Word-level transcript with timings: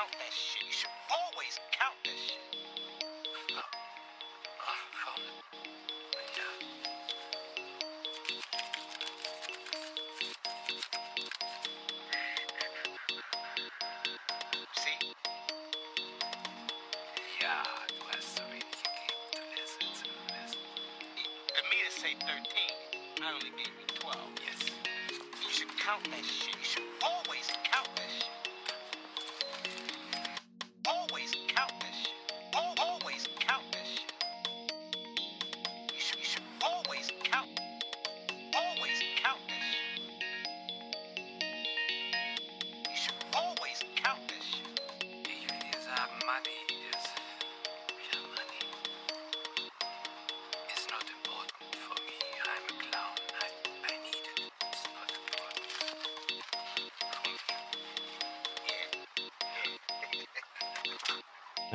count 0.00 0.12
that 0.12 0.32
shit. 0.32 0.64
You 0.64 0.72
should 0.72 0.96
always 1.12 1.60
count 1.76 1.96
that 2.04 2.16
shit. 2.16 2.29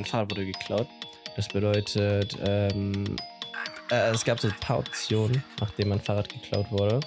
Mein 0.06 0.11
Fahrrad 0.11 0.31
wurde 0.31 0.45
geklaut. 0.45 0.88
Das 1.36 1.48
bedeutet, 1.48 2.38
ähm, 2.45 3.16
äh, 3.89 4.11
es 4.11 4.23
gab 4.23 4.39
so 4.39 4.48
ein 4.48 4.56
paar 4.59 4.78
Optionen, 4.78 5.44
nachdem 5.59 5.89
mein 5.89 6.00
Fahrrad 6.00 6.30
geklaut 6.30 6.72
wurde. 6.72 7.00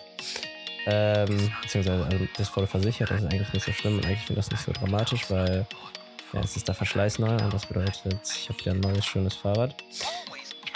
Ähm, 0.86 1.52
beziehungsweise, 1.62 2.04
also 2.04 2.28
das 2.36 2.56
wurde 2.56 2.66
versichert, 2.66 3.12
das 3.12 3.22
ist 3.22 3.32
eigentlich 3.32 3.52
nicht 3.52 3.66
so 3.66 3.70
schlimm 3.70 3.98
und 3.98 4.04
eigentlich 4.04 4.26
finde 4.26 4.40
das 4.40 4.50
nicht 4.50 4.64
so 4.64 4.72
dramatisch, 4.72 5.30
weil 5.30 5.64
ja, 6.32 6.40
es 6.40 6.56
ist 6.56 6.66
der 6.66 6.74
Verschleiß 6.74 7.20
neu 7.20 7.36
und 7.36 7.54
das 7.54 7.66
bedeutet, 7.66 8.18
ich 8.34 8.48
habe 8.48 8.58
wieder 8.58 8.72
ein 8.72 8.80
neues, 8.80 9.06
schönes 9.06 9.36
Fahrrad. 9.36 9.76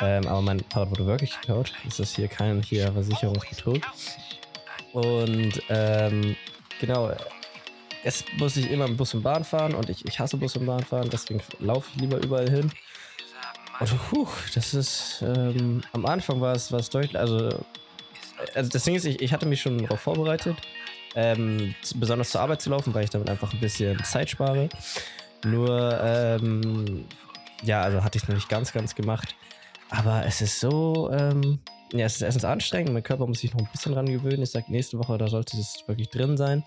Ähm, 0.00 0.24
aber 0.28 0.42
mein 0.42 0.60
Fahrrad 0.70 0.92
wurde 0.92 1.06
wirklich 1.06 1.32
geklaut. 1.40 1.72
Es 1.88 1.98
ist 1.98 2.14
hier 2.14 2.28
kein 2.28 2.62
hier 2.62 2.92
Versicherungsbetrug. 2.92 3.80
Und 4.92 5.60
ähm, 5.68 6.36
genau, 6.80 7.10
jetzt 8.04 8.24
muss 8.38 8.56
ich 8.56 8.70
immer 8.70 8.88
mit 8.88 8.96
Bus 8.96 9.14
und 9.14 9.22
Bahn 9.22 9.44
fahren 9.44 9.74
und 9.74 9.88
ich, 9.90 10.04
ich 10.04 10.18
hasse 10.18 10.36
Bus 10.36 10.56
und 10.56 10.66
Bahn 10.66 10.82
fahren, 10.84 11.08
deswegen 11.10 11.42
laufe 11.60 11.90
ich 11.94 12.00
lieber 12.00 12.22
überall 12.22 12.50
hin. 12.50 12.72
Und 13.80 14.10
puh, 14.10 14.28
das 14.54 14.74
ist, 14.74 15.22
ähm, 15.22 15.82
am 15.92 16.06
Anfang 16.06 16.40
war 16.40 16.54
es, 16.54 16.70
war 16.70 16.80
es 16.80 16.90
deutlich, 16.90 17.18
also, 17.18 17.64
also 18.54 18.70
das 18.70 18.84
Ding 18.84 18.94
ist, 18.94 19.04
ich, 19.04 19.20
ich 19.20 19.32
hatte 19.32 19.46
mich 19.46 19.60
schon 19.60 19.78
darauf 19.78 20.00
vorbereitet, 20.00 20.56
ähm, 21.14 21.74
besonders 21.96 22.30
zur 22.30 22.40
Arbeit 22.40 22.62
zu 22.62 22.70
laufen, 22.70 22.94
weil 22.94 23.04
ich 23.04 23.10
damit 23.10 23.28
einfach 23.28 23.52
ein 23.52 23.60
bisschen 23.60 24.02
Zeit 24.04 24.30
spare. 24.30 24.68
Nur, 25.44 26.00
ähm, 26.02 27.06
ja, 27.62 27.82
also 27.82 28.02
hatte 28.02 28.18
ich 28.18 28.22
es 28.22 28.28
noch 28.28 28.36
nicht 28.36 28.48
ganz, 28.48 28.72
ganz 28.72 28.94
gemacht. 28.94 29.34
Aber 29.90 30.24
es 30.24 30.40
ist 30.40 30.60
so, 30.60 31.10
ähm, 31.12 31.58
ja, 31.92 32.06
es 32.06 32.16
ist 32.16 32.22
erstens 32.22 32.44
anstrengend. 32.44 32.92
Mein 32.92 33.02
Körper 33.02 33.26
muss 33.26 33.40
sich 33.40 33.52
noch 33.52 33.60
ein 33.60 33.68
bisschen 33.72 33.92
dran 33.92 34.06
gewöhnen. 34.06 34.42
Ich 34.42 34.50
sag, 34.50 34.68
nächste 34.68 34.98
Woche, 34.98 35.18
da 35.18 35.28
sollte 35.28 35.58
es 35.58 35.84
wirklich 35.86 36.08
drin 36.08 36.36
sein. 36.36 36.64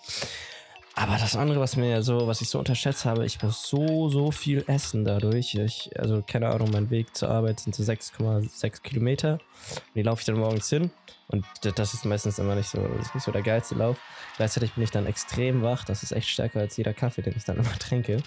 Aber 0.97 1.17
das 1.17 1.35
andere, 1.35 1.59
was 1.59 1.75
mir 1.75 2.01
so, 2.03 2.25
was 2.25 2.39
ich 2.39 2.47
so 2.47 2.57
unterschätzt 2.57 3.03
habe, 3.03 3.25
ich 3.25 3.43
muss 3.43 3.67
so, 3.67 4.07
so 4.07 4.31
viel 4.31 4.63
essen 4.67 5.03
dadurch. 5.03 5.53
Ich, 5.55 5.91
also, 5.99 6.23
keine 6.25 6.47
Ahnung, 6.49 6.71
mein 6.71 6.89
Weg 6.89 7.13
zur 7.17 7.29
Arbeit 7.29 7.59
sind 7.59 7.75
so 7.75 7.83
6,6 7.83 8.81
Kilometer. 8.81 9.33
Und 9.33 9.95
die 9.95 10.03
laufe 10.03 10.21
ich 10.21 10.25
dann 10.25 10.37
morgens 10.37 10.69
hin. 10.69 10.91
Und 11.27 11.45
das 11.61 11.93
ist 11.93 12.05
meistens 12.05 12.39
immer 12.39 12.55
nicht 12.55 12.69
so, 12.69 12.79
das 12.97 13.07
ist 13.07 13.15
nicht 13.15 13.23
so 13.25 13.31
der 13.33 13.41
geilste 13.41 13.75
Lauf. 13.75 13.97
Gleichzeitig 14.37 14.73
bin 14.73 14.85
ich 14.85 14.91
dann 14.91 15.05
extrem 15.05 15.63
wach. 15.63 15.83
Das 15.83 16.01
ist 16.01 16.13
echt 16.13 16.29
stärker 16.29 16.61
als 16.61 16.77
jeder 16.77 16.93
Kaffee, 16.93 17.21
den 17.21 17.35
ich 17.35 17.43
dann 17.43 17.57
immer 17.57 17.73
trinke. 17.79 18.23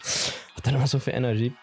Hab 0.54 0.62
dann 0.62 0.74
immer 0.74 0.86
so 0.86 0.98
viel 0.98 1.14
Energy. 1.14 1.54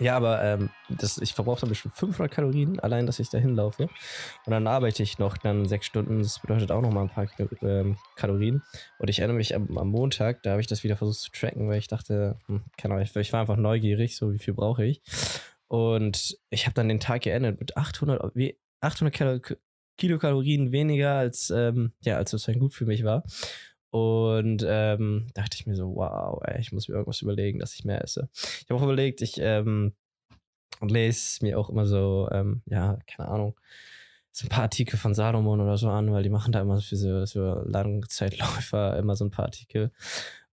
Ja, 0.00 0.16
aber 0.16 0.42
ähm, 0.42 0.70
das, 0.88 1.18
ich 1.18 1.34
verbrauche 1.34 1.60
dann 1.60 1.68
bestimmt 1.68 1.94
500 1.94 2.32
Kalorien, 2.32 2.80
allein, 2.80 3.06
dass 3.06 3.18
ich 3.18 3.28
da 3.28 3.38
hinlaufe. 3.38 3.84
Und 3.84 4.50
dann 4.50 4.66
arbeite 4.66 5.02
ich 5.02 5.18
noch 5.18 5.36
dann 5.36 5.66
sechs 5.66 5.86
Stunden. 5.86 6.22
Das 6.22 6.38
bedeutet 6.38 6.72
auch 6.72 6.80
noch 6.80 6.90
mal 6.90 7.02
ein 7.02 7.10
paar 7.10 7.28
ähm, 7.62 7.98
Kalorien. 8.16 8.62
Und 8.98 9.10
ich 9.10 9.18
erinnere 9.18 9.36
mich 9.36 9.54
am, 9.54 9.76
am 9.76 9.88
Montag, 9.88 10.42
da 10.42 10.52
habe 10.52 10.60
ich 10.62 10.66
das 10.66 10.82
wieder 10.84 10.96
versucht 10.96 11.20
zu 11.20 11.30
tracken, 11.30 11.68
weil 11.68 11.78
ich 11.78 11.88
dachte, 11.88 12.38
hm, 12.46 12.62
keine 12.78 12.94
Ahnung, 12.94 13.06
ich, 13.14 13.32
war 13.32 13.40
einfach 13.40 13.56
neugierig, 13.56 14.16
so 14.16 14.32
wie 14.32 14.38
viel 14.38 14.54
brauche 14.54 14.84
ich. 14.86 15.02
Und 15.68 16.38
ich 16.48 16.66
habe 16.66 16.74
dann 16.74 16.88
den 16.88 16.98
Tag 16.98 17.22
geendet 17.22 17.60
mit 17.60 17.76
800, 17.76 18.34
wie 18.34 18.58
800 18.80 19.14
Kalo, 19.14 19.38
Kilokalorien 19.98 20.72
weniger, 20.72 21.12
als, 21.12 21.50
ähm, 21.50 21.92
ja, 22.00 22.16
als 22.16 22.30
sozusagen 22.30 22.58
gut 22.58 22.72
für 22.72 22.86
mich 22.86 23.04
war. 23.04 23.22
Und 23.90 24.64
ähm, 24.66 25.26
dachte 25.34 25.56
ich 25.56 25.66
mir 25.66 25.74
so, 25.74 25.94
wow, 25.96 26.40
ey, 26.44 26.60
ich 26.60 26.72
muss 26.72 26.88
mir 26.88 26.94
irgendwas 26.94 27.22
überlegen, 27.22 27.58
dass 27.58 27.74
ich 27.74 27.84
mehr 27.84 28.02
esse. 28.02 28.28
Ich 28.34 28.66
habe 28.70 28.80
auch 28.80 28.84
überlegt, 28.84 29.20
ich 29.20 29.38
ähm, 29.38 29.94
lese 30.80 31.44
mir 31.44 31.58
auch 31.58 31.68
immer 31.70 31.86
so, 31.86 32.28
ähm, 32.30 32.62
ja, 32.66 32.98
keine 33.06 33.28
Ahnung, 33.28 33.58
so 34.32 34.46
ein 34.46 34.48
paar 34.48 34.62
Artikel 34.62 34.96
von 34.96 35.14
Salomon 35.14 35.60
oder 35.60 35.76
so 35.76 35.88
an, 35.88 36.12
weil 36.12 36.22
die 36.22 36.30
machen 36.30 36.52
da 36.52 36.60
immer 36.60 36.80
für 36.80 36.96
so, 36.96 37.26
so 37.26 37.62
Langzeitläufer 37.64 38.96
immer 38.98 39.16
so 39.16 39.24
ein 39.24 39.30
paar 39.30 39.46
Artikel. 39.46 39.90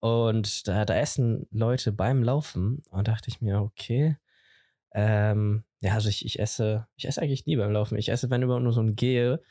Und 0.01 0.69
da, 0.69 0.85
da 0.85 0.95
essen 0.95 1.47
Leute 1.51 1.93
beim 1.93 2.23
Laufen 2.23 2.83
und 2.91 3.09
dachte 3.09 3.29
ich 3.29 3.41
mir, 3.41 3.61
okay, 3.63 4.17
ähm, 4.95 5.65
ja, 5.81 5.95
also 5.95 6.09
ich, 6.09 6.25
ich 6.25 6.39
esse, 6.39 6.87
ich 6.97 7.07
esse 7.07 7.23
eigentlich 7.23 7.47
nie 7.47 7.57
beim 7.57 7.73
Laufen. 7.73 7.97
Ich 7.97 8.09
esse, 8.11 8.31
wenn 8.31 8.43
überhaupt 8.43 8.65
nur 8.65 8.73
so 8.73 8.83
ein 8.83 8.95
Gel. 8.95 9.43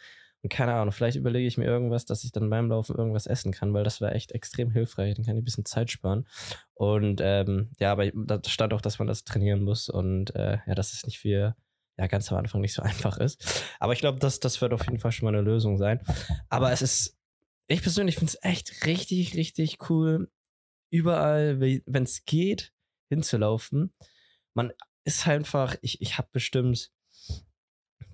Keine 0.49 0.73
Ahnung, 0.73 0.91
vielleicht 0.91 1.17
überlege 1.17 1.47
ich 1.47 1.57
mir 1.57 1.65
irgendwas, 1.65 2.05
dass 2.05 2.23
ich 2.23 2.31
dann 2.31 2.49
beim 2.49 2.69
Laufen 2.69 2.95
irgendwas 2.95 3.27
essen 3.27 3.51
kann, 3.51 3.73
weil 3.73 3.83
das 3.83 4.01
wäre 4.01 4.13
echt 4.13 4.31
extrem 4.31 4.71
hilfreich. 4.71 5.13
Dann 5.13 5.23
kann 5.23 5.35
ich 5.35 5.41
ein 5.41 5.45
bisschen 5.45 5.65
Zeit 5.65 5.91
sparen. 5.91 6.27
Und 6.73 7.21
ähm, 7.23 7.71
ja, 7.79 7.91
aber 7.91 8.09
da 8.11 8.41
stand 8.47 8.73
auch, 8.73 8.81
dass 8.81 8.97
man 8.97 9.07
das 9.07 9.23
trainieren 9.23 9.63
muss 9.63 9.87
und 9.87 10.35
äh, 10.35 10.57
ja, 10.65 10.73
dass 10.73 10.93
es 10.93 11.05
nicht 11.05 11.19
für, 11.19 11.55
ja, 11.97 12.07
ganz 12.07 12.31
am 12.31 12.39
Anfang 12.39 12.61
nicht 12.61 12.73
so 12.73 12.81
einfach 12.83 13.19
ist. 13.19 13.63
Aber 13.79 13.93
ich 13.93 13.99
glaube, 13.99 14.19
das, 14.19 14.39
das 14.39 14.61
wird 14.61 14.73
auf 14.73 14.85
jeden 14.85 14.99
Fall 14.99 15.11
schon 15.11 15.27
mal 15.27 15.33
eine 15.35 15.43
Lösung 15.43 15.77
sein. 15.77 16.01
Aber 16.49 16.71
es 16.71 16.81
ist, 16.81 17.19
ich 17.67 17.83
persönlich 17.83 18.15
finde 18.15 18.33
es 18.33 18.39
echt 18.41 18.85
richtig, 18.87 19.35
richtig 19.35 19.89
cool, 19.89 20.31
überall, 20.89 21.59
wenn 21.59 22.03
es 22.03 22.25
geht, 22.25 22.73
hinzulaufen. 23.09 23.93
Man 24.53 24.73
ist 25.03 25.27
einfach, 25.27 25.75
ich, 25.81 26.01
ich 26.01 26.17
habe 26.17 26.29
bestimmt, 26.31 26.91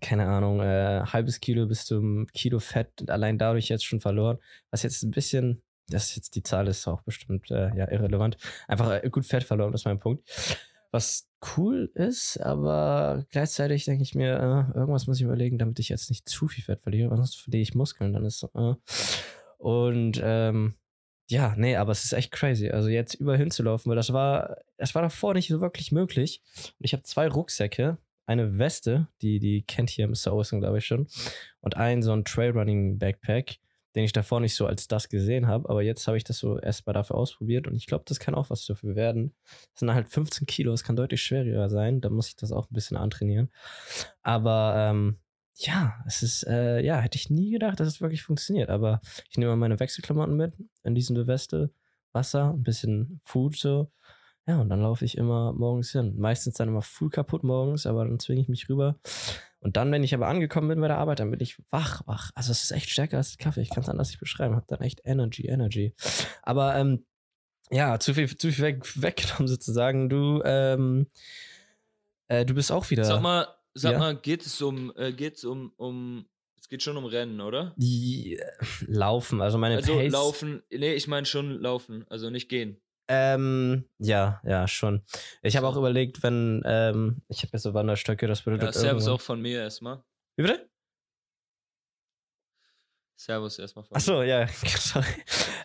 keine 0.02 0.28
Ahnung, 0.28 0.62
äh, 0.62 1.02
halbes 1.06 1.40
Kilo 1.40 1.68
bis 1.68 1.85
zum 1.85 2.28
Kilo 2.34 2.59
Fett 2.59 3.09
allein 3.09 3.38
dadurch 3.38 3.69
jetzt 3.69 3.85
schon 3.85 4.00
verloren. 4.00 4.40
Was 4.72 4.84
jetzt 4.84 5.03
ein 5.03 5.12
bisschen, 5.12 5.62
das 5.90 6.09
ist 6.09 6.16
jetzt 6.16 6.35
die 6.35 6.44
Zahl 6.44 6.68
ist 6.68 6.88
auch 6.88 7.02
bestimmt 7.02 7.50
äh, 7.52 7.75
ja 7.75 7.90
irrelevant. 7.91 8.38
Einfach 8.68 9.03
äh, 9.03 9.09
gut 9.09 9.25
Fett 9.25 9.44
verloren, 9.44 9.72
das 9.72 9.81
ist 9.81 9.86
mein 9.86 10.00
Punkt. 10.00 10.24
Was 10.91 11.30
cool 11.57 11.91
ist, 11.96 12.38
aber 12.38 13.25
gleichzeitig 13.30 13.86
denke 13.86 14.03
ich 14.03 14.16
mir, 14.16 14.36
äh, 14.74 14.78
irgendwas 14.78 15.07
muss 15.07 15.18
ich 15.18 15.24
überlegen, 15.24 15.57
damit 15.57 15.80
ich 15.80 15.90
jetzt 15.90 16.09
nicht 16.09 16.28
zu 16.30 16.47
viel 16.47 16.63
Fett 16.63 16.81
verliere, 16.81 17.16
sonst 17.16 17.36
verliere 17.36 17.62
ich 17.62 17.75
Muskeln, 17.75 18.13
dann 18.13 18.25
ist 18.25 18.44
äh. 18.44 18.74
Und 19.57 20.22
ähm, 20.24 20.75
ja, 21.30 21.56
nee, 21.57 21.75
aber 21.75 21.91
es 21.91 22.06
ist 22.06 22.13
echt 22.13 22.31
crazy. 22.31 22.69
Also 22.69 22.88
jetzt 22.88 23.16
überall 23.16 23.38
hinzulaufen, 23.38 23.90
weil 23.90 23.97
das 23.97 24.13
war, 24.13 24.57
das 24.78 24.96
war 24.96 25.02
davor 25.02 25.34
nicht 25.34 25.50
so 25.50 25.59
wirklich 25.59 25.91
möglich. 25.91 26.41
Und 26.80 26.86
ich 26.86 26.94
habe 26.94 27.03
zwei 27.03 27.28
Rucksäcke, 27.28 27.97
eine 28.28 28.60
Weste, 28.60 29.08
die, 29.22 29.40
die 29.40 29.64
kennt 29.64 29.90
hier 29.90 30.08
Mr. 30.08 30.34
Olsen, 30.34 30.60
glaube 30.60 30.78
ich 30.78 30.86
schon, 30.86 31.08
und 31.62 31.76
einen 31.76 32.04
so 32.04 32.12
ein 32.12 32.26
Trailrunning 32.26 33.00
Backpack, 33.00 33.57
den 33.96 34.04
ich 34.04 34.12
davor 34.12 34.40
nicht 34.40 34.54
so 34.54 34.68
als 34.68 34.88
das 34.88 35.10
gesehen 35.10 35.48
habe. 35.48 35.68
Aber 35.69 35.81
jetzt 35.81 36.06
habe 36.07 36.18
ich 36.18 36.24
das 36.24 36.38
so 36.38 36.60
erstmal 36.60 36.94
dafür 36.94 37.16
ausprobiert 37.16 37.68
und 37.68 37.75
ich 37.75 37.88
glaube, 37.88 38.04
das 38.06 38.19
kann 38.19 38.36
auch 38.36 38.50
was 38.51 38.66
dafür 38.66 38.96
werden. 38.96 39.34
Das 39.72 39.80
sind 39.80 39.94
halt 39.94 40.10
15 40.10 40.46
Kilo, 40.46 40.72
das 40.72 40.84
kann 40.84 40.96
deutlich 40.96 41.24
schwerer 41.24 41.69
sein. 41.69 42.01
Da 42.01 42.10
muss 42.10 42.28
ich 42.28 42.36
das 42.36 42.51
auch 42.51 42.69
ein 42.69 42.74
bisschen 42.74 42.98
antrainieren. 42.98 43.50
Aber 44.22 44.75
ähm, 44.78 45.18
ja, 45.56 45.96
es 46.06 46.22
ist, 46.22 46.46
äh, 46.46 46.81
ja, 46.81 47.00
hätte 47.00 47.18
ich 47.18 47.30
nie 47.30 47.50
gedacht, 47.50 47.80
dass 47.80 47.88
es 47.88 48.01
wirklich 48.01 48.22
funktioniert. 48.22 48.69
Aber 48.69 49.01
ich 49.31 49.38
nehme 49.38 49.56
meine 49.56 49.80
Wechselklamotten 49.80 50.36
mit, 50.36 50.54
in 50.84 50.94
diese 50.94 51.25
Weste, 51.25 51.72
Wasser, 52.12 52.54
ein 52.54 52.63
bisschen 52.63 53.19
Food 53.24 53.56
so. 53.56 53.92
Ja, 54.48 54.62
und 54.62 54.70
dann 54.70 54.82
laufe 54.82 55.04
ich 55.04 55.18
immer 55.18 55.52
morgens 55.54 55.92
hin. 55.92 56.16
Meistens 56.18 56.56
dann 56.56 56.70
immer 56.70 56.82
full 56.82 57.10
kaputt 57.10 57.44
morgens, 57.44 57.86
aber 57.86 58.06
dann 58.06 58.20
zwinge 58.20 58.42
ich 58.42 58.48
mich 58.48 58.70
rüber. 58.70 58.98
Und 59.60 59.76
dann, 59.76 59.92
wenn 59.92 60.04
ich 60.04 60.14
aber 60.14 60.28
angekommen 60.28 60.70
bin 60.70 60.80
bei 60.80 60.88
der 60.88 60.98
Arbeit, 61.00 61.20
dann 61.20 61.32
bin 61.32 61.42
ich 61.42 61.58
wach, 61.70 62.02
wach. 62.06 62.32
Also 62.36 62.52
es 62.52 62.64
ist 62.64 62.72
echt 62.72 62.90
stärker 62.90 63.18
als 63.18 63.38
Kaffee. 63.38 63.62
Ich 63.62 63.70
kann 63.70 63.84
es 63.84 63.90
anders 63.90 64.08
nicht 64.10 64.20
beschreiben. 64.20 64.56
Hab 64.56 64.68
dann 64.68 64.82
echt 64.82 65.02
Energy, 65.04 65.48
Energy. 65.48 65.94
Aber 66.44 66.76
ähm, 66.76 67.06
ja, 67.72 68.00
zu 68.00 68.14
viel, 68.14 68.28
zu 68.38 68.52
viel 68.54 68.64
weg, 68.64 68.84
weggenommen 69.02 69.48
sozusagen. 69.50 70.08
Du, 70.08 70.42
ähm, 70.46 71.08
äh, 72.30 72.46
du 72.46 72.54
bist 72.54 72.72
auch 72.72 72.90
wieder. 72.90 73.04
Sag 73.04 73.22
mal, 73.22 73.48
sag 73.74 73.94
Ja? 73.94 74.00
mal, 74.00 74.16
geht 74.16 74.46
es 74.46 74.62
um, 74.62 74.94
äh, 74.96 75.12
geht's 75.12 75.44
um, 75.44 75.74
um, 75.76 76.26
es 76.58 76.70
geht 76.70 76.84
schon 76.84 76.96
um 76.96 77.06
Rennen, 77.06 77.42
oder? 77.42 77.74
Die, 77.76 78.38
äh, 78.38 78.46
laufen, 78.86 79.42
also 79.42 79.58
meine 79.58 79.76
Also 79.76 79.96
Pace. 79.96 80.12
laufen, 80.14 80.64
nee, 80.72 80.94
ich 80.94 81.08
meine 81.10 81.26
schon 81.26 81.60
laufen, 81.60 82.06
also 82.10 82.30
nicht 82.30 82.48
gehen. 82.48 82.80
Ähm, 83.09 83.86
ja, 84.00 84.42
ja, 84.44 84.68
schon. 84.68 85.01
Ich 85.42 85.56
habe 85.56 85.68
auch 85.68 85.77
überlegt, 85.77 86.24
wenn, 86.24 86.62
ähm, 86.65 87.21
ich 87.30 87.42
habe 87.44 87.51
ja 87.54 87.59
so 87.59 87.74
Wanderstöcke, 87.74 88.27
das 88.27 88.39
Ja, 88.39 88.51
bedeutet 88.51 88.74
Servus 88.75 89.04
irgendwann- 89.04 89.13
auch 89.13 89.21
von 89.21 89.42
mir 89.42 89.62
erstmal. 89.62 90.04
Wie 90.36 90.44
bitte? 90.44 90.69
Servus 93.15 93.57
erstmal 93.59 93.83
von 93.86 93.98
Ach 93.98 94.01
so, 94.01 94.21
ja, 94.21 94.48
sorry. 94.77 95.06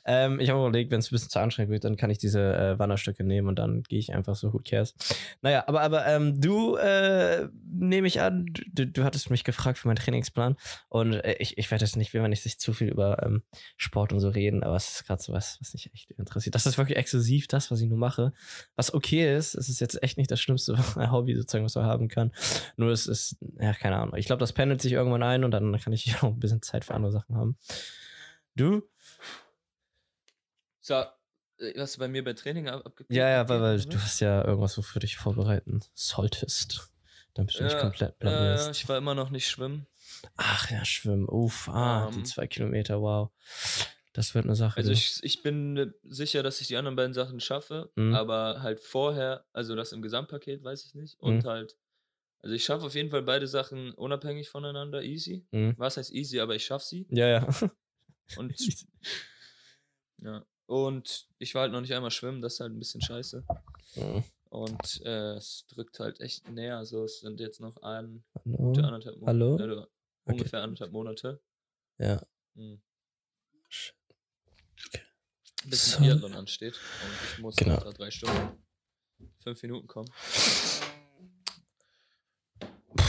Ähm, 0.04 0.40
ich 0.40 0.50
habe 0.50 0.60
überlegt, 0.60 0.90
wenn 0.90 0.98
es 0.98 1.08
ein 1.08 1.14
bisschen 1.14 1.30
zu 1.30 1.38
anstrengend 1.38 1.70
wird, 1.70 1.84
dann 1.84 1.96
kann 1.96 2.10
ich 2.10 2.18
diese 2.18 2.40
äh, 2.40 2.78
Wanderstöcke 2.78 3.24
nehmen 3.24 3.48
und 3.48 3.58
dann 3.58 3.82
gehe 3.84 3.98
ich 3.98 4.12
einfach 4.12 4.34
so, 4.34 4.52
who 4.52 4.60
cares. 4.64 4.94
Naja, 5.42 5.64
aber, 5.66 5.82
aber 5.82 6.06
ähm, 6.06 6.40
du, 6.40 6.76
äh, 6.76 7.48
nehme 7.64 8.06
ich 8.06 8.20
an, 8.20 8.46
du, 8.72 8.86
du 8.86 9.04
hattest 9.04 9.30
mich 9.30 9.44
gefragt 9.44 9.78
für 9.78 9.88
meinen 9.88 9.96
Trainingsplan 9.96 10.56
und 10.88 11.14
äh, 11.14 11.36
ich, 11.38 11.58
ich 11.58 11.70
werde 11.70 11.84
jetzt 11.84 11.96
nicht, 11.96 12.12
will 12.14 12.20
man 12.20 12.30
nicht 12.30 12.42
sich 12.42 12.58
zu 12.58 12.72
viel 12.72 12.88
über 12.88 13.22
ähm, 13.22 13.42
Sport 13.76 14.12
und 14.12 14.20
so 14.20 14.28
reden, 14.28 14.62
aber 14.62 14.76
es 14.76 14.94
ist 14.94 15.06
gerade 15.06 15.22
so 15.22 15.32
was, 15.32 15.58
was 15.60 15.72
mich 15.72 15.92
echt 15.92 16.10
interessiert. 16.12 16.54
Das 16.54 16.66
ist 16.66 16.78
wirklich 16.78 16.98
exklusiv 16.98 17.46
das, 17.46 17.70
was 17.70 17.80
ich 17.80 17.88
nur 17.88 17.98
mache. 17.98 18.32
Was 18.76 18.92
okay 18.92 19.36
ist, 19.36 19.54
es 19.54 19.68
ist 19.68 19.80
jetzt 19.80 20.02
echt 20.02 20.18
nicht 20.18 20.30
das 20.30 20.40
Schlimmste 20.40 20.76
Hobby 21.12 21.34
sozusagen, 21.34 21.64
was 21.64 21.74
man 21.74 21.84
haben 21.84 22.08
kann. 22.08 22.32
Nur 22.76 22.90
es 22.90 23.06
ist, 23.06 23.36
ja, 23.60 23.72
keine 23.74 23.96
Ahnung. 23.96 24.16
Ich 24.16 24.26
glaube, 24.26 24.40
das 24.40 24.52
pendelt 24.52 24.82
sich 24.82 24.92
irgendwann 24.92 25.22
ein 25.22 25.44
und 25.44 25.52
dann 25.52 25.78
kann 25.78 25.92
ich 25.92 26.14
auch 26.22 26.28
ein 26.28 26.40
bisschen 26.40 26.62
Zeit 26.62 26.84
für 26.84 26.94
andere 26.94 27.12
Sachen 27.12 27.36
haben. 27.36 27.56
Du? 28.54 28.82
So, 30.82 30.94
äh, 30.94 31.72
was 31.76 31.96
bei 31.96 32.08
mir 32.08 32.22
bei 32.24 32.34
Training 32.34 32.68
ab 32.68 32.84
abge- 32.86 33.06
Ja, 33.08 33.28
ja, 33.28 33.48
weil, 33.48 33.60
weil 33.62 33.80
du 33.80 33.98
hast 33.98 34.20
ja 34.20 34.44
irgendwas, 34.44 34.76
wofür 34.76 35.00
du 35.00 35.06
dich 35.06 35.16
vorbereiten 35.16 35.80
solltest. 35.94 36.90
Damit 37.34 37.58
du 37.58 37.64
nicht 37.64 37.78
komplett 37.78 38.10
äh, 38.10 38.16
blamierst. 38.18 38.70
ich 38.72 38.86
war 38.90 38.98
immer 38.98 39.14
noch 39.14 39.30
nicht 39.30 39.48
schwimmen. 39.48 39.86
Ach 40.36 40.70
ja, 40.70 40.84
schwimmen. 40.84 41.26
Uff, 41.28 41.68
ah, 41.70 42.10
die 42.12 42.18
Ähm. 42.18 42.24
zwei 42.26 42.46
Kilometer, 42.46 43.00
wow. 43.00 43.30
Das 44.12 44.34
wird 44.34 44.44
eine 44.44 44.54
Sache. 44.54 44.76
Also 44.76 44.90
du. 44.90 44.94
ich, 44.94 45.20
ich 45.22 45.42
bin 45.42 45.76
äh, 45.78 45.86
sicher, 46.02 46.42
dass 46.42 46.60
ich 46.60 46.66
die 46.66 46.76
anderen 46.76 46.96
beiden 46.96 47.14
Sachen 47.14 47.40
schaffe, 47.40 47.90
Mhm. 47.96 48.14
aber 48.14 48.60
halt 48.60 48.80
vorher, 48.80 49.46
also 49.54 49.74
das 49.74 49.92
im 49.92 50.02
Gesamtpaket 50.02 50.62
weiß 50.62 50.84
ich 50.84 50.94
nicht. 50.94 51.18
Und 51.20 51.44
Mhm. 51.44 51.48
halt, 51.48 51.76
also 52.42 52.54
ich 52.54 52.64
schaffe 52.64 52.84
auf 52.84 52.94
jeden 52.94 53.08
Fall 53.10 53.22
beide 53.22 53.46
Sachen 53.46 53.92
unabhängig 53.94 54.50
voneinander 54.50 55.02
easy. 55.02 55.46
Mhm. 55.52 55.74
Was 55.78 55.96
heißt 55.96 56.10
easy, 56.12 56.40
aber 56.40 56.54
ich 56.56 56.66
schaffe 56.66 56.84
sie. 56.84 57.06
Ja, 57.08 57.28
ja. 57.28 57.48
Und 58.36 58.52
ja. 60.18 60.44
Und 60.66 61.28
ich 61.38 61.54
war 61.54 61.62
halt 61.62 61.72
noch 61.72 61.80
nicht 61.80 61.92
einmal 61.94 62.10
schwimmen, 62.10 62.40
das 62.40 62.54
ist 62.54 62.60
halt 62.60 62.72
ein 62.72 62.78
bisschen 62.78 63.00
scheiße. 63.02 63.44
Mhm. 63.96 64.24
Und 64.50 65.02
äh, 65.04 65.34
es 65.34 65.66
drückt 65.68 65.98
halt 66.00 66.20
echt 66.20 66.48
näher. 66.50 66.76
Also 66.78 67.04
es 67.04 67.20
sind 67.20 67.40
jetzt 67.40 67.60
noch 67.60 67.76
ein, 67.82 68.22
anderthalb 68.44 69.16
Monate. 69.18 69.26
Hallo? 69.26 69.54
Oder 69.54 69.88
ungefähr 70.24 70.62
anderthalb 70.62 70.92
Monate. 70.92 71.40
Ja. 71.98 72.20
Mhm. 72.54 72.80
Shit. 73.68 73.94
Bis 75.64 75.92
So. 75.92 75.98
ein 75.98 76.04
Triathlon 76.04 76.34
ansteht. 76.34 76.74
Und 76.74 77.12
ich 77.32 77.38
muss 77.38 77.56
Genau. 77.56 77.76
nach 77.76 77.92
drei 77.94 78.10
Stunden, 78.10 78.62
fünf 79.42 79.62
Minuten 79.62 79.86
kommen. 79.86 80.10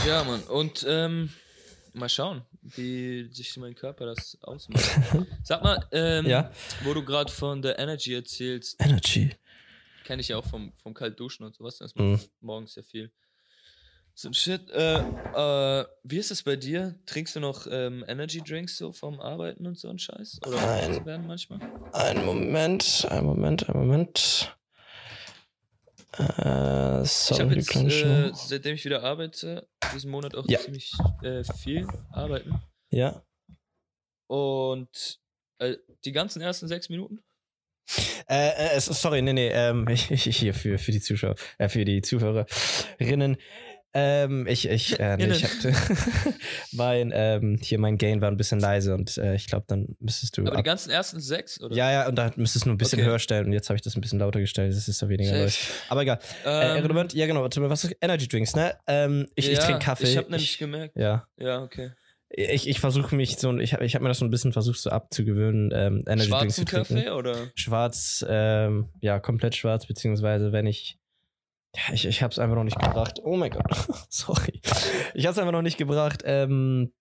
Ja, 0.06 0.22
Mann. 0.24 0.42
Und 0.44 0.84
ähm, 0.88 1.30
mal 1.92 2.08
schauen, 2.08 2.42
wie 2.64 3.28
sich 3.30 3.56
mein 3.58 3.74
Körper 3.74 4.06
das 4.06 4.38
ausmacht. 4.42 4.84
Sag 5.44 5.62
mal, 5.62 5.86
ähm, 5.92 6.26
Ja. 6.26 6.50
wo 6.82 6.94
du 6.94 7.04
gerade 7.04 7.30
von 7.30 7.60
der 7.62 7.78
Energy 7.78 8.14
erzählst, 8.14 8.80
Energy. 8.82 9.30
kenne 10.04 10.20
ich 10.22 10.28
ja 10.28 10.38
auch 10.38 10.46
vom, 10.46 10.72
vom 10.82 10.94
Kaltduschen 10.94 11.44
und 11.44 11.54
sowas. 11.54 11.78
Das 11.78 11.94
Mhm. 11.94 12.12
macht 12.12 12.30
morgens 12.40 12.74
sehr 12.74 12.84
viel. 12.84 13.10
So 14.16 14.28
ein 14.28 14.34
Shit. 14.34 14.70
Äh, 14.70 15.00
äh, 15.00 15.84
wie 16.04 16.18
ist 16.18 16.30
es 16.30 16.42
bei 16.44 16.54
dir? 16.56 16.94
Trinkst 17.04 17.34
du 17.34 17.40
noch 17.40 17.66
ähm, 17.68 18.04
Energy 18.06 18.40
Drinks 18.40 18.76
so 18.78 18.92
vom 18.92 19.18
Arbeiten 19.20 19.66
und 19.66 19.76
so 19.78 19.88
ein 19.88 19.98
Scheiß? 19.98 20.40
Oder 20.46 20.56
Nein. 20.56 20.94
so 20.94 21.04
werden 21.04 21.26
manchmal? 21.26 21.58
Einen 21.92 22.24
Moment, 22.24 23.06
einen 23.10 23.26
Moment, 23.26 23.68
einen 23.68 23.80
Moment. 23.80 24.56
Äh, 26.18 27.02
Ich 27.02 27.10
sorry, 27.10 27.40
habe 27.42 27.54
die 27.54 27.60
jetzt, 27.60 27.74
äh, 27.76 28.32
seitdem 28.34 28.74
ich 28.74 28.84
wieder 28.84 29.02
arbeite, 29.02 29.68
diesen 29.94 30.10
Monat 30.10 30.34
auch 30.34 30.46
Ja. 30.48 30.60
ziemlich 30.60 30.92
äh, 31.22 31.42
viel 31.58 31.86
arbeiten. 32.10 32.60
Ja. 32.90 33.24
Und 34.28 35.20
äh, 35.58 35.76
die 36.04 36.12
ganzen 36.12 36.40
ersten 36.40 36.68
sechs 36.68 36.88
Minuten? 36.88 37.22
Äh, 38.28 38.76
äh, 38.76 38.80
sorry, 38.80 39.20
nee, 39.22 39.32
nee, 39.32 39.48
ähm, 39.50 39.86
ich, 39.88 40.10
ich, 40.26 40.36
hier 40.36 40.54
für, 40.54 40.78
für 40.78 40.92
die 40.92 41.00
Zuschauer, 41.00 41.34
äh, 41.58 41.68
für 41.68 41.84
die 41.84 42.00
Zuhörerinnen. 42.02 43.36
Ähm, 43.96 44.46
ich, 44.48 44.68
ich, 44.68 44.98
äh, 44.98 45.16
nee, 45.16 45.28
ich 45.28 45.44
hatte, 45.44 45.72
mein, 46.72 47.12
ähm, 47.14 47.58
hier 47.62 47.78
mein 47.78 47.96
Gain 47.96 48.20
war 48.20 48.28
ein 48.28 48.36
bisschen 48.36 48.58
leise 48.58 48.92
und 48.94 49.16
äh, 49.18 49.36
ich 49.36 49.46
glaube, 49.46 49.66
dann 49.68 49.96
müsstest 50.00 50.36
du. 50.36 50.46
Aber 50.46 50.56
die 50.56 50.62
ganzen 50.64 50.90
ersten 50.90 51.20
sechs? 51.20 51.60
Oder? 51.60 51.76
ja, 51.76 51.92
ja, 51.92 52.08
und 52.08 52.16
da 52.16 52.32
müsstest 52.34 52.64
du 52.64 52.70
nur 52.70 52.74
ein 52.74 52.78
bisschen 52.78 52.98
Okay. 52.98 53.08
höher 53.08 53.18
stellen 53.20 53.46
und 53.46 53.52
jetzt 53.52 53.68
habe 53.70 53.76
ich 53.76 53.82
das 53.82 53.96
ein 53.96 54.00
bisschen 54.00 54.18
lauter 54.18 54.40
gestellt, 54.40 54.74
das 54.74 54.88
ist 54.88 54.98
so 54.98 55.08
weniger 55.08 55.48
Safe. 55.48 55.72
Aber 55.88 56.02
egal. 56.02 56.18
äh, 56.44 56.70
Ähm, 56.72 56.76
irrelevant, 56.78 57.14
ja, 57.14 57.26
genau, 57.26 57.42
warte 57.42 57.60
mal, 57.60 57.70
was 57.70 57.84
ist 57.84 57.96
Energy 58.00 58.26
Drinks, 58.26 58.56
ne? 58.56 58.74
Ähm, 58.88 59.28
ich, 59.36 59.48
ich 59.48 59.58
ja, 59.58 59.64
trinke 59.64 59.84
Kaffee. 59.84 60.04
Ich 60.08 60.16
habe 60.16 60.28
nämlich 60.28 60.50
ich, 60.52 60.58
gemerkt. 60.58 60.96
ja. 60.96 61.26
Ja, 61.38 61.62
okay. 61.62 61.92
Ich, 62.36 62.66
ich 62.68 62.80
versuche 62.80 63.14
mich 63.14 63.36
so, 63.36 63.56
ich 63.58 63.74
habe 63.74 63.84
ich 63.84 63.94
hab 63.94 64.02
mir 64.02 64.08
das 64.08 64.18
so 64.18 64.24
ein 64.24 64.30
bisschen 64.30 64.52
versucht, 64.52 64.78
so 64.80 64.90
abzugewöhnen, 64.90 65.70
ähm, 65.72 66.02
Energy 66.08 66.30
Drinks 66.30 66.56
zu 66.56 66.62
Schwarzen 66.62 66.96
trinken. 66.96 67.04
Kaffee 67.06 67.10
oder? 67.16 67.36
Schwarz, 67.54 68.24
ähm, 68.28 68.88
ja, 69.00 69.20
komplett 69.20 69.54
schwarz, 69.54 69.86
beziehungsweise 69.86 70.50
wenn 70.50 70.66
ich. 70.66 70.98
Ja, 71.76 71.92
ich, 71.94 72.06
ich 72.06 72.22
hab's 72.22 72.38
einfach 72.38 72.56
noch 72.56 72.64
nicht 72.64 72.78
gebracht. 72.78 73.20
Oh 73.24 73.36
mein 73.36 73.50
Gott, 73.50 73.64
sorry. 74.08 74.60
Ich 75.14 75.26
hab's 75.26 75.38
einfach 75.38 75.52
noch 75.52 75.62
nicht 75.62 75.76
gebracht, 75.78 76.22
ähm, 76.24 76.92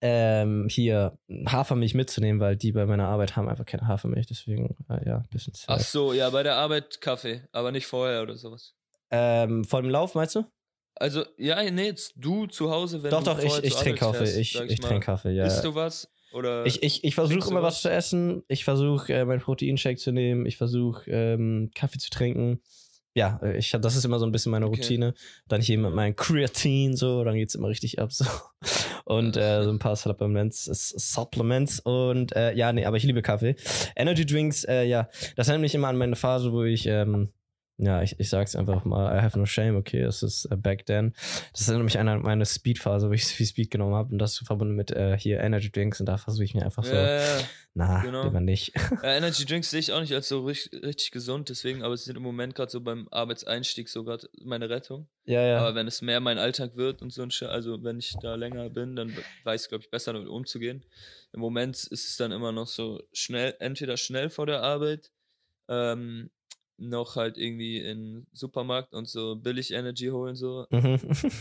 ähm, 0.00 0.66
hier 0.68 1.16
Hafermilch 1.46 1.94
mitzunehmen, 1.94 2.40
weil 2.40 2.56
die 2.56 2.72
bei 2.72 2.86
meiner 2.86 3.06
Arbeit 3.06 3.36
haben 3.36 3.48
einfach 3.48 3.64
keine 3.66 3.86
Hafermilch, 3.86 4.26
deswegen, 4.26 4.76
äh, 4.88 5.06
ja, 5.08 5.18
ein 5.18 5.28
bisschen 5.30 5.52
Ach 5.68 5.78
sad. 5.78 5.82
so, 5.86 6.12
ja, 6.12 6.28
bei 6.30 6.42
der 6.42 6.56
Arbeit 6.56 7.00
Kaffee, 7.00 7.42
aber 7.52 7.70
nicht 7.70 7.86
vorher 7.86 8.22
oder 8.22 8.36
sowas. 8.36 8.74
Ähm, 9.10 9.62
vor 9.64 9.80
dem 9.82 9.90
Lauf, 9.90 10.14
meinst 10.16 10.34
du? 10.34 10.44
Also, 10.96 11.24
ja, 11.38 11.62
nee, 11.70 11.86
jetzt 11.86 12.14
du 12.16 12.46
zu 12.46 12.70
Hause, 12.70 13.02
wenn 13.02 13.10
doch, 13.10 13.20
du 13.20 13.26
doch, 13.26 13.38
ich, 13.38 13.44
vorher 13.46 13.64
ich 13.64 13.72
zur 13.74 13.82
trinke 13.82 13.98
Kaffee. 14.00 14.18
fährst, 14.18 14.36
Ich, 14.38 14.60
ich 14.60 14.82
mal. 14.82 14.88
trinke 14.88 15.06
Kaffee, 15.06 15.30
ja. 15.30 15.46
Isst 15.46 15.64
du 15.64 15.74
was? 15.74 16.10
Oder 16.32 16.66
Ich, 16.66 16.82
ich, 16.82 17.04
ich 17.04 17.14
versuche 17.14 17.50
immer 17.50 17.62
was 17.62 17.74
was? 17.76 17.82
zu 17.82 17.90
essen. 17.90 18.42
Ich 18.48 18.64
versuche, 18.64 19.12
äh, 19.12 19.24
meinen 19.24 19.40
Proteinshake 19.40 19.98
zu 19.98 20.12
nehmen. 20.12 20.46
Ich 20.46 20.56
versuche, 20.56 21.08
ähm, 21.10 21.70
Kaffee 21.74 21.98
zu 21.98 22.10
trinken. 22.10 22.62
Ja, 23.14 23.40
äh, 23.42 23.58
ich, 23.58 23.70
das 23.70 23.96
ist 23.96 24.04
immer 24.04 24.18
so 24.18 24.26
ein 24.26 24.32
bisschen 24.32 24.52
meine 24.52 24.66
Okay. 24.66 24.80
Routine. 24.80 25.14
Dann 25.48 25.60
hier 25.60 25.78
mit 25.78 25.92
meinem 25.92 26.16
Kreatin, 26.16 26.96
so, 26.96 27.24
dann 27.24 27.34
geht's 27.34 27.54
immer 27.54 27.68
richtig 27.68 27.98
ab, 27.98 28.12
so. 28.12 28.24
Und 29.04 29.36
äh, 29.36 29.64
so 29.64 29.70
ein 29.70 29.78
paar 29.78 29.96
Supplements, 29.96 30.68
S- 30.68 30.94
Supplements 30.96 31.80
und 31.80 32.34
äh, 32.34 32.54
ja, 32.54 32.72
nee, 32.72 32.84
aber 32.84 32.96
ich 32.96 33.02
liebe 33.04 33.20
Kaffee. 33.20 33.56
Energy 33.96 34.24
Drinks, 34.24 34.64
äh, 34.64 34.84
ja, 34.84 35.08
das 35.36 35.48
erinnert 35.48 35.62
mich 35.62 35.74
immer 35.74 35.88
an 35.88 35.96
meine 35.98 36.16
Phase, 36.16 36.52
wo 36.52 36.62
ich, 36.62 36.86
ähm, 36.86 37.32
ja, 37.84 38.00
ich, 38.00 38.18
ich 38.20 38.28
sag's 38.28 38.54
einfach 38.54 38.84
mal, 38.84 39.18
I 39.18 39.20
have 39.22 39.36
no 39.36 39.44
shame, 39.44 39.76
okay, 39.76 40.02
es 40.02 40.22
ist 40.22 40.44
äh, 40.46 40.56
back 40.56 40.86
then. 40.86 41.12
Das 41.52 41.66
erinnert 41.66 41.84
mich 41.84 41.98
an 41.98 42.22
meine 42.22 42.46
Speed-Phase, 42.46 43.08
wo 43.08 43.12
ich 43.12 43.26
so 43.26 43.34
viel 43.34 43.46
Speed 43.46 43.70
genommen 43.72 43.94
habe 43.94 44.12
und 44.12 44.18
das 44.18 44.38
verbunden 44.38 44.76
mit 44.76 44.92
äh, 44.92 45.18
hier 45.18 45.40
Energy 45.40 45.70
Drinks 45.72 45.98
und 45.98 46.06
da 46.06 46.16
versuche 46.16 46.44
ich 46.44 46.54
mir 46.54 46.64
einfach 46.64 46.84
so, 46.84 46.94
Ja, 46.94 47.16
ja, 47.16 47.40
na, 47.74 48.02
genau. 48.02 48.24
lieber 48.24 48.40
nicht. 48.40 48.72
ja, 49.02 49.14
Energy 49.16 49.44
Drinks 49.44 49.70
sehe 49.70 49.80
ich 49.80 49.92
auch 49.92 50.00
nicht 50.00 50.14
als 50.14 50.28
so 50.28 50.44
richtig, 50.44 50.80
richtig 50.84 51.10
gesund, 51.10 51.48
deswegen, 51.48 51.82
aber 51.82 51.96
sie 51.96 52.04
sind 52.04 52.16
im 52.16 52.22
Moment 52.22 52.54
gerade 52.54 52.70
so 52.70 52.80
beim 52.80 53.08
Arbeitseinstieg 53.10 53.88
so 53.88 54.04
gerade 54.04 54.28
meine 54.44 54.70
Rettung. 54.70 55.08
ja, 55.24 55.42
ja. 55.42 55.58
Aber 55.58 55.74
wenn 55.74 55.88
es 55.88 56.02
mehr 56.02 56.20
mein 56.20 56.38
Alltag 56.38 56.76
wird 56.76 57.02
und 57.02 57.12
so 57.12 57.22
ein 57.22 57.30
Sch 57.32 57.42
also 57.42 57.82
wenn 57.82 57.98
ich 57.98 58.14
da 58.22 58.36
länger 58.36 58.70
bin, 58.70 58.94
dann 58.94 59.12
weiß 59.42 59.64
ich, 59.64 59.68
glaube 59.68 59.82
ich, 59.82 59.90
besser 59.90 60.12
damit 60.12 60.28
umzugehen. 60.28 60.84
Im 61.32 61.40
Moment 61.40 61.76
ist 61.76 61.90
es 62.08 62.16
dann 62.16 62.30
immer 62.30 62.52
noch 62.52 62.68
so 62.68 63.02
schnell, 63.12 63.56
entweder 63.58 63.96
schnell 63.96 64.30
vor 64.30 64.46
der 64.46 64.62
Arbeit, 64.62 65.10
ähm, 65.68 66.30
noch 66.88 67.16
halt 67.16 67.38
irgendwie 67.38 67.78
in 67.78 68.26
Supermarkt 68.32 68.92
und 68.94 69.08
so 69.08 69.36
billig 69.36 69.72
Energy 69.72 70.08
holen, 70.08 70.34
so. 70.36 70.66
Mhm. 70.70 70.98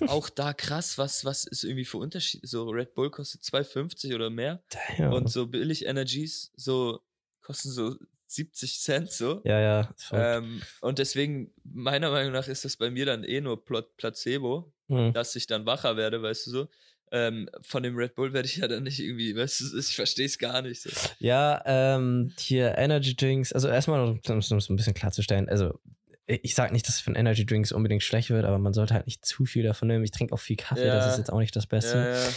Auch 0.07 0.29
da 0.29 0.53
krass, 0.53 0.97
was, 0.97 1.25
was 1.25 1.45
ist 1.45 1.63
irgendwie 1.63 1.85
für 1.85 1.97
Unterschied? 1.97 2.41
So 2.43 2.69
Red 2.69 2.93
Bull 2.93 3.09
kostet 3.09 3.41
2,50 3.41 4.15
oder 4.15 4.29
mehr 4.29 4.61
Damn. 4.97 5.13
und 5.13 5.29
so 5.29 5.47
billig 5.47 5.85
Energies 5.85 6.51
so 6.55 7.01
kosten 7.41 7.69
so 7.71 7.95
70 8.27 8.79
Cent 8.79 9.11
so. 9.11 9.41
ja, 9.43 9.59
ja. 9.59 9.95
Ähm, 10.13 10.61
und 10.79 10.99
deswegen, 10.99 11.51
meiner 11.63 12.11
Meinung 12.11 12.31
nach, 12.31 12.47
ist 12.47 12.63
das 12.63 12.77
bei 12.77 12.89
mir 12.89 13.05
dann 13.05 13.23
eh 13.23 13.41
nur 13.41 13.63
Pla 13.65 13.81
Placebo, 13.97 14.71
Mhm. 14.87 15.13
dass 15.13 15.35
ich 15.37 15.47
dann 15.47 15.65
wacher 15.65 15.95
werde, 15.95 16.21
weißt 16.21 16.47
du 16.47 16.51
so. 16.51 16.67
Ähm, 17.11 17.49
von 17.61 17.83
dem 17.83 17.95
Red 17.97 18.15
Bull 18.15 18.31
werde 18.33 18.47
ich 18.47 18.57
ja 18.57 18.67
dann 18.67 18.83
nicht 18.83 18.99
irgendwie, 18.99 19.35
weißt 19.35 19.59
du, 19.73 19.77
ich 19.77 19.95
verstehe 19.95 20.25
es 20.25 20.37
gar 20.37 20.61
nicht. 20.61 20.81
So. 20.81 20.89
Ja, 21.19 21.61
ähm, 21.65 22.33
hier 22.39 22.77
Energy 22.77 23.15
Drinks, 23.15 23.51
also 23.51 23.67
erstmal, 23.67 24.01
um 24.01 24.19
es 24.39 24.51
es 24.51 24.69
ein 24.69 24.75
bisschen 24.77 24.93
klarzustellen, 24.93 25.49
also 25.49 25.79
ich 26.27 26.55
sag 26.55 26.71
nicht, 26.71 26.87
dass 26.87 26.95
es 26.95 27.01
von 27.01 27.15
Energy 27.15 27.45
Drinks 27.45 27.73
unbedingt 27.73 28.03
schlecht 28.03 28.29
wird, 28.29 28.45
aber 28.45 28.57
man 28.57 28.73
sollte 28.73 28.93
halt 28.93 29.05
nicht 29.05 29.25
zu 29.25 29.43
viel 29.45 29.63
davon 29.63 29.89
nehmen. 29.89 30.03
Ich 30.05 30.11
trinke 30.11 30.33
auch 30.33 30.39
viel 30.39 30.55
Kaffee, 30.55 30.85
das 30.85 31.05
Ja. 31.05 31.11
ist 31.11 31.17
jetzt 31.17 31.33
auch 31.33 31.39
nicht 31.39 31.53
das 31.55 31.67
Beste. 31.67 31.97
Ja, 31.97 32.13
ja. 32.13 32.29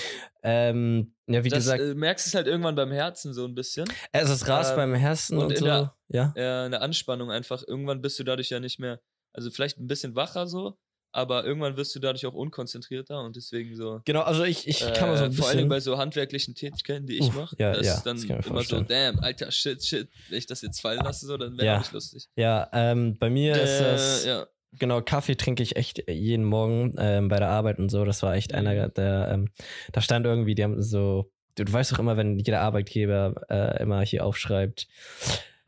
Ähm, 0.43 1.14
ja, 1.28 1.45
wie 1.45 1.49
das, 1.49 1.59
gesagt, 1.61 1.81
äh, 1.81 1.95
merkst 1.95 2.26
es 2.26 2.35
halt 2.35 2.49
irgendwann 2.49 2.75
beim 2.75 2.90
Herzen 2.90 3.33
so 3.33 3.45
ein 3.45 3.54
bisschen. 3.54 3.87
es 4.11 4.28
ist 4.31 4.49
Ras 4.49 4.71
ähm, 4.71 4.76
beim 4.76 4.95
Herzen 4.95 5.38
und 5.38 5.47
und, 5.47 5.59
so. 5.59 5.64
der- 5.64 5.95
ja. 6.09 6.33
Äh, 6.35 6.64
eine 6.66 6.81
Anspannung 6.81 7.31
einfach. 7.31 7.62
Irgendwann 7.66 8.02
bist 8.02 8.19
du 8.19 8.25
dadurch 8.25 8.50
ja 8.50 8.59
nicht 8.59 8.81
mehr, 8.81 9.00
also 9.33 9.50
vielleicht 9.50 9.78
ein 9.78 9.87
bisschen 9.87 10.16
wacher 10.16 10.49
so, 10.49 10.76
aber 11.14 11.44
irgendwann 11.44 11.76
wirst 11.76 11.94
du 11.94 12.00
dadurch 12.00 12.26
auch 12.26 12.35
unkonzentrierter 12.35 13.21
und 13.23 13.37
deswegen 13.37 13.76
so. 13.76 14.00
Genau, 14.04 14.23
also 14.23 14.44
ich, 14.44 14.66
ich 14.66 14.80
kann 14.94 15.09
mal 15.09 15.16
so 15.16 15.23
äh, 15.23 15.26
ein 15.26 15.33
vor 15.33 15.44
bisschen. 15.44 15.59
Dingen 15.59 15.68
bei 15.68 15.80
so 15.80 15.97
handwerklichen 15.97 16.54
Tätigkeiten, 16.54 17.06
die 17.06 17.18
ich 17.18 17.33
mache, 17.33 17.54
ja, 17.59 17.73
das 17.73 17.87
ja, 17.87 17.94
ist 17.94 18.02
dann 18.02 18.16
das 18.16 18.25
immer 18.25 18.42
so, 18.42 18.50
vorstellen. 18.50 18.87
damn, 18.88 19.18
alter 19.21 19.50
Shit, 19.52 19.85
shit, 19.85 20.09
wenn 20.28 20.38
ich 20.38 20.47
das 20.47 20.62
jetzt 20.62 20.80
fallen 20.80 21.00
lasse, 21.04 21.26
so, 21.26 21.37
dann 21.37 21.56
wäre 21.56 21.66
Ja. 21.66 21.78
nicht 21.78 21.92
lustig. 21.92 22.28
Ja, 22.37 22.68
ähm, 22.73 23.16
bei 23.18 23.30
mir 23.30 23.54
ist 23.61 23.78
das. 23.80 24.25
Äh, 24.25 24.28
ja. 24.28 24.47
Genau, 24.80 25.00
Kaffee 25.02 25.37
trinke 25.37 25.62
ich 25.62 25.76
echt 25.76 26.02
jeden 26.11 26.44
Morgen 26.44 26.94
ähm, 26.99 27.28
bei 27.28 27.38
der 27.38 27.49
Arbeit 27.49 27.78
und 27.78 27.90
so. 27.90 28.04
Das 28.04 28.25
war 28.25 28.35
echt 28.35 28.54
einer 28.54 28.88
der, 28.88 29.28
ähm, 29.33 29.50
da 29.92 30.00
stand 30.00 30.26
irgendwie, 30.26 30.56
die 30.56 30.64
haben 30.64 30.83
so, 30.83 31.30
du, 31.54 31.64
du 31.64 31.73
weißt 31.73 31.92
doch 31.92 32.00
immer, 32.00 32.16
wenn 32.16 32.40
jeder 32.40 32.61
Arbeitgeber 32.61 33.35
äh, 33.49 33.80
immer 33.80 34.00
hier 34.02 34.26
aufschreibt, 34.26 34.88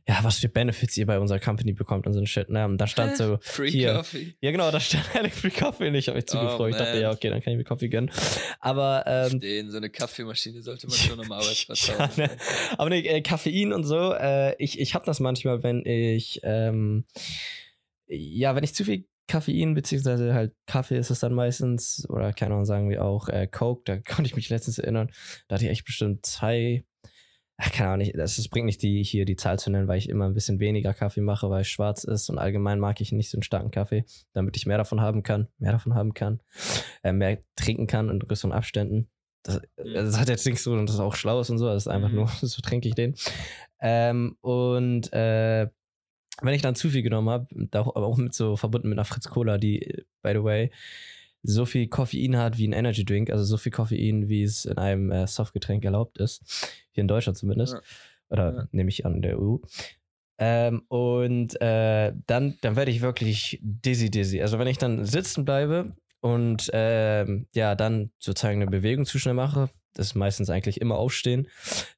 ja, 0.08 0.18
was 0.22 0.38
für 0.38 0.48
Benefits 0.48 0.96
ihr 0.96 1.06
bei 1.06 1.18
unserer 1.18 1.40
Company 1.40 1.72
bekommt 1.72 2.06
und 2.06 2.12
so 2.12 2.20
ein 2.20 2.26
Shit. 2.26 2.48
Ne? 2.48 2.64
Und 2.64 2.78
da 2.78 2.86
stand 2.86 3.16
so, 3.16 3.38
Free 3.42 3.70
hier. 3.70 3.94
Coffee. 3.94 4.34
ja 4.40 4.52
genau, 4.52 4.70
da 4.70 4.78
stand 4.78 5.04
Ehrlich 5.14 5.34
Free 5.34 5.50
Coffee 5.50 5.88
und 5.88 5.94
ich 5.96 6.06
habe 6.08 6.16
mich 6.16 6.26
Oh, 6.28 6.38
zugefreut. 6.38 6.70
ich 6.72 6.76
dachte, 6.76 7.00
ja, 7.00 7.10
okay, 7.10 7.28
dann 7.28 7.42
kann 7.42 7.52
ich 7.52 7.56
mir 7.58 7.64
Kaffee 7.64 7.88
gönnen. 7.88 8.10
Aber 8.60 9.02
ähm, 9.06 9.38
Stehen, 9.38 9.70
so 9.70 9.78
eine 9.78 9.90
Kaffeemaschine 9.90 10.62
sollte 10.62 10.86
man 10.86 10.96
schon 10.96 11.18
am 11.18 11.32
Arbeitsplatz 11.32 11.88
ja, 11.88 11.98
haben. 11.98 12.12
ne? 12.16 12.30
Aber 12.78 12.90
nee, 12.90 13.00
äh, 13.00 13.20
Koffein 13.22 13.72
und 13.72 13.82
so, 13.84 14.12
äh, 14.14 14.54
ich, 14.62 14.78
ich 14.78 14.94
habe 14.94 15.04
das 15.06 15.18
manchmal, 15.18 15.62
wenn 15.64 15.84
ich, 15.84 16.40
ähm, 16.44 17.04
ja, 18.06 18.54
wenn 18.54 18.62
ich 18.64 18.74
zu 18.74 18.84
viel 18.84 19.06
Koffein, 19.28 19.74
beziehungsweise 19.74 20.34
halt 20.34 20.52
Kaffee 20.66 20.96
ist 20.98 21.10
es 21.10 21.18
dann 21.18 21.34
meistens, 21.34 22.06
oder 22.08 22.32
keine 22.32 22.52
Ahnung, 22.54 22.64
sagen 22.64 22.88
wir 22.88 23.04
auch 23.04 23.28
äh, 23.28 23.48
Coke, 23.48 23.82
da 23.84 23.96
konnte 23.98 24.28
ich 24.28 24.36
mich 24.36 24.48
letztens 24.50 24.78
erinnern, 24.78 25.10
da 25.48 25.56
hatte 25.56 25.64
ich 25.64 25.70
echt 25.72 25.84
bestimmt 25.84 26.24
zwei, 26.24 26.84
ach, 27.58 27.72
keine 27.72 27.90
Ahnung, 27.90 28.10
das, 28.14 28.36
das 28.36 28.48
bringt 28.48 28.66
nicht 28.66 28.82
die, 28.82 29.02
hier 29.02 29.24
die 29.24 29.36
Zahl 29.36 29.58
zu 29.58 29.70
nennen, 29.70 29.88
weil 29.88 29.98
ich 29.98 30.08
immer 30.08 30.26
ein 30.26 30.34
bisschen 30.34 30.60
weniger 30.60 30.92
Kaffee 30.94 31.20
mache, 31.22 31.48
weil 31.50 31.62
es 31.62 31.68
schwarz 31.68 32.04
ist 32.04 32.28
und 32.28 32.38
allgemein 32.38 32.78
mag 32.78 33.00
ich 33.00 33.12
nicht 33.12 33.30
so 33.30 33.36
einen 33.38 33.42
starken 33.42 33.70
Kaffee, 33.70 34.04
damit 34.32 34.56
ich 34.56 34.66
mehr 34.66 34.78
davon 34.78 35.00
haben 35.00 35.22
kann, 35.22 35.48
mehr 35.58 35.72
davon 35.72 35.94
haben 35.94 36.12
kann, 36.14 36.40
äh, 37.02 37.12
mehr 37.12 37.38
trinken 37.56 37.86
kann 37.86 38.10
in 38.10 38.18
größeren 38.20 38.52
Abständen. 38.52 39.08
Das, 39.42 39.60
das 39.76 40.18
hat 40.18 40.28
jetzt 40.28 40.44
nichts 40.44 40.64
so, 40.64 40.72
und 40.72 40.86
das 40.86 40.96
ist 40.96 41.00
auch 41.00 41.14
schlau 41.14 41.40
ist 41.40 41.50
und 41.50 41.58
so, 41.58 41.66
das 41.66 41.84
ist 41.84 41.88
einfach 41.88 42.10
Mhm. 42.10 42.16
nur, 42.16 42.28
so 42.40 42.60
trinke 42.62 42.88
ich 42.88 42.94
den. 42.94 43.14
Ähm, 43.80 44.36
und 44.40 45.12
äh, 45.12 45.68
wenn 46.42 46.54
ich 46.54 46.62
dann 46.62 46.74
zu 46.74 46.90
viel 46.90 47.02
genommen 47.02 47.30
habe, 47.30 47.46
aber 47.72 48.06
auch 48.06 48.18
mit 48.18 48.34
so 48.34 48.56
verbunden 48.56 48.88
mit 48.90 48.98
einer 48.98 49.06
Fritz 49.06 49.28
Cola, 49.28 49.56
die, 49.56 50.04
by 50.22 50.32
the 50.34 50.42
way, 50.42 50.70
so 51.46 51.64
viel 51.64 51.86
Koffein 51.88 52.36
hat 52.36 52.58
wie 52.58 52.66
ein 52.66 52.72
Energy 52.72 53.04
Drink, 53.04 53.30
also 53.30 53.44
so 53.44 53.56
viel 53.56 53.72
Koffein, 53.72 54.28
wie 54.28 54.42
es 54.42 54.64
in 54.64 54.78
einem 54.78 55.10
äh, 55.12 55.26
Softgetränk 55.26 55.84
erlaubt 55.84 56.18
ist, 56.18 56.42
hier 56.90 57.02
in 57.02 57.08
Deutschland 57.08 57.38
zumindest, 57.38 57.74
Ja. 57.74 57.80
oder 58.30 58.54
Ja. 58.54 58.68
nehme 58.72 58.88
ich 58.90 59.06
an, 59.06 59.14
in 59.16 59.22
der 59.22 59.38
EU. 59.38 59.58
Ähm, 60.38 60.82
und 60.88 61.58
äh, 61.62 62.12
dann, 62.26 62.58
dann 62.60 62.76
werde 62.76 62.90
ich 62.90 63.00
wirklich 63.00 63.58
dizzy, 63.62 64.10
dizzy. 64.10 64.42
Also 64.42 64.58
wenn 64.58 64.66
ich 64.66 64.76
dann 64.78 65.04
sitzen 65.06 65.44
bleibe 65.44 65.96
und 66.20 66.70
ähm, 66.72 67.46
ja, 67.54 67.74
dann 67.74 68.10
sozusagen 68.18 68.62
eine 68.62 68.70
Bewegung 68.70 69.06
zu 69.06 69.18
schnell 69.18 69.34
mache, 69.34 69.70
das 69.96 70.08
ist 70.08 70.14
meistens 70.14 70.50
eigentlich 70.50 70.80
immer 70.80 70.96
aufstehen, 70.96 71.48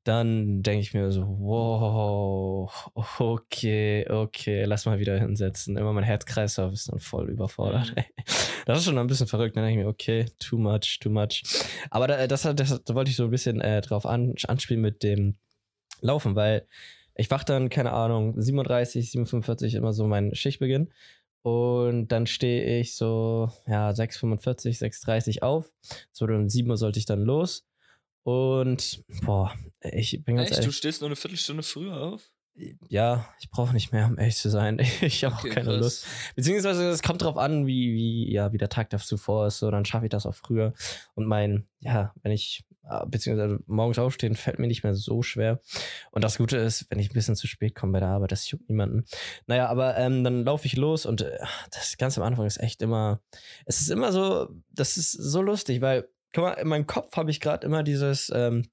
dann 0.04 0.62
denke 0.62 0.80
ich 0.80 0.94
mir 0.94 1.10
so, 1.10 1.22
wow, 1.26 2.90
okay, 3.18 4.08
okay, 4.08 4.64
lass 4.64 4.86
mal 4.86 5.00
wieder 5.00 5.18
hinsetzen. 5.18 5.76
Immer 5.76 5.92
mein 5.92 6.04
Herzkreislauf 6.04 6.72
ist 6.72 6.90
dann 6.90 7.00
voll 7.00 7.28
überfordert. 7.28 7.94
Mhm. 7.96 8.04
Das 8.66 8.78
ist 8.78 8.84
schon 8.84 8.98
ein 8.98 9.06
bisschen 9.06 9.26
verrückt. 9.26 9.56
Dann 9.56 9.64
denke 9.64 9.80
ich 9.80 9.84
mir, 9.84 9.90
okay, 9.90 10.26
too 10.38 10.58
much, 10.58 10.98
too 11.00 11.10
much. 11.10 11.42
Aber 11.90 12.06
da, 12.06 12.26
das, 12.26 12.42
das, 12.42 12.82
da 12.84 12.94
wollte 12.94 13.10
ich 13.10 13.16
so 13.16 13.24
ein 13.24 13.30
bisschen 13.30 13.60
äh, 13.60 13.80
drauf 13.80 14.06
an, 14.06 14.34
anspielen 14.46 14.82
mit 14.82 15.02
dem 15.02 15.36
Laufen, 16.00 16.36
weil 16.36 16.66
ich 17.14 17.30
wach 17.30 17.42
dann, 17.42 17.68
keine 17.68 17.92
Ahnung, 17.92 18.40
37, 18.40 19.10
47 19.10 19.74
immer 19.74 19.92
so 19.92 20.06
mein 20.06 20.34
Schichtbeginn. 20.34 20.92
Und 21.42 22.08
dann 22.08 22.26
stehe 22.26 22.80
ich 22.80 22.96
so, 22.96 23.50
ja, 23.66 23.90
6,45, 23.90 24.78
6,30 24.80 25.42
auf. 25.42 25.72
So 26.12 26.26
um 26.26 26.48
7 26.48 26.68
Uhr 26.70 26.76
sollte 26.76 26.98
ich 26.98 27.06
dann 27.06 27.22
los. 27.22 27.66
Und, 28.24 29.04
boah, 29.22 29.54
ich 29.80 30.22
bin 30.24 30.36
ganz 30.36 30.50
Echt, 30.50 30.58
du 30.58 30.62
ehrlich, 30.64 30.76
stehst 30.76 31.00
nur 31.00 31.08
eine 31.08 31.16
Viertelstunde 31.16 31.62
früher 31.62 31.96
auf? 31.96 32.30
ja, 32.88 33.28
ich 33.40 33.50
brauche 33.50 33.72
nicht 33.72 33.92
mehr, 33.92 34.06
um 34.06 34.18
ehrlich 34.18 34.36
zu 34.36 34.50
sein. 34.50 34.78
Ich 35.00 35.24
habe 35.24 35.34
Okay, 35.36 35.50
auch 35.50 35.54
keine 35.54 35.68
krass. 35.70 35.80
Lust. 35.80 36.06
Beziehungsweise 36.34 36.88
es 36.90 37.02
kommt 37.02 37.22
drauf 37.22 37.36
an, 37.36 37.66
wie, 37.66 37.94
wie, 37.94 38.32
ja, 38.32 38.52
wie 38.52 38.58
der 38.58 38.68
Tag 38.68 38.90
zuvor 39.00 39.46
ist. 39.46 39.58
So, 39.60 39.70
dann 39.70 39.84
schaffe 39.84 40.06
ich 40.06 40.10
das 40.10 40.26
auch 40.26 40.34
früher. 40.34 40.74
Und 41.14 41.26
mein, 41.26 41.68
ja, 41.80 42.12
wenn 42.22 42.32
ich, 42.32 42.64
beziehungsweise 43.06 43.60
morgens 43.66 43.98
aufstehen, 43.98 44.34
fällt 44.34 44.58
mir 44.58 44.66
nicht 44.66 44.82
mehr 44.82 44.94
so 44.94 45.22
schwer. 45.22 45.60
Und 46.10 46.24
das 46.24 46.38
Gute 46.38 46.56
ist, 46.56 46.86
wenn 46.90 46.98
ich 46.98 47.10
ein 47.10 47.14
bisschen 47.14 47.36
zu 47.36 47.46
spät 47.46 47.74
komme 47.74 47.92
bei 47.92 48.00
der 48.00 48.08
Arbeit, 48.08 48.32
das 48.32 48.50
juckt 48.50 48.68
niemanden. 48.68 49.04
Naja, 49.46 49.68
aber 49.68 49.96
ähm, 49.98 50.24
dann 50.24 50.44
laufe 50.44 50.66
ich 50.66 50.76
los 50.76 51.04
und 51.06 51.20
äh, 51.22 51.38
das 51.70 51.96
ganz 51.98 52.16
am 52.16 52.24
Anfang 52.24 52.46
ist 52.46 52.60
echt 52.60 52.80
immer, 52.82 53.20
es 53.66 53.80
ist 53.80 53.90
immer 53.90 54.12
so, 54.12 54.48
das 54.70 54.96
ist 54.96 55.12
so 55.12 55.42
lustig, 55.42 55.80
weil, 55.82 56.08
guck 56.32 56.44
mal, 56.44 56.52
in 56.54 56.68
meinem 56.68 56.86
Kopf 56.86 57.16
habe 57.16 57.30
ich 57.30 57.40
gerade 57.40 57.66
immer 57.66 57.82
dieses, 57.82 58.30
ähm, 58.34 58.64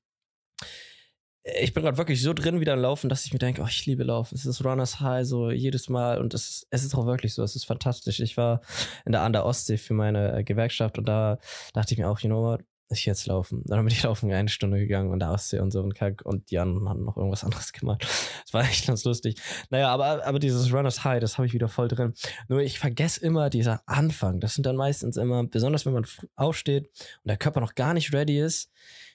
ich 1.43 1.73
bin 1.73 1.83
gerade 1.83 1.97
wirklich 1.99 2.23
so 2.23 2.33
drin 2.33 2.59
wieder 2.59 2.73
im 2.73 2.79
Laufen, 2.79 3.07
dass 3.07 3.25
ich 3.25 3.31
mir 3.33 3.37
denke, 3.37 3.61
oh, 3.61 3.67
ich 3.67 3.85
liebe 3.85 4.03
Laufen. 4.03 4.33
Es 4.33 4.47
ist 4.47 4.65
Runners 4.65 4.99
High, 4.99 5.27
so 5.27 5.51
jedes 5.51 5.89
Mal. 5.89 6.19
Und 6.19 6.33
es, 6.33 6.49
ist- 6.49 6.67
es 6.71 6.83
ist 6.83 6.95
auch 6.95 7.05
wirklich 7.05 7.35
so. 7.35 7.43
Es 7.43 7.55
ist 7.55 7.65
fantastisch. 7.65 8.19
Ich 8.19 8.35
war 8.35 8.61
in 9.05 9.11
der 9.11 9.21
An 9.21 9.31
der 9.31 9.45
Ostsee 9.45 9.77
für 9.77 9.93
meine 9.93 10.39
äh, 10.39 10.43
Gewerkschaft 10.43 10.97
und 10.97 11.07
da 11.07 11.37
dachte 11.73 11.93
ich 11.93 11.99
mir 11.99 12.09
auch, 12.09 12.19
you 12.21 12.29
know 12.29 12.41
what? 12.41 12.61
Ich 12.89 13.05
jetzt 13.05 13.25
laufen. 13.25 13.63
Dann 13.65 13.79
bin 13.83 13.87
ich 13.87 14.03
laufen 14.03 14.31
eine 14.31 14.47
Stunde 14.47 14.77
gegangen 14.77 15.11
in 15.11 15.19
der 15.19 15.31
Ostsee 15.31 15.59
und 15.59 15.71
so 15.71 15.81
und 15.81 15.95
Kack 15.95 16.21
und 16.23 16.51
die 16.51 16.59
anderen 16.59 16.87
haben 16.87 17.03
noch 17.03 17.17
irgendwas 17.17 17.43
anderes 17.43 17.73
gemacht. 17.73 18.05
Das 18.45 18.53
war 18.53 18.61
echt 18.61 18.85
ganz 18.85 19.03
lustig. 19.03 19.41
Naja, 19.71 19.89
aber, 19.89 20.23
aber 20.25 20.37
dieses 20.37 20.71
Runners 20.71 21.03
High, 21.03 21.19
das 21.19 21.37
habe 21.37 21.47
ich 21.47 21.53
wieder 21.53 21.67
voll 21.67 21.87
drin. 21.87 22.13
Nur 22.47 22.61
ich 22.61 22.77
vergesse 22.77 23.19
immer 23.25 23.49
dieser 23.49 23.81
Anfang. 23.87 24.39
Das 24.39 24.53
sind 24.53 24.67
dann 24.67 24.75
meistens 24.75 25.17
immer, 25.17 25.43
besonders 25.45 25.85
wenn 25.85 25.93
man 25.93 26.05
aufsteht 26.35 26.85
und 26.85 27.27
der 27.27 27.37
Körper 27.37 27.59
noch 27.59 27.73
gar 27.73 27.95
nicht 27.95 28.13
ready 28.13 28.39
ist, 28.39 28.71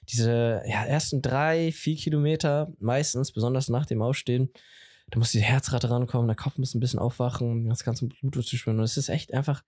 diese 0.09 0.61
ja, 0.65 0.83
ersten 0.83 1.21
drei, 1.21 1.71
vier 1.71 1.95
Kilometer, 1.95 2.73
meistens, 2.79 3.31
besonders 3.31 3.69
nach 3.69 3.85
dem 3.85 4.01
Aufstehen, 4.01 4.51
da 5.11 5.19
muss 5.19 5.31
die 5.31 5.41
Herzrate 5.41 5.89
rankommen, 5.89 6.27
der 6.27 6.37
Kopf 6.37 6.57
muss 6.57 6.73
ein 6.73 6.79
bisschen 6.79 6.99
aufwachen, 6.99 7.67
das 7.67 7.83
ganze 7.83 8.07
Blut 8.07 8.47
zu 8.47 8.55
spüren. 8.55 8.79
Und 8.79 8.85
es 8.85 8.95
ist 8.95 9.09
echt 9.09 9.33
einfach, 9.33 9.61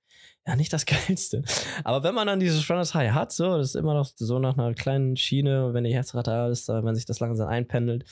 ja, 0.47 0.55
nicht 0.55 0.71
das 0.71 0.85
Geilste. 0.87 1.43
Aber 1.83 2.03
wenn 2.03 2.15
man 2.15 2.27
dann 2.27 2.39
dieses 2.39 2.67
Runners 2.69 2.95
High 2.95 3.11
hat, 3.11 3.33
so, 3.33 3.57
das 3.57 3.69
ist 3.69 3.75
immer 3.75 3.93
noch 3.93 4.09
so 4.15 4.39
nach 4.39 4.57
einer 4.57 4.73
kleinen 4.73 5.17
Schiene, 5.17 5.73
wenn 5.73 5.83
die 5.83 5.93
Herzrate 5.93 6.31
da 6.31 6.47
ist, 6.49 6.69
äh, 6.69 6.83
wenn 6.83 6.95
sich 6.95 7.05
das 7.05 7.19
langsam 7.19 7.49
einpendelt, 7.49 8.05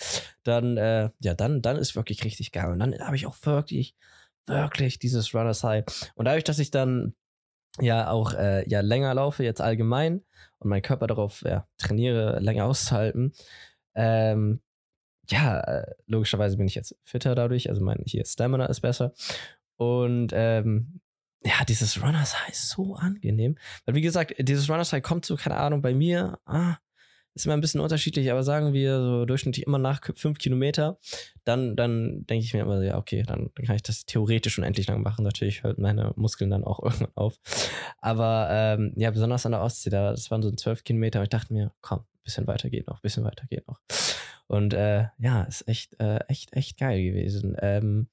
dann, 0.44 0.76
äh, 0.76 1.10
ja, 1.20 1.34
dann, 1.34 1.62
dann 1.62 1.78
ist 1.78 1.96
wirklich 1.96 2.26
richtig 2.26 2.52
geil. 2.52 2.70
Und 2.72 2.80
dann 2.80 3.00
habe 3.00 3.16
ich 3.16 3.26
auch 3.26 3.38
wirklich, 3.44 3.96
wirklich 4.46 5.00
dieses 5.00 5.34
Runners 5.34 5.64
High. 5.64 5.86
Und 6.16 6.26
dadurch, 6.26 6.44
dass 6.44 6.60
ich 6.60 6.70
dann 6.70 7.16
ja 7.80 8.10
auch 8.10 8.34
äh, 8.34 8.68
ja 8.70 8.82
länger 8.82 9.14
laufe, 9.14 9.46
jetzt 9.46 9.62
allgemein, 9.62 10.22
und 10.60 10.70
meinen 10.70 10.82
Körper 10.82 11.08
darauf 11.08 11.44
ja, 11.44 11.66
trainiere, 11.78 12.40
länger 12.40 12.66
auszuhalten, 12.66 13.32
ähm, 13.96 14.62
ja, 15.32 15.60
äh, 15.62 15.96
logischerweise 16.08 16.58
bin 16.58 16.68
ich 16.68 16.76
jetzt 16.76 16.96
fitter 17.04 17.36
dadurch, 17.36 17.70
also 17.70 17.82
mein 17.82 18.04
hier 18.06 18.26
Stamina 18.26 18.66
ist 18.66 18.82
besser. 18.82 19.14
Und 19.78 20.32
ähm, 20.34 21.02
ja, 21.44 21.64
dieses 21.68 22.02
Runners 22.02 22.40
High 22.40 22.52
ist 22.52 22.70
so 22.70 22.96
angenehm. 22.96 23.58
Weil 23.86 23.96
wie 23.96 24.02
gesagt, 24.02 24.36
dieses 24.38 24.70
Runners 24.70 24.94
High 24.94 25.02
kommt 25.02 25.26
so, 25.26 25.36
keine 25.36 25.58
Ahnung, 25.58 25.82
bei 25.82 25.94
mir, 25.94 26.40
ah, 26.46 26.78
ist 27.34 27.46
immer 27.46 27.56
ein 27.56 27.62
bisschen 27.62 27.80
unterschiedlich, 27.80 28.30
aber 28.30 28.44
sagen 28.44 28.74
wir 28.74 29.00
so 29.00 29.26
durchschnittlich 29.26 29.66
immer 29.66 29.78
nach 29.78 30.02
fünf 30.16 30.38
Kilometer, 30.38 31.00
dann, 31.46 31.76
dann 31.78 32.26
denke 32.28 32.44
ich 32.44 32.54
mir 32.54 32.62
immer, 32.62 32.78
so, 32.78 32.84
ja, 32.84 32.98
okay, 32.98 33.24
dann, 33.26 33.50
dann 33.56 33.66
kann 33.66 33.76
ich 33.76 33.84
das 33.84 34.06
theoretisch 34.06 34.58
unendlich 34.58 34.88
lang 34.88 35.02
machen. 35.02 35.24
Natürlich 35.24 35.64
hört 35.64 35.80
meine 35.80 36.14
Muskeln 36.18 36.50
dann 36.50 36.66
auch 36.66 36.80
irgendwann 36.84 37.12
auf. 37.16 37.40
Aber 38.00 38.50
ähm, 38.52 38.94
ja, 38.98 39.12
besonders 39.12 39.46
an 39.46 39.54
der 39.54 39.62
Ostsee, 39.62 39.90
da, 39.90 40.12
das 40.12 40.30
waren 40.30 40.42
so 40.42 40.52
zwölf 40.52 40.84
Kilometer 40.84 41.20
und 41.20 41.24
ich 41.24 41.30
dachte 41.30 41.54
mir, 41.54 41.72
komm, 41.82 42.04
bisschen 42.24 42.48
weiter 42.48 42.70
geht 42.70 42.88
noch, 42.88 43.02
bisschen 43.02 43.24
weiter 43.24 43.46
geht 43.50 43.68
noch. 43.68 43.80
Und 44.52 44.74
äh, 44.74 45.06
ja, 45.18 45.44
ist 45.44 45.66
echt, 45.70 45.98
äh, 46.02 46.20
echt, 46.28 46.52
echt 46.52 46.78
geil 46.78 47.02
gewesen. 47.02 47.56
Ähm, 47.62 48.10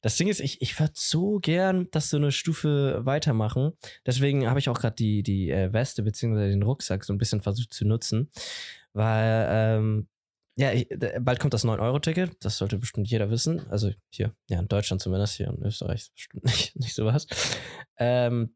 das 0.00 0.16
Ding 0.16 0.28
ist, 0.28 0.38
ich, 0.38 0.62
ich 0.62 0.78
würde 0.78 0.92
so 0.94 1.40
gern 1.40 1.88
das 1.90 2.08
so 2.08 2.18
eine 2.18 2.30
Stufe 2.30 3.00
weitermachen. 3.04 3.72
Deswegen 4.06 4.48
habe 4.48 4.60
ich 4.60 4.68
auch 4.68 4.78
gerade 4.78 4.94
die, 4.94 5.24
die 5.24 5.50
äh, 5.50 5.72
Weste 5.72 6.04
beziehungsweise 6.04 6.50
den 6.50 6.62
Rucksack 6.62 7.02
so 7.02 7.12
ein 7.12 7.18
bisschen 7.18 7.40
versucht 7.40 7.74
zu 7.74 7.84
nutzen. 7.84 8.30
Weil, 8.92 9.48
ähm, 9.50 10.08
ja, 10.54 10.70
ich, 10.70 10.86
bald 11.20 11.40
kommt 11.40 11.52
das 11.52 11.64
9-Euro-Ticket. 11.64 12.36
Das 12.44 12.58
sollte 12.58 12.78
bestimmt 12.78 13.08
jeder 13.10 13.28
wissen. 13.30 13.68
Also 13.68 13.90
hier, 14.08 14.36
ja, 14.48 14.60
in 14.60 14.68
Deutschland 14.68 15.02
zumindest, 15.02 15.34
hier 15.34 15.48
in 15.48 15.64
Österreich 15.64 16.12
bestimmt 16.14 16.44
nicht, 16.44 16.76
nicht 16.76 16.94
sowas. 16.94 17.26
Ähm, 17.98 18.54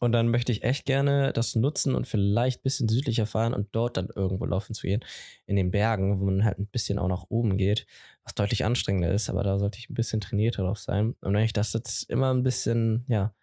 und 0.00 0.12
dann 0.12 0.28
möchte 0.28 0.52
ich 0.52 0.62
echt 0.62 0.84
gerne 0.84 1.32
das 1.32 1.54
nutzen 1.54 1.94
und 1.94 2.06
vielleicht 2.06 2.60
ein 2.60 2.62
bisschen 2.62 2.88
südlicher 2.88 3.26
fahren 3.26 3.54
und 3.54 3.68
dort 3.72 3.96
dann 3.96 4.08
irgendwo 4.14 4.44
laufen 4.44 4.74
zu 4.74 4.86
gehen. 4.86 5.04
In 5.46 5.56
den 5.56 5.70
Bergen, 5.70 6.20
wo 6.20 6.24
man 6.24 6.44
halt 6.44 6.58
ein 6.58 6.66
bisschen 6.66 6.98
auch 6.98 7.08
nach 7.08 7.24
oben 7.28 7.56
geht, 7.56 7.86
was 8.24 8.34
deutlich 8.34 8.64
anstrengender 8.64 9.12
ist, 9.12 9.30
aber 9.30 9.42
da 9.42 9.58
sollte 9.58 9.78
ich 9.78 9.88
ein 9.88 9.94
bisschen 9.94 10.20
trainierter 10.20 10.62
drauf 10.62 10.78
sein. 10.78 11.14
Und 11.20 11.34
wenn 11.34 11.44
ich 11.44 11.52
das 11.52 11.72
jetzt 11.72 12.10
immer 12.10 12.32
ein 12.32 12.42
bisschen, 12.42 13.04
ja, 13.08 13.34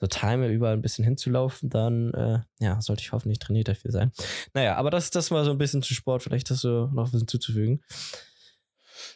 so 0.00 0.08
time, 0.08 0.48
überall 0.48 0.74
ein 0.74 0.82
bisschen 0.82 1.04
hinzulaufen, 1.04 1.70
dann, 1.70 2.12
äh, 2.14 2.40
ja, 2.58 2.80
sollte 2.80 3.02
ich 3.02 3.12
hoffentlich 3.12 3.38
trainiert 3.38 3.68
dafür 3.68 3.92
sein. 3.92 4.10
Naja, 4.52 4.74
aber 4.74 4.90
das, 4.90 5.10
das 5.10 5.30
mal 5.30 5.44
so 5.44 5.52
ein 5.52 5.58
bisschen 5.58 5.82
zu 5.82 5.94
Sport, 5.94 6.24
vielleicht 6.24 6.50
hast 6.50 6.64
du 6.64 6.88
noch 6.92 7.06
ein 7.06 7.12
bisschen 7.12 7.28
zuzufügen. 7.28 7.84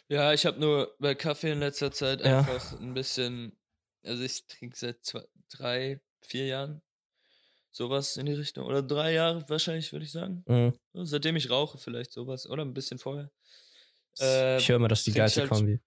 Ja, 0.07 0.33
ich 0.33 0.45
habe 0.45 0.59
nur 0.59 0.95
bei 0.99 1.13
Kaffee 1.15 1.51
in 1.51 1.59
letzter 1.59 1.91
Zeit 1.91 2.21
Ja. 2.21 2.39
einfach 2.39 2.79
ein 2.79 2.93
bisschen, 2.93 3.57
also 4.05 4.23
ich 4.23 4.47
trinke 4.47 4.77
seit 4.77 5.03
zwei, 5.03 5.23
drei, 5.49 5.99
vier 6.21 6.45
Jahren. 6.47 6.81
Sowas 7.71 8.17
in 8.17 8.25
die 8.25 8.33
Richtung. 8.33 8.65
Oder 8.65 8.81
drei 8.81 9.13
Jahre 9.13 9.47
wahrscheinlich, 9.49 9.91
würde 9.91 10.05
ich 10.05 10.11
sagen. 10.11 10.43
Mhm. 10.47 10.73
Seitdem 11.05 11.35
ich 11.35 11.49
rauche, 11.49 11.77
vielleicht 11.77 12.11
sowas. 12.11 12.47
Oder 12.49 12.63
ein 12.65 12.73
bisschen 12.73 12.97
vorher. 12.97 13.29
Äh, 14.19 14.57
ich 14.57 14.67
höre 14.69 14.77
immer, 14.77 14.87
das 14.87 14.99
ist 14.99 15.07
die 15.07 15.11
geilste 15.11 15.41
halt- 15.41 15.49
Kombi. 15.49 15.79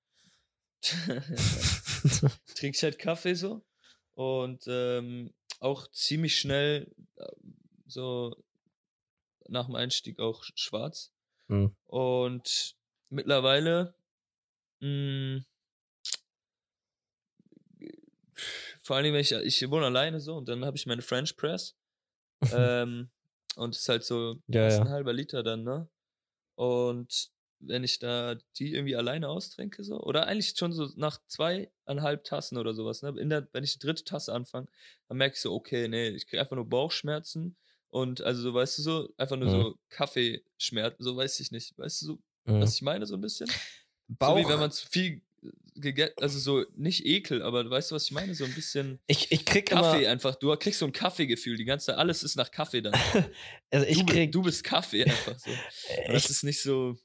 trinke 2.55 2.77
ich 2.77 2.83
halt 2.83 2.99
Kaffee 2.99 3.35
so. 3.35 3.63
Und 4.15 4.65
ähm, 4.69 5.35
auch 5.59 5.91
ziemlich 5.91 6.39
schnell, 6.39 6.91
äh, 7.17 7.27
so 7.87 8.37
nach 9.49 9.67
dem 9.67 9.75
Einstieg 9.75 10.21
auch 10.21 10.45
sch- 10.45 10.53
schwarz. 10.55 11.13
Mhm. 11.49 11.75
Und 11.87 12.77
mittlerweile, 13.09 13.95
mh, 14.79 15.41
vor 18.83 18.97
allem, 18.97 19.13
wenn 19.15 19.21
ich, 19.21 19.33
ich 19.33 19.71
wohne 19.71 19.87
alleine 19.87 20.21
so 20.21 20.37
und 20.37 20.49
dann 20.49 20.65
habe 20.65 20.77
ich 20.77 20.87
meine 20.87 21.03
French 21.03 21.37
Press. 21.37 21.77
ähm, 22.51 23.11
und 23.57 23.75
es 23.75 23.83
ist 23.83 23.89
halt 23.89 24.05
so 24.05 24.37
Ja, 24.49 24.69
ja. 24.69 24.81
ein 24.83 24.91
halber 24.91 25.13
Liter 25.13 25.43
dann, 25.43 25.65
ne? 25.65 25.89
Und 26.57 27.31
wenn 27.61 27.85
ich 27.85 27.99
da 27.99 28.37
die 28.59 28.73
irgendwie 28.75 28.97
alleine 28.97 29.29
austrinke, 29.29 29.85
so, 29.85 30.01
oder 30.01 30.27
eigentlich 30.27 30.55
schon 30.57 30.73
so 30.73 30.89
nach 30.97 31.21
zweieinhalb 31.27 32.25
Tassen 32.25 32.57
oder 32.59 32.75
sowas, 32.75 33.03
ne? 33.03 33.15
In 33.19 33.31
der, 33.31 33.49
wenn 33.53 33.65
ich 33.65 33.75
die 33.75 33.79
dritte 33.81 34.05
Tasse 34.05 34.33
anfange, 34.35 34.69
dann 35.09 35.19
merke 35.19 35.35
ich 35.35 35.41
so, 35.41 35.55
okay, 35.55 35.89
nee, 35.89 36.09
ich 36.09 36.27
kriege 36.27 36.41
einfach 36.41 36.57
nur 36.57 36.69
Bauchschmerzen 36.69 37.57
und 37.91 38.23
also 38.23 38.43
so, 38.43 38.55
weißt 38.55 38.79
du 38.79 38.83
so, 38.83 39.15
einfach 39.19 39.37
nur 39.37 39.49
Mhm. 39.49 39.53
so 39.53 39.79
Kaffeeschmerzen, 39.91 41.03
so 41.05 41.17
weiß 41.17 41.41
ich 41.41 41.51
nicht. 41.51 41.77
Weißt 41.79 42.03
du 42.03 42.07
so, 42.07 42.19
Mhm. 42.47 42.61
was 42.61 42.75
ich 42.75 42.83
meine, 42.83 43.07
so 43.07 43.15
ein 43.17 43.21
bisschen? 43.21 43.49
Bauch, 44.09 44.37
So 44.37 44.37
wie 44.37 44.49
wenn 44.49 44.61
man 44.61 44.73
zu 44.73 44.87
viel 44.89 45.23
also 46.17 46.39
so 46.39 46.65
nicht 46.77 47.07
Ekel, 47.07 47.43
aber 47.43 47.69
weißt 47.69 47.91
du, 47.91 47.95
was 47.95 48.05
ich 48.05 48.13
meine? 48.13 48.35
So 48.35 48.45
ein 48.45 48.55
bisschen 48.55 48.99
ich, 49.07 49.33
ich 49.33 49.45
krieg 49.45 49.67
Kaffee 49.67 50.03
immer, 50.03 50.11
einfach. 50.11 50.35
Du 50.35 50.55
kriegst 50.57 50.79
so 50.79 50.87
ein 50.87 50.93
Kaffeegefühl, 50.93 51.57
die 51.57 51.65
ganze 51.65 51.87
Zeit, 51.87 51.97
alles 51.97 52.23
ist 52.23 52.37
nach 52.37 52.51
Kaffee 52.51 52.83
dann. 52.83 52.93
also 53.71 53.87
ich 53.87 54.01
du, 54.01 54.07
krieg, 54.07 54.33
du 54.33 54.43
bist 54.43 54.65
Kaffee 54.65 55.05
einfach 55.05 55.39
so. 55.39 55.51
Und 56.07 56.15
das 56.15 56.25
ich, 56.25 56.31
ist 56.31 56.45
nicht 56.45 56.63
so. 56.63 56.97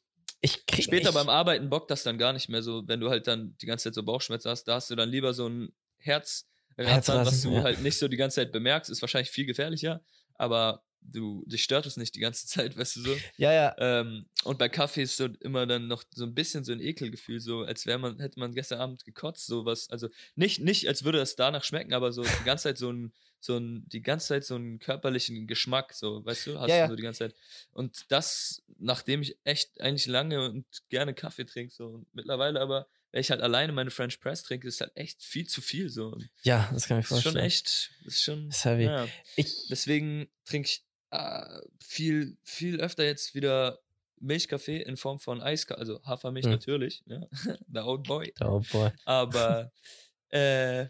ich 0.41 0.65
krieg 0.65 0.83
Später 0.83 1.09
ich, 1.09 1.15
beim 1.15 1.29
Arbeiten 1.29 1.69
bockt 1.69 1.91
das 1.91 2.03
dann 2.03 2.17
gar 2.17 2.33
nicht 2.33 2.49
mehr 2.49 2.61
so, 2.61 2.83
wenn 2.87 2.99
du 2.99 3.09
halt 3.09 3.27
dann 3.27 3.55
die 3.61 3.65
ganze 3.65 3.85
Zeit 3.85 3.95
so 3.95 4.03
Bauchschmerzen 4.03 4.49
hast, 4.49 4.65
da 4.65 4.75
hast 4.75 4.89
du 4.89 4.95
dann 4.95 5.09
lieber 5.09 5.33
so 5.33 5.47
ein 5.47 5.69
Herz, 5.97 6.47
was 6.75 6.87
Herzrasen, 6.87 7.51
du 7.51 7.57
ja. 7.57 7.63
halt 7.63 7.81
nicht 7.81 7.97
so 7.97 8.07
die 8.07 8.17
ganze 8.17 8.35
Zeit 8.35 8.51
bemerkst, 8.51 8.89
ist 8.89 9.01
wahrscheinlich 9.01 9.31
viel 9.31 9.45
gefährlicher, 9.45 10.03
aber 10.35 10.83
du, 11.11 11.43
dich 11.47 11.63
stört 11.63 11.85
es 11.85 11.97
nicht 11.97 12.15
die 12.15 12.19
ganze 12.19 12.47
Zeit, 12.47 12.77
weißt 12.77 12.95
du 12.97 13.01
so. 13.01 13.17
Ja, 13.37 13.53
ja, 13.53 13.75
Ähm, 13.77 14.25
und 14.43 14.59
bei 14.59 14.69
Kaffee 14.69 15.03
ist 15.03 15.17
so 15.17 15.25
immer 15.41 15.65
dann 15.65 15.87
noch 15.87 16.03
so 16.13 16.23
ein 16.25 16.33
bisschen 16.35 16.63
so 16.63 16.71
ein 16.71 16.81
Ekelgefühl, 16.81 17.39
so 17.39 17.61
als 17.61 17.85
wäre 17.85 17.99
man, 17.99 18.19
hätte 18.19 18.39
man 18.39 18.53
gestern 18.53 18.79
Abend 18.79 19.05
gekotzt, 19.05 19.45
sowas. 19.47 19.89
Also 19.89 20.09
nicht, 20.35 20.59
nicht, 20.59 20.87
als 20.87 21.03
würde 21.03 21.17
das 21.19 21.35
danach 21.35 21.63
schmecken, 21.63 21.93
aber 21.93 22.11
so 22.11 22.23
die 22.23 22.43
ganze 22.45 22.63
Zeit 22.63 22.77
so 22.77 22.91
ein, 22.91 23.13
so 23.39 23.57
ein, 23.57 23.87
die 23.89 24.01
ganze 24.01 24.27
Zeit 24.29 24.43
so 24.45 24.55
einen 24.55 24.79
körperlichen 24.79 25.45
Geschmack, 25.47 25.93
so, 25.93 26.25
weißt 26.25 26.47
du, 26.47 26.59
hast 26.59 26.69
Ja, 26.69 26.75
du 26.77 26.81
ja. 26.81 26.89
so 26.89 26.95
die 26.95 27.03
ganze 27.03 27.19
Zeit. 27.19 27.35
Und 27.71 28.05
das, 28.09 28.63
nachdem 28.79 29.21
ich 29.21 29.37
echt 29.43 29.79
eigentlich 29.81 30.07
lange 30.07 30.49
und 30.49 30.65
gerne 30.89 31.13
Kaffee 31.13 31.45
trinke, 31.45 31.71
so, 31.73 31.85
und 31.87 32.07
mittlerweile 32.13 32.59
aber, 32.59 32.87
wenn 33.11 33.21
ich 33.21 33.29
halt 33.31 33.41
alleine 33.41 33.71
meine 33.71 33.91
French 33.91 34.19
Press 34.19 34.41
trinke, 34.43 34.67
ist 34.67 34.81
halt 34.81 34.91
echt 34.95 35.23
viel 35.23 35.45
zu 35.47 35.61
viel, 35.61 35.89
so. 35.89 36.07
Und 36.07 36.27
ja, 36.43 36.69
das 36.73 36.87
kann 36.87 36.99
ich 36.99 37.07
das 37.07 37.17
ist 37.19 37.23
schon 37.23 37.33
vorstellen. 37.33 37.45
echt, 37.45 37.91
das 38.03 38.13
ist 38.15 38.23
schon, 38.23 38.47
ist 38.49 38.65
heavy. 38.65 38.83
ja. 38.85 39.07
Ich, 39.35 39.67
Deswegen 39.69 40.27
trinke 40.45 40.67
ich 40.69 40.84
äh, 41.11 41.59
viel, 41.83 42.37
viel 42.43 42.79
öfter 42.81 43.03
jetzt 43.05 43.33
wieder 43.35 43.79
Milchkaffee 44.19 44.81
in 44.81 44.97
Form 44.97 45.19
von 45.19 45.41
Eiskaffee, 45.41 45.79
also 45.79 46.03
Hafermilch 46.03 46.45
Hm. 46.45 46.51
natürlich, 46.51 47.03
ja. 47.05 47.21
the 47.71 47.79
old 47.79 48.03
boy. 48.07 48.33
oh 48.41 48.61
boy. 48.71 48.91
Aber 49.05 49.71
äh, 50.29 50.87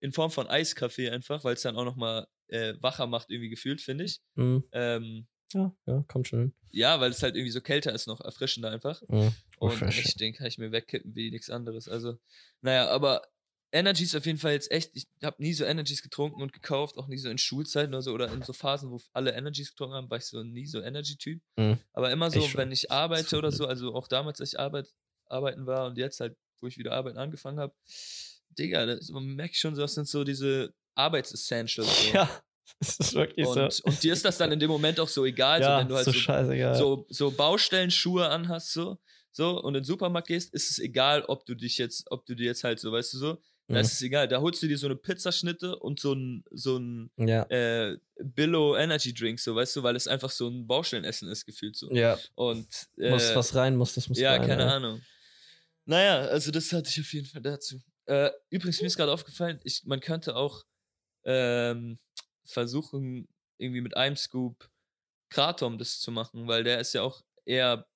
in 0.00 0.12
Form 0.12 0.30
von 0.30 0.46
Eiskaffee 0.48 1.10
einfach, 1.10 1.44
weil 1.44 1.54
es 1.54 1.62
dann 1.62 1.76
auch 1.76 1.84
nochmal 1.84 2.26
äh, 2.48 2.74
wacher 2.80 3.06
macht, 3.06 3.30
irgendwie 3.30 3.50
gefühlt, 3.50 3.80
finde 3.80 4.04
ich. 4.04 4.20
Mhm. 4.34 4.64
Ähm, 4.72 5.26
Ja, 5.54 5.74
ja, 5.86 6.04
kommt 6.08 6.28
schon 6.28 6.38
hin. 6.40 6.54
ja, 6.70 6.98
weil 7.00 7.10
es 7.10 7.22
halt 7.22 7.36
irgendwie 7.36 7.50
so 7.52 7.60
kälter 7.60 7.92
ist, 7.92 8.06
noch 8.06 8.20
erfrischender 8.20 8.70
einfach. 8.70 9.00
Mhm. 9.08 9.32
Und 9.58 9.82
echt, 9.82 10.18
den 10.20 10.32
kann 10.34 10.46
ich 10.46 10.58
mir 10.58 10.72
wegkippen 10.72 11.14
wie 11.14 11.30
nichts 11.30 11.50
anderes. 11.50 11.88
Also, 11.88 12.18
naja, 12.62 12.88
aber 12.88 13.22
Energy 13.72 14.04
ist 14.04 14.14
auf 14.14 14.26
jeden 14.26 14.38
Fall 14.38 14.52
jetzt 14.52 14.70
echt, 14.70 14.90
ich 14.94 15.06
habe 15.22 15.42
nie 15.42 15.54
so 15.54 15.64
Energies 15.64 16.02
getrunken 16.02 16.42
und 16.42 16.52
gekauft, 16.52 16.98
auch 16.98 17.08
nie 17.08 17.16
so 17.16 17.30
in 17.30 17.38
Schulzeiten 17.38 17.94
oder 17.94 18.02
so, 18.02 18.12
oder 18.12 18.30
in 18.30 18.42
so 18.42 18.52
Phasen, 18.52 18.90
wo 18.90 19.00
alle 19.12 19.32
Energies 19.32 19.70
getrunken 19.70 19.94
haben, 19.94 20.10
war 20.10 20.18
ich 20.18 20.26
so 20.26 20.42
nie 20.42 20.66
so 20.66 20.82
Energy-Typ. 20.82 21.40
Mhm. 21.56 21.78
Aber 21.94 22.10
immer 22.10 22.30
so, 22.30 22.42
schon. 22.42 22.58
wenn 22.58 22.70
ich 22.70 22.90
arbeite 22.90 23.28
So 23.28 23.38
oder 23.38 23.50
so, 23.50 23.66
also 23.66 23.94
auch 23.94 24.08
damals, 24.08 24.40
als 24.40 24.52
ich 24.52 24.60
arbeit, 24.60 24.88
arbeiten 25.26 25.66
war 25.66 25.86
und 25.86 25.96
jetzt 25.96 26.20
halt, 26.20 26.36
wo 26.60 26.66
ich 26.66 26.76
wieder 26.76 26.92
arbeiten 26.92 27.16
angefangen 27.16 27.58
habe, 27.58 27.74
Digga, 28.50 28.84
das, 28.84 29.08
man 29.08 29.24
merkt 29.24 29.56
schon, 29.56 29.74
so, 29.74 29.80
das 29.80 29.94
sind 29.94 30.06
so 30.06 30.22
diese 30.22 30.74
Arbeitsessentials. 30.94 32.04
So. 32.04 32.12
Ja, 32.12 32.30
das 32.78 32.98
ist 32.98 33.14
wirklich 33.14 33.46
Und, 33.46 33.72
so. 33.72 33.84
und 33.84 34.02
dir 34.02 34.12
ist 34.12 34.24
das 34.24 34.36
dann 34.36 34.52
in 34.52 34.60
dem 34.60 34.70
Moment 34.70 35.00
auch 35.00 35.08
so 35.08 35.24
egal, 35.24 35.62
so, 35.62 35.68
ja, 35.68 35.78
wenn 35.80 35.88
du 35.88 35.96
halt 35.96 36.04
so 36.04 36.12
so 36.12 36.74
so, 36.74 37.06
so 37.08 37.30
Baustellenschuhe 37.30 38.28
anhast, 38.28 38.72
so, 38.72 38.98
so, 39.30 39.58
und 39.62 39.74
in 39.74 39.80
den 39.80 39.84
Supermarkt 39.84 40.28
gehst, 40.28 40.52
ist 40.52 40.70
es 40.70 40.78
egal, 40.78 41.24
ob 41.24 41.46
du 41.46 41.54
dich 41.54 41.78
jetzt, 41.78 42.10
ob 42.10 42.26
du 42.26 42.34
dir 42.34 42.44
jetzt 42.44 42.64
halt 42.64 42.78
so, 42.78 42.92
weißt 42.92 43.14
du 43.14 43.18
so, 43.18 43.42
da 43.68 43.74
Mhm. 43.74 43.80
ist 43.80 43.92
es 43.92 44.02
egal. 44.02 44.28
Da 44.28 44.40
holst 44.40 44.62
du 44.62 44.66
dir 44.68 44.76
so 44.76 44.86
eine 44.86 44.96
Pizzaschnitte 44.96 45.76
und 45.78 46.00
so 46.00 46.12
ein, 46.14 46.44
so 46.50 46.78
ein 46.78 47.10
ja, 47.16 47.42
äh, 47.44 47.96
Billo 48.22 48.76
Energy 48.76 49.14
Drink, 49.14 49.38
so, 49.40 49.54
weißt 49.54 49.76
du, 49.76 49.82
weil 49.82 49.96
es 49.96 50.08
einfach 50.08 50.30
so 50.30 50.48
ein 50.48 50.66
Baustellenessen 50.66 51.28
ist, 51.28 51.44
gefühlt 51.46 51.76
so. 51.76 51.90
ja, 51.92 52.18
Und 52.34 52.66
äh, 52.98 53.10
muss 53.10 53.34
was 53.34 53.54
rein, 53.54 53.76
muss 53.76 53.94
das 53.94 54.08
muss 54.08 54.18
ja, 54.18 54.32
rein. 54.32 54.46
keine 54.46 54.62
ja. 54.64 54.74
Ahnung. 54.76 55.00
Naja, 55.84 56.18
also 56.26 56.50
das 56.50 56.72
hatte 56.72 56.88
ich 56.90 57.00
auf 57.00 57.12
jeden 57.12 57.26
Fall 57.26 57.42
dazu. 57.42 57.80
Äh, 58.06 58.30
übrigens, 58.50 58.80
mir 58.80 58.86
ist 58.88 58.96
gerade 58.96 59.12
aufgefallen, 59.12 59.60
ich, 59.64 59.82
man 59.84 60.00
könnte 60.00 60.34
auch 60.36 60.64
ähm, 61.24 61.98
versuchen, 62.44 63.28
irgendwie 63.58 63.80
mit 63.80 63.96
einem 63.96 64.16
Scoop 64.16 64.68
Kratom 65.30 65.78
das 65.78 66.00
zu 66.00 66.10
machen, 66.10 66.46
weil 66.48 66.64
der 66.64 66.80
ist 66.80 66.92
ja 66.94 67.02
auch 67.02 67.22
eher 67.44 67.86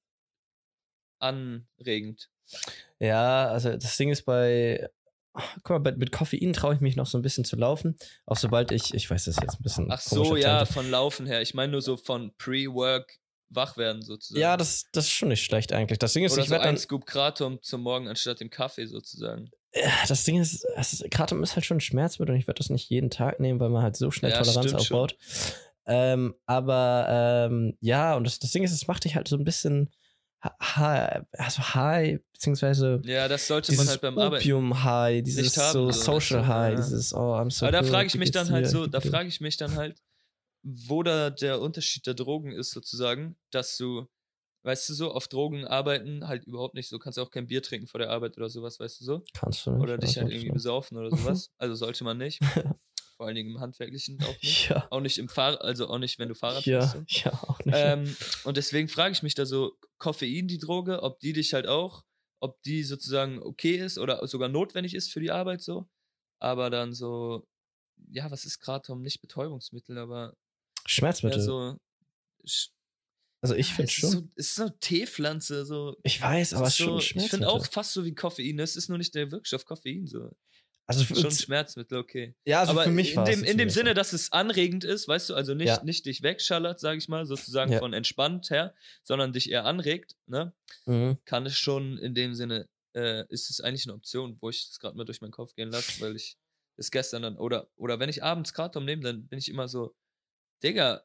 anregend. 1.19 2.31
Ja, 3.01 3.49
also 3.49 3.77
das 3.77 3.97
Ding 3.97 4.11
ist 4.11 4.23
bei, 4.23 4.89
guck 5.63 5.83
mal, 5.83 5.97
mit 5.97 6.13
Koffein 6.13 6.53
traue 6.53 6.75
ich 6.75 6.81
mich 6.81 6.97
noch 6.97 7.07
so 7.07 7.19
ein 7.19 7.23
bisschen 7.23 7.45
zu 7.45 7.57
laufen. 7.57 7.97
Auch 8.27 8.37
sobald 8.37 8.71
ich, 8.73 8.95
ich 8.95 9.11
weiß, 9.11 9.25
das 9.25 9.37
jetzt 9.37 9.61
ein 9.61 9.63
bisschen. 9.63 9.91
Ach 9.91 10.01
so, 10.01 10.37
ja, 10.37 10.59
Tangent. 10.59 10.69
von 10.75 10.91
Laufen 10.91 11.27
her. 11.27 11.43
Ich 11.43 11.55
meine 11.55 11.73
nur 11.73 11.83
so 11.83 11.97
von 11.97 12.33
Pre-Work 12.39 13.19
wach 13.49 13.77
werden 13.77 14.03
sozusagen. 14.03 14.41
Ja, 14.41 14.57
das, 14.57 14.87
das 14.93 15.05
ist 15.05 15.13
schon 15.13 15.29
nicht 15.29 15.45
schlecht 15.45 15.73
eigentlich. 15.73 15.99
Das 15.99 16.13
Ding 16.13 16.25
ist, 16.25 16.33
Oder 16.33 16.43
ich 16.43 16.49
so 16.49 16.53
werde 16.53 16.65
ein 16.65 16.75
dann. 16.75 16.79
Scoop 16.79 17.07
Kratom 17.07 17.63
zum 17.63 17.83
Morgen 17.83 18.09
anstatt 18.09 18.41
dem 18.41 18.51
Kaffee 18.51 18.87
sozusagen. 18.87 19.51
Ja, 19.75 19.91
Das 20.09 20.25
Ding 20.25 20.41
ist, 20.41 20.65
ist 20.79 21.05
Kratom 21.11 21.43
ist 21.43 21.55
halt 21.55 21.65
schon 21.67 21.77
ein 21.77 21.81
Schmerzmittel 21.81 22.35
und 22.35 22.41
ich 22.41 22.47
werde 22.47 22.59
das 22.59 22.71
nicht 22.71 22.89
jeden 22.91 23.11
Tag 23.11 23.39
nehmen, 23.41 23.61
weil 23.61 23.69
man 23.69 23.83
halt 23.83 23.97
so 23.97 24.11
schnell 24.11 24.33
Ja, 24.33 24.43
Toleranz 24.43 24.73
aufbaut. 24.75 25.17
Ähm, 25.87 26.35
aber 26.47 27.47
ähm, 27.49 27.77
ja, 27.81 28.17
und 28.17 28.25
das, 28.25 28.39
das 28.41 28.51
Ding 28.51 28.65
ist, 28.65 28.73
es 28.73 28.89
macht 28.89 29.05
dich 29.05 29.15
halt 29.15 29.29
so 29.29 29.37
ein 29.37 29.45
bisschen 29.45 29.93
high, 30.61 31.23
also 31.33 31.63
high, 31.75 32.21
beziehungsweise 32.33 33.01
Ja, 33.05 33.29
das 33.29 33.47
sollte 33.47 33.73
man 33.73 33.79
dieses 33.79 33.91
halt 33.91 34.01
beim 34.01 34.19
Arbeiten. 34.19 34.43
Opium-High, 34.43 35.23
dieses 35.23 35.45
nicht 35.45 35.57
haben, 35.57 35.73
so 35.73 35.91
so, 35.91 36.01
Social 36.13 36.43
du, 36.43 36.47
High, 36.47 36.71
ja. 36.71 36.77
dieses, 36.77 37.15
oh, 37.15 37.35
I'm 37.35 37.51
so 37.51 37.67
Aber 37.67 37.73
da 37.73 37.83
frage 37.83 38.07
ich 38.07 38.17
mich 38.17 38.31
dann 38.31 38.51
halt 38.51 38.69
so, 38.69 38.87
da 38.87 39.01
frage 39.01 39.29
ich 39.29 39.41
mich 39.41 39.57
dann 39.57 39.75
halt, 39.77 40.03
wo 40.63 41.03
da 41.03 41.31
der 41.31 41.61
Unterschied 41.61 42.07
der 42.07 42.15
Drogen 42.15 42.51
ist 42.53 42.73
sozusagen, 42.73 43.37
dass 43.51 43.77
du, 43.77 44.07
weißt 44.65 44.89
du 44.89 44.95
so, 44.95 45.13
auf 45.13 45.29
Drogen 45.29 45.65
arbeiten 45.65 46.27
halt 46.27 46.45
überhaupt 46.45 46.75
nicht 46.75 46.89
so, 46.89 46.99
kannst 46.99 47.19
auch 47.19 47.31
kein 47.31 47.47
Bier 47.47 47.63
trinken 47.63 47.87
vor 47.87 47.99
der 48.01 48.11
Arbeit 48.11 48.37
oder 48.37 48.49
sowas, 48.49 48.81
weißt 48.81 49.01
du 49.01 49.05
so, 49.05 49.25
Kannst 49.33 49.65
du 49.67 49.71
nicht. 49.73 49.83
oder 49.83 49.97
dich 49.99 50.17
halt 50.19 50.31
irgendwie 50.31 50.51
besaufen 50.51 50.99
oder 50.99 51.11
sowas, 51.17 51.51
also 51.59 51.75
sollte 51.77 52.03
man 52.05 52.19
nicht, 52.19 52.41
vor 53.17 53.27
allen 53.27 53.35
Dingen 53.37 53.51
im 53.55 53.61
Handwerklichen 53.61 54.23
auch 54.23 54.37
nicht, 54.43 54.69
Ja, 54.69 54.87
auch 54.91 55.01
nicht 55.01 55.19
im 55.19 55.29
Fahr 55.29 55.61
also 55.63 55.89
auch 55.89 55.99
nicht, 55.99 56.19
wenn 56.19 56.29
du 56.29 56.35
Fahrrad 56.35 56.65
ja, 56.67 56.87
fährst. 56.87 57.09
so. 57.09 57.21
ja, 57.25 57.33
auch 57.45 57.59
nicht. 57.65 57.75
Ähm, 57.77 58.17
und 58.45 58.57
deswegen 58.57 58.89
frage 58.89 59.13
ich 59.13 59.23
mich 59.23 59.35
da 59.35 59.47
so, 59.47 59.77
Koffein, 59.99 60.47
die 60.49 60.59
Droge, 60.59 61.03
ob 61.03 61.19
die 61.21 61.33
dich 61.33 61.55
halt 61.55 61.67
auch, 61.67 62.05
ob 62.41 62.61
die 62.63 62.83
sozusagen 62.83 63.43
okay 63.43 63.77
ist 63.77 63.99
oder 63.99 64.27
sogar 64.29 64.49
notwendig 64.49 64.95
ist 64.95 65.11
für 65.13 65.21
die 65.21 65.31
Arbeit 65.31 65.63
so. 65.63 65.89
Aber 66.39 66.69
dann 66.69 66.93
so, 66.93 67.47
ja, 68.11 68.31
was 68.31 68.45
ist 68.45 68.59
Kratom? 68.61 69.01
Nicht 69.01 69.23
Betäubungsmittel, 69.23 69.97
aber 69.97 70.35
Schmerzmittel. 70.85 71.41
so. 71.41 71.79
sch- 72.45 72.69
also 73.43 73.55
ich 73.55 73.69
finde 73.69 73.85
es 73.85 73.93
schon. 73.93 74.09
Ist 74.11 74.13
so, 74.13 74.29
es 74.37 74.47
ist 74.49 74.55
so 74.57 74.69
Teepflanze, 74.81 75.65
so. 75.65 75.97
ich 76.03 76.21
weiß, 76.21 76.53
aber 76.55 76.67
es 76.67 76.73
ist 76.75 76.79
so, 76.79 77.01
schon 77.01 77.21
ein 77.21 77.25
ich 77.25 77.31
finde 77.31 77.49
auch 77.49 77.65
fast 77.67 77.93
so 77.93 78.05
wie 78.05 78.15
Koffein. 78.15 78.59
Es 78.59 78.77
ist 78.77 78.89
nur 78.89 78.99
nicht 78.99 79.15
der 79.15 79.31
Wirkstoff 79.31 79.65
Koffein, 79.65 80.07
so. 80.07 80.31
Also 80.87 81.05
für, 81.05 81.17
Schon 81.17 81.31
Schmerzmittel, 81.33 81.99
okay. 81.99 82.35
ja, 82.45 82.61
also 82.61 82.73
aber 82.73 82.85
für 82.85 82.91
mich 82.91 83.15
in 83.15 83.25
dem, 83.25 83.43
in 83.45 83.59
dem 83.59 83.71
Sinne, 83.71 83.95
dass 83.95 84.13
es 84.13 84.33
anregend 84.33 84.85
ist, 84.85 85.09
weißt 85.09 85.31
du, 85.31 85.35
also 85.35 85.55
nicht, 85.55 85.67
Ja. 85.69 85.83
nicht 85.83 86.07
dich 86.07 86.23
wegschallert, 86.23 86.79
sage 86.79 86.99
ich 86.99 87.09
mal, 87.09 87.27
sozusagen 87.27 87.73
Ja. 87.73 87.79
von 87.81 87.93
entspannt 87.93 88.51
her, 88.51 88.75
sondern 89.03 89.33
dich 89.33 89.51
eher 89.51 89.65
anregt, 89.65 90.17
ne? 90.27 90.53
Mhm. 90.87 91.19
kann 91.25 91.47
es 91.47 91.57
schon 91.59 91.99
in 91.99 92.15
dem 92.15 92.35
Sinne, 92.35 92.69
äh, 92.95 93.25
ist 93.29 93.51
es 93.51 93.61
eigentlich 93.61 93.87
eine 93.87 93.95
Option, 93.95 94.39
wo 94.41 94.49
ich 94.51 94.69
es 94.71 94.79
gerade 94.79 94.97
mal 94.97 95.05
durch 95.05 95.21
meinen 95.21 95.33
Kopf 95.33 95.55
gehen 95.55 95.71
lasse, 95.71 96.01
weil 96.01 96.15
ich 96.17 96.37
es 96.77 96.91
gestern 96.91 97.23
dann, 97.23 97.37
oder, 97.37 97.69
oder 97.77 97.99
wenn 97.99 98.09
ich 98.09 98.23
abends 98.23 98.53
Kratom 98.53 98.85
nehme, 98.85 99.03
dann 99.03 99.27
bin 99.27 99.39
ich 99.39 99.49
immer 99.49 99.67
so, 99.69 99.95
Digga, 100.63 101.03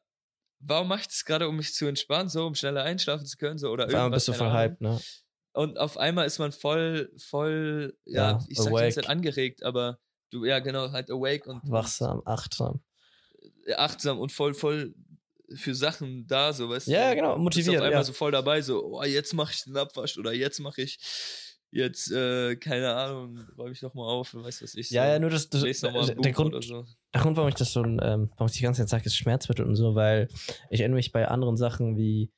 warum 0.60 0.88
mach 0.88 1.00
ich 1.00 1.08
das 1.08 1.24
gerade, 1.24 1.48
um 1.48 1.56
mich 1.56 1.74
zu 1.74 1.86
entspannen, 1.86 2.28
so, 2.28 2.46
um 2.46 2.54
schneller 2.54 2.84
einschlafen 2.84 3.26
zu 3.26 3.36
können, 3.36 3.58
so, 3.58 3.70
oder 3.70 3.88
irgendwas, 3.88 4.26
bist 4.26 4.40
du 4.40 4.52
hyped, 4.52 4.80
ne? 4.80 5.00
Und 5.54 5.78
auf 5.78 5.98
einmal 5.98 6.26
ist 6.26 6.38
man 6.38 6.52
voll, 6.52 7.12
voll, 7.18 7.96
ja, 8.04 8.32
Ja, 8.32 8.44
ich 8.48 8.58
sag 8.58 8.72
awake. 8.72 8.94
Zeit 8.94 9.08
angeregt, 9.08 9.62
aber 9.64 9.98
du, 10.30 10.44
ja, 10.44 10.60
genau, 10.60 10.90
halt 10.92 11.10
awake 11.10 11.48
und, 11.50 11.60
Wachsam, 11.70 12.22
achtsam. 12.24 12.80
achtsam 13.76 14.18
und 14.18 14.32
voll, 14.32 14.54
voll 14.54 14.94
für 15.54 15.74
Sachen 15.74 16.26
da, 16.26 16.52
so, 16.54 16.70
weißt 16.70 16.86
du? 16.86 16.92
Ja, 16.92 17.12
genau, 17.12 17.28
bist 17.28 17.36
auf 17.36 17.42
motiviert. 17.42 17.76
einmal 17.82 17.92
Ja. 17.92 18.04
so 18.04 18.12
voll 18.14 18.30
dabei, 18.32 18.62
so, 18.62 18.82
oh, 18.82 19.02
jetzt 19.04 19.34
mache 19.34 19.52
ich 19.52 19.64
den 19.64 19.76
Abwasch 19.76 20.16
oder 20.16 20.32
jetzt 20.32 20.60
mache 20.60 20.80
ich 20.82 20.98
jetzt, 21.70 22.10
äh, 22.12 22.56
keine 22.56 22.94
Ahnung, 22.94 23.38
räume 23.58 23.72
ich 23.72 23.82
nochmal 23.82 24.06
auf, 24.08 24.34
weißt 24.34 24.60
du, 24.60 24.64
was 24.64 24.74
ich 24.74 24.88
so. 24.88 24.94
Ja, 24.94 25.06
ja, 25.08 25.18
nur 25.18 25.30
das, 25.30 25.50
das 25.50 25.82
noch 25.82 25.92
mal 25.92 26.06
der, 26.06 26.14
der 26.14 26.32
Grund, 26.32 26.64
so. 26.64 26.86
der 27.14 27.20
Grund, 27.20 27.36
warum 27.36 27.48
ich 27.48 27.54
das 27.54 27.72
so, 27.72 27.82
ähm, 27.84 28.30
warum 28.36 28.46
ich 28.46 28.52
die 28.52 28.62
ganze 28.62 28.82
Zeit 28.82 28.88
sage, 28.88 29.04
ist 29.04 29.16
Schmerzmittel 29.16 29.66
und 29.66 29.76
so, 29.76 29.94
weil 29.94 30.28
ich 30.70 30.80
erinnere 30.80 30.96
mich 30.96 31.12
bei 31.12 31.28
anderen 31.28 31.56
Sachen 31.56 31.96
wie 31.96 32.30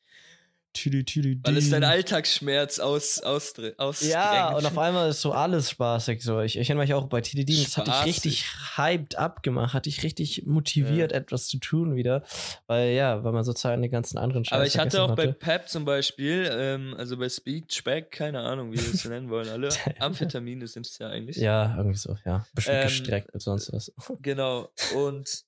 Tüdü, 0.75 1.05
tüdü, 1.05 1.39
Weil 1.45 1.57
es 1.57 1.71
dein 1.71 1.85
Alltagsschmerz 1.85 2.81
aus, 2.81 3.21
ausdrängt. 3.21 3.77
Ja, 4.03 4.57
und 4.57 4.67
auf 4.67 4.77
einmal 4.77 5.09
ist 5.09 5.21
so 5.21 5.31
alles 5.33 5.71
spaßig. 5.71 6.21
So. 6.21 6.41
Ich, 6.41 6.59
ich 6.59 6.69
erinnere 6.69 6.85
mich 6.85 6.95
auch 6.95 7.07
bei 7.07 7.21
TDD, 7.21 7.63
das 7.63 7.77
hatte 7.77 7.93
ich 7.93 8.05
richtig 8.07 8.45
hyped 8.77 9.17
abgemacht, 9.17 9.73
hatte 9.73 9.89
ich 9.89 10.03
richtig 10.03 10.47
motiviert, 10.47 11.13
etwas 11.13 11.47
zu 11.47 11.59
tun 11.59 11.95
wieder. 11.95 12.25
Weil 12.67 12.91
ja, 12.91 13.23
weil 13.23 13.33
man 13.33 13.45
sozusagen 13.45 13.83
den 13.83 13.91
ganzen 13.91 14.19
anderen 14.19 14.45
Scheiß 14.45 14.57
Aber 14.57 14.67
ich 14.67 14.77
hatte 14.77 15.01
auch 15.03 15.15
bei 15.15 15.29
Pep 15.29 15.69
zum 15.69 15.85
Beispiel, 15.85 16.51
ähm, 16.53 16.95
also 16.99 17.17
bei 17.17 17.29
Speed, 17.29 17.73
Speck, 17.73 18.11
keine 18.11 18.41
Ahnung, 18.41 18.73
wie 18.73 18.77
wir 18.77 18.93
es 18.93 19.05
nennen 19.05 19.31
wollen, 19.31 19.49
alle. 19.49 19.69
Amphetamine 20.01 20.67
sind 20.67 20.87
es 20.87 20.99
ja 20.99 21.09
eigentlich. 21.09 21.37
Ja, 21.37 21.77
irgendwie 21.77 21.99
so, 21.99 22.17
ja. 22.27 22.47
Bestimmt 22.53 22.79
Ähm, 22.79 22.89
gestreckt 22.89 23.33
mit 23.33 23.43
sonst 23.43 23.73
was. 23.73 23.93
Genau. 24.21 24.73
Und 24.97 25.45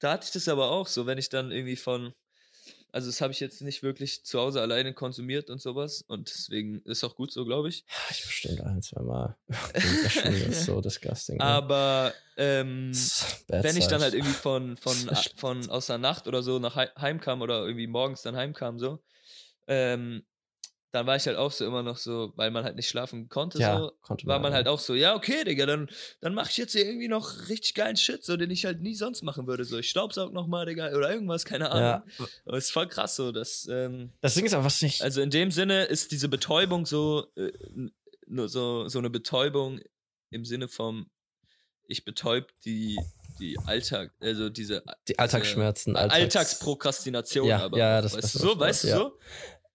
da 0.00 0.12
hatte 0.12 0.24
ich 0.26 0.32
das 0.32 0.48
aber 0.48 0.72
auch 0.72 0.88
so, 0.88 1.06
wenn 1.06 1.18
ich 1.18 1.28
dann 1.28 1.52
irgendwie 1.52 1.76
von, 1.76 2.12
also 2.96 3.08
das 3.10 3.20
habe 3.20 3.30
ich 3.30 3.40
jetzt 3.40 3.60
nicht 3.60 3.82
wirklich 3.82 4.24
zu 4.24 4.40
Hause 4.40 4.62
alleine 4.62 4.94
konsumiert 4.94 5.50
und 5.50 5.60
sowas. 5.60 6.02
Und 6.08 6.30
deswegen 6.30 6.80
ist 6.86 7.04
auch 7.04 7.14
gut 7.14 7.30
so, 7.30 7.44
glaube 7.44 7.68
ich. 7.68 7.84
Ich 8.10 8.24
bestimmt 8.24 8.62
ein, 8.62 8.80
zwei 8.80 9.02
Mal. 9.02 9.36
Das 9.48 10.12
stimmt, 10.12 10.40
das 10.40 10.48
ist 10.48 10.64
so 10.64 10.80
disgusting. 10.80 11.36
ne? 11.36 11.44
Aber 11.44 12.14
ähm, 12.38 12.92
wenn 13.48 13.76
ich 13.76 13.86
dann 13.86 14.00
halt 14.00 14.14
irgendwie 14.14 14.32
von, 14.32 14.78
von, 14.78 14.94
von 15.36 15.68
aus 15.68 15.88
der 15.88 15.98
Nacht 15.98 16.26
oder 16.26 16.42
so 16.42 16.58
nach 16.58 16.74
Hei- 16.74 16.90
heimkam 16.98 17.42
oder 17.42 17.66
irgendwie 17.66 17.86
morgens 17.86 18.22
dann 18.22 18.34
heimkam, 18.34 18.78
so, 18.78 18.98
ähm, 19.66 20.24
dann 20.92 21.06
war 21.06 21.16
ich 21.16 21.26
halt 21.26 21.36
auch 21.36 21.52
so 21.52 21.66
immer 21.66 21.82
noch 21.82 21.96
so, 21.98 22.32
weil 22.36 22.50
man 22.50 22.64
halt 22.64 22.76
nicht 22.76 22.88
schlafen 22.88 23.28
konnte, 23.28 23.58
ja, 23.58 23.76
so, 23.78 23.92
konnte 24.00 24.26
war 24.26 24.38
man 24.38 24.52
halt 24.54 24.66
auch 24.68 24.78
so, 24.80 24.94
ja, 24.94 25.14
okay, 25.14 25.44
Digga, 25.44 25.66
dann, 25.66 25.90
dann 26.20 26.32
mach 26.32 26.48
ich 26.48 26.56
jetzt 26.56 26.72
hier 26.72 26.86
irgendwie 26.86 27.08
noch 27.08 27.48
richtig 27.48 27.74
geilen 27.74 27.96
Shit, 27.96 28.24
so, 28.24 28.36
den 28.36 28.50
ich 28.50 28.64
halt 28.64 28.80
nie 28.80 28.94
sonst 28.94 29.22
machen 29.22 29.46
würde. 29.46 29.64
So, 29.64 29.78
ich 29.78 29.90
staubsaug 29.90 30.32
noch 30.32 30.46
mal, 30.46 30.64
Digga, 30.64 30.92
oder 30.94 31.10
irgendwas, 31.10 31.44
keine 31.44 31.70
Ahnung. 31.70 32.02
Ja, 32.18 32.26
Aber 32.46 32.56
ist 32.56 32.70
voll 32.72 32.88
krass 32.88 33.16
so, 33.16 33.30
dass, 33.32 33.66
ähm, 33.70 34.12
das 34.20 34.34
Ding 34.34 34.46
ist 34.46 34.54
aber, 34.54 34.64
was 34.64 34.80
nicht. 34.80 35.02
also 35.02 35.20
in 35.20 35.30
dem 35.30 35.50
Sinne 35.50 35.84
ist 35.84 36.12
diese 36.12 36.28
Betäubung 36.28 36.86
so, 36.86 37.26
äh, 37.36 37.52
nur 38.26 38.48
so, 38.48 38.88
so 38.88 38.98
eine 38.98 39.10
Betäubung 39.10 39.80
im 40.30 40.44
Sinne 40.44 40.68
vom, 40.68 41.10
ich 41.88 42.04
betäub 42.04 42.48
die, 42.64 42.98
die 43.38 43.58
Alltag, 43.66 44.12
also 44.20 44.48
diese 44.48 44.82
die 45.08 45.18
Alltagsschmerzen. 45.18 45.92
diese 45.94 46.00
Alltags- 46.02 46.14
Alltagsprokrastination, 46.22 47.46
Ja, 47.48 47.58
aber 47.64 47.78
ja, 47.78 48.00
das- 48.00 48.14
weißt 48.14 48.34
du 48.34 48.38
ist 48.38 48.42
so, 48.42 48.58
weißt 48.58 48.84
du 48.84 48.88
ja. 48.88 48.96
so? 48.96 49.18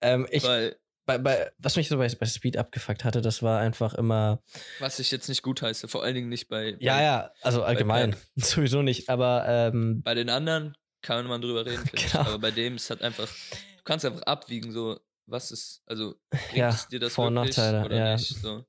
Ähm, 0.02 0.28
ich, 0.32 0.43
Weil, 0.43 0.76
bei, 1.17 1.17
bei, 1.19 1.52
was 1.60 1.76
mich 1.76 1.88
so 1.88 1.97
bei, 1.97 2.08
bei 2.08 2.26
Speed 2.26 2.58
abgefuckt 2.58 3.04
hatte, 3.04 3.21
das 3.21 3.41
war 3.43 3.60
einfach 3.60 3.93
immer. 3.93 4.41
was 4.80 5.00
ich 5.00 5.12
jetzt 5.12 5.28
nicht 5.30 5.41
gut 5.43 5.62
heiße, 5.62 5.88
vor 5.88 6.04
allen 6.04 6.15
Dingen 6.15 6.30
nicht 6.30 6.47
bei, 6.50 6.76
Ja, 6.80 6.95
bei, 6.95 7.04
ja, 7.04 7.32
also 7.41 7.63
allgemein. 7.63 8.15
Sowieso 8.36 8.82
nicht, 8.82 9.10
aber 9.10 9.45
ähm, 9.47 10.02
bei 10.04 10.13
den 10.13 10.30
anderen 10.30 10.76
kann 11.02 11.26
man 11.28 11.41
drüber 11.41 11.65
reden. 11.65 11.84
Genau. 11.91 12.19
aber 12.19 12.39
bei 12.39 12.52
dem 12.52 12.76
ist 12.76 12.89
halt 12.89 13.02
einfach, 13.02 13.28
du 13.28 13.84
kannst 13.84 14.06
einfach 14.06 14.21
abwiegen, 14.24 14.71
so, 14.71 15.00
was 15.26 15.52
ist, 15.52 15.82
also, 15.86 16.15
bringt 16.30 16.54
Ja, 16.58 16.69
es 16.69 16.88
dir 16.88 17.00
das 17.00 17.13
Vor- 17.13 17.28
und 17.28 17.36
Nachteile, 17.36 17.86
oder 17.86 17.95
ja. 17.95 18.13
nicht, 18.15 18.36
so. 18.41 18.65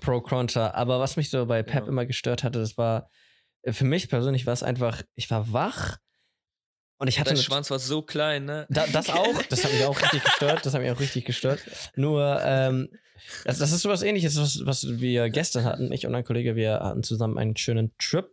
Pro 0.00 0.20
Contra. 0.20 0.72
Aber 0.72 1.00
was 1.00 1.16
mich 1.16 1.30
so 1.30 1.46
bei 1.46 1.62
Pep 1.62 1.80
Genau. 1.80 1.88
immer 1.88 2.06
gestört 2.06 2.44
hatte, 2.44 2.58
das 2.58 2.76
war, 2.76 3.10
äh, 3.62 3.72
für 3.72 3.84
mich 3.84 4.08
persönlich 4.08 4.44
war 4.46 4.52
es 4.52 4.62
einfach, 4.62 5.02
ich 5.14 5.30
war 5.30 5.52
wach 5.52 5.96
und 6.98 7.08
ich 7.08 7.18
hatte. 7.20 7.34
Dein 7.34 7.42
Schwanz 7.42 7.70
war 7.70 7.78
so 7.78 8.02
klein, 8.02 8.44
ne? 8.44 8.66
Da, 8.68 8.86
das 8.86 9.08
auch, 9.10 9.42
das 9.48 9.64
hat 9.64 9.72
mich 9.72 9.84
auch 9.84 10.00
richtig 10.00 10.24
gestört, 10.24 10.66
das 10.66 10.74
hat 10.74 10.82
mich 10.82 10.90
auch 10.90 11.00
richtig 11.00 11.24
gestört. 11.24 11.60
Nur, 11.96 12.40
ähm, 12.44 12.88
das, 13.44 13.58
das 13.58 13.72
ist 13.72 13.82
sowas 13.82 14.02
ähnliches, 14.02 14.38
was, 14.38 14.64
was 14.64 14.86
wir 15.00 15.30
gestern 15.30 15.64
hatten. 15.64 15.92
Ich 15.92 16.06
und 16.06 16.14
ein 16.14 16.24
Kollege, 16.24 16.56
wir 16.56 16.80
hatten 16.80 17.02
zusammen 17.02 17.38
einen 17.38 17.56
schönen 17.56 17.92
Trip. 17.98 18.30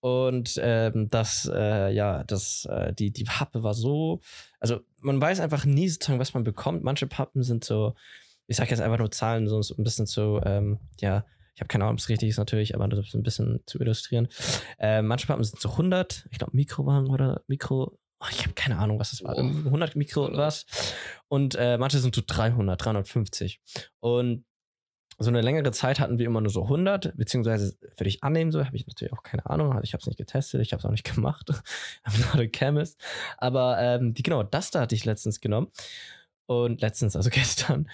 Und 0.00 0.58
ähm, 0.60 1.08
das, 1.10 1.48
äh, 1.52 1.92
ja, 1.92 2.24
das, 2.24 2.66
äh, 2.68 2.92
die, 2.92 3.12
die 3.12 3.22
Pappe 3.22 3.62
war 3.62 3.72
so, 3.72 4.20
also 4.58 4.80
man 5.00 5.20
weiß 5.20 5.38
einfach 5.38 5.64
nie 5.64 5.88
sozusagen, 5.88 6.18
was 6.18 6.34
man 6.34 6.42
bekommt. 6.42 6.82
Manche 6.82 7.06
Pappen 7.06 7.44
sind 7.44 7.62
so, 7.62 7.94
ich 8.48 8.56
sag 8.56 8.68
jetzt 8.70 8.80
einfach 8.80 8.98
nur 8.98 9.12
Zahlen, 9.12 9.46
so 9.46 9.62
so 9.62 9.76
ein 9.76 9.84
bisschen 9.84 10.08
zu, 10.08 10.40
ähm, 10.44 10.80
ja, 11.00 11.24
ich 11.54 11.60
habe 11.60 11.68
keine 11.68 11.84
Ahnung, 11.84 11.94
ob 11.94 12.00
es 12.00 12.08
richtig 12.08 12.30
ist 12.30 12.38
natürlich, 12.38 12.74
aber 12.74 12.88
das 12.88 13.06
ist 13.06 13.14
ein 13.14 13.22
bisschen 13.22 13.60
zu 13.66 13.78
illustrieren. 13.80 14.28
Äh, 14.78 15.02
manche 15.02 15.26
Pappen 15.26 15.44
sind 15.44 15.60
so 15.60 15.70
100, 15.70 16.26
ich 16.30 16.38
glaube 16.38 16.56
Mikrowagen 16.56 17.10
oder 17.10 17.42
Mikro, 17.46 17.98
oh, 18.20 18.26
ich 18.30 18.42
habe 18.42 18.54
keine 18.54 18.78
Ahnung, 18.78 18.98
was 18.98 19.10
das 19.10 19.22
war. 19.22 19.34
Boah. 19.34 19.42
Irgendwie 19.42 19.66
100 19.66 19.96
Mikro 19.96 20.26
Voll 20.26 20.36
was. 20.36 20.66
Und 21.28 21.54
äh, 21.56 21.76
manche 21.78 21.98
sind 21.98 22.14
so 22.14 22.22
300, 22.26 22.82
350. 22.82 23.60
Und 24.00 24.44
so 25.18 25.30
eine 25.30 25.42
längere 25.42 25.70
Zeit 25.72 26.00
hatten 26.00 26.18
wir 26.18 26.26
immer 26.26 26.40
nur 26.40 26.50
so 26.50 26.64
100, 26.64 27.16
beziehungsweise 27.16 27.76
würde 27.80 28.08
ich 28.08 28.24
annehmen, 28.24 28.50
so 28.50 28.64
habe 28.64 28.76
ich 28.76 28.86
natürlich 28.86 29.12
auch 29.12 29.22
keine 29.22 29.46
Ahnung, 29.46 29.78
ich 29.82 29.92
habe 29.92 30.00
es 30.00 30.06
nicht 30.06 30.16
getestet, 30.16 30.60
ich 30.62 30.72
habe 30.72 30.80
es 30.80 30.86
auch 30.86 30.90
nicht 30.90 31.04
gemacht. 31.14 31.50
I'm 32.04 32.18
not 32.20 32.40
a 32.40 32.48
chemist. 32.48 33.00
Aber 33.36 33.78
ähm, 33.78 34.14
die, 34.14 34.22
genau, 34.22 34.42
das 34.42 34.70
da 34.70 34.80
hatte 34.80 34.94
ich 34.94 35.04
letztens 35.04 35.40
genommen. 35.40 35.68
Und 36.46 36.80
letztens, 36.80 37.14
also 37.16 37.30
gestern. 37.30 37.88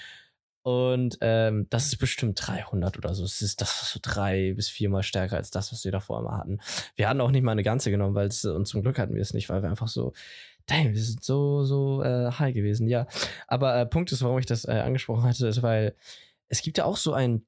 Und 0.62 1.18
ähm, 1.20 1.66
das 1.70 1.86
ist 1.86 1.96
bestimmt 1.98 2.38
300 2.46 2.98
oder 2.98 3.14
so. 3.14 3.24
Es 3.24 3.40
ist 3.40 3.60
das 3.60 3.82
ist 3.82 3.92
so 3.92 4.00
drei 4.02 4.52
bis 4.54 4.68
viermal 4.68 5.02
stärker 5.02 5.36
als 5.36 5.50
das, 5.50 5.72
was 5.72 5.84
wir 5.84 5.92
davor 5.92 6.20
immer 6.20 6.36
hatten. 6.36 6.60
Wir 6.96 7.08
hatten 7.08 7.20
auch 7.20 7.30
nicht 7.30 7.42
mal 7.42 7.52
eine 7.52 7.62
ganze 7.62 7.90
genommen, 7.90 8.14
weil 8.14 8.28
es, 8.28 8.44
und 8.44 8.66
zum 8.66 8.82
Glück 8.82 8.98
hatten 8.98 9.14
wir 9.14 9.22
es 9.22 9.34
nicht, 9.34 9.48
weil 9.48 9.62
wir 9.62 9.70
einfach 9.70 9.88
so, 9.88 10.12
damn, 10.66 10.92
wir 10.92 11.02
sind 11.02 11.24
so, 11.24 11.64
so 11.64 12.02
äh, 12.02 12.30
high 12.32 12.54
gewesen, 12.54 12.88
ja. 12.88 13.06
Aber 13.46 13.76
äh, 13.76 13.86
Punkt 13.86 14.12
ist, 14.12 14.22
warum 14.22 14.38
ich 14.38 14.46
das 14.46 14.66
äh, 14.66 14.72
angesprochen 14.72 15.24
hatte, 15.24 15.46
ist, 15.48 15.62
weil 15.62 15.96
es 16.48 16.62
gibt 16.62 16.78
ja 16.78 16.84
auch 16.84 16.96
so 16.96 17.12
ein, 17.12 17.46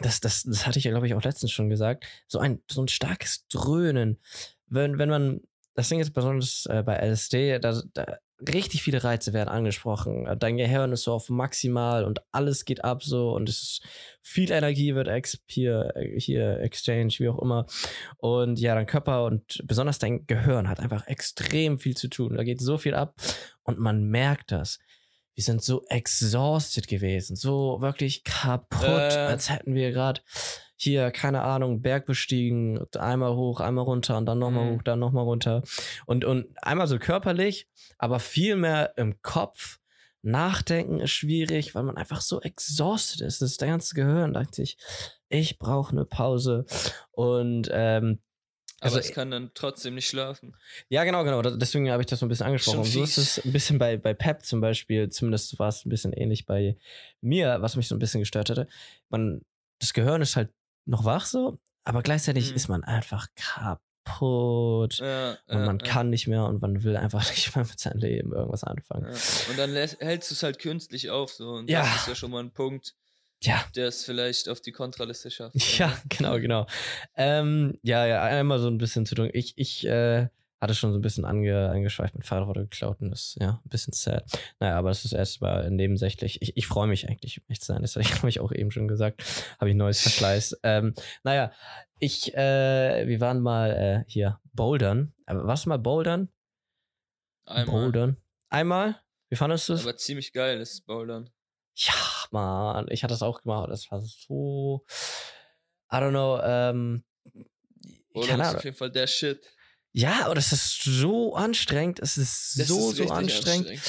das, 0.00 0.20
das, 0.20 0.42
das 0.42 0.66
hatte 0.66 0.78
ich 0.78 0.84
ja, 0.84 0.90
glaube 0.90 1.06
ich, 1.06 1.14
auch 1.14 1.22
letztens 1.22 1.52
schon 1.52 1.70
gesagt, 1.70 2.04
so 2.26 2.38
ein, 2.38 2.62
so 2.70 2.82
ein 2.82 2.88
starkes 2.88 3.46
Dröhnen. 3.48 4.18
Wenn, 4.66 4.98
wenn 4.98 5.08
man, 5.08 5.40
das 5.74 5.88
Ding 5.88 6.00
ist 6.00 6.12
besonders 6.12 6.66
äh, 6.66 6.82
bei 6.84 6.96
LSD, 6.96 7.58
da, 7.58 7.80
da 7.92 8.18
richtig 8.40 8.82
viele 8.82 9.02
Reize 9.04 9.32
werden 9.32 9.48
angesprochen. 9.48 10.26
Äh, 10.26 10.36
Dein 10.36 10.56
Gehirn 10.56 10.92
ist 10.92 11.02
so 11.02 11.12
auf 11.12 11.30
maximal 11.30 12.04
und 12.04 12.20
alles 12.32 12.64
geht 12.64 12.84
ab 12.84 13.02
so 13.02 13.32
und 13.32 13.48
es 13.48 13.62
ist 13.62 13.86
viel 14.22 14.50
Energie 14.50 14.94
wird 14.94 15.08
hier, 15.46 15.92
äh, 15.94 16.18
hier 16.18 16.60
exchange, 16.60 17.14
wie 17.18 17.28
auch 17.28 17.40
immer. 17.40 17.66
Und 18.16 18.58
ja, 18.58 18.74
dein 18.74 18.86
Körper 18.86 19.24
und 19.24 19.62
besonders 19.64 19.98
dein 19.98 20.26
Gehirn 20.26 20.68
hat 20.68 20.80
einfach 20.80 21.06
extrem 21.06 21.78
viel 21.78 21.96
zu 21.96 22.08
tun. 22.08 22.34
Da 22.34 22.44
geht 22.44 22.60
so 22.60 22.78
viel 22.78 22.94
ab 22.94 23.14
und 23.62 23.78
man 23.78 24.04
merkt 24.04 24.52
das. 24.52 24.78
Wir 25.34 25.42
sind 25.44 25.62
so 25.62 25.84
exhausted 25.88 26.86
gewesen, 26.88 27.36
so 27.36 27.80
wirklich 27.80 28.24
kaputt, 28.24 28.84
Äh. 28.84 29.16
als 29.18 29.50
hätten 29.50 29.74
wir 29.74 29.90
gerade 29.92 30.20
hier, 30.76 31.10
keine 31.10 31.42
Ahnung, 31.42 31.82
Berg 31.82 32.06
bestiegen, 32.06 32.80
einmal 32.96 33.34
hoch, 33.34 33.60
einmal 33.60 33.84
runter 33.84 34.16
und 34.16 34.26
dann 34.26 34.38
nochmal 34.38 34.64
Mhm. 34.70 34.76
hoch, 34.76 34.82
dann 34.82 34.98
nochmal 34.98 35.24
runter. 35.24 35.62
Und, 36.06 36.24
und 36.24 36.46
einmal 36.62 36.86
so 36.86 36.98
körperlich, 36.98 37.68
aber 37.98 38.18
viel 38.20 38.56
mehr 38.56 38.92
im 38.96 39.20
Kopf. 39.22 39.78
Nachdenken 40.26 41.00
ist 41.00 41.10
schwierig, 41.10 41.74
weil 41.74 41.82
man 41.82 41.96
einfach 41.98 42.22
so 42.22 42.40
exhausted 42.40 43.20
ist. 43.20 43.42
Das 43.42 43.50
ist 43.52 43.60
der 43.60 43.68
ganze 43.68 43.94
Gehirn, 43.94 44.32
dachte 44.32 44.62
ich, 44.62 44.78
ich 45.28 45.58
brauche 45.58 45.92
eine 45.92 46.06
Pause. 46.06 46.64
Und 47.10 47.68
ähm, 47.72 48.20
Aber 48.84 48.96
Also, 48.96 48.98
es 49.08 49.12
kann 49.12 49.30
dann 49.30 49.50
trotzdem 49.54 49.94
nicht 49.94 50.08
schlafen. 50.08 50.54
ja, 50.88 51.04
genau, 51.04 51.24
genau. 51.24 51.40
Deswegen 51.42 51.90
habe 51.90 52.02
ich 52.02 52.06
das 52.06 52.18
so 52.20 52.26
ein 52.26 52.28
bisschen 52.28 52.46
angesprochen. 52.46 52.80
Und 52.80 52.84
so 52.84 53.02
ist 53.02 53.16
es 53.18 53.44
ein 53.44 53.52
bisschen 53.52 53.78
bei, 53.78 53.96
bei 53.96 54.12
Pep 54.14 54.44
zum 54.44 54.60
Beispiel, 54.60 55.08
zumindest 55.08 55.58
war 55.58 55.68
es 55.68 55.84
ein 55.84 55.88
bisschen 55.88 56.12
ähnlich 56.12 56.44
bei 56.46 56.76
mir, 57.20 57.56
was 57.60 57.76
mich 57.76 57.88
so 57.88 57.94
ein 57.94 57.98
bisschen 57.98 58.20
gestört 58.20 58.50
hatte. 58.50 58.68
Man, 59.08 59.40
das 59.80 59.92
Gehirn 59.94 60.20
ist 60.22 60.36
halt 60.36 60.50
noch 60.86 61.04
wach 61.04 61.24
so, 61.26 61.58
aber 61.84 62.02
gleichzeitig 62.02 62.50
Mhm. 62.50 62.56
ist 62.56 62.68
man 62.68 62.84
einfach 62.84 63.26
kaputt. 63.34 64.98
Ja, 64.98 65.30
und 65.46 65.58
ja, 65.58 65.64
man 65.66 65.78
ja, 65.78 65.84
kann 65.86 66.10
nicht 66.10 66.26
mehr 66.26 66.44
und 66.44 66.60
man 66.60 66.82
will 66.82 66.96
einfach 66.96 67.20
nicht 67.30 67.54
mehr 67.56 67.64
mit 67.64 67.78
seinem 67.78 67.98
Leben 68.00 68.32
irgendwas 68.32 68.64
anfangen. 68.64 69.06
Und 69.48 69.58
dann 69.58 69.72
hältst 69.74 70.30
du 70.30 70.34
es 70.34 70.42
halt 70.42 70.58
künstlich 70.58 71.10
auf. 71.10 71.32
So. 71.32 71.50
Und 71.50 71.70
Ja. 71.70 71.82
das 71.82 71.96
ist 72.02 72.08
ja 72.08 72.14
schon 72.14 72.30
mal 72.30 72.42
ein 72.42 72.52
Punkt, 72.52 72.94
Ja, 73.44 73.64
der 73.76 73.88
es 73.88 74.04
vielleicht 74.04 74.48
auf 74.48 74.60
die 74.60 74.72
Kontraliste 74.72 75.30
schafft. 75.30 75.54
Ja, 75.78 75.96
genau, 76.08 76.38
genau. 76.38 76.66
Ähm, 77.16 77.78
ja, 77.82 78.06
ja, 78.06 78.22
einmal 78.22 78.58
so 78.58 78.68
ein 78.68 78.78
bisschen 78.78 79.06
zu 79.06 79.14
tun. 79.14 79.28
Ich, 79.32 79.54
ich 79.56 79.86
äh, 79.86 80.28
hatte 80.60 80.74
schon 80.74 80.92
so 80.92 80.98
ein 80.98 81.02
bisschen 81.02 81.24
ange, 81.24 81.68
angeschweift 81.68 82.14
mit 82.14 82.24
Fahrrad 82.24 82.56
geklaut 82.56 83.00
und 83.00 83.10
das 83.10 83.28
ist 83.28 83.36
ja 83.40 83.60
ein 83.64 83.68
bisschen 83.68 83.92
sad. 83.92 84.24
Naja, 84.60 84.76
aber 84.76 84.88
das 84.88 85.04
ist 85.04 85.12
erstmal 85.12 85.70
nebensächlich. 85.70 86.40
Ich, 86.40 86.56
ich 86.56 86.66
freue 86.66 86.86
mich 86.86 87.08
eigentlich, 87.08 87.38
um 87.38 87.44
echt 87.48 87.62
zu 87.62 87.72
sein. 87.72 87.82
Das 87.82 87.96
habe 87.96 88.04
ich, 88.28 88.40
auch 88.40 88.52
eben 88.52 88.70
schon 88.70 88.88
gesagt. 88.88 89.22
Habe 89.60 89.70
ich 89.70 89.76
neues 89.76 90.00
Verschleiß. 90.00 90.58
ähm, 90.62 90.94
naja, 91.22 91.52
ich, 91.98 92.34
äh, 92.34 93.06
wir 93.06 93.20
waren 93.20 93.40
mal 93.40 93.70
äh, 93.70 94.10
hier 94.10 94.40
bouldern. 94.54 95.12
Aber 95.26 95.46
warst 95.46 95.66
du 95.66 95.68
mal 95.68 95.78
bouldern? 95.78 96.28
Einmal. 97.44 97.66
Bouldern. 97.66 98.16
Einmal? 98.48 99.00
Wie 99.28 99.36
fandest 99.36 99.68
du 99.68 99.74
es? 99.74 99.82
Aber 99.82 99.96
ziemlich 99.96 100.32
geil 100.32 100.60
ist 100.60 100.86
Bouldern. 100.86 101.28
Ja, 101.76 101.94
Mann, 102.30 102.86
ich 102.90 103.02
hatte 103.02 103.14
das 103.14 103.22
auch 103.22 103.42
gemacht. 103.42 103.68
Das 103.70 103.90
war 103.90 104.00
so. 104.00 104.84
I 105.92 105.96
don't 105.96 106.10
know. 106.10 106.40
Ähm, 106.42 107.04
Oder 108.14 108.36
das 108.36 108.48
ist 108.50 108.56
auf 108.56 108.64
jeden 108.64 108.76
Fall 108.76 108.90
der 108.90 109.06
Shit. 109.06 109.40
Ja, 109.92 110.24
aber 110.24 110.34
das 110.34 110.52
ist 110.52 110.82
so 110.82 111.34
anstrengend. 111.36 112.00
Es 112.00 112.16
ist 112.16 112.58
Das 112.58 112.66
so, 112.68 112.90
ist 112.90 112.96
so 112.96 113.02
richtig 113.02 113.12
anstrengend. 113.12 113.80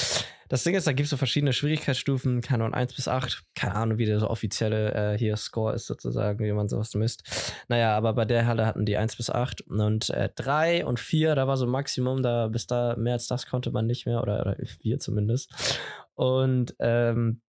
Das 0.48 0.62
Ding 0.62 0.76
ist, 0.76 0.86
da 0.86 0.92
gibt 0.92 1.06
es 1.06 1.10
so 1.10 1.16
verschiedene 1.16 1.52
Schwierigkeitsstufen, 1.52 2.40
keine 2.40 2.62
Ahnung, 2.64 2.74
1 2.74 2.94
bis 2.94 3.08
8. 3.08 3.42
Keine 3.56 3.74
Ahnung, 3.74 3.98
wie 3.98 4.06
der 4.06 4.20
so 4.20 4.30
offizielle 4.30 5.14
äh, 5.14 5.18
hier 5.18 5.36
Score 5.36 5.74
ist, 5.74 5.86
sozusagen, 5.86 6.44
wie 6.44 6.52
man 6.52 6.68
sowas 6.68 6.94
misst. 6.94 7.24
Naja, 7.66 7.96
aber 7.96 8.12
bei 8.12 8.24
der 8.24 8.46
Halle 8.46 8.64
hatten 8.64 8.86
die 8.86 8.96
1 8.96 9.16
bis 9.16 9.28
8 9.30 9.62
und 9.62 10.10
äh, 10.10 10.28
3 10.36 10.86
und 10.86 11.00
4, 11.00 11.34
da 11.34 11.48
war 11.48 11.56
so 11.56 11.66
Maximum, 11.66 12.22
da 12.22 12.46
bis 12.46 12.68
da 12.68 12.94
mehr 12.96 13.14
als 13.14 13.26
das 13.26 13.46
konnte 13.46 13.72
man 13.72 13.86
nicht 13.86 14.06
mehr, 14.06 14.22
oder, 14.22 14.40
oder 14.40 14.56
wir 14.82 15.00
zumindest. 15.00 15.50
Und 16.14 16.76
ähm, 16.78 17.40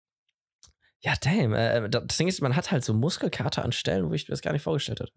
ja, 0.99 1.13
damn. 1.21 1.53
Äh, 1.53 1.89
das 1.89 2.17
Ding 2.17 2.27
ist, 2.27 2.41
man 2.41 2.55
hat 2.55 2.71
halt 2.71 2.83
so 2.83 2.93
Muskelkater 2.93 3.63
an 3.63 3.71
Stellen, 3.71 4.09
wo 4.09 4.13
ich 4.13 4.27
mir 4.27 4.33
das 4.33 4.41
gar 4.41 4.51
nicht 4.53 4.63
vorgestellt 4.63 4.99
hatte. 4.99 5.13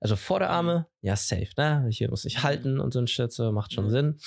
Also 0.00 0.16
Vorderarme, 0.16 0.86
ja, 1.00 1.16
safe, 1.16 1.48
ne? 1.56 1.86
Hier 1.90 2.08
muss 2.10 2.24
ich 2.24 2.38
Mhm. 2.38 2.42
halten 2.44 2.80
und 2.80 2.92
so 2.92 3.00
ein 3.00 3.06
Shit, 3.08 3.32
so 3.32 3.50
macht 3.52 3.72
schon 3.72 3.86
Mhm. 3.86 3.90
Sinn. 3.90 4.18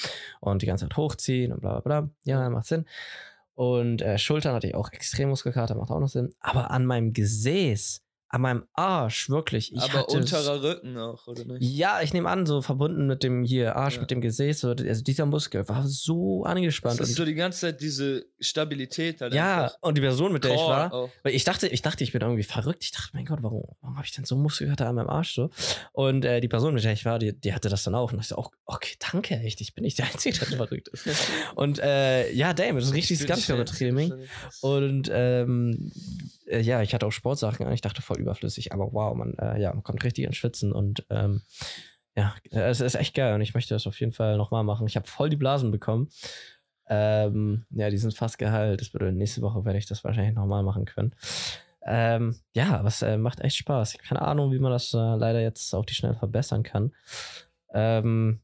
Und 0.42 0.62
die 0.62 0.66
ganze 0.66 0.86
Zeit 0.88 0.98
hochziehen 0.98 1.52
und 1.54 1.62
bla 1.62 1.80
bla 1.80 2.02
bla. 2.02 2.10
Ja, 2.26 2.50
macht 2.50 2.66
Sinn. 2.66 2.86
Und 3.56 4.02
äh, 4.04 4.18
Schultern 4.20 4.54
hatte 4.54 4.68
ich 4.68 4.76
auch 4.76 4.92
extrem 4.92 5.30
Muskelkater, 5.30 5.76
macht 5.76 5.90
auch 5.92 6.00
noch 6.00 6.10
Sinn. 6.10 6.34
Aber 6.40 6.70
an 6.72 6.86
meinem 6.86 7.14
Gesäß, 7.14 8.04
an 8.30 8.42
meinem 8.42 8.64
Arsch, 8.74 9.30
wirklich. 9.30 9.72
Ich 9.74 9.82
Aber 9.82 10.00
hatte 10.00 10.18
unterer 10.18 10.62
Rücken 10.62 10.98
auch, 10.98 11.28
oder 11.28 11.46
nicht? 11.46 11.62
ja, 11.62 12.02
ich 12.02 12.12
nehme 12.14 12.30
an, 12.30 12.46
so 12.46 12.62
verbunden 12.62 13.08
mit 13.08 13.24
dem 13.24 13.46
hier 13.46 13.76
Arsch, 13.78 13.96
Ja. 13.96 14.02
mit 14.02 14.12
dem 14.12 14.20
Gesäß, 14.20 14.60
so, 14.60 14.70
also 14.72 15.02
dieser 15.04 15.26
Muskel 15.26 15.68
war 15.70 15.88
so 15.88 16.44
angespannt. 16.44 17.00
Das 17.00 17.08
ist 17.10 17.14
und 17.14 17.18
so 17.18 17.26
die 17.26 17.36
ganze 17.36 17.60
Zeit 17.62 17.80
diese 17.80 18.26
Stabilität 18.40 19.22
halt 19.22 19.34
ja, 19.34 19.72
und 19.82 19.98
die 19.98 20.02
Person, 20.02 20.34
mit 20.34 20.44
der 20.44 20.52
ich 20.52 20.58
Core 20.58 20.70
war, 20.70 20.94
auch. 20.94 21.10
weil 21.24 21.34
ich 21.36 21.46
dachte, 21.46 21.68
ich 21.68 21.82
dachte, 21.82 22.04
ich 22.04 22.12
bin 22.12 22.22
irgendwie 22.22 22.44
verrückt. 22.44 22.84
Ich 22.84 22.92
dachte, 22.92 23.10
mein 23.14 23.24
Gott, 23.26 23.40
warum, 23.44 23.64
warum 23.82 23.96
habe 23.96 24.06
ich 24.06 24.12
denn 24.14 24.26
so 24.26 24.36
Muskelkater 24.36 24.88
an 24.90 24.96
meinem 24.96 25.10
Arsch 25.10 25.34
so? 25.34 25.50
Und 25.94 26.26
äh, 26.26 26.42
die 26.42 26.50
Person, 26.50 26.74
mit 26.74 26.84
der 26.84 26.94
ich 26.94 27.06
war, 27.06 27.20
die, 27.20 27.32
die 27.40 27.54
hatte 27.54 27.70
das 27.70 27.84
dann 27.84 27.96
auch. 27.96 28.12
Und 28.12 28.20
ich 28.20 28.28
so, 28.28 28.38
oh, 28.38 28.48
okay, 28.66 28.96
danke, 29.12 29.36
echt. 29.40 29.62
Ich 29.62 29.74
bin 29.74 29.84
nicht 29.84 30.00
der 30.00 30.06
Einzige, 30.12 30.38
der 30.40 30.58
verrückt 30.58 30.90
ist. 30.90 31.08
Und 31.56 31.80
äh, 31.80 32.30
ja, 32.34 32.54
damn, 32.54 32.76
das 32.76 32.86
ist 32.86 32.94
Ich 32.94 33.08
schnell- 33.08 33.28
Ganzkörpertraining. 33.28 34.08
schnell- 34.08 34.28
Und 34.62 35.10
ähm, 35.14 35.92
äh, 36.48 36.62
ja, 36.62 36.82
ich 36.82 36.94
hatte 36.94 37.06
auch 37.06 37.12
Sportsachen 37.12 37.66
an. 37.66 37.74
Ich 37.74 37.82
dachte 37.82 38.02
voll 38.02 38.20
überflüssig, 38.20 38.74
aber 38.74 38.92
wow, 38.94 39.16
man, 39.16 39.34
äh, 39.38 39.60
ja, 39.60 39.74
man 39.74 39.84
kommt 39.84 40.04
richtig 40.04 40.26
ins 40.26 40.38
Schwitzen 40.38 40.72
und 40.72 41.06
ähm, 41.10 41.42
ja, 42.16 42.34
es 42.50 42.82
ist 42.82 42.96
echt 42.96 43.14
geil 43.14 43.36
und 43.36 43.42
ich 43.42 43.54
möchte 43.54 43.76
das 43.76 43.86
auf 43.86 44.00
jeden 44.00 44.12
Fall 44.12 44.38
nochmal 44.38 44.64
machen. 44.64 44.88
Ich 44.88 44.96
habe 44.96 45.08
voll 45.08 45.30
die 45.30 45.36
Blasen 45.36 45.70
bekommen. 45.70 46.10
Ähm, 46.90 47.66
ja, 47.70 47.90
die 47.90 47.98
sind 47.98 48.16
fast 48.16 48.40
geheilt. 48.40 48.82
Das 48.82 48.90
bedeutet, 48.90 49.18
nächste 49.18 49.42
Woche 49.42 49.66
werde 49.66 49.78
ich 49.78 49.86
das 49.86 50.04
wahrscheinlich 50.04 50.34
nochmal 50.34 50.64
machen 50.64 50.86
können. 50.86 51.14
Ähm, 51.86 52.40
ja, 52.54 52.84
es 52.86 53.02
äh, 53.02 53.18
macht 53.18 53.42
echt 53.42 53.58
Spaß. 53.58 53.94
Ich 53.94 54.00
habe 54.00 54.08
keine 54.08 54.22
Ahnung, 54.22 54.52
wie 54.52 54.60
man 54.60 54.72
das 54.72 54.94
äh, 54.94 54.98
leider 54.98 55.42
jetzt 55.42 55.74
auf 55.76 55.86
die 55.86 55.94
Schnelle 55.94 56.16
verbessern 56.16 56.64
kann. 56.64 56.94
Ähm, 57.74 58.42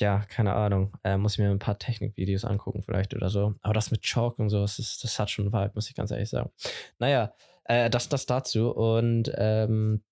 ja, 0.00 0.20
keine 0.28 0.54
Ahnung. 0.54 0.96
Äh, 1.04 1.16
muss 1.16 1.34
ich 1.34 1.38
mir 1.38 1.50
ein 1.50 1.58
paar 1.58 1.78
Technikvideos 1.78 2.44
angucken, 2.44 2.82
vielleicht 2.82 3.14
oder 3.14 3.28
so. 3.28 3.54
Aber 3.62 3.74
das 3.74 3.90
mit 3.90 4.02
Chalk 4.02 4.38
und 4.38 4.50
so, 4.50 4.60
das, 4.60 4.78
ist, 4.78 5.04
das 5.04 5.18
hat 5.18 5.30
schon 5.30 5.46
einen 5.46 5.52
Vibe, 5.52 5.72
muss 5.74 5.88
ich 5.88 5.94
ganz 5.94 6.10
ehrlich 6.10 6.30
sagen. 6.30 6.50
Naja, 6.98 7.32
äh, 7.64 7.90
das, 7.90 8.08
das 8.08 8.26
dazu. 8.26 8.70
Und 8.70 9.32
ähm, 9.36 10.02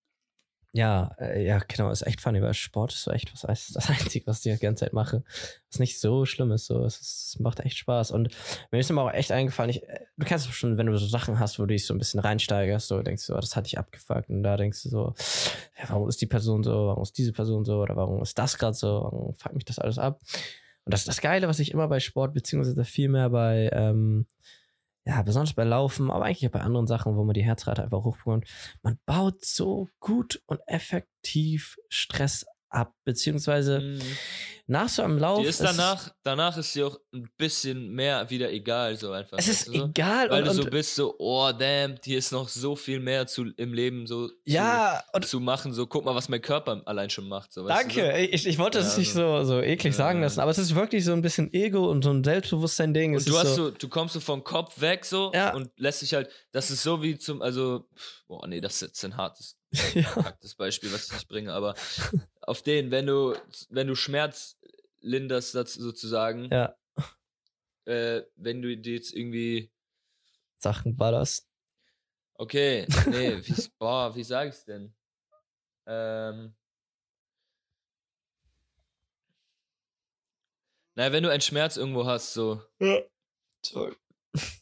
ja, 0.74 1.14
äh, 1.18 1.44
ja, 1.44 1.58
genau, 1.68 1.90
ist 1.90 2.06
echt 2.06 2.22
funny, 2.22 2.40
weil 2.40 2.54
Sport 2.54 2.94
ist 2.94 3.02
so 3.02 3.10
echt 3.10 3.30
was 3.32 3.42
das, 3.42 3.88
Einzige, 3.90 4.26
was 4.26 4.44
ich 4.44 4.54
die 4.54 4.58
ganze 4.58 4.86
Zeit 4.86 4.94
mache. 4.94 5.22
Was 5.70 5.78
nicht 5.78 6.00
so 6.00 6.24
schlimm 6.24 6.50
ist. 6.50 6.64
So. 6.64 6.82
Es, 6.84 6.98
ist, 6.98 7.40
macht 7.40 7.60
echt 7.60 7.76
Spaß. 7.76 8.10
Und 8.10 8.30
mir 8.70 8.78
ist 8.78 8.88
immer 8.88 9.02
auch 9.02 9.12
echt 9.12 9.32
eingefallen, 9.32 9.70
ich, 9.70 9.82
äh, 9.86 10.06
du 10.16 10.24
kennst 10.24 10.48
es 10.48 10.54
schon, 10.54 10.78
wenn 10.78 10.86
du 10.86 10.96
so 10.96 11.06
Sachen 11.06 11.38
hast, 11.38 11.58
wo 11.58 11.64
du 11.64 11.68
dich 11.68 11.84
so 11.84 11.92
ein 11.92 11.98
bisschen 11.98 12.20
reinsteigerst, 12.20 12.88
so 12.88 13.02
denkst 13.02 13.26
du, 13.26 13.34
oh, 13.34 13.40
das 13.40 13.54
hat 13.54 13.66
dich 13.66 13.78
abgefuckt. 13.78 14.30
Und 14.30 14.42
da 14.42 14.56
denkst 14.56 14.82
du 14.84 14.88
so, 14.88 15.14
ja, 15.78 15.90
warum 15.90 16.08
ist 16.08 16.22
die 16.22 16.26
Person 16.26 16.62
so, 16.62 16.86
warum 16.86 17.02
ist 17.02 17.18
diese 17.18 17.32
Person 17.32 17.66
so 17.66 17.82
oder 17.82 17.94
warum 17.94 18.22
ist 18.22 18.38
das 18.38 18.56
gerade 18.56 18.74
so, 18.74 19.02
warum 19.02 19.34
fuckt 19.34 19.54
mich 19.54 19.66
das 19.66 19.78
alles 19.78 19.98
ab? 19.98 20.20
Und 20.84 20.94
das 20.94 21.00
ist 21.00 21.08
das 21.08 21.20
Geile, 21.20 21.48
was 21.48 21.58
ich 21.58 21.70
immer 21.70 21.86
bei 21.86 22.00
Sport, 22.00 22.32
beziehungsweise 22.32 22.84
viel 22.84 23.10
mehr 23.10 23.28
bei, 23.28 23.68
ähm, 23.72 24.26
ja, 25.04 25.22
besonders 25.22 25.54
bei 25.54 25.64
Laufen, 25.64 26.10
aber 26.10 26.24
eigentlich 26.24 26.46
auch 26.46 26.52
bei 26.52 26.60
anderen 26.60 26.86
Sachen, 26.86 27.16
wo 27.16 27.24
man 27.24 27.34
die 27.34 27.44
Herzrate 27.44 27.82
einfach 27.82 28.04
hochbekommt. 28.04 28.46
Man 28.82 28.98
baut 29.04 29.44
so 29.44 29.88
gut 29.98 30.42
und 30.46 30.60
effektiv 30.66 31.76
Stress 31.88 32.46
ab, 32.72 32.94
beziehungsweise 33.04 33.80
Mhm. 33.80 34.00
nach 34.66 34.88
so 34.88 35.02
einem 35.02 35.18
Lauf. 35.18 35.40
Die 35.42 35.46
ist 35.48 35.60
danach, 35.60 36.10
danach 36.22 36.56
ist 36.56 36.72
sie 36.72 36.82
auch 36.84 36.98
ein 37.12 37.28
bisschen 37.36 37.90
mehr 37.90 38.30
wieder 38.30 38.50
egal, 38.50 38.96
so 38.96 39.10
einfach. 39.12 39.38
Es 39.38 39.48
ist 39.48 39.66
so? 39.66 39.72
egal. 39.72 40.30
Weil 40.30 40.42
und, 40.42 40.56
du 40.56 40.62
so 40.62 40.70
bist, 40.70 40.94
so, 40.94 41.14
oh 41.18 41.50
damn, 41.52 41.96
hier 42.02 42.18
ist 42.18 42.32
noch 42.32 42.48
so 42.48 42.74
viel 42.76 43.00
mehr 43.00 43.26
zu, 43.26 43.46
im 43.56 43.74
Leben 43.74 44.06
so 44.06 44.30
ja, 44.44 45.02
zu, 45.10 45.16
und 45.16 45.26
zu 45.26 45.40
machen. 45.40 45.72
So, 45.74 45.86
guck 45.86 46.04
mal, 46.04 46.14
was 46.14 46.28
mein 46.28 46.40
Körper 46.40 46.80
allein 46.86 47.10
schon 47.10 47.28
macht. 47.28 47.52
So, 47.52 47.66
Danke, 47.66 48.18
ich, 48.18 48.46
ich 48.46 48.58
wollte 48.58 48.78
es 48.78 48.92
Ja, 48.94 48.98
nicht 49.00 49.12
so, 49.12 49.44
so 49.44 49.60
eklig 49.60 49.92
Ja. 49.94 49.98
sagen 49.98 50.20
lassen, 50.22 50.40
aber 50.40 50.50
es 50.50 50.58
ist 50.58 50.74
wirklich 50.74 51.04
so 51.04 51.12
ein 51.12 51.22
bisschen 51.22 51.52
Ego 51.52 51.90
und 51.90 52.02
so 52.04 52.10
ein 52.10 52.24
Selbstbewusstsein-Ding. 52.24 53.18
So. 53.18 53.18
Und 53.18 53.28
du 53.28 53.32
ist 53.32 53.38
hast 53.44 53.54
so, 53.56 53.64
so, 53.66 53.70
du 53.72 53.88
kommst 53.88 54.14
so 54.14 54.20
vom 54.20 54.42
Kopf 54.44 54.80
weg 54.80 55.04
so 55.04 55.32
Ja. 55.34 55.52
und 55.54 55.70
lässt 55.76 56.02
dich 56.02 56.14
halt, 56.14 56.30
das 56.52 56.70
ist 56.70 56.82
so 56.82 57.02
wie 57.02 57.18
zum, 57.18 57.42
also, 57.42 57.86
boah, 58.28 58.46
nee, 58.46 58.60
das 58.60 58.76
ist 58.76 58.80
jetzt 58.82 59.04
ein 59.04 59.16
hartes, 59.16 59.58
ja, 59.94 60.02
verkacktes 60.02 60.54
Beispiel, 60.54 60.92
was 60.92 61.06
ich 61.06 61.12
nicht 61.12 61.28
bringe, 61.28 61.52
aber 61.52 61.74
auf 62.42 62.62
den, 62.62 62.90
wenn 62.90 63.06
du, 63.06 63.34
wenn 63.70 63.86
du 63.86 63.94
Schmerz 63.94 64.58
linderst 65.00 65.54
das 65.54 65.74
sozusagen, 65.74 66.50
ja, 66.50 66.76
äh, 67.86 68.22
wenn 68.36 68.62
du 68.62 68.76
dir 68.76 68.94
jetzt 68.94 69.12
irgendwie 69.12 69.70
Sachen 70.58 70.96
ballerst. 70.96 71.48
Okay, 72.34 72.86
nee, 73.06 73.38
wie, 73.44 73.68
boah, 73.78 74.14
wie 74.14 74.24
sag 74.24 74.48
ich's 74.48 74.64
denn? 74.64 74.94
Ähm. 75.86 76.54
Naja, 80.94 81.12
wenn 81.12 81.22
du 81.22 81.30
einen 81.30 81.40
Schmerz 81.40 81.78
irgendwo 81.78 82.04
hast, 82.04 82.34
so, 82.34 82.60
Sorry. 83.64 83.96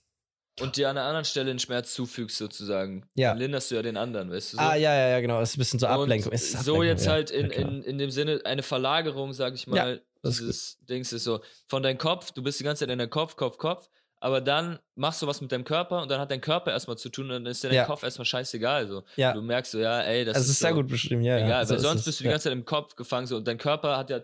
und 0.60 0.76
dir 0.76 0.88
an 0.88 0.96
einer 0.96 1.06
anderen 1.06 1.24
Stelle 1.24 1.50
einen 1.50 1.58
Schmerz 1.58 1.94
zufügst, 1.94 2.36
sozusagen, 2.38 3.06
Ja. 3.14 3.30
dann 3.30 3.38
linderst 3.38 3.70
du 3.70 3.74
ja 3.76 3.82
den 3.82 3.96
anderen, 3.96 4.30
weißt 4.30 4.52
du? 4.52 4.56
So? 4.58 4.62
Ah, 4.62 4.74
ja, 4.74 4.94
ja, 4.94 5.08
ja, 5.08 5.20
genau. 5.20 5.40
Es 5.40 5.50
ist 5.50 5.56
ein 5.56 5.60
bisschen 5.60 5.80
so 5.80 5.86
Ablenkung. 5.86 6.32
Ist 6.32 6.52
so 6.52 6.58
Ablenkung, 6.58 6.84
jetzt 6.84 7.06
ja. 7.06 7.12
halt 7.12 7.30
in, 7.30 7.50
Ja, 7.50 7.56
in, 7.58 7.82
in 7.82 7.98
dem 7.98 8.10
Sinne 8.10 8.40
eine 8.44 8.62
Verlagerung, 8.62 9.32
sag 9.32 9.54
ich 9.54 9.66
mal, 9.66 10.02
das 10.22 10.34
ist 10.34 10.40
dieses 10.40 10.78
Dings 10.88 11.12
ist 11.12 11.24
so, 11.24 11.40
von 11.66 11.82
deinem 11.82 11.98
Kopf, 11.98 12.30
du 12.32 12.42
bist 12.42 12.60
die 12.60 12.64
ganze 12.64 12.80
Zeit 12.84 12.90
in 12.92 12.98
deinem 12.98 13.10
Kopf, 13.10 13.36
Kopf, 13.36 13.56
Kopf, 13.58 13.88
aber 14.22 14.42
dann 14.42 14.78
machst 14.96 15.22
du 15.22 15.26
was 15.26 15.40
mit 15.40 15.50
deinem 15.50 15.64
Körper 15.64 16.02
und 16.02 16.10
dann 16.10 16.20
hat 16.20 16.30
dein 16.30 16.42
Körper 16.42 16.72
erstmal 16.72 16.98
zu 16.98 17.08
tun 17.08 17.24
und 17.26 17.30
dann 17.30 17.46
ist 17.46 17.64
dir 17.64 17.68
dein 17.68 17.76
Ja. 17.76 17.84
Kopf 17.86 18.02
erstmal 18.02 18.26
scheißegal. 18.26 18.86
So. 18.86 19.02
Ja. 19.16 19.32
Du 19.32 19.40
merkst 19.40 19.72
so, 19.72 19.78
ja, 19.78 20.02
ey, 20.02 20.26
das 20.26 20.34
Also, 20.36 20.44
ist 20.46 20.50
ist 20.52 20.58
sehr 20.60 20.70
so, 20.70 20.76
gut 20.76 20.88
beschrieben, 20.88 21.22
ja. 21.22 21.38
ja. 21.38 21.46
Egal, 21.46 21.64
So 21.64 21.70
weil 21.70 21.76
ist 21.76 21.82
sonst 21.84 22.00
es, 22.00 22.04
bist 22.06 22.20
du 22.20 22.24
die 22.24 22.26
ja. 22.26 22.32
ganze 22.32 22.44
Zeit 22.44 22.52
im 22.52 22.66
Kopf 22.66 22.96
gefangen 22.96 23.26
so, 23.26 23.36
und 23.36 23.48
dein 23.48 23.56
Körper 23.56 23.96
hat 23.96 24.10
ja 24.10 24.20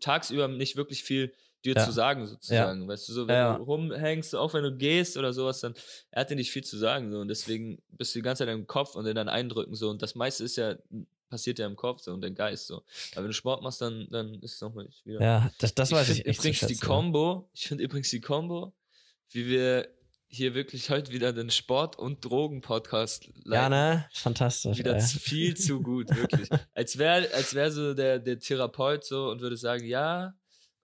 tagsüber 0.00 0.48
nicht 0.48 0.76
wirklich 0.76 1.02
viel 1.02 1.34
dir 1.64 1.74
Ja. 1.74 1.84
zu 1.84 1.92
sagen, 1.92 2.26
sozusagen. 2.26 2.86
Weißt 2.88 3.08
du, 3.08 3.12
so, 3.12 3.28
wenn 3.28 3.34
Ja. 3.34 3.56
du 3.56 3.62
rumhängst, 3.64 4.34
auch 4.34 4.52
wenn 4.54 4.62
du 4.64 4.76
gehst 4.76 5.16
oder 5.16 5.32
sowas, 5.32 5.60
dann 5.60 5.74
er 6.10 6.20
hat 6.22 6.30
dir 6.30 6.36
nicht 6.36 6.50
viel 6.50 6.64
zu 6.64 6.76
sagen. 6.76 7.10
So, 7.12 7.20
und 7.20 7.28
deswegen 7.28 7.80
bist 7.90 8.14
du 8.14 8.18
die 8.18 8.22
ganze 8.22 8.44
Zeit 8.44 8.52
im 8.52 8.66
Kopf 8.66 8.94
und 8.96 9.06
in 9.06 9.14
deinen 9.14 9.28
Eindrücken 9.28 9.74
so. 9.74 9.90
Und 9.90 10.02
das 10.02 10.14
meiste 10.14 10.44
ist 10.44 10.56
ja, 10.56 10.74
passiert 11.30 11.58
ja 11.58 11.66
im 11.66 11.76
Kopf 11.76 12.00
so 12.02 12.12
und 12.12 12.20
dein 12.20 12.34
Geist 12.34 12.66
so. 12.66 12.82
Aber 13.12 13.22
wenn 13.22 13.28
du 13.28 13.32
Sport 13.32 13.62
machst, 13.62 13.80
dann, 13.80 14.06
dann 14.10 14.34
ist 14.42 14.54
es 14.56 14.60
nochmal 14.60 14.88
wieder. 15.04 15.20
Ja, 15.22 15.50
das, 15.58 15.74
das 15.74 15.90
weiß 15.92 16.08
ich 16.10 16.20
ich 16.20 16.26
echt 16.26 16.40
zu 16.40 16.48
übrigens 16.48 16.58
die 16.60 16.66
schätzen, 16.74 16.80
ja. 16.82 16.86
Combo, 16.88 17.50
ich 17.54 17.66
finde 17.68 17.84
übrigens 17.84 18.10
die 18.10 18.20
Combo, 18.20 18.72
wie 19.30 19.46
wir 19.46 19.88
hier 20.28 20.54
wirklich 20.54 20.88
heute 20.90 21.12
wieder 21.12 21.32
den 21.32 21.50
Sport- 21.50 21.98
und 21.98 22.24
Drogen-Podcast 22.24 23.28
Ja, 23.44 23.68
ne? 23.68 24.06
Fantastisch. 24.12 24.78
wieder 24.78 24.94
ey. 24.96 25.00
viel 25.02 25.56
zu 25.56 25.80
gut, 25.82 26.08
wirklich. 26.14 26.48
Als 26.74 26.98
wäre 26.98 27.28
als 27.34 27.54
wär 27.54 27.70
so 27.70 27.94
der, 27.94 28.18
der 28.18 28.38
Therapeut 28.38 29.04
so 29.04 29.30
und 29.30 29.40
würde 29.40 29.56
sagen, 29.56 29.84
ja, 29.86 30.34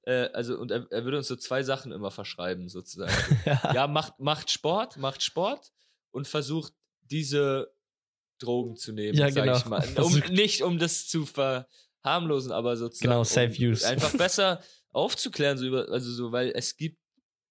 äh, 0.09 0.31
also 0.33 0.59
und 0.59 0.71
er, 0.71 0.87
er 0.91 1.05
würde 1.05 1.19
uns 1.19 1.29
so 1.29 1.37
zwei 1.37 1.63
Sachen 1.63 1.93
immer 1.93 2.11
verschreiben, 2.11 2.69
sozusagen. 2.69 3.13
ja. 3.45 3.73
ja, 3.75 3.87
macht, 3.87 4.19
macht 4.19 4.51
Sport, 4.51 4.97
macht 4.97 5.23
Sport 5.23 5.71
und 6.11 6.27
versucht 6.27 6.73
diese 7.03 7.73
Drogen 8.39 8.77
zu 8.77 8.93
nehmen, 8.93 9.19
Ja, 9.19 9.31
sag 9.31 9.45
genau. 9.45 9.59
ich 9.59 9.67
mal. 9.67 9.87
Um, 9.97 10.19
nicht 10.33 10.63
um 10.63 10.79
das 10.79 11.09
zu 11.09 11.27
verharmlosen, 11.27 12.53
aber 12.53 12.77
sozusagen 12.77 13.11
Genau, 13.11 13.25
safe 13.25 13.55
um 13.59 13.71
use. 13.73 13.87
einfach 13.87 14.13
besser 14.17 14.63
aufzuklären, 14.93 15.59
so 15.59 15.67
über, 15.67 15.89
also 15.91 16.11
so, 16.11 16.33
weil 16.33 16.53
es 16.55 16.77
gibt 16.77 16.99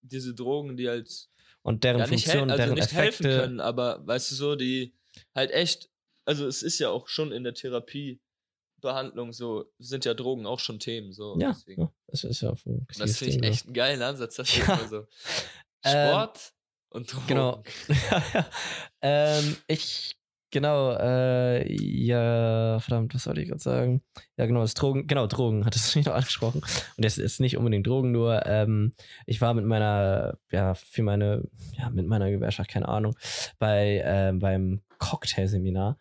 diese 0.02 0.34
Drogen, 0.34 0.78
die 0.78 0.90
halt 0.90 1.10
Und 1.62 1.84
deren 1.84 2.00
ja, 2.00 2.08
nicht, 2.08 2.26
hel 2.26 2.40
Funktion, 2.40 2.52
also 2.52 2.64
deren 2.64 2.74
nicht 2.76 2.92
helfen 2.92 3.26
Effekte. 3.26 3.42
können, 3.42 3.60
aber 3.60 4.06
weißt 4.08 4.32
du 4.32 4.36
so, 4.36 4.56
die 4.56 4.96
halt 5.36 5.52
echt, 5.52 5.90
also 6.26 6.48
es 6.48 6.64
ist 6.64 6.80
ja 6.80 6.90
auch 6.90 7.08
schon 7.08 7.32
in 7.32 7.44
der 7.44 7.54
Therapiebehandlung 8.82 9.34
so, 9.34 9.66
sind 9.80 10.06
ja 10.06 10.14
Drogen 10.14 10.46
auch 10.46 10.60
schon 10.60 10.80
Themen, 10.80 11.12
so. 11.12 11.38
Ja, 11.40 11.50
deswegen. 11.50 11.82
ja, 11.82 11.92
das 12.08 12.24
ist 12.24 12.42
ja 12.42 12.52
das 12.52 13.18
finde 13.18 13.36
ich 13.36 13.44
echt 13.44 13.66
einen 13.66 13.74
geilen 13.74 14.02
Ansatz, 14.02 14.36
das 14.36 14.56
Ja. 14.56 14.88
so. 14.88 15.06
Ähm, 15.84 16.10
Sport 16.10 16.54
und 16.90 17.14
Drogen. 17.14 17.28
genau. 17.28 17.64
ähm, 19.02 19.56
ich, 19.68 20.18
genau, 20.50 20.92
äh, 20.94 21.72
ja, 21.72 22.80
verdammt, 22.80 23.14
was 23.14 23.24
soll 23.24 23.38
ich 23.38 23.48
gerade 23.48 23.62
sagen? 23.62 24.02
Ja, 24.38 24.48
genau, 24.48 24.62
das 24.62 24.74
Drogen, 24.74 25.06
genau, 25.06 25.28
Drogen, 25.28 25.66
hattest 25.66 25.94
du 25.94 26.00
nicht 26.00 26.08
noch 26.08 26.16
angesprochen. 26.16 26.62
Und 26.62 27.06
das 27.06 27.20
ist 27.20 27.40
nicht 27.40 27.58
unbedingt 27.58 27.86
Drogen, 27.86 28.12
nur, 28.12 28.46
ähm, 28.48 28.94
ich 29.28 29.40
war 29.40 29.54
mit 29.54 29.66
meiner, 29.66 30.40
ja, 30.52 30.74
für 30.74 31.04
meine, 31.04 31.48
ja, 31.78 31.92
mit 31.92 32.08
meiner 32.08 32.32
Gewerkschaft, 32.32 32.72
keine 32.72 32.90
Ahnung, 32.90 33.16
bei, 33.60 34.02
ähm, 34.04 34.40
beim 34.40 34.82
Cocktailseminar. 34.98 36.00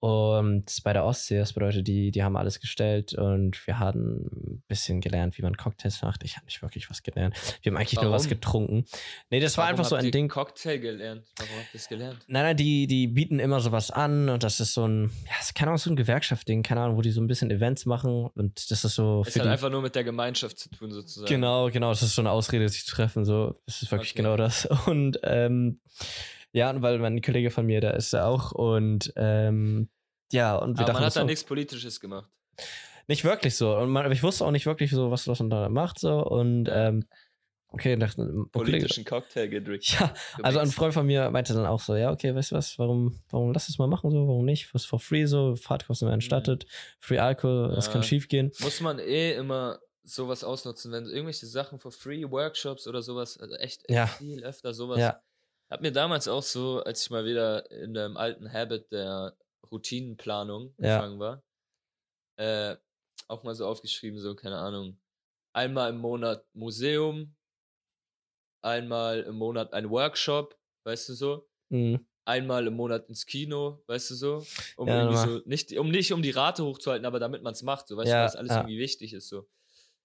Und 0.00 0.64
bei 0.82 0.94
der 0.94 1.04
Ostsee, 1.04 1.38
das 1.38 1.52
bedeutet, 1.52 1.86
die, 1.86 2.10
die 2.10 2.22
haben 2.22 2.34
alles 2.34 2.58
gestellt 2.58 3.12
und 3.12 3.66
wir 3.66 3.78
hatten 3.78 4.30
ein 4.32 4.62
bisschen 4.66 5.02
gelernt, 5.02 5.36
wie 5.36 5.42
man 5.42 5.58
Cocktails 5.58 6.00
macht. 6.00 6.24
Ich 6.24 6.36
habe 6.36 6.46
nicht 6.46 6.62
wirklich 6.62 6.88
was 6.88 7.02
gelernt. 7.02 7.36
Wir 7.60 7.70
haben 7.70 7.76
eigentlich 7.76 8.00
nur 8.00 8.10
was 8.10 8.22
Warum? 8.22 8.30
getrunken. 8.30 8.84
Nee, 9.28 9.40
das 9.40 9.58
war 9.58 9.64
Warum 9.64 9.72
einfach 9.78 9.84
so 9.90 9.96
ein 9.96 10.10
Ding. 10.10 10.28
Cocktail 10.28 10.78
gelernt. 10.78 11.26
Warum 11.36 11.52
habt 11.56 11.66
ihr 11.74 11.78
das 11.78 11.88
gelernt? 11.88 12.18
Nein, 12.28 12.42
nein, 12.44 12.56
die, 12.56 12.86
die 12.86 13.08
bieten 13.08 13.38
immer 13.40 13.60
sowas 13.60 13.90
an 13.90 14.30
und 14.30 14.42
das 14.42 14.58
ist 14.58 14.72
so 14.72 14.86
ein, 14.88 15.10
ja, 15.26 15.32
das 15.36 15.48
ist 15.48 15.54
keine 15.54 15.68
Ahnung, 15.68 15.78
so 15.78 15.90
ein 15.90 15.96
Gewerkschaftsding, 15.96 16.62
keine 16.62 16.80
Ahnung, 16.80 16.96
wo 16.96 17.02
die 17.02 17.10
so 17.10 17.20
ein 17.20 17.26
bisschen 17.26 17.50
Events 17.50 17.84
machen 17.84 18.30
und 18.34 18.70
das 18.70 18.82
ist 18.84 18.94
so 18.94 19.22
Es 19.26 19.36
hat 19.36 19.44
die, 19.44 19.48
einfach 19.50 19.68
nur 19.68 19.82
mit 19.82 19.94
der 19.94 20.04
Gemeinschaft 20.04 20.58
zu 20.58 20.70
tun, 20.70 20.90
sozusagen. 20.92 21.28
Genau, 21.28 21.68
genau, 21.70 21.90
das 21.90 22.02
ist 22.02 22.14
so 22.14 22.22
eine 22.22 22.30
Ausrede, 22.30 22.66
sich 22.70 22.86
zu 22.86 22.94
treffen, 22.94 23.26
so, 23.26 23.54
das 23.66 23.82
ist 23.82 23.90
wirklich 23.92 24.12
Okay. 24.12 24.22
genau 24.22 24.38
das. 24.38 24.66
Und 24.86 25.20
ähm, 25.24 25.78
ja, 26.52 26.70
und 26.70 26.82
weil 26.82 26.98
mein 26.98 27.20
Kollege 27.22 27.50
von 27.50 27.66
mir, 27.66 27.80
der 27.80 27.94
ist 27.94 28.12
da 28.12 28.26
auch 28.26 28.52
und 28.52 29.12
ähm, 29.16 29.88
ja, 30.32 30.56
und 30.56 30.78
wir 30.78 30.84
Aber 30.84 30.92
man 30.94 31.02
dachten 31.02 31.06
hat 31.06 31.16
da 31.16 31.20
so, 31.22 31.26
nichts 31.26 31.44
Politisches 31.44 32.00
gemacht. 32.00 32.30
nicht 33.08 33.24
wirklich 33.24 33.56
so. 33.56 33.76
Und 33.76 33.90
man, 33.90 34.04
aber 34.04 34.14
ich 34.14 34.22
wusste 34.22 34.44
auch 34.44 34.50
nicht 34.52 34.66
wirklich 34.66 34.90
so, 34.90 35.10
was, 35.10 35.26
was 35.26 35.40
man 35.40 35.50
da 35.50 35.68
macht, 35.68 35.98
so. 35.98 36.24
Und 36.24 36.68
ähm, 36.72 37.04
okay, 37.68 37.96
dachte, 37.96 38.22
Kollege, 38.26 38.48
Politischen 38.52 39.04
Cocktail 39.04 39.48
gedrickt. 39.48 39.98
ja, 39.98 40.14
also 40.42 40.60
ein. 40.60 40.68
Freund 40.68 40.94
von 40.94 41.06
mir 41.06 41.30
meinte 41.30 41.52
dann 41.54 41.66
auch 41.66 41.80
so, 41.80 41.96
ja, 41.96 42.12
okay, 42.12 42.34
weißt 42.34 42.52
du 42.52 42.56
was, 42.56 42.78
warum, 42.78 43.20
warum 43.30 43.52
lass 43.52 43.68
es 43.68 43.78
mal 43.78 43.88
machen 43.88 44.10
so, 44.10 44.28
warum 44.28 44.44
nicht? 44.44 44.72
Was 44.74 44.84
for 44.84 45.00
free 45.00 45.26
so, 45.26 45.56
Fahrtkosten 45.56 46.06
werden 46.06 46.18
erstattet, 46.20 46.66
Free 47.00 47.18
Alkohol, 47.18 47.72
das 47.74 47.86
Mhm. 47.86 47.88
Ja. 47.88 47.92
kann 47.92 48.02
schief 48.04 48.28
gehen. 48.28 48.52
Muss 48.60 48.80
man 48.80 48.98
eh 49.00 49.32
immer 49.34 49.80
sowas 50.04 50.44
ausnutzen, 50.44 50.92
wenn 50.92 51.06
irgendwelche 51.06 51.46
Sachen 51.46 51.78
for 51.78 51.92
free, 51.92 52.24
Workshops 52.30 52.86
oder 52.86 53.02
sowas, 53.02 53.38
also 53.38 53.54
echt, 53.56 53.82
echt 53.88 53.90
Ja. 53.96 54.06
viel 54.06 54.42
öfter 54.44 54.72
sowas. 54.74 54.98
Ja, 54.98 55.20
Hab 55.70 55.82
mir 55.82 55.92
damals 55.92 56.26
auch 56.28 56.42
so, 56.42 56.82
als 56.82 57.02
ich 57.02 57.10
mal 57.10 57.24
wieder 57.24 57.70
in 57.70 57.94
dem 57.94 58.16
alten 58.16 58.52
Habit 58.52 58.90
der 58.92 59.36
Routinenplanung 59.70 60.74
Ja. 60.78 60.98
gefangen 60.98 61.18
war, 61.20 61.42
äh, 62.36 62.76
auch 63.28 63.44
mal 63.44 63.54
so 63.54 63.66
aufgeschrieben, 63.66 64.18
so, 64.20 64.34
keine 64.34 64.58
Ahnung, 64.58 65.00
einmal 65.54 65.90
im 65.90 65.98
Monat 65.98 66.46
Museum, 66.54 67.36
einmal 68.62 69.20
im 69.22 69.36
Monat 69.36 69.72
ein 69.72 69.90
Workshop, 69.90 70.58
weißt 70.84 71.08
du 71.10 71.14
so, 71.14 71.48
mhm. 71.70 72.04
einmal 72.26 72.66
im 72.66 72.74
Monat 72.76 73.08
ins 73.08 73.26
Kino, 73.26 73.82
weißt 73.88 74.10
du 74.12 74.16
so, 74.16 74.46
um 74.76 74.88
Ja, 74.88 74.94
irgendwie 74.94 75.16
so, 75.16 75.40
nicht, 75.46 75.72
um 75.78 75.90
nicht 75.90 76.12
um 76.12 76.22
die 76.22 76.30
Rate 76.30 76.64
hochzuhalten, 76.64 77.06
aber 77.06 77.20
damit 77.20 77.42
man 77.42 77.54
es 77.54 77.62
macht, 77.62 77.88
so, 77.88 77.96
weißt 77.96 78.12
Ja, 78.12 78.20
du, 78.20 78.24
was 78.24 78.36
alles 78.36 78.56
irgendwie 78.56 78.78
wichtig 78.78 79.14
ist, 79.14 79.28
so. 79.28 79.48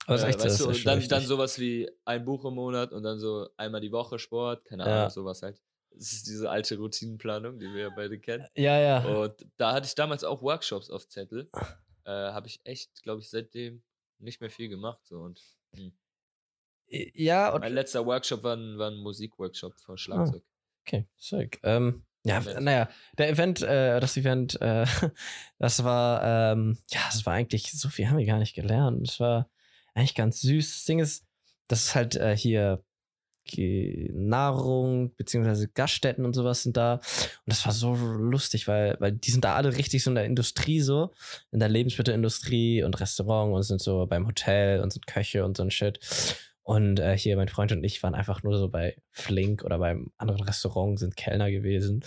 Aber 0.05 0.15
ist 0.15 0.23
Äh, 0.23 0.27
echt 0.27 0.39
so, 0.39 0.45
weißt 0.45 0.59
du, 0.61 0.67
und 0.67 0.85
dann, 0.85 0.93
richtig. 0.95 1.09
dann 1.09 1.23
sowas 1.25 1.59
wie 1.59 1.89
ein 2.05 2.23
Buch 2.25 2.45
im 2.45 2.55
Monat 2.55 2.91
und 2.91 3.03
dann 3.03 3.19
so 3.19 3.47
einmal 3.57 3.81
die 3.81 3.91
Woche 3.91 4.19
Sport, 4.19 4.65
keine 4.65 4.85
Ja. 4.85 4.95
Ahnung, 4.99 5.09
sowas 5.09 5.41
halt. 5.41 5.61
Das 5.91 6.11
ist 6.11 6.27
diese 6.27 6.49
alte 6.49 6.77
Routinenplanung, 6.77 7.57
die 7.57 7.67
wir 7.73 7.83
ja 7.83 7.89
beide 7.89 8.19
kennen. 8.19 8.45
Ja, 8.55 8.77
ja. 8.79 8.99
Und 9.05 9.33
da 9.57 9.71
hatte 9.73 9.87
ich 9.87 9.95
damals 9.95 10.23
auch 10.25 10.41
Workshops 10.41 10.89
auf 10.89 11.07
Zettel. 11.07 11.49
Äh, 12.03 12.09
Habe 12.11 12.47
ich 12.47 12.59
echt, 12.65 13.01
glaube 13.01 13.21
ich, 13.21 13.29
seitdem 13.29 13.81
nicht 14.19 14.41
mehr 14.41 14.49
viel 14.49 14.67
gemacht. 14.69 14.99
So. 15.05 15.19
Und 15.21 15.41
Ja, 16.87 17.53
und 17.53 17.61
mein 17.61 17.73
letzter 17.73 18.05
Workshop 18.05 18.43
war 18.43 18.55
ein, 18.55 18.77
war 18.77 18.91
ein 18.91 18.97
Musikworkshop 18.97 19.73
für 19.79 19.97
Schlagzeug. 19.97 20.43
Okay, 20.85 21.07
sick. 21.17 21.59
Ähm, 21.63 22.03
ja, 22.25 22.41
naja, 22.59 22.89
der 23.17 23.29
Event, 23.29 23.61
äh, 23.61 23.99
das 23.99 24.17
Event, 24.17 24.59
äh, 24.61 24.85
das 25.59 25.83
war, 25.83 26.51
ähm, 26.53 26.77
ja, 26.89 26.99
das 27.07 27.25
war 27.25 27.33
eigentlich, 27.33 27.71
so 27.71 27.89
viel 27.89 28.07
haben 28.09 28.17
wir 28.17 28.25
gar 28.25 28.39
nicht 28.39 28.53
gelernt. 28.53 29.07
Das 29.07 29.19
war 29.19 29.49
eigentlich 29.95 30.15
ganz 30.15 30.41
süß. 30.41 30.73
Das 30.73 30.85
Ding 30.85 30.99
ist, 30.99 31.25
das 31.67 31.85
ist 31.85 31.95
halt 31.95 32.15
äh, 32.15 32.37
hier 32.37 32.83
Nahrung, 34.11 35.15
beziehungsweise 35.17 35.67
Gaststätten 35.67 36.25
und 36.25 36.33
sowas 36.33 36.63
sind 36.63 36.77
da. 36.77 36.95
Und 36.95 37.01
das 37.45 37.65
war 37.65 37.73
so 37.73 37.93
lustig, 37.93 38.67
weil, 38.67 38.97
weil 38.99 39.11
die 39.11 39.31
sind 39.31 39.45
da 39.45 39.55
alle 39.55 39.75
richtig 39.77 40.03
so 40.03 40.09
in 40.11 40.15
der 40.15 40.25
Industrie 40.25 40.81
so, 40.81 41.11
in 41.51 41.59
der 41.59 41.69
Lebensmittelindustrie 41.69 42.83
und 42.83 42.99
Restaurant 42.99 43.53
und 43.53 43.63
sind 43.63 43.81
so 43.81 44.07
beim 44.07 44.25
Hotel 44.27 44.81
und 44.81 44.91
sind 44.91 45.07
Köche 45.07 45.45
und 45.45 45.57
so 45.57 45.63
ein 45.63 45.71
Shit. 45.71 45.99
Und 46.63 46.99
äh, 46.99 47.15
hier 47.15 47.35
mein 47.35 47.47
Freund 47.47 47.71
und 47.71 47.83
ich 47.83 48.01
waren 48.01 48.15
einfach 48.15 48.41
nur 48.41 48.57
so 48.57 48.67
bei 48.67 48.97
Flink 49.11 49.63
oder 49.63 49.77
beim 49.77 50.11
anderen 50.17 50.41
Restaurant, 50.41 50.97
sind 50.97 51.15
Kellner 51.15 51.51
gewesen 51.51 52.03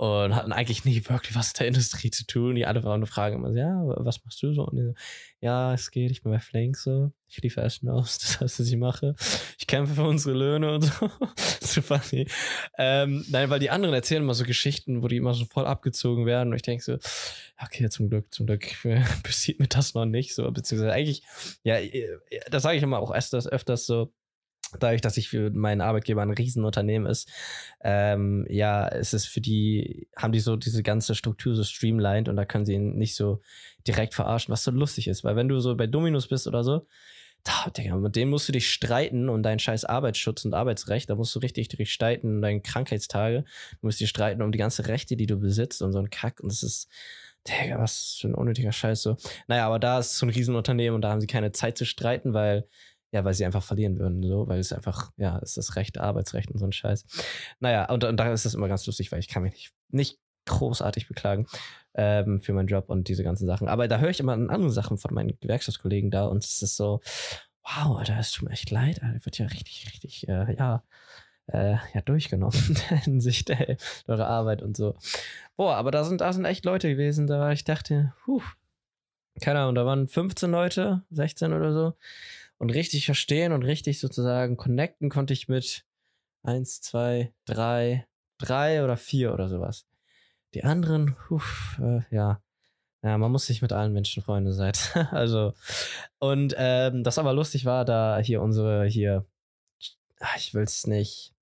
und 0.00 0.34
hatten 0.34 0.54
eigentlich 0.54 0.86
nie 0.86 1.04
wirklich 1.10 1.36
was 1.36 1.48
mit 1.48 1.60
der 1.60 1.66
Industrie 1.66 2.10
zu 2.10 2.26
tun. 2.26 2.54
Die 2.54 2.64
alle 2.64 2.82
waren 2.84 3.04
fragen 3.04 3.36
immer 3.36 3.52
so, 3.52 3.58
ja, 3.58 3.82
was 3.98 4.24
machst 4.24 4.42
du 4.42 4.54
so? 4.54 4.66
Und 4.66 4.76
die 4.78 4.82
so, 4.82 4.94
ja, 5.42 5.74
es 5.74 5.90
geht, 5.90 6.10
ich 6.10 6.22
bin 6.22 6.32
bei 6.32 6.38
Flink 6.38 6.78
so. 6.78 7.12
Ich 7.28 7.36
liefere 7.42 7.66
Essen 7.66 7.90
aus, 7.90 8.16
das 8.18 8.40
heißt, 8.40 8.60
was 8.60 8.66
ich 8.66 8.78
mache. 8.78 9.14
Ich 9.58 9.66
kämpfe 9.66 9.96
für 9.96 10.04
unsere 10.04 10.34
Löhne 10.34 10.72
und 10.72 10.84
so. 10.84 11.10
so 11.60 11.82
funny. 11.82 12.26
Ähm, 12.78 13.26
nein, 13.28 13.50
weil 13.50 13.60
die 13.60 13.68
anderen 13.68 13.94
erzählen 13.94 14.22
immer 14.22 14.32
so 14.32 14.44
Geschichten, 14.44 15.02
wo 15.02 15.08
die 15.08 15.18
immer 15.18 15.34
so 15.34 15.44
voll 15.44 15.66
abgezogen 15.66 16.24
werden. 16.24 16.48
Und 16.48 16.56
ich 16.56 16.62
denke 16.62 16.82
so, 16.82 16.96
okay, 17.62 17.90
zum 17.90 18.08
Glück, 18.08 18.32
zum 18.32 18.46
Glück 18.46 18.74
passiert 19.22 19.60
mir 19.60 19.68
das 19.68 19.92
noch 19.92 20.06
nicht 20.06 20.34
so. 20.34 20.50
Beziehungsweise 20.50 20.94
eigentlich, 20.94 21.24
ja, 21.62 21.76
das 22.50 22.62
sage 22.62 22.78
ich 22.78 22.82
immer 22.82 23.00
auch 23.00 23.12
öfters, 23.12 23.46
öfters 23.46 23.84
so, 23.84 24.14
dadurch, 24.78 25.00
dass 25.00 25.16
ich 25.16 25.28
für 25.28 25.50
meinen 25.50 25.80
Arbeitgeber 25.80 26.22
ein 26.22 26.30
Riesenunternehmen 26.30 27.10
ist, 27.10 27.28
ähm, 27.82 28.46
ja, 28.48 28.88
es 28.88 29.12
ist 29.12 29.26
für 29.26 29.40
die, 29.40 30.08
haben 30.16 30.32
die 30.32 30.40
so 30.40 30.56
diese 30.56 30.82
ganze 30.82 31.14
Struktur 31.14 31.54
so 31.54 31.64
streamlined 31.64 32.28
und 32.28 32.36
da 32.36 32.44
können 32.44 32.66
sie 32.66 32.74
ihn 32.74 32.96
nicht 32.96 33.14
so 33.14 33.40
direkt 33.86 34.14
verarschen, 34.14 34.52
was 34.52 34.64
so 34.64 34.70
lustig 34.70 35.08
ist, 35.08 35.24
weil 35.24 35.36
wenn 35.36 35.48
du 35.48 35.60
so 35.60 35.76
bei 35.76 35.86
Dominus 35.86 36.28
bist 36.28 36.46
oder 36.46 36.62
so, 36.62 36.86
da, 37.44 37.70
Digga, 37.70 37.96
mit 37.96 38.16
denen 38.16 38.30
musst 38.30 38.48
du 38.48 38.52
dich 38.52 38.70
streiten 38.70 39.28
und 39.28 39.42
deinen 39.42 39.58
scheiß 39.58 39.84
Arbeitsschutz 39.84 40.44
und 40.44 40.54
Arbeitsrecht, 40.54 41.08
da 41.08 41.14
musst 41.14 41.34
du 41.34 41.38
richtig 41.38 41.68
dich 41.68 41.92
streiten 41.92 42.36
und 42.36 42.42
deine 42.42 42.60
Krankheitstage, 42.60 43.44
du 43.80 43.86
musst 43.86 44.00
dich 44.00 44.10
streiten 44.10 44.42
um 44.42 44.52
die 44.52 44.58
ganze 44.58 44.88
Rechte, 44.88 45.16
die 45.16 45.26
du 45.26 45.38
besitzt 45.38 45.80
und 45.82 45.92
so 45.92 45.98
ein 45.98 46.10
Kack. 46.10 46.40
Und 46.40 46.52
das 46.52 46.62
ist, 46.62 46.88
Digga, 47.48 47.78
was 47.78 48.18
für 48.20 48.28
ein 48.28 48.34
unnötiger 48.34 48.72
Scheiß 48.72 49.02
so. 49.02 49.16
Naja, 49.48 49.66
aber 49.66 49.78
da 49.78 49.98
ist 49.98 50.18
so 50.18 50.26
ein 50.26 50.30
Riesenunternehmen 50.30 50.94
und 50.94 51.02
da 51.02 51.10
haben 51.10 51.20
sie 51.20 51.26
keine 51.26 51.52
Zeit 51.52 51.78
zu 51.78 51.86
streiten, 51.86 52.34
weil 52.34 52.66
ja, 53.12 53.24
weil 53.24 53.34
sie 53.34 53.44
einfach 53.44 53.62
verlieren 53.62 53.98
würden, 53.98 54.22
so, 54.22 54.46
weil 54.48 54.60
es 54.60 54.72
einfach, 54.72 55.10
ja, 55.16 55.38
ist 55.38 55.56
das 55.56 55.76
Recht, 55.76 55.98
Arbeitsrecht 55.98 56.50
und 56.50 56.58
so 56.58 56.66
ein 56.66 56.72
Scheiß. 56.72 57.04
Naja, 57.58 57.90
und, 57.90 58.04
und 58.04 58.16
da 58.16 58.32
ist 58.32 58.44
das 58.44 58.54
immer 58.54 58.68
ganz 58.68 58.86
lustig, 58.86 59.10
weil 59.12 59.18
ich 59.18 59.28
kann 59.28 59.42
mich 59.42 59.52
nicht, 59.52 59.72
nicht 59.90 60.18
großartig 60.46 61.08
beklagen 61.08 61.46
ähm, 61.94 62.40
für 62.40 62.52
meinen 62.52 62.68
Job 62.68 62.88
und 62.88 63.08
diese 63.08 63.24
ganzen 63.24 63.46
Sachen. 63.46 63.68
Aber 63.68 63.88
da 63.88 63.98
höre 63.98 64.10
ich 64.10 64.20
immer 64.20 64.32
andere 64.32 64.70
Sachen 64.70 64.98
von 64.98 65.14
meinen 65.14 65.38
Gewerkschaftskollegen 65.40 66.10
da 66.10 66.26
und 66.26 66.44
es 66.44 66.62
ist 66.62 66.76
so, 66.76 67.00
wow, 67.62 67.98
Alter, 67.98 68.18
es 68.18 68.32
tut 68.32 68.48
mir 68.48 68.52
echt 68.52 68.70
leid, 68.70 69.02
Alter, 69.02 69.24
wird 69.24 69.38
ja 69.38 69.46
richtig, 69.46 69.86
richtig, 69.86 70.28
äh, 70.28 70.54
ja, 70.56 70.82
äh, 71.46 71.76
ja, 71.94 72.00
durchgenommen 72.04 72.56
in 72.90 72.96
Hinsicht 72.98 73.50
ey, 73.50 73.76
eurer 74.06 74.28
Arbeit 74.28 74.62
und 74.62 74.76
so. 74.76 74.96
Boah, 75.56 75.76
aber 75.76 75.90
da 75.90 76.04
sind, 76.04 76.20
da 76.20 76.32
sind 76.32 76.44
echt 76.44 76.64
Leute 76.64 76.88
gewesen, 76.88 77.26
da 77.26 77.50
ich 77.52 77.64
dachte, 77.64 78.14
puh, 78.24 78.42
keine 79.40 79.60
Ahnung, 79.60 79.74
da 79.74 79.86
waren 79.86 80.06
15 80.06 80.50
Leute, 80.50 81.02
16 81.10 81.52
oder 81.52 81.72
so. 81.72 81.94
Und 82.60 82.68
richtig 82.70 83.06
verstehen 83.06 83.52
und 83.52 83.62
richtig 83.62 84.00
sozusagen 84.00 84.58
connecten 84.58 85.08
konnte 85.08 85.32
ich 85.32 85.48
mit 85.48 85.86
eins, 86.42 86.82
zwei, 86.82 87.32
drei, 87.46 88.06
drei 88.36 88.84
oder 88.84 88.98
vier 88.98 89.32
oder 89.32 89.48
sowas. 89.48 89.86
Die 90.52 90.62
anderen, 90.62 91.16
uff, 91.30 91.80
äh, 91.82 92.02
ja. 92.14 92.42
Ja, 93.02 93.16
man 93.16 93.32
muss 93.32 93.46
sich 93.46 93.62
mit 93.62 93.72
allen 93.72 93.94
Menschen 93.94 94.22
Freunde 94.22 94.52
sein. 94.52 94.74
also, 95.10 95.54
und 96.18 96.54
ähm, 96.58 97.02
das 97.02 97.16
aber 97.16 97.32
lustig 97.32 97.64
war, 97.64 97.86
da 97.86 98.18
hier 98.18 98.42
unsere, 98.42 98.84
hier, 98.84 99.24
ah, 100.18 100.36
ich 100.36 100.52
will 100.52 100.64
es 100.64 100.86
nicht, 100.86 101.32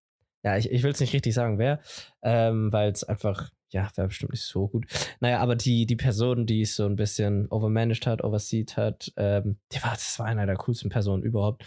ja, 0.45 0.57
ich, 0.57 0.71
ich 0.71 0.85
will 0.85 0.93
es 0.93 1.01
nicht 1.01 1.15
richtig 1.15 1.35
sagen, 1.35 1.59
wer, 1.59 1.81
ähm, 2.23 2.73
weil 2.73 2.93
es 2.93 3.03
einfach, 3.03 3.51
ja, 3.71 3.91
wäre 3.95 4.09
bestimmt 4.09 4.33
nicht 4.33 4.45
so 4.45 4.69
gut. 4.69 4.87
Naja, 5.21 5.41
aber 5.41 5.57
die, 5.57 5.87
die 5.87 5.97
Person, 5.97 6.47
die 6.47 6.63
es 6.63 6.77
so 6.77 6.87
ein 6.87 6.97
bisschen 6.97 7.49
overmanaged 7.51 8.07
hat, 8.07 8.25
overseed 8.25 8.77
hat, 8.77 9.13
ähm, 9.17 9.59
die 9.73 9.83
war, 9.83 9.93
das 9.93 10.19
war 10.19 10.27
einer 10.27 10.47
der 10.47 10.57
coolsten 10.57 10.89
Personen 10.89 11.23
überhaupt. 11.23 11.65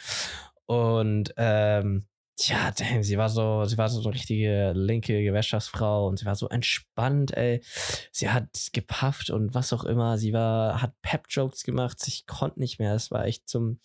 Und 0.65 1.33
ähm, 1.37 2.05
ja, 2.39 2.71
damn, 2.71 3.03
sie 3.03 3.17
war 3.17 3.29
so, 3.29 3.65
sie 3.65 3.77
war 3.77 3.89
so 3.89 4.01
eine 4.01 4.13
richtige 4.13 4.71
linke 4.73 5.21
Gewerkschaftsfrau 5.23 6.07
und 6.07 6.17
sie 6.17 6.25
war 6.25 6.35
so 6.35 6.49
entspannt, 6.49 7.35
ey. 7.37 7.61
Sie 8.11 8.29
hat 8.29 8.69
gepafft 8.73 9.29
und 9.29 9.53
was 9.53 9.73
auch 9.73 9.83
immer. 9.83 10.17
Sie 10.17 10.33
war, 10.33 10.81
hat 10.81 10.93
Pep-Jokes 11.01 11.63
gemacht. 11.63 11.97
Ich 12.07 12.25
konnte 12.25 12.59
nicht 12.59 12.79
mehr. 12.79 12.95
Es 12.95 13.11
war 13.11 13.25
echt 13.25 13.47
zum, 13.47 13.79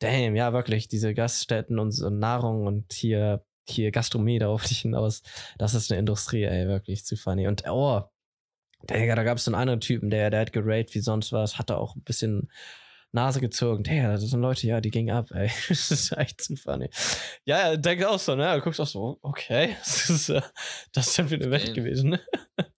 damn, 0.00 0.34
ja, 0.34 0.52
wirklich, 0.52 0.88
diese 0.88 1.14
Gaststätten 1.14 1.78
und 1.78 1.92
so 1.92 2.10
Nahrung 2.10 2.66
und 2.66 2.92
hier, 2.92 3.44
hier 3.70 3.90
Gastronomie, 3.90 4.38
darauf 4.38 4.64
ich 4.70 4.80
hinaus. 4.80 5.22
Das 5.58 5.74
ist 5.74 5.90
eine 5.90 5.98
Industrie, 5.98 6.44
ey, 6.44 6.68
wirklich 6.68 7.04
zu 7.04 7.16
funny. 7.16 7.46
Und, 7.46 7.64
oh, 7.68 8.02
Digga, 8.88 9.14
da 9.14 9.24
gab 9.24 9.38
es 9.38 9.44
so 9.44 9.50
einen 9.50 9.60
anderen 9.60 9.80
Typen, 9.80 10.10
der, 10.10 10.30
der 10.30 10.40
hat 10.40 10.52
gerate 10.52 10.94
wie 10.94 11.00
sonst 11.00 11.32
was, 11.32 11.58
hatte 11.58 11.76
auch 11.76 11.96
ein 11.96 12.02
bisschen 12.02 12.50
Nase 13.12 13.40
gezogen. 13.40 13.82
Digga, 13.82 14.12
das 14.12 14.22
sind 14.22 14.40
Leute, 14.40 14.66
ja, 14.66 14.80
die 14.80 14.90
gingen 14.90 15.14
ab, 15.14 15.30
ey. 15.32 15.50
Das 15.68 15.90
ist 15.90 16.12
echt 16.16 16.40
zu 16.40 16.56
funny. 16.56 16.88
Ja, 17.44 17.70
ja, 17.72 17.76
denke 17.76 18.08
auch 18.08 18.18
so, 18.18 18.34
ne? 18.36 18.54
Du 18.56 18.62
guckst 18.62 18.80
auch 18.80 18.86
so, 18.86 19.18
okay, 19.22 19.76
das 19.80 20.08
ist, 20.10 20.28
äh, 20.28 20.42
das 20.92 21.08
ist 21.08 21.18
dann 21.18 21.28
für 21.28 21.34
eine 21.36 21.50
Welt 21.50 21.74
gewesen, 21.74 22.10
ne? 22.10 22.20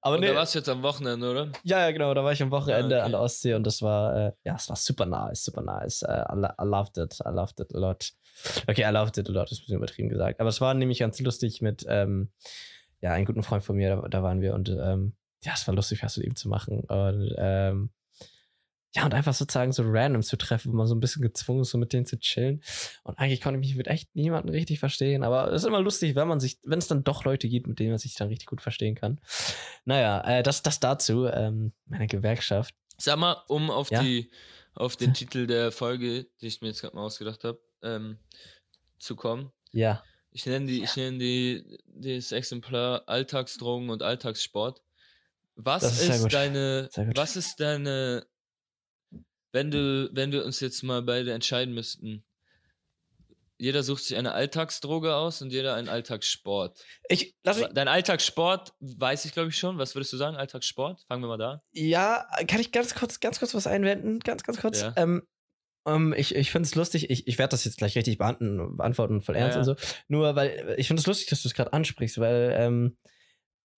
Aber 0.00 0.16
Und 0.16 0.20
nee, 0.20 0.26
da 0.28 0.34
warst 0.34 0.54
du 0.54 0.58
jetzt 0.58 0.68
am 0.68 0.82
Wochenende, 0.82 1.30
oder? 1.30 1.52
ja, 1.62 1.80
ja, 1.80 1.90
genau, 1.90 2.12
da 2.12 2.22
war 2.22 2.32
ich 2.32 2.42
am 2.42 2.50
Wochenende 2.50 2.96
Ah, 2.96 2.98
okay. 2.98 3.06
an 3.06 3.12
der 3.12 3.20
Ostsee 3.22 3.54
und 3.54 3.66
das 3.66 3.80
war, 3.80 4.14
äh, 4.14 4.32
ja, 4.44 4.54
es 4.54 4.68
war 4.68 4.76
super 4.76 5.06
nice, 5.06 5.44
super 5.44 5.62
nice. 5.62 6.02
Uh, 6.02 6.24
I, 6.30 6.46
I 6.60 6.64
loved 6.66 6.98
it, 6.98 7.18
I 7.24 7.30
loved 7.30 7.58
it 7.58 7.74
a 7.74 7.78
lot. 7.78 8.10
Okay, 8.66 8.82
I 8.88 8.92
loved 8.92 9.16
it 9.18 9.28
a 9.28 9.32
lot, 9.32 9.50
ist 9.50 9.58
ein 9.58 9.62
bisschen 9.62 9.76
übertrieben 9.76 10.08
gesagt. 10.08 10.40
Aber 10.40 10.48
es 10.48 10.60
war 10.60 10.74
nämlich 10.74 10.98
ganz 10.98 11.20
lustig 11.20 11.62
mit, 11.62 11.84
ähm, 11.88 12.30
ja, 13.00 13.12
einem 13.12 13.26
guten 13.26 13.42
Freund 13.42 13.62
von 13.64 13.76
mir, 13.76 13.96
da, 13.96 14.08
da 14.08 14.22
waren 14.22 14.40
wir 14.40 14.54
und, 14.54 14.68
ähm, 14.68 15.14
ja, 15.42 15.52
es 15.54 15.66
war 15.66 15.74
lustig, 15.74 16.02
was 16.02 16.16
mit 16.16 16.26
ihm 16.26 16.36
zu 16.36 16.48
machen. 16.48 16.80
Und 16.80 17.34
ähm, 17.36 17.90
ja, 18.96 19.04
und 19.04 19.12
einfach 19.12 19.34
sozusagen 19.34 19.72
so 19.72 19.82
random 19.84 20.22
zu 20.22 20.36
treffen, 20.36 20.72
wo 20.72 20.76
man 20.76 20.86
so 20.86 20.94
ein 20.94 21.00
bisschen 21.00 21.20
gezwungen 21.20 21.62
ist, 21.62 21.70
so 21.70 21.78
mit 21.78 21.92
denen 21.92 22.06
zu 22.06 22.16
chillen. 22.16 22.62
Und 23.02 23.18
eigentlich 23.18 23.40
konnte 23.40 23.58
ich 23.58 23.66
mich 23.66 23.76
mit 23.76 23.88
echt 23.88 24.14
niemandem 24.14 24.54
richtig 24.54 24.78
verstehen. 24.78 25.24
Aber 25.24 25.52
es 25.52 25.62
ist 25.62 25.68
immer 25.68 25.80
lustig, 25.80 26.14
wenn 26.14 26.28
man 26.28 26.38
sich, 26.38 26.58
wenn 26.62 26.78
es 26.78 26.86
dann 26.86 27.02
doch 27.02 27.24
Leute 27.24 27.48
gibt, 27.48 27.66
mit 27.66 27.80
denen 27.80 27.90
man 27.90 27.98
sich 27.98 28.14
dann 28.14 28.28
richtig 28.28 28.46
gut 28.46 28.60
verstehen 28.60 28.94
kann. 28.94 29.20
Naja, 29.84 30.20
äh, 30.24 30.42
das, 30.44 30.62
das 30.62 30.78
dazu, 30.78 31.26
ähm, 31.26 31.72
meine 31.86 32.06
Gewerkschaft. 32.06 32.72
Sag 32.96 33.18
mal, 33.18 33.36
um 33.48 33.68
auf 33.70 33.90
Ja? 33.90 34.00
die 34.00 34.30
auf 34.74 34.96
den 34.96 35.12
Titel 35.12 35.48
der 35.48 35.72
Folge, 35.72 36.26
die 36.40 36.46
ich 36.46 36.60
mir 36.60 36.68
jetzt 36.68 36.80
gerade 36.80 36.94
mal 36.94 37.02
ausgedacht 37.02 37.42
habe, 37.42 37.60
ähm, 37.84 38.18
zu 38.98 39.16
kommen. 39.16 39.52
Ja. 39.72 40.02
Ich 40.30 40.46
nenne 40.46 40.66
die, 40.66 40.82
ich 40.82 40.96
nenne 40.96 41.18
die 41.18 41.78
das 41.86 42.32
Exemplar 42.32 43.04
Alltagsdrogen 43.06 43.90
und 43.90 44.02
Alltagssport. 44.02 44.82
Was 45.54 45.82
Das 45.82 46.00
ist 46.00 46.08
ist, 46.08 46.32
deine, 46.32 46.88
was 47.14 47.36
ist 47.36 47.60
deine, 47.60 48.26
wenn 49.52 49.70
du, 49.70 50.10
wenn 50.12 50.32
wir 50.32 50.44
uns 50.44 50.58
jetzt 50.58 50.82
mal 50.82 51.02
beide 51.02 51.32
entscheiden 51.32 51.72
müssten, 51.72 52.24
jeder 53.56 53.84
sucht 53.84 54.02
sich 54.04 54.16
eine 54.16 54.32
Alltagsdroge 54.32 55.14
aus 55.14 55.40
und 55.40 55.50
jeder 55.50 55.76
einen 55.76 55.88
Alltagssport. 55.88 56.84
Ich, 57.08 57.36
lass 57.44 57.58
mich, 57.58 57.68
Dein 57.72 57.86
Alltagssport 57.86 58.74
weiß 58.80 59.24
ich 59.26 59.32
glaube 59.32 59.50
ich 59.50 59.56
schon. 59.56 59.78
Was 59.78 59.94
würdest 59.94 60.12
du 60.12 60.16
sagen? 60.16 60.36
Alltagssport? 60.36 61.04
Fangen 61.06 61.22
wir 61.22 61.28
mal 61.28 61.38
da. 61.38 61.62
ja, 61.72 62.26
kann 62.48 62.60
ich 62.60 62.72
ganz 62.72 62.94
kurz, 62.94 63.20
ganz 63.20 63.38
kurz 63.38 63.54
was 63.54 63.68
einwenden? 63.68 64.18
Ganz, 64.18 64.42
ganz 64.42 64.60
kurz. 64.60 64.80
Ja. 64.80 64.92
Ähm, 64.96 65.26
ähm, 65.86 66.14
ich 66.16 66.34
ich 66.34 66.50
finde 66.50 66.66
es 66.66 66.74
lustig, 66.74 67.10
ich, 67.10 67.26
ich 67.26 67.38
werde 67.38 67.50
das 67.50 67.64
jetzt 67.64 67.78
gleich 67.78 67.96
richtig 67.96 68.18
beantworten, 68.18 68.76
beantworten 68.76 69.20
voll 69.20 69.36
ernst 69.36 69.54
Ja. 69.56 69.60
und 69.60 69.64
so. 69.64 69.76
Nur 70.08 70.34
weil 70.36 70.74
ich 70.78 70.86
finde 70.86 71.00
es 71.00 71.06
lustig, 71.06 71.28
dass 71.28 71.42
du 71.42 71.48
es 71.48 71.54
gerade 71.54 71.72
ansprichst, 71.72 72.18
weil, 72.18 72.54
ähm, 72.56 72.96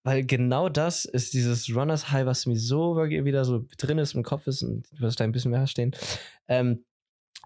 weil 0.04 0.24
genau 0.24 0.68
das 0.68 1.04
ist 1.04 1.34
dieses 1.34 1.68
Runners 1.74 2.12
High, 2.12 2.26
was 2.26 2.46
mir 2.46 2.56
so 2.58 2.96
wieder 2.96 3.44
so 3.44 3.64
drin 3.76 3.98
ist 3.98 4.14
im 4.14 4.22
Kopf 4.22 4.46
ist 4.46 4.62
und 4.62 4.86
du 4.92 5.00
wirst 5.00 5.18
da 5.18 5.24
ein 5.24 5.32
bisschen 5.32 5.50
mehr 5.50 5.60
verstehen. 5.60 5.94
Ähm, 6.48 6.84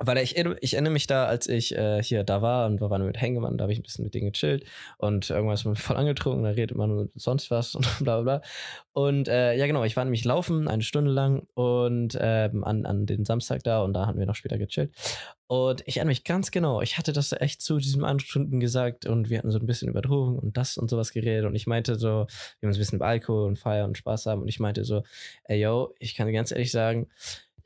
weil 0.03 0.18
ich, 0.18 0.36
ich 0.36 0.74
erinnere 0.74 0.92
mich 0.92 1.07
da, 1.07 1.26
als 1.26 1.46
ich 1.46 1.76
äh, 1.76 2.03
hier 2.03 2.24
da 2.24 2.40
war 2.40 2.66
und 2.66 2.80
wir 2.80 2.88
waren 2.88 3.05
mit 3.05 3.20
Hengemann, 3.20 3.59
da 3.59 3.64
habe 3.64 3.72
ich 3.72 3.78
ein 3.78 3.82
bisschen 3.82 4.05
mit 4.05 4.14
denen 4.14 4.32
gechillt 4.32 4.64
und 4.96 5.28
irgendwas 5.28 5.66
mit 5.66 5.78
voll 5.78 5.96
angetrunken, 5.96 6.42
da 6.42 6.51
redet 6.51 6.76
man 6.76 7.11
sonst 7.14 7.51
was 7.51 7.74
und 7.76 7.86
bla 8.01 8.20
bla 8.20 8.38
bla. 8.38 8.42
Und 8.92 9.28
äh, 9.28 9.55
ja, 9.55 9.66
genau, 9.66 9.84
ich 9.84 9.96
war 9.96 10.05
nämlich 10.05 10.24
laufen 10.24 10.68
eine 10.68 10.82
Stunde 10.82 11.11
lang 11.11 11.46
und 11.55 12.16
ähm, 12.18 12.64
an, 12.64 12.86
an 12.86 13.05
den 13.05 13.24
Samstag 13.26 13.62
da 13.62 13.82
und 13.82 13.92
da 13.92 14.07
hatten 14.07 14.18
wir 14.18 14.26
noch 14.26 14.34
später 14.34 14.57
gechillt. 14.57 14.90
Und 15.46 15.82
ich 15.86 15.96
erinnere 15.96 16.12
mich 16.12 16.24
ganz 16.24 16.51
genau, 16.51 16.80
ich 16.80 16.96
hatte 16.96 17.12
das 17.12 17.32
echt 17.32 17.61
zu 17.61 17.78
diesem 17.78 18.05
Anstunden 18.05 18.61
gesagt 18.61 19.05
und 19.05 19.28
wir 19.28 19.38
hatten 19.38 19.51
so 19.51 19.59
ein 19.59 19.66
bisschen 19.66 19.88
über 19.88 20.01
Drogen 20.01 20.38
und 20.38 20.57
das 20.57 20.78
und 20.78 20.88
sowas 20.88 21.12
geredet 21.12 21.44
und 21.44 21.55
ich 21.55 21.66
meinte 21.66 21.96
so, 21.96 22.09
wir 22.09 22.16
haben 22.16 22.68
uns 22.68 22.76
ein 22.76 22.80
bisschen 22.80 22.96
über 22.96 23.07
Alkohol 23.07 23.48
und 23.48 23.59
Feier 23.59 23.84
und 23.84 23.98
Spaß 23.98 24.26
haben 24.26 24.42
und 24.42 24.48
ich 24.48 24.61
meinte 24.61 24.84
so, 24.84 25.03
ey 25.44 25.61
yo, 25.61 25.92
ich 25.98 26.14
kann 26.14 26.32
ganz 26.32 26.53
ehrlich 26.53 26.70
sagen, 26.70 27.09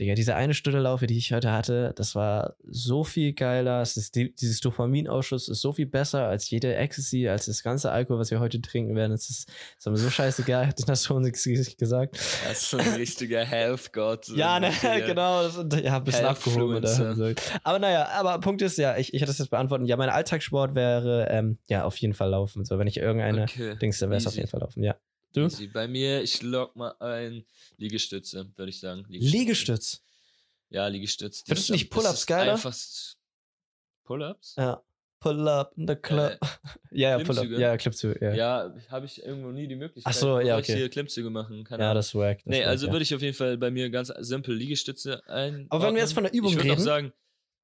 Digga, 0.01 0.15
diese 0.15 0.35
eine 0.35 0.55
Stunde 0.55 0.81
Laufe, 0.81 1.07
die 1.07 1.17
ich 1.17 1.33
heute 1.33 1.53
hatte, 1.53 1.93
das 1.97 2.15
war 2.15 2.57
so 2.67 3.05
viel 3.05 3.33
geiler. 3.33 3.83
Ist 3.83 4.15
die, 4.15 4.35
dieses 4.35 4.61
Dopaminausschuss 4.61 5.49
ist 5.49 5.61
so 5.61 5.73
viel 5.73 5.87
besser 5.87 6.27
als 6.27 6.51
jede 6.51 6.75
Ecstasy, 6.75 7.29
als 7.29 7.47
das 7.47 7.63
ganze 7.63 7.91
Alkohol, 7.91 8.19
was 8.19 8.31
wir 8.31 8.41
heute 8.41 8.61
trinken 8.61 8.97
werden. 8.97 9.13
Es 9.13 9.31
ist, 9.31 9.51
ist 9.79 9.87
mir 9.87 9.97
so 9.97 10.11
scheißegal, 10.11 10.67
hat 10.69 10.89
das 10.89 11.05
schon 11.05 11.23
gesagt. 11.23 12.17
Das 12.17 12.63
ist 12.63 12.71
so 12.71 12.79
ein 12.79 12.89
richtiger 12.95 13.45
Health 13.45 13.93
God. 13.93 14.25
so 14.25 14.35
Ja, 14.35 14.59
ne, 14.61 14.73
genau. 15.07 15.43
Das, 15.45 15.83
ja, 15.83 15.97
ein 15.97 16.05
bisschen 16.05 16.27
abgehoben. 16.27 16.85
Aber 17.63 17.79
naja, 17.79 18.09
aber 18.15 18.41
Punkt 18.41 18.63
ist 18.63 18.79
ja, 18.79 18.97
ich, 18.97 19.15
ich 19.15 19.21
hätte 19.21 19.31
das 19.31 19.39
jetzt 19.39 19.51
beantworten. 19.51 19.85
Ja, 19.85 19.97
mein 19.97 20.09
Alltagssport 20.11 20.75
wäre, 20.75 21.29
ähm, 21.31 21.59
ja, 21.69 21.85
auf 21.85 21.97
jeden 21.99 22.15
Fall 22.15 22.31
laufen. 22.31 22.65
So, 22.65 22.79
wenn 22.79 22.87
ich 22.87 22.97
irgendeine 22.97 23.45
Okay. 23.45 23.77
Dings, 23.77 23.99
dann 23.99 24.11
wäre 24.11 24.19
es 24.19 24.27
auf 24.27 24.35
jeden 24.35 24.49
Fall 24.49 24.61
laufen. 24.61 24.83
Ja. 24.83 24.97
Du? 25.35 25.43
Easy. 25.43 25.67
Bei 25.67 25.89
mir, 25.89 26.23
ich 26.23 26.43
log 26.43 26.75
mal 26.77 26.95
ein 27.01 27.45
Liegestütze, 27.77 28.51
würde 28.57 28.71
ich 28.71 28.81
sagen. 28.81 29.05
Liegestütz. 29.09 30.03
Ja, 30.71 30.87
Liegestütz. 30.87 31.43
Findest 31.47 31.69
du 31.69 31.73
nicht 31.75 31.91
Pull-ups 31.91 32.27
geiler? 32.27 32.55
einfachst- 32.55 33.17
Pull-ups? 34.05 34.55
Ja. 34.57 34.83
Pull 35.21 35.49
up 35.49 35.73
in 35.79 35.89
the 35.89 35.97
club. 35.97 36.39
ja, 36.91 37.17
ja, 37.17 37.25
Pull 37.25 37.31
up. 37.31 37.45
Klimmzüge? 37.45 37.59
Ja, 37.61 37.77
Klimmzüge. 37.79 38.19
Ja, 38.21 38.31
ja. 38.35 38.35
Ja, 38.37 38.75
habe 38.91 39.07
ich 39.07 39.23
irgendwo 39.23 39.49
nie 39.53 39.67
die 39.67 39.75
Möglichkeit. 39.75 40.13
Ach 40.15 40.19
so, 40.19 40.39
ja, 40.39 40.59
ich 40.59 40.65
okay. 40.65 40.77
hier 40.77 40.91
Klimmzüge 40.91 41.31
machen. 41.31 41.65
Keine 41.65 41.83
ja 41.83 41.91
Ahnung. 41.91 41.99
das 42.01 42.15
wack. 42.15 42.39
Das 42.39 42.47
Nee, 42.47 42.61
ist 42.61 42.67
also 42.67 42.87
wack, 42.87 42.93
würde 42.95 43.03
ich 43.05 43.15
auf 43.15 43.23
jeden 43.23 43.35
Fall 43.35 43.57
bei 43.57 43.71
mir 43.71 43.89
ganz 43.89 44.13
simpel 44.19 44.55
Liegestütze 44.55 45.27
ein. 45.27 45.67
Aber 45.71 45.87
wenn 45.87 45.95
wir 45.95 46.03
jetzt 46.03 46.13
von 46.13 46.25
der 46.25 46.33
Übung 46.35 46.51
ich 46.51 46.57
würde 46.59 46.69
auch 46.69 46.73
reden, 46.75 46.83
sagen, 46.85 47.13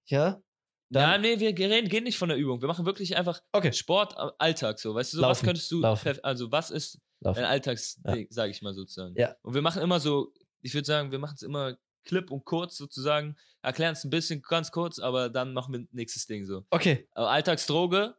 ja. 0.06 0.26
ja, 0.28 0.42
Dann, 0.88 1.20
nee, 1.20 1.38
wir 1.38 1.50
reden, 1.50 1.88
gehen 1.90 2.04
nicht 2.04 2.16
von 2.16 2.30
der 2.30 2.38
Übung. 2.38 2.62
Wir 2.62 2.68
machen 2.68 2.86
wirklich 2.86 3.14
einfach 3.16 3.42
okay, 3.52 3.74
Sport 3.74 4.16
am 4.16 4.30
Alltag 4.38 4.78
so. 4.78 4.94
Weißt 4.94 5.12
du, 5.12 5.18
so 5.18 5.22
was 5.22 5.42
könntest 5.42 5.70
du, 5.70 5.80
laufen. 5.82 6.18
also 6.24 6.50
was 6.50 6.70
ist 6.70 6.98
laufen. 7.20 7.40
ein 7.40 7.44
Alltagsding, 7.44 8.26
sage 8.30 8.50
ich 8.50 8.62
mal 8.62 8.74
sozusagen. 8.74 9.14
Ja. 9.16 9.36
Und 9.42 9.54
wir 9.54 9.62
machen 9.62 9.82
immer 9.82 10.00
so, 10.00 10.32
ich 10.62 10.74
würde 10.74 10.86
sagen, 10.86 11.12
wir 11.12 11.18
machen 11.18 11.34
es 11.36 11.42
immer 11.42 11.76
klipp 12.04 12.30
und 12.30 12.44
kurz 12.44 12.76
sozusagen, 12.76 13.36
erklären 13.62 13.92
es 13.92 14.04
ein 14.04 14.10
bisschen 14.10 14.42
ganz 14.42 14.72
kurz, 14.72 14.98
aber 14.98 15.28
dann 15.28 15.52
machen 15.52 15.72
wir 15.72 15.86
nächstes 15.92 16.26
Ding 16.26 16.46
so. 16.46 16.64
Okay. 16.70 17.08
Aber 17.12 17.30
Alltagsdroge, 17.30 18.14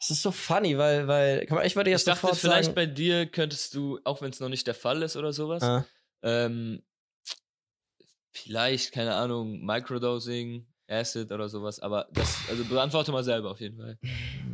Das 0.00 0.10
ist 0.10 0.22
so 0.22 0.30
funny, 0.30 0.78
weil, 0.78 1.08
weil, 1.08 1.44
ich 1.64 1.76
würde 1.76 1.90
ich 1.90 1.94
jetzt 1.94 2.06
dachte, 2.06 2.20
sofort 2.20 2.36
vielleicht 2.38 2.66
sagen, 2.66 2.74
bei 2.74 2.86
dir 2.86 3.26
könntest 3.26 3.74
du, 3.74 3.98
auch 4.04 4.22
wenn 4.22 4.30
es 4.30 4.40
noch 4.40 4.48
nicht 4.48 4.66
der 4.66 4.74
Fall 4.74 5.02
ist 5.02 5.16
oder 5.16 5.32
sowas, 5.32 5.62
Ah, 5.62 5.84
ähm, 6.22 6.82
vielleicht, 8.30 8.92
keine 8.92 9.14
Ahnung, 9.14 9.64
Microdosing, 9.64 10.66
Acid 10.88 11.32
oder 11.32 11.48
sowas, 11.48 11.80
aber 11.80 12.08
das, 12.12 12.38
also 12.48 12.64
beantworte 12.64 13.12
mal 13.12 13.24
selber 13.24 13.50
auf 13.50 13.60
jeden 13.60 13.76
Fall. 13.76 13.98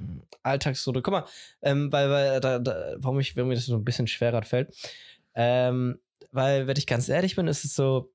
Alltagsdroge. 0.44 1.02
Guck 1.02 1.12
mal, 1.12 1.24
ähm, 1.62 1.90
weil, 1.92 2.10
weil 2.10 2.40
da, 2.40 2.58
da, 2.58 2.94
warum, 2.98 3.18
ich, 3.20 3.36
warum 3.36 3.48
mir 3.48 3.54
das 3.54 3.66
so 3.66 3.74
ein 3.76 3.84
bisschen 3.84 4.06
schwerer 4.06 4.42
fällt. 4.42 4.74
Ähm, 5.34 5.98
weil, 6.30 6.66
wenn 6.66 6.76
ich 6.76 6.86
ganz 6.86 7.08
ehrlich 7.08 7.36
bin, 7.36 7.46
ist 7.48 7.64
es 7.64 7.74
so, 7.74 8.10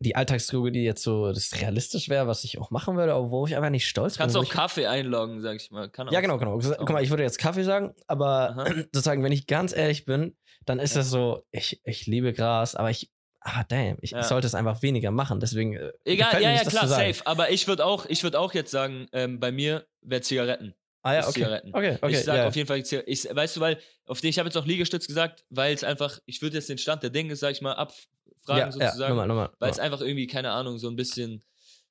die 0.00 0.16
Alltagsdroge, 0.16 0.70
die 0.70 0.84
jetzt 0.84 1.02
so 1.02 1.32
das 1.32 1.60
realistisch 1.60 2.08
wäre, 2.10 2.26
was 2.26 2.44
ich 2.44 2.58
auch 2.58 2.70
machen 2.70 2.96
würde, 2.96 3.14
wo 3.30 3.46
ich 3.46 3.56
einfach 3.56 3.70
nicht 3.70 3.88
stolz 3.88 4.18
Kannst 4.18 4.34
bin. 4.34 4.40
auch 4.40 4.44
wo 4.44 4.48
ich, 4.48 4.54
Kaffee 4.54 4.86
einloggen, 4.86 5.40
sag 5.40 5.56
ich 5.56 5.70
mal. 5.70 5.88
Kann 5.88 6.08
Ja, 6.10 6.18
auch 6.18 6.22
genau, 6.22 6.36
genau. 6.38 6.58
Ist 6.58 6.76
Guck 6.76 6.90
mal, 6.90 6.96
auch- 6.98 7.02
ich 7.02 7.08
würde 7.10 7.22
jetzt 7.22 7.38
Kaffee 7.38 7.62
sagen, 7.64 7.94
aber 8.06 8.50
Aha. 8.50 8.64
sozusagen, 8.92 9.22
wenn 9.24 9.32
ich 9.32 9.46
ganz 9.46 9.74
ehrlich 9.74 10.04
bin, 10.04 10.36
dann 10.66 10.78
ist 10.78 10.94
Ja. 10.94 11.00
das 11.00 11.10
so, 11.10 11.42
ich, 11.52 11.80
ich 11.84 12.06
liebe 12.06 12.34
Gras, 12.34 12.74
aber 12.74 12.90
ich, 12.90 13.10
ah, 13.40 13.64
damn, 13.68 13.96
ich, 14.02 14.10
Ja. 14.10 14.22
sollte 14.24 14.46
es 14.46 14.54
einfach 14.54 14.82
weniger 14.82 15.10
machen, 15.10 15.40
deswegen. 15.40 15.74
äh, 15.74 15.90
Egal, 16.04 16.42
ja, 16.42 16.52
ja, 16.52 16.64
klar, 16.64 16.86
safe. 16.86 17.22
Aber 17.26 17.50
ich 17.50 17.66
würde 17.66 17.86
auch, 17.86 18.04
ich 18.06 18.22
würde 18.22 18.38
auch 18.38 18.52
jetzt 18.52 18.70
sagen, 18.70 19.06
ähm, 19.12 19.40
bei 19.40 19.52
mir 19.52 19.86
wäre 20.02 20.20
Zigaretten. 20.20 20.74
Ah, 21.08 21.14
ja, 21.14 21.20
okay. 21.22 21.32
Zigaretten. 21.32 21.74
Okay, 21.74 21.98
okay. 22.00 22.12
ich 22.12 22.24
sag 22.24 22.36
ja. 22.36 22.48
auf 22.48 22.56
jeden 22.56 22.66
Fall, 22.66 22.78
ich, 22.78 23.24
weißt 23.24 23.56
du, 23.56 23.60
weil, 23.60 23.78
auf 24.06 24.20
den, 24.20 24.30
ich 24.30 24.38
habe 24.38 24.48
jetzt 24.48 24.56
auch 24.56 24.66
Liegestütz 24.66 25.06
gesagt, 25.06 25.44
weil 25.50 25.74
es 25.74 25.84
einfach, 25.84 26.18
ich 26.26 26.42
würde 26.42 26.56
jetzt 26.56 26.68
den 26.68 26.78
Stand 26.78 27.02
der 27.02 27.10
Dinge, 27.10 27.34
sag 27.36 27.52
ich 27.52 27.60
mal, 27.60 27.72
abfragen 27.72 28.08
ja, 28.46 28.56
ja, 28.58 28.72
sozusagen. 28.72 29.10
nochmal, 29.10 29.26
nochmal. 29.28 29.50
weil 29.58 29.70
es 29.70 29.78
einfach 29.78 30.00
irgendwie, 30.00 30.26
keine 30.26 30.50
Ahnung, 30.50 30.78
so 30.78 30.88
ein 30.88 30.96
bisschen, 30.96 31.42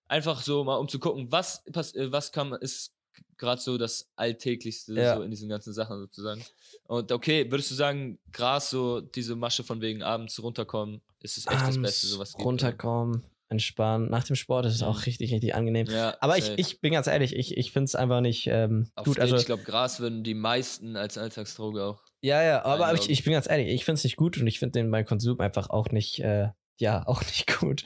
einfach 0.08 0.42
so 0.42 0.64
mal, 0.64 0.76
um 0.76 0.88
zu 0.88 1.00
gucken, 1.00 1.32
was, 1.32 1.66
äh, 1.68 2.12
was 2.12 2.32
kann, 2.32 2.54
ist 2.54 2.94
gerade 3.38 3.62
so 3.62 3.78
das 3.78 4.12
Alltäglichste 4.16 4.94
Ja. 4.94 5.16
so 5.16 5.24
in 5.24 5.32
diesen 5.32 5.50
ganzen 5.50 5.74
Sachen 5.74 6.00
sozusagen. 6.00 6.44
Und 6.88 7.12
okay, 7.12 7.50
würdest 7.50 7.72
du 7.72 7.76
sagen, 7.76 8.20
Gras, 8.32 8.70
so 8.70 9.02
diese 9.02 9.36
Masche 9.36 9.64
von 9.64 9.82
wegen 9.82 10.04
abends 10.04 10.42
runterkommen, 10.42 11.02
ist 11.22 11.38
es 11.38 11.46
echt 11.46 11.56
das 11.56 11.62
Abends 11.62 11.82
Beste, 11.82 12.08
sowas 12.08 12.34
gibt, 12.34 12.46
runterkommen, 12.46 13.24
entspannen. 13.50 14.10
Nach 14.10 14.24
dem 14.24 14.36
Sport 14.36 14.66
ist 14.66 14.76
es 14.76 14.82
Mhm. 14.82 14.88
auch 14.88 15.06
richtig, 15.06 15.32
richtig 15.34 15.56
angenehm. 15.56 15.88
Ja, 15.88 16.16
Aber 16.20 16.38
ich, 16.38 16.52
ich 16.58 16.82
bin 16.82 16.92
ganz 16.94 17.08
ehrlich, 17.08 17.36
ich, 17.36 17.58
ich 17.58 17.72
finde 17.72 17.86
es 17.86 17.96
einfach 17.96 18.22
nicht 18.22 18.48
ähm, 18.48 18.90
gut. 18.98 19.08
jeden- 19.08 19.22
Also, 19.22 19.38
ich 19.38 19.46
glaube, 19.46 19.64
Gras 19.64 20.00
würden 20.00 20.24
die 20.24 20.34
meisten 20.34 20.96
als 20.96 21.18
Alltagsdroge 21.18 21.84
auch. 21.84 22.02
ja, 22.22 22.42
ja, 22.44 22.64
aber 22.66 22.94
ich, 22.94 23.10
ich 23.10 23.24
bin 23.24 23.34
ganz 23.34 23.50
ehrlich, 23.50 23.68
ich 23.70 23.86
finde 23.86 24.00
es 24.00 24.04
nicht 24.04 24.18
gut 24.18 24.38
und 24.38 24.48
ich 24.48 24.60
finde 24.60 24.74
den 24.80 24.90
mein 24.90 25.06
Konsum 25.06 25.40
einfach 25.40 25.70
auch 25.70 25.90
nicht, 25.92 26.20
äh, 26.20 26.50
ja, 26.80 27.04
auch 27.08 27.22
nicht 27.24 27.58
gut. 27.60 27.84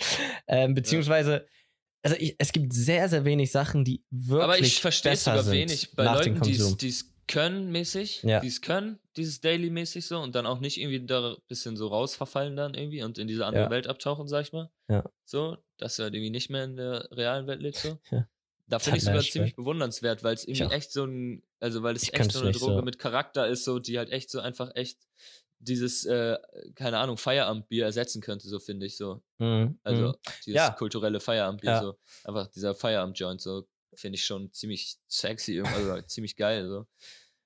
Ähm, 0.47 0.73
beziehungsweise, 0.73 1.45
also 2.03 2.15
ich, 2.19 2.35
es 2.39 2.51
gibt 2.51 2.73
sehr, 2.73 3.07
sehr 3.09 3.25
wenig 3.25 3.51
Sachen, 3.51 3.85
die 3.85 4.03
wirklich 4.09 4.43
Aber 4.43 4.59
ich 4.59 4.81
verstehe 4.81 5.11
es 5.13 5.23
sogar 5.23 5.49
wenig 5.51 5.91
bei 5.95 6.05
Leuten, 6.05 6.41
die 6.41 6.55
es 6.55 7.10
können 7.27 7.71
mäßig, 7.71 8.23
Ja. 8.23 8.39
die 8.39 8.47
es 8.47 8.61
können, 8.61 8.99
dieses 9.15 9.41
Daily-mäßig 9.41 10.05
so 10.05 10.19
und 10.19 10.35
dann 10.35 10.45
auch 10.45 10.59
nicht 10.59 10.77
irgendwie 10.79 11.05
da 11.05 11.31
ein 11.31 11.37
bisschen 11.47 11.77
so 11.77 11.87
rausverfallen 11.87 12.55
dann 12.55 12.73
irgendwie 12.73 13.03
und 13.03 13.17
in 13.17 13.27
diese 13.27 13.45
andere 13.45 13.63
Ja. 13.65 13.69
Welt 13.69 13.87
abtauchen, 13.87 14.27
sag 14.27 14.41
ich 14.47 14.53
mal. 14.53 14.69
Ja. 14.89 15.03
So, 15.25 15.57
dass 15.77 15.95
du 15.95 16.03
halt 16.03 16.13
irgendwie 16.13 16.29
nicht 16.31 16.49
mehr 16.49 16.63
in 16.65 16.75
der 16.75 17.07
realen 17.11 17.47
Welt 17.47 17.61
lebst 17.61 17.83
so. 17.83 17.97
Ja. 18.11 18.27
Da 18.67 18.79
finde 18.79 18.99
ich 18.99 19.05
halt 19.05 19.17
sogar 19.17 19.31
ziemlich 19.31 19.55
bewundernswert, 19.57 20.23
weil 20.23 20.33
es 20.33 20.45
irgendwie 20.47 20.73
echt 20.73 20.93
so 20.93 21.03
ein, 21.03 21.43
also 21.59 21.83
weil 21.83 21.95
es 21.97 22.03
Ich 22.03 22.13
echt 22.13 22.31
so 22.31 22.39
es 22.39 22.43
eine 22.45 22.51
Droge 22.53 22.75
so. 22.75 22.81
mit 22.83 22.99
Charakter 22.99 23.45
ist, 23.47 23.65
so, 23.65 23.79
die 23.79 23.97
halt 23.97 24.09
echt 24.11 24.29
so 24.29 24.39
einfach 24.39 24.71
echt 24.75 24.97
dieses, 25.59 26.05
äh, 26.05 26.37
keine 26.75 26.97
Ahnung, 26.99 27.17
Feierabendbier 27.17 27.83
ersetzen 27.85 28.21
könnte, 28.21 28.47
so 28.47 28.59
finde 28.59 28.85
ich 28.85 28.95
so. 28.97 29.21
Mhm, 29.39 29.77
Also 29.83 30.07
mhm. 30.09 30.13
dieses 30.45 30.55
Ja. 30.55 30.69
kulturelle 30.71 31.19
Feierabendbier, 31.19 31.69
Ja. 31.71 31.81
so 31.81 31.97
einfach 32.23 32.47
dieser 32.47 32.73
Feierabend-Joint, 32.73 33.41
so 33.41 33.67
finde 33.95 34.15
ich 34.17 34.25
schon 34.25 34.51
ziemlich 34.53 34.97
sexy, 35.07 35.61
also 35.61 36.01
ziemlich 36.07 36.35
geil, 36.35 36.67
so. 36.67 36.85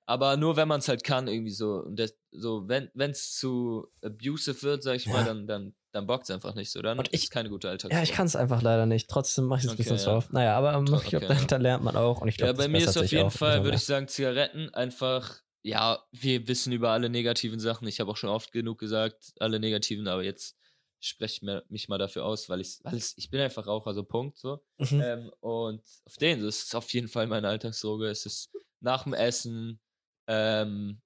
Aber 0.08 0.38
nur 0.38 0.56
wenn 0.56 0.68
man 0.68 0.80
es 0.82 0.88
halt 0.88 1.04
kann, 1.04 1.28
irgendwie 1.28 1.50
so. 1.52 1.78
Und 1.78 1.96
das, 1.98 2.14
so, 2.32 2.68
wenn 2.68 2.91
es 3.10 3.34
zu 3.34 3.88
abusive 4.04 4.62
wird, 4.62 4.84
sag 4.84 4.98
ich 4.98 5.08
mal, 5.08 5.22
Ja. 5.22 5.24
dann, 5.26 5.48
dann, 5.48 5.74
dann 5.93 6.06
bockt 6.06 6.26
es 6.26 6.30
einfach 6.32 6.54
nicht 6.54 6.70
so. 6.72 6.84
Dann 6.84 7.00
Und 7.00 7.08
ist 7.08 7.14
ich- 7.16 7.24
es 7.24 7.30
keine 7.32 7.50
gute 7.50 7.70
Alltags. 7.70 7.91
Ja, 7.96 8.04
ich 8.04 8.12
kann 8.12 8.28
es 8.28 8.36
einfach 8.36 8.62
leider 8.62 8.86
nicht. 8.86 9.10
Trotzdem 9.10 9.46
mache 9.46 9.60
ich 9.62 9.66
es 9.66 9.72
ein 9.72 9.74
Okay, 9.74 9.82
bisschen 9.84 9.98
zu 9.98 10.10
ja. 10.12 10.18
oft. 10.18 10.32
Naja, 10.32 10.56
aber 10.58 10.74
ähm, 10.76 10.86
Tro- 10.86 10.98
ich 11.02 11.06
glaube, 11.10 11.26
okay, 11.26 11.34
da, 11.36 11.39
ja. 11.41 11.48
da 11.48 11.58
lernt 11.58 11.84
man 11.84 11.96
auch 11.96 12.22
und 12.22 12.28
ich 12.28 12.38
glaube, 12.38 12.52
Ja, 12.52 12.58
bei 12.58 12.68
mir 12.68 12.78
ist 12.88 12.96
auf 12.96 13.12
jeden 13.12 13.32
Fall, 13.32 13.54
umso 13.54 13.64
würde 13.64 13.70
mehr. 13.70 13.78
ich 13.78 13.86
sagen, 13.86 14.08
Zigaretten 14.08 14.72
einfach, 14.76 15.39
ja, 15.64 16.04
wir 16.12 16.48
wissen 16.48 16.72
über 16.72 16.91
alle 16.91 17.10
negativen 17.10 17.60
Sachen. 17.60 17.88
Ich 17.88 18.00
habe 18.00 18.12
auch 18.12 18.18
schon 18.18 18.30
oft 18.30 18.52
genug 18.52 18.78
gesagt, 18.78 19.34
alle 19.39 19.60
negativen, 19.60 20.08
aber 20.08 20.22
jetzt 20.24 20.56
spreche 21.00 21.64
mich 21.70 21.88
mal 21.89 21.98
dafür 21.98 22.26
aus, 22.26 22.50
weil 22.50 22.62
ich, 22.62 22.80
weil 22.84 22.96
ich 22.98 23.30
bin 23.30 23.39
einfach 23.41 23.68
Raucher, 23.68 23.93
so 23.93 24.04
Punkt 24.04 24.38
so. 24.38 24.64
Mhm. 24.78 25.02
Ähm, 25.02 25.32
und 25.39 25.82
auf 26.06 26.16
den, 26.18 26.41
das 26.43 26.64
ist 26.64 26.76
auf 26.76 26.91
jeden 26.93 27.08
Fall 27.08 27.28
meine 27.28 27.48
Alltagsdroge. 27.48 28.08
Es 28.08 28.26
ist 28.26 28.52
nach 28.80 29.04
dem 29.04 29.14
Essen, 29.14 29.80
ähm, 30.28 31.02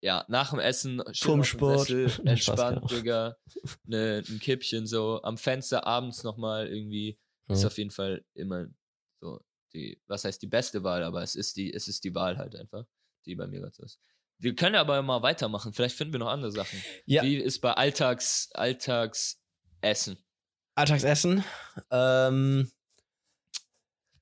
ja, 0.00 0.24
nach 0.28 0.50
dem 0.50 0.58
Essen 0.58 0.98
dem 0.98 1.12
Turmsport. 1.12 1.86
Sessel, 1.88 2.10
entspannt, 2.26 2.88
genau. 2.88 3.00
Digga, 3.00 3.36
ne, 3.84 4.22
ein 4.28 4.40
Kippchen 4.40 4.86
so, 4.86 5.22
am 5.22 5.38
Fenster 5.38 5.86
abends 5.86 6.24
nochmal 6.24 6.68
irgendwie, 6.68 7.18
ist 7.48 7.60
Mhm. 7.62 7.66
auf 7.66 7.78
jeden 7.78 7.90
Fall 7.90 8.24
immer 8.34 8.66
so 9.20 9.40
die, 9.74 10.00
was 10.06 10.24
heißt 10.24 10.40
die 10.42 10.46
beste 10.46 10.82
Wahl, 10.84 11.02
aber 11.04 11.22
es 11.22 11.34
ist 11.34 11.56
die, 11.56 11.72
es 11.72 11.88
ist 11.88 12.04
die 12.04 12.14
Wahl 12.14 12.36
halt 12.36 12.56
einfach, 12.56 12.84
die 13.26 13.34
bei 13.34 13.46
mir 13.46 13.60
gerade 13.60 13.74
so 13.74 13.84
ist. 13.84 14.00
Wir 14.42 14.56
können 14.56 14.74
aber 14.74 15.00
mal 15.02 15.22
weitermachen, 15.22 15.72
vielleicht 15.72 15.96
finden 15.96 16.14
wir 16.14 16.18
noch 16.18 16.26
andere 16.28 16.50
Sachen. 16.50 16.82
Ja. 17.06 17.22
Wie 17.22 17.36
ist 17.36 17.60
bei 17.60 17.72
Alltags, 17.74 18.50
Alltagsessen? 18.54 20.18
Alltagsessen. 20.74 21.44
Ähm, 21.92 22.68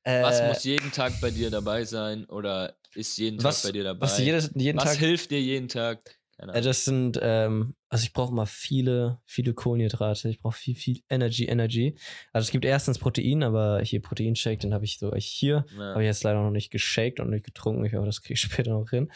Was 0.05 0.41
äh, 0.41 0.49
muss 0.49 0.65
jeden 0.65 0.93
Tag 0.93 1.15
bei 1.23 1.31
dir 1.31 1.51
dabei 1.51 1.85
sein 1.85 2.27
oder 2.27 2.77
ist 2.95 3.17
jeden 3.17 3.39
Tag 3.39 3.47
was, 3.47 3.63
bei 3.63 3.73
dir 3.73 3.85
dabei? 3.85 4.03
was 4.03 4.19
jedes, 4.19 4.51
jeden 4.55 4.79
was 4.79 4.85
Tag. 4.91 4.99
hilft 4.99 5.31
dir 5.31 5.41
jeden 5.41 5.69
Tag? 5.69 6.21
Keine 6.37 6.53
Äh. 6.53 6.61
Das 6.61 6.85
sind, 6.85 7.19
ähm, 7.23 7.75
also 7.91 8.05
ich 8.05 8.13
brauche 8.13 8.33
mal 8.33 8.47
viele, 8.47 9.19
viele 9.27 9.53
Kohlenhydrate. 9.53 10.29
Ich 10.29 10.41
brauche 10.41 10.57
viel, 10.57 10.77
viel 10.77 11.03
Energy, 11.11 11.47
Energy. 11.47 11.97
Also 12.33 12.47
es 12.47 12.53
gibt 12.53 12.65
erstens 12.65 13.01
Protein, 13.01 13.43
aber 13.43 13.81
hier 13.83 14.01
Proteinshake, 14.01 14.61
den 14.61 14.73
habe 14.73 14.85
ich 14.85 15.01
so 15.01 15.13
hier. 15.17 15.67
Ja. 15.77 15.91
Habe 15.91 16.03
ich 16.03 16.07
jetzt 16.07 16.23
leider 16.23 16.41
noch 16.41 16.53
nicht 16.53 16.71
geshaked 16.71 17.19
und 17.19 17.31
nicht 17.31 17.45
getrunken. 17.45 17.85
Ich 17.85 17.93
hoffe, 17.95 18.07
das 18.07 18.23
kriege 18.23 18.35
ich 18.35 18.41
später 18.41 18.71
noch 18.71 18.91
hin. 18.91 19.11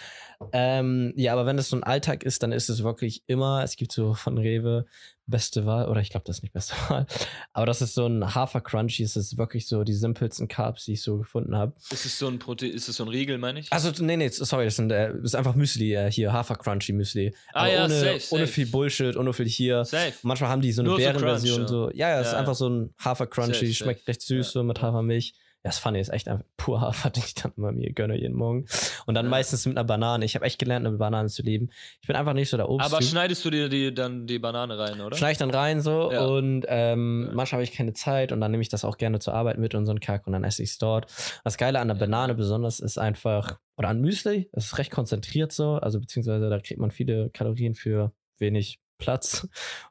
Ähm, 0.52 1.12
ja, 1.16 1.32
aber 1.32 1.46
wenn 1.46 1.56
das 1.56 1.68
so 1.68 1.76
ein 1.76 1.84
Alltag 1.84 2.24
ist, 2.24 2.42
dann 2.42 2.50
ist 2.50 2.68
es 2.68 2.82
wirklich 2.82 3.22
immer, 3.28 3.62
es 3.62 3.76
gibt 3.76 3.92
so 3.92 4.12
von 4.14 4.38
Rewe 4.38 4.86
beste 5.26 5.64
Wahl, 5.64 5.88
oder 5.88 6.00
ich 6.00 6.10
glaube, 6.10 6.24
das 6.26 6.36
ist 6.36 6.42
nicht 6.42 6.52
beste 6.52 6.74
Wahl, 6.88 7.06
aber 7.52 7.66
das 7.66 7.80
ist 7.80 7.94
so 7.94 8.06
ein 8.06 8.34
Hafer 8.34 8.60
Crunchy, 8.60 9.02
es 9.02 9.16
ist 9.16 9.38
wirklich 9.38 9.66
so 9.66 9.84
die 9.84 9.94
simpelsten 9.94 10.48
Carbs, 10.48 10.84
die 10.84 10.92
ich 10.92 11.02
so 11.02 11.18
gefunden 11.18 11.56
habe. 11.56 11.72
Ist 11.90 12.04
es 12.04 12.18
so 12.18 12.28
ein 12.28 12.38
Prote 12.38 12.66
ist 12.66 12.88
es 12.88 12.96
so 12.96 13.04
ein 13.04 13.08
Riegel, 13.08 13.38
meine 13.38 13.60
ich? 13.60 13.72
Also, 13.72 13.90
nee, 14.04 14.16
nee, 14.16 14.28
sorry, 14.28 14.66
das, 14.66 14.76
sind, 14.76 14.90
äh, 14.90 15.08
das 15.14 15.24
ist 15.24 15.34
einfach 15.34 15.54
Müsli, 15.54 15.94
äh, 15.94 16.10
hier, 16.10 16.32
Hafer 16.32 16.56
Crunchy 16.56 16.92
Müsli. 16.92 17.34
Ah 17.52 17.60
aber 17.60 17.72
ja, 17.72 17.84
ohne, 17.84 17.94
safe, 17.94 18.20
safe. 18.20 18.34
ohne 18.34 18.46
viel 18.46 18.63
Bullshit, 18.66 19.16
ohne 19.16 19.32
viel 19.32 19.46
hier. 19.48 19.84
Safe. 19.84 20.12
Manchmal 20.22 20.50
haben 20.50 20.62
die 20.62 20.72
so 20.72 20.82
eine 20.82 20.88
Nur 20.90 20.98
Bärenversion 20.98 21.66
so. 21.68 21.90
Ja, 21.92 22.10
ja, 22.10 22.20
es 22.20 22.28
ist 22.28 22.32
Ja, 22.32 22.38
einfach 22.38 22.52
ja. 22.52 22.56
so 22.56 22.68
ein 22.68 22.94
Hafer 22.98 23.26
Crunchy, 23.26 23.52
Safe, 23.54 23.74
schmeckt 23.74 24.08
recht 24.08 24.22
süß 24.22 24.46
Ja. 24.46 24.52
so 24.52 24.62
mit 24.64 24.80
Hafermilch. 24.82 25.34
Ja, 25.66 25.70
das 25.70 25.78
Funny 25.78 25.98
ist 25.98 26.10
echt 26.10 26.28
einfach 26.28 26.44
pur 26.58 26.82
Hafer, 26.82 27.08
den 27.16 27.22
ich 27.24 27.32
dann 27.34 27.52
immer 27.56 27.72
mir 27.72 27.90
gönne 27.94 28.18
jeden 28.20 28.36
Morgen. 28.36 28.66
Und 29.06 29.14
dann 29.14 29.24
Ja. 29.24 29.30
meistens 29.30 29.64
mit 29.64 29.78
einer 29.78 29.84
Banane. 29.86 30.22
Ich 30.26 30.34
habe 30.34 30.44
echt 30.44 30.58
gelernt, 30.58 30.84
mit 30.84 30.98
Bananen 30.98 31.30
zu 31.30 31.40
leben. 31.40 31.70
Ich 32.02 32.06
bin 32.06 32.16
einfach 32.16 32.34
nicht 32.34 32.50
so 32.50 32.58
der 32.58 32.68
Obst. 32.68 32.84
Aber 32.92 33.00
schneidest 33.02 33.42
du 33.46 33.48
dir 33.50 33.70
die, 33.70 33.94
dann 33.94 34.26
die 34.26 34.38
Banane 34.38 34.78
rein, 34.78 35.00
oder? 35.00 35.16
Schneide 35.16 35.32
ich 35.32 35.38
dann 35.38 35.48
rein 35.50 35.80
so 35.80 36.12
Ja. 36.12 36.26
und 36.26 36.66
ähm, 36.68 37.28
Ja. 37.28 37.34
manchmal 37.34 37.60
habe 37.60 37.62
ich 37.64 37.72
keine 37.72 37.94
Zeit 37.94 38.30
und 38.30 38.42
dann 38.42 38.50
nehme 38.50 38.60
ich 38.62 38.68
das 38.68 38.84
auch 38.84 38.98
gerne 38.98 39.20
zur 39.20 39.32
Arbeit 39.32 39.56
mit 39.56 39.74
und 39.74 39.86
so 39.86 39.92
einen 39.92 40.00
Kack 40.00 40.26
und 40.26 40.34
dann 40.34 40.44
esse 40.44 40.62
ich 40.62 40.68
es 40.68 40.76
dort. 40.76 41.06
Das 41.44 41.56
Geile 41.56 41.80
an 41.80 41.88
der 41.88 41.96
Ja. 41.96 42.00
Banane 42.00 42.34
besonders 42.34 42.80
ist 42.80 42.98
einfach, 42.98 43.58
oder 43.78 43.88
an 43.88 44.02
Müsli, 44.02 44.50
es 44.52 44.66
ist 44.66 44.76
recht 44.76 44.90
konzentriert 44.90 45.50
so, 45.50 45.76
also 45.76 45.98
beziehungsweise 45.98 46.50
da 46.50 46.58
kriegt 46.60 46.78
man 46.78 46.90
viele 46.90 47.30
Kalorien 47.30 47.74
für 47.74 48.12
wenig 48.38 48.80
Platz. 48.98 49.46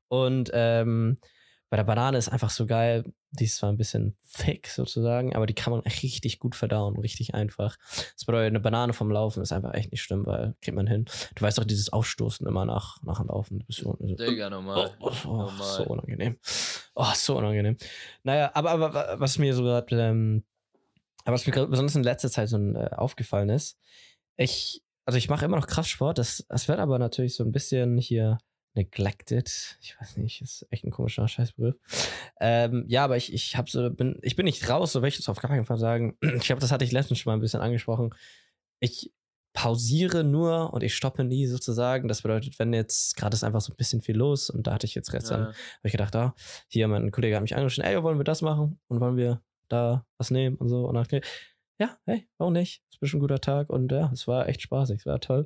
Und 0.08 0.50
ähm, 0.54 1.18
bei 1.70 1.78
der 1.78 1.84
Banane 1.86 2.18
ist 2.20 2.30
einfach 2.30 2.52
so 2.52 2.68
geil, 2.68 3.04
die 3.32 3.46
ist 3.46 3.58
zwar 3.58 3.72
ein 3.72 3.78
bisschen 3.78 4.16
thick 4.38 4.68
sozusagen, 4.68 5.36
aber 5.36 5.48
die 5.48 5.56
kann 5.56 5.72
man 5.72 5.80
richtig 5.82 6.38
gut 6.38 6.56
verdauen, 6.56 7.00
richtig 7.00 7.34
einfach. 7.34 7.78
Das 8.16 8.26
bedeutet, 8.26 8.50
eine 8.50 8.60
Banane 8.60 8.94
vom 8.94 9.10
Laufen 9.10 9.42
ist 9.42 9.52
einfach 9.52 9.74
echt 9.74 9.92
nicht 9.92 10.04
schlimm, 10.04 10.26
weil 10.28 10.54
kriegt 10.62 10.76
man 10.76 10.86
hin. 10.86 11.06
Du 11.34 11.42
weißt 11.42 11.60
auch, 11.60 11.64
dieses 11.64 11.92
Aufstoßen 11.92 12.46
immer 12.46 12.66
nach, 12.66 13.02
nach 13.02 13.18
dem 13.20 13.30
Laufen. 13.30 13.64
So, 13.70 13.98
Digga, 14.00 14.52
normal. 14.52 14.92
Oh, 15.00 15.08
oh, 15.10 15.14
oh, 15.26 15.28
normal. 15.38 15.52
so 15.78 15.84
unangenehm. 15.86 16.38
Oh, 16.94 17.12
so 17.16 17.38
unangenehm. 17.40 17.78
Naja, 18.22 18.52
aber, 18.54 18.70
aber 18.70 18.94
wa- 18.94 19.16
was 19.18 19.40
mir 19.40 19.56
so 19.56 19.64
gerade, 19.64 19.96
ähm, 20.00 20.44
was 21.26 21.48
mir 21.48 21.54
besonders 21.66 21.96
in 21.96 22.04
letzter 22.04 22.30
Zeit 22.30 22.50
so 22.50 22.58
äh, 22.58 22.90
aufgefallen 22.92 23.50
ist, 23.50 23.80
ich, 24.36 24.84
also 25.06 25.18
ich 25.18 25.30
mache 25.30 25.46
immer 25.46 25.58
noch 25.58 25.68
Kraftsport, 25.68 26.18
das, 26.18 26.46
das 26.50 26.68
wird 26.68 26.80
aber 26.80 27.00
natürlich 27.00 27.36
so 27.36 27.44
ein 27.44 27.52
bisschen 27.52 27.98
hier 27.98 28.38
neglected. 28.76 29.78
Ich 29.82 29.96
weiß 30.00 30.18
nicht, 30.18 30.42
ist 30.42 30.66
echt 30.72 30.84
ein 30.84 30.92
komischer 30.92 31.28
Scheißbegriff. 31.28 31.76
Ähm, 32.40 32.86
ja, 32.88 33.04
aber 33.04 33.18
ich, 33.18 33.32
ich 33.34 33.56
hab 33.56 33.70
so, 33.70 33.90
bin, 33.92 34.18
ich 34.24 34.36
bin 34.36 34.46
nicht 34.46 34.68
raus, 34.70 34.92
so 34.94 35.02
will 35.02 35.10
ich 35.10 35.18
das 35.18 35.30
auf 35.30 35.38
gar 35.40 35.50
keinen 35.52 35.66
Fall 35.66 35.78
sagen. 35.78 36.18
Ich 36.38 36.44
glaube, 36.46 36.62
das 36.62 36.72
hatte 36.72 36.84
ich 36.86 36.92
letztens 36.92 37.20
schon 37.20 37.32
mal 37.32 37.38
ein 37.38 37.42
bisschen 37.42 37.62
angesprochen. 37.62 38.14
Ich 38.80 39.12
pausiere 39.54 40.24
nur 40.24 40.74
und 40.74 40.82
ich 40.82 40.96
stoppe 40.96 41.24
nie 41.24 41.46
sozusagen. 41.46 42.08
Das 42.08 42.24
bedeutet, 42.24 42.58
wenn 42.58 42.74
jetzt 42.74 43.16
gerade 43.16 43.36
ist 43.36 43.44
einfach 43.44 43.62
so 43.62 43.72
ein 43.72 43.76
bisschen 43.78 44.02
viel 44.02 44.18
los 44.18 44.50
und 44.50 44.66
da 44.66 44.74
hatte 44.74 44.88
ich 44.88 44.96
jetzt 44.96 45.12
gestern 45.12 45.42
Ja. 45.42 45.48
habe 45.48 45.56
ich 45.84 45.92
gedacht, 45.92 46.16
ah, 46.16 46.34
hier, 46.68 46.88
mein 46.88 47.12
Kollege 47.12 47.36
hat 47.36 47.44
mich 47.44 47.56
angeschrieben, 47.56 47.90
ey, 47.90 48.02
wollen 48.02 48.18
wir 48.18 48.24
das 48.24 48.42
machen 48.42 48.80
und 48.88 49.00
wollen 49.00 49.16
wir 49.18 49.42
da 49.70 50.08
was 50.18 50.32
nehmen 50.32 50.56
und 50.56 50.70
so. 50.70 50.88
Und 50.88 50.96
dann, 50.96 51.22
ja, 51.80 51.98
hey, 52.06 52.28
warum 52.38 52.54
nicht? 52.54 52.82
Ist 52.92 53.00
bestimmt 53.00 53.20
ein 53.20 53.28
guter 53.28 53.40
Tag 53.42 53.70
und 53.70 53.92
ja, 53.92 54.10
es 54.14 54.28
war 54.28 54.48
echt 54.48 54.62
spaßig, 54.62 55.00
es 55.00 55.06
war 55.06 55.20
toll. 55.20 55.46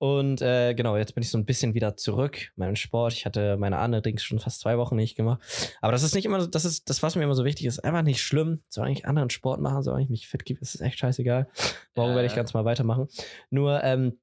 Und 0.00 0.40
äh, 0.42 0.74
genau, 0.74 0.96
jetzt 0.96 1.14
bin 1.16 1.22
ich 1.22 1.30
so 1.30 1.38
ein 1.38 1.44
bisschen 1.44 1.74
wieder 1.74 1.96
zurück, 1.96 2.52
meinen 2.54 2.76
Sport. 2.76 3.12
Ich 3.14 3.26
hatte 3.26 3.56
meine 3.56 3.78
andere 3.78 4.00
Dings 4.00 4.22
schon 4.22 4.38
fast 4.38 4.60
zwei 4.60 4.78
Wochen 4.78 4.94
nicht 4.94 5.16
gemacht. 5.16 5.40
Aber 5.80 5.90
das 5.90 6.04
ist 6.04 6.14
nicht 6.14 6.24
immer, 6.24 6.40
so- 6.40 6.46
das 6.46 6.64
ist 6.64 6.88
das, 6.88 7.02
was 7.02 7.16
mir 7.16 7.24
immer 7.24 7.34
so 7.34 7.44
wichtig 7.44 7.66
ist, 7.66 7.80
einfach 7.80 8.02
nicht 8.02 8.22
schlimm. 8.22 8.62
Solange 8.68 8.92
ich 8.92 9.06
anderen 9.06 9.28
Sport 9.30 9.60
machen, 9.60 9.82
solange 9.82 10.04
ich 10.04 10.08
mich 10.10 10.28
fit 10.28 10.44
gebe, 10.44 10.60
ist 10.60 10.76
es 10.76 10.80
echt 10.80 11.00
scheißegal. 11.00 11.48
Morgen 11.96 12.10
Ja, 12.10 12.14
werde 12.16 12.26
ich 12.28 12.36
ganz 12.36 12.54
mal 12.54 12.64
weitermachen. 12.64 13.08
Nur, 13.50 13.82
ähm, 13.82 14.20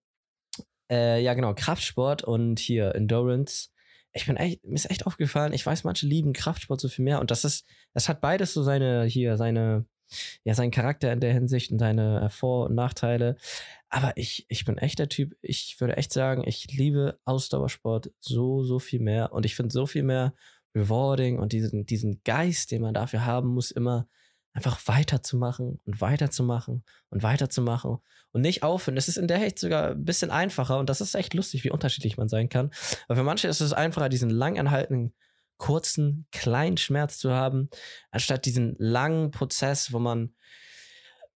äh, 0.89 1.21
ja, 1.21 1.33
genau, 1.33 1.53
Kraftsport 1.53 2.23
und 2.23 2.59
hier 2.59 2.95
Endurance. 2.95 3.69
Ich 4.13 4.27
bin 4.27 4.37
echt, 4.37 4.63
mir 4.63 4.75
ist 4.75 4.89
echt 4.89 5.05
aufgefallen, 5.05 5.51
ich 5.51 5.65
weiß, 5.65 5.83
manche 5.83 6.07
lieben 6.07 6.31
Kraftsport 6.31 6.79
so 6.79 6.87
viel 6.87 7.03
mehr 7.03 7.19
und 7.19 7.31
das 7.31 7.43
ist, 7.43 7.65
das 7.93 8.07
hat 8.07 8.21
beides 8.21 8.53
so 8.53 8.63
seine, 8.63 9.03
hier, 9.03 9.35
seine, 9.35 9.85
ja, 10.43 10.53
seinen 10.53 10.71
Charakter 10.71 11.11
in 11.11 11.19
der 11.19 11.33
Hinsicht 11.33 11.71
und 11.71 11.79
seine 11.79 12.21
äh, 12.21 12.29
Vor- 12.29 12.67
und 12.67 12.75
Nachteile. 12.75 13.35
Aber 13.89 14.13
ich, 14.15 14.45
ich 14.49 14.65
bin 14.65 14.77
echt 14.77 14.99
der 14.99 15.09
Typ, 15.09 15.35
ich 15.41 15.79
würde 15.79 15.97
echt 15.97 16.11
sagen, 16.11 16.43
ich 16.45 16.67
liebe 16.71 17.19
Ausdauersport 17.25 18.11
so, 18.19 18.63
so 18.63 18.79
viel 18.79 18.99
mehr 18.99 19.33
und 19.33 19.45
ich 19.45 19.55
finde 19.55 19.71
so 19.71 19.85
viel 19.85 20.03
mehr 20.03 20.33
rewarding 20.75 21.39
und 21.39 21.53
diesen, 21.53 21.85
diesen 21.85 22.21
Geist, 22.23 22.71
den 22.71 22.81
man 22.81 22.93
dafür 22.93 23.25
haben 23.25 23.49
muss, 23.49 23.71
immer 23.71 24.07
einfach 24.55 24.79
weiterzumachen 24.85 25.79
und 25.85 26.01
weiterzumachen 26.01 26.83
und 27.09 27.23
weiterzumachen 27.23 27.97
und 28.31 28.41
nicht 28.41 28.63
aufhören. 28.63 28.95
Das 28.95 29.09
ist 29.09 29.17
in 29.17 29.27
der 29.27 29.37
Hinsicht 29.37 29.59
sogar 29.59 29.91
ein 29.91 30.05
bisschen 30.05 30.31
einfacher 30.31 30.79
und 30.79 30.89
das 30.89 31.01
ist 31.01 31.13
echt 31.13 31.33
lustig, 31.33 31.65
wie 31.65 31.71
unterschiedlich 31.71 32.17
man 32.17 32.29
sein 32.29 32.47
kann. 32.47 32.71
Aber 33.07 33.17
für 33.17 33.23
manche 33.23 33.49
ist 33.49 33.59
es 33.59 33.73
einfacher, 33.73 34.07
diesen 34.07 34.29
lang 34.29 34.57
anhaltenden, 34.57 35.13
kurzen, 35.57 36.27
kleinen 36.31 36.77
Schmerz 36.77 37.17
zu 37.17 37.31
haben, 37.31 37.69
anstatt 38.11 38.45
diesen 38.45 38.75
langen 38.77 39.31
Prozess, 39.31 39.93
wo 39.93 39.99
man 39.99 40.33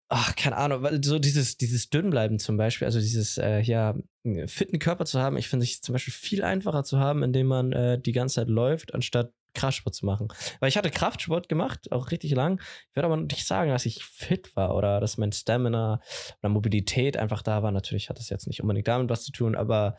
ach, 0.08 0.34
keine 0.36 0.56
Ahnung, 0.56 0.86
so 1.02 1.18
dieses, 1.18 1.58
dieses 1.58 1.90
Dünnbleiben 1.90 2.38
zum 2.38 2.56
Beispiel, 2.56 2.86
also 2.86 2.98
dieses, 2.98 3.36
äh, 3.38 3.60
ja, 3.60 3.94
fitten 4.46 4.78
Körper 4.78 5.04
zu 5.04 5.20
haben, 5.20 5.36
ich 5.36 5.48
finde 5.48 5.64
es 5.64 5.80
zum 5.80 5.92
Beispiel 5.92 6.14
viel 6.14 6.42
einfacher 6.42 6.82
zu 6.82 6.98
haben, 6.98 7.22
indem 7.22 7.46
man 7.46 7.72
äh, 7.72 8.00
die 8.00 8.12
ganze 8.12 8.36
Zeit 8.36 8.48
läuft, 8.48 8.94
anstatt 8.94 9.32
Kraftsport 9.54 9.94
zu 9.94 10.06
machen. 10.06 10.28
Weil 10.60 10.68
ich 10.68 10.76
hatte 10.76 10.90
Kraftsport 10.90 11.48
gemacht, 11.48 11.90
auch 11.92 12.10
richtig 12.10 12.32
lang. 12.32 12.60
Ich 12.90 12.96
würde 12.96 13.06
aber 13.06 13.16
nicht 13.16 13.46
sagen, 13.46 13.70
dass 13.70 13.86
ich 13.86 14.04
fit 14.04 14.54
war 14.56 14.74
oder 14.74 15.00
dass 15.00 15.18
mein 15.18 15.32
Stamina 15.32 16.00
oder 16.40 16.48
Mobilität 16.48 17.16
einfach 17.16 17.42
da 17.42 17.62
war. 17.62 17.72
Natürlich 17.72 18.08
hat 18.08 18.18
das 18.18 18.28
jetzt 18.28 18.46
nicht 18.46 18.62
unbedingt 18.62 18.88
damit 18.88 19.10
was 19.10 19.24
zu 19.24 19.32
tun, 19.32 19.56
aber 19.56 19.96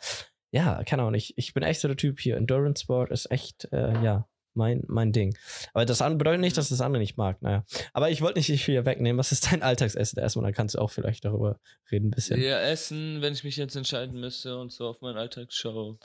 ja, 0.52 0.84
keine 0.84 1.04
Ahnung. 1.04 1.16
Ich, 1.16 1.38
ich 1.38 1.54
bin 1.54 1.64
echt 1.64 1.82
so 1.82 1.88
der 1.88 1.98
Typ 1.98 2.20
hier. 2.20 2.38
Endurance 2.38 2.84
Sport 2.84 3.12
ist 3.12 3.32
echt, 3.32 3.68
äh, 3.72 4.04
ja, 4.04 4.28
mein, 4.54 4.84
mein 4.88 5.12
Ding. 5.12 5.38
Aber 5.74 5.86
das 5.86 6.00
bedeutet 6.00 6.42
nicht, 6.42 6.58
dass 6.58 6.66
ich 6.66 6.72
das 6.72 6.82
andere 6.82 7.02
nicht 7.02 7.18
mag. 7.18 7.42
Naja. 7.42 7.66
Aber 7.94 8.10
ich 8.10 8.22
wollte 8.22 8.40
nicht 8.40 8.48
viel 8.48 8.74
hier 8.74 8.86
wegnehmen. 8.86 9.18
Was 9.18 9.32
ist 9.32 9.52
dein 9.52 9.62
Alltagsessen 9.62 10.20
erstmal? 10.20 10.44
Dann 10.44 10.54
kannst 10.54 10.76
du 10.76 10.80
auch 10.80 10.92
vielleicht 10.92 11.26
darüber 11.26 11.60
reden 11.92 12.08
ein 12.08 12.12
bisschen. 12.12 12.42
Ja, 12.42 12.60
Essen, 12.60 13.22
wenn 13.22 13.34
ich 13.34 13.44
mich 13.44 13.58
jetzt 13.58 13.76
entscheiden 13.76 14.20
müsste 14.20 14.58
und 14.58 14.72
so 14.72 14.88
auf 14.88 15.02
meinen 15.02 15.18
Alltag 15.18 15.54
schaue, 15.54 15.98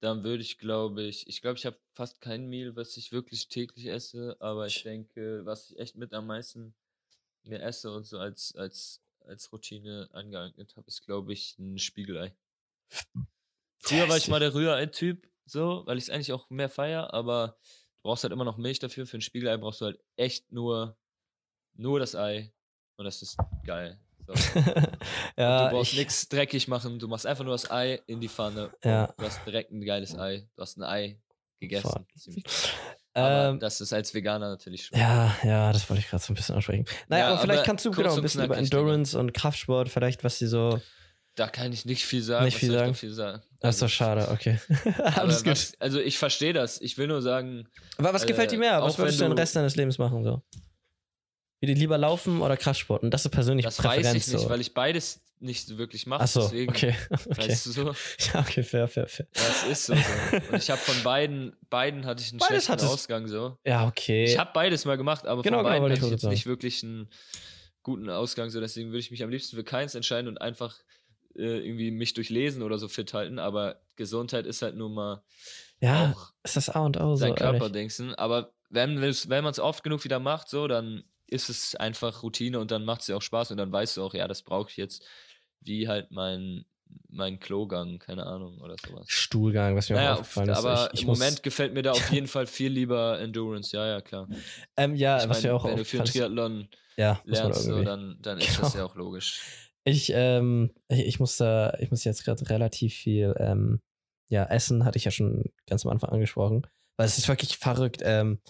dann 0.00 0.24
würde 0.24 0.42
ich, 0.42 0.58
glaube 0.58 1.02
ich, 1.02 1.28
ich 1.28 1.42
glaube, 1.42 1.58
ich 1.58 1.66
habe 1.66 1.78
fast 1.94 2.20
kein 2.20 2.48
Meal, 2.48 2.74
was 2.74 2.96
ich 2.96 3.12
wirklich 3.12 3.48
täglich 3.48 3.86
esse, 3.86 4.36
aber 4.40 4.66
ich 4.66 4.82
denke, 4.82 5.42
was 5.44 5.70
ich 5.70 5.78
echt 5.78 5.96
mit 5.96 6.12
am 6.12 6.26
meisten 6.26 6.74
mir 7.44 7.62
esse 7.62 7.92
und 7.92 8.04
so 8.04 8.18
als, 8.18 8.54
als, 8.56 9.00
als 9.20 9.52
Routine 9.52 10.08
angeeignet 10.12 10.74
habe, 10.76 10.88
ist, 10.88 11.04
glaube 11.04 11.32
ich, 11.32 11.56
ein 11.58 11.78
Spiegelei. 11.78 12.34
Früher 13.82 14.08
war 14.08 14.16
ich 14.16 14.28
mal 14.28 14.40
der 14.40 14.54
Rührei-Typ, 14.54 15.28
so, 15.44 15.82
weil 15.86 15.98
ich 15.98 16.04
es 16.04 16.10
eigentlich 16.10 16.32
auch 16.32 16.48
mehr 16.50 16.68
feier, 16.68 17.12
aber 17.12 17.56
du 17.96 18.08
brauchst 18.08 18.22
halt 18.22 18.32
immer 18.32 18.44
noch 18.44 18.56
Milch 18.56 18.78
dafür. 18.78 19.06
Für 19.06 19.18
ein 19.18 19.22
Spiegelei 19.22 19.56
brauchst 19.56 19.80
du 19.80 19.86
halt 19.86 19.98
echt 20.16 20.50
nur, 20.52 20.96
nur 21.74 21.98
das 21.98 22.14
Ei 22.14 22.52
und 22.96 23.04
das 23.04 23.22
ist 23.22 23.36
geil. 23.64 23.98
So. 24.26 24.34
ja, 25.36 25.68
du 25.68 25.76
brauchst 25.76 25.92
ich, 25.92 25.98
nichts 25.98 26.28
dreckig 26.28 26.68
machen, 26.68 26.98
du 26.98 27.08
machst 27.08 27.26
einfach 27.26 27.44
nur 27.44 27.54
das 27.54 27.70
Ei 27.70 28.00
in 28.06 28.20
die 28.20 28.28
Pfanne. 28.28 28.68
und 28.68 28.84
Ja. 28.84 29.12
Du 29.18 29.24
hast 29.24 29.44
direkt 29.44 29.72
ein 29.72 29.84
geiles 29.84 30.16
Ei. 30.16 30.48
Du 30.54 30.62
hast 30.62 30.76
ein 30.78 30.84
Ei 30.84 31.18
gegessen. 31.58 32.06
Ähm, 33.14 33.58
das 33.58 33.80
ist 33.80 33.92
als 33.92 34.14
Veganer 34.14 34.48
natürlich 34.48 34.86
schwer. 34.86 34.98
ja, 34.98 35.36
ja, 35.44 35.72
das 35.72 35.88
wollte 35.90 36.00
ich 36.00 36.08
gerade 36.08 36.22
so 36.22 36.32
ein 36.32 36.36
bisschen 36.36 36.54
ansprechen. 36.54 36.86
Naja, 37.08 37.24
Ja, 37.24 37.30
aber 37.32 37.42
vielleicht 37.42 37.58
aber 37.58 37.66
kannst 37.66 37.84
du 37.84 37.90
genau 37.90 38.14
ein 38.14 38.22
bisschen 38.22 38.44
über. 38.44 38.56
Endurance 38.56 39.18
und 39.18 39.34
Kraftsport, 39.34 39.90
vielleicht, 39.90 40.24
was 40.24 40.38
sie 40.38 40.46
so, 40.46 40.80
Da 41.34 41.48
kann 41.48 41.72
ich 41.72 41.86
nicht 41.86 42.04
viel 42.04 42.22
sagen. 42.22 42.44
Nicht 42.44 42.58
viel 42.58 42.70
sagen? 42.72 42.94
viel 42.94 43.12
sagen? 43.12 43.42
Das 43.60 43.76
ist 43.76 43.82
doch 43.82 43.86
Also, 43.86 43.88
schade, 43.88 44.28
okay. 44.30 44.58
Alles 45.16 45.42
gut. 45.42 45.52
was, 45.52 45.72
also 45.78 45.98
ich 45.98 46.18
verstehe 46.18 46.52
das. 46.52 46.80
Ich 46.80 46.98
will 46.98 47.06
nur 47.06 47.22
sagen, 47.22 47.68
Aber 47.96 48.12
was 48.12 48.24
äh, 48.24 48.26
gefällt 48.26 48.50
dir 48.52 48.58
mehr? 48.58 48.82
Was 48.82 48.98
würdest 48.98 49.20
du 49.20 49.24
den 49.24 49.32
Rest 49.32 49.56
deines 49.56 49.76
Lebens 49.76 49.98
machen? 49.98 50.24
So? 50.24 50.42
Will 51.60 51.68
dir 51.68 51.76
lieber 51.76 51.96
laufen 51.96 52.42
oder 52.42 52.56
Kraftsport? 52.56 53.02
Und 53.02 53.12
das 53.12 53.24
ist 53.24 53.30
persönlich 53.30 53.64
das 53.64 53.76
Präferenz. 53.76 54.06
weiß 54.08 54.26
ich 54.26 54.32
nicht, 54.32 54.42
so. 54.42 54.50
weil 54.50 54.60
ich 54.60 54.74
beides 54.74 55.22
nicht 55.38 55.66
so 55.66 55.78
wirklich 55.78 56.06
mache. 56.06 56.22
Achso, 56.22 56.40
deswegen, 56.42 56.70
okay. 56.70 56.94
okay. 57.10 57.48
Weißt 57.48 57.66
du 57.66 57.70
so? 57.70 57.94
Ja, 58.34 58.40
okay, 58.40 58.62
fair, 58.62 58.88
fair, 58.88 59.06
fair. 59.06 59.26
Das 59.32 59.64
ist 59.64 59.86
so. 59.86 59.94
so. 59.94 60.36
Und 60.50 60.56
ich 60.56 60.70
habe 60.70 60.80
von 60.80 61.02
beiden, 61.02 61.56
beiden 61.70 62.04
hatte 62.04 62.22
ich 62.22 62.30
einen 62.30 62.38
Beides 62.40 62.66
schlechten 62.66 62.86
Ausgang 62.86 63.26
so. 63.26 63.56
Ja, 63.64 63.86
okay. 63.86 64.24
Ich 64.24 64.38
habe 64.38 64.50
beides 64.52 64.84
mal 64.84 64.96
gemacht, 64.96 65.26
aber 65.26 65.42
Genau, 65.42 65.58
von 65.58 65.64
genau, 65.64 65.70
beiden 65.70 65.82
wollte 65.82 65.96
hatte 65.96 66.06
ich 66.06 66.10
jetzt 66.12 66.20
gerade 66.20 66.34
nicht 66.34 66.46
wirklich 66.46 66.82
einen 66.82 67.08
guten 67.82 68.10
Ausgang 68.10 68.50
so. 68.50 68.60
Deswegen 68.60 68.90
würde 68.90 69.00
ich 69.00 69.10
mich 69.10 69.22
am 69.22 69.30
liebsten 69.30 69.56
für 69.56 69.64
keins 69.64 69.94
entscheiden 69.94 70.28
und 70.28 70.40
einfach 70.40 70.78
äh, 71.36 71.58
irgendwie 71.66 71.90
mich 71.90 72.14
durch 72.14 72.30
Lesen 72.30 72.62
oder 72.62 72.78
so 72.78 72.88
fit 72.88 73.12
halten. 73.14 73.38
Aber 73.38 73.80
Gesundheit 73.96 74.46
ist 74.46 74.62
halt 74.62 74.76
nur 74.76 74.90
mal 74.90 75.22
ja, 75.80 76.14
ist 76.44 76.56
das 76.56 76.68
A 76.68 76.84
und 76.84 76.96
O 77.00 77.16
so, 77.16 77.20
sein 77.20 77.34
Körper 77.34 77.68
denksten. 77.70 78.14
Aber 78.14 78.52
wenn, 78.70 79.00
wenn 79.00 79.44
man 79.44 79.50
es 79.50 79.58
oft 79.58 79.82
genug 79.82 80.04
wieder 80.04 80.18
macht, 80.18 80.48
so, 80.48 80.68
dann 80.68 81.04
ist 81.26 81.48
es 81.48 81.74
einfach 81.74 82.22
Routine 82.22 82.60
und 82.60 82.70
dann 82.70 82.84
macht 82.84 83.00
es 83.00 83.06
dir 83.06 83.16
auch 83.16 83.22
Spaß 83.22 83.50
und 83.50 83.56
dann 83.56 83.72
weißt 83.72 83.96
du 83.96 84.04
auch, 84.04 84.14
ja, 84.14 84.28
das 84.28 84.42
brauche 84.42 84.70
ich 84.70 84.76
jetzt, 84.76 85.04
wie 85.60 85.88
halt 85.88 86.10
mein, 86.10 86.64
mein 87.08 87.40
Klogang, 87.40 87.98
keine 87.98 88.26
Ahnung, 88.26 88.60
oder 88.60 88.76
sowas. 88.86 89.06
Stuhlgang, 89.08 89.76
was 89.76 89.88
mir 89.88 89.96
Naja, 89.96 90.14
auch 90.14 90.20
aufgefallen 90.20 90.50
ist. 90.50 90.58
aber 90.58 90.86
ich, 90.86 90.94
ich 90.94 91.00
im 91.02 91.08
Moment 91.08 91.42
gefällt 91.42 91.74
mir 91.74 91.82
da 91.82 91.92
auf 91.92 92.08
jeden 92.12 92.26
Fall 92.28 92.46
viel 92.46 92.70
lieber 92.70 93.18
Endurance, 93.18 93.74
ja, 93.76 93.86
ja, 93.86 94.00
klar. 94.00 94.28
Ähm, 94.76 94.94
ja, 94.94 95.18
ich 95.18 95.28
was 95.28 95.42
meine, 95.42 95.48
mir 95.48 95.56
auch 95.56 95.64
wenn 95.64 95.76
du 95.76 95.84
für 95.84 95.98
einen. 95.98 96.06
Triathlon 96.06 96.68
Ja, 96.96 97.20
lernst, 97.24 97.64
so, 97.64 97.82
dann, 97.82 98.18
dann 98.20 98.38
ist 98.40 98.58
das 98.58 98.72
Genau. 98.72 98.78
ja 98.78 98.84
auch 98.84 98.94
logisch. 98.94 99.71
Ich, 99.84 100.12
ähm, 100.14 100.70
ich, 100.88 101.00
ich 101.00 101.20
muss 101.20 101.36
da, 101.36 101.74
ich 101.80 101.90
muss 101.90 102.04
jetzt 102.04 102.24
gerade 102.24 102.48
relativ 102.48 102.94
viel, 102.94 103.34
ähm, 103.38 103.80
ja, 104.28 104.44
essen, 104.44 104.84
hatte 104.84 104.96
ich 104.98 105.04
ja 105.04 105.10
schon 105.10 105.44
ganz 105.66 105.84
am 105.84 105.92
Anfang 105.92 106.10
angesprochen. 106.10 106.66
Weil 106.96 107.06
es 107.06 107.18
ist 107.18 107.28
wirklich 107.28 107.58
verrückt. 107.58 108.00
Ähm, 108.04 108.40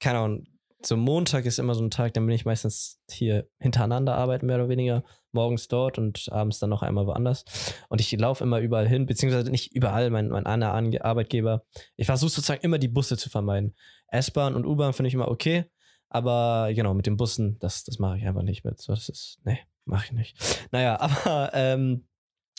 keine 0.00 0.18
Ahnung, 0.18 0.44
so 0.84 0.96
Montag 0.96 1.46
ist 1.46 1.58
immer 1.58 1.74
so 1.74 1.82
ein 1.82 1.90
Tag, 1.90 2.12
dann 2.14 2.26
bin 2.26 2.34
ich 2.34 2.44
meistens 2.44 3.00
hier 3.08 3.48
hintereinander 3.60 4.16
arbeiten, 4.16 4.46
mehr 4.46 4.56
oder 4.56 4.68
weniger. 4.68 5.04
Morgens 5.30 5.68
dort 5.68 5.96
und 5.96 6.30
abends 6.30 6.58
dann 6.58 6.70
noch 6.70 6.82
einmal 6.82 7.06
woanders. 7.06 7.44
Und 7.88 8.00
ich 8.00 8.12
laufe 8.12 8.44
immer 8.44 8.58
überall 8.58 8.86
hin, 8.86 9.06
beziehungsweise 9.06 9.50
nicht 9.50 9.72
überall, 9.74 10.10
mein, 10.10 10.28
mein 10.28 10.44
Ange- 10.44 11.02
Arbeitgeber. 11.02 11.64
Ich 11.96 12.06
versuche 12.06 12.30
sozusagen 12.30 12.62
immer 12.62 12.78
die 12.78 12.88
Busse 12.88 13.16
zu 13.16 13.30
vermeiden. 13.30 13.74
S-Bahn 14.08 14.54
und 14.54 14.66
U-Bahn 14.66 14.92
finde 14.92 15.08
ich 15.08 15.14
immer 15.14 15.28
okay. 15.28 15.64
Aber 16.10 16.70
genau, 16.74 16.92
mit 16.92 17.06
den 17.06 17.16
Bussen, 17.16 17.58
das, 17.60 17.84
das 17.84 17.98
mache 17.98 18.18
ich 18.18 18.26
einfach 18.26 18.42
nicht 18.42 18.64
mit. 18.64 18.78
So, 18.78 18.92
das 18.92 19.08
ist, 19.08 19.38
nee, 19.44 19.60
mache 19.84 20.06
ich 20.06 20.12
nicht. 20.12 20.36
Naja, 20.72 20.98
aber 21.00 21.50
ähm, 21.54 22.04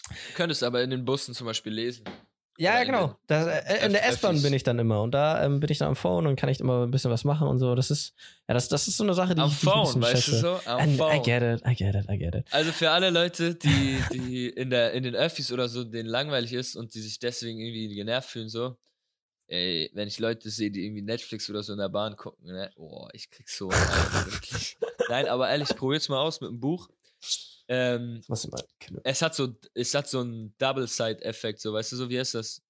Du 0.09 0.33
könntest 0.35 0.63
aber 0.63 0.83
in 0.83 0.89
den 0.89 1.05
Bussen 1.05 1.33
zum 1.33 1.47
Beispiel 1.47 1.71
lesen. 1.73 2.03
ja, 2.57 2.77
ja, 2.77 2.83
genau. 2.83 3.07
den 3.07 3.15
Da, 3.27 3.49
äh, 3.49 3.85
in 3.85 3.93
der 3.93 4.05
S-Bahn 4.09 4.41
bin 4.41 4.53
ich 4.53 4.61
dann 4.63 4.77
immer 4.77 5.01
und 5.01 5.11
da 5.11 5.43
ähm, 5.43 5.59
bin 5.61 5.71
ich 5.71 5.77
dann 5.79 5.87
am 5.87 5.95
Phone 5.95 6.27
und 6.27 6.35
kann 6.35 6.49
ich 6.49 6.59
immer 6.59 6.83
ein 6.83 6.91
bisschen 6.91 7.09
was 7.09 7.23
machen 7.23 7.47
und 7.47 7.57
so. 7.57 7.73
Das 7.73 7.89
ist, 7.89 8.13
ja, 8.47 8.53
das, 8.53 8.67
das 8.67 8.87
ist 8.87 8.97
so 8.97 9.03
eine 9.05 9.13
Sache, 9.13 9.33
die 9.33 9.41
Am 9.41 9.49
ich, 9.49 9.55
Phone, 9.57 10.01
weißt 10.01 10.27
du 10.27 10.31
schätze. 10.31 10.39
so? 10.39 10.59
Am 10.65 10.79
And 10.81 10.93
I 10.93 10.97
Phone. 10.97 11.23
get 11.23 11.41
it, 11.41 11.61
I 11.65 11.73
get 11.73 11.95
it, 11.95 12.05
I 12.09 12.17
get 12.17 12.35
it. 12.35 12.45
Also 12.51 12.71
für 12.73 12.91
alle 12.91 13.09
Leute, 13.09 13.55
die, 13.55 14.03
die 14.11 14.49
in, 14.49 14.69
der, 14.69 14.91
in 14.91 15.03
den 15.03 15.15
Öffis 15.15 15.51
oder 15.51 15.67
so, 15.69 15.83
denen 15.85 16.09
langweilig 16.09 16.53
ist 16.53 16.75
und 16.75 16.93
die 16.93 17.01
sich 17.01 17.17
deswegen 17.17 17.59
irgendwie 17.59 17.95
genervt 17.95 18.29
fühlen, 18.29 18.49
so, 18.49 18.75
ey, 19.47 19.89
wenn 19.93 20.07
ich 20.09 20.19
Leute 20.19 20.49
sehe, 20.49 20.69
die 20.69 20.85
irgendwie 20.85 21.01
Netflix 21.01 21.49
oder 21.49 21.63
so 21.63 21.71
in 21.73 21.79
der 21.79 21.89
Bahn 21.89 22.17
gucken, 22.17 22.45
ne, 22.45 22.69
oh, 22.75 23.07
ich 23.13 23.31
krieg 23.31 23.49
so. 23.49 23.71
Nein, 25.09 25.27
aber 25.27 25.49
ehrlich, 25.49 25.69
probier's 25.69 26.09
mal 26.09 26.19
aus 26.21 26.41
mit 26.41 26.49
einem 26.49 26.59
Buch. 26.59 26.89
Ähm, 27.69 28.21
muss 28.27 28.43
ich 28.45 28.51
mal 28.51 28.61
es 29.03 29.21
hat 29.21 29.33
so, 29.35 29.55
es 29.73 29.93
hat 29.93 30.07
so 30.09 30.19
einen 30.19 30.53
Double-Side-Effekt, 30.57 31.61
so, 31.61 31.71
weißt 31.73 31.93
du, 31.93 31.95
so, 31.95 32.09
wie 32.09 32.19
heißt 32.19 32.35
das? 32.35 32.61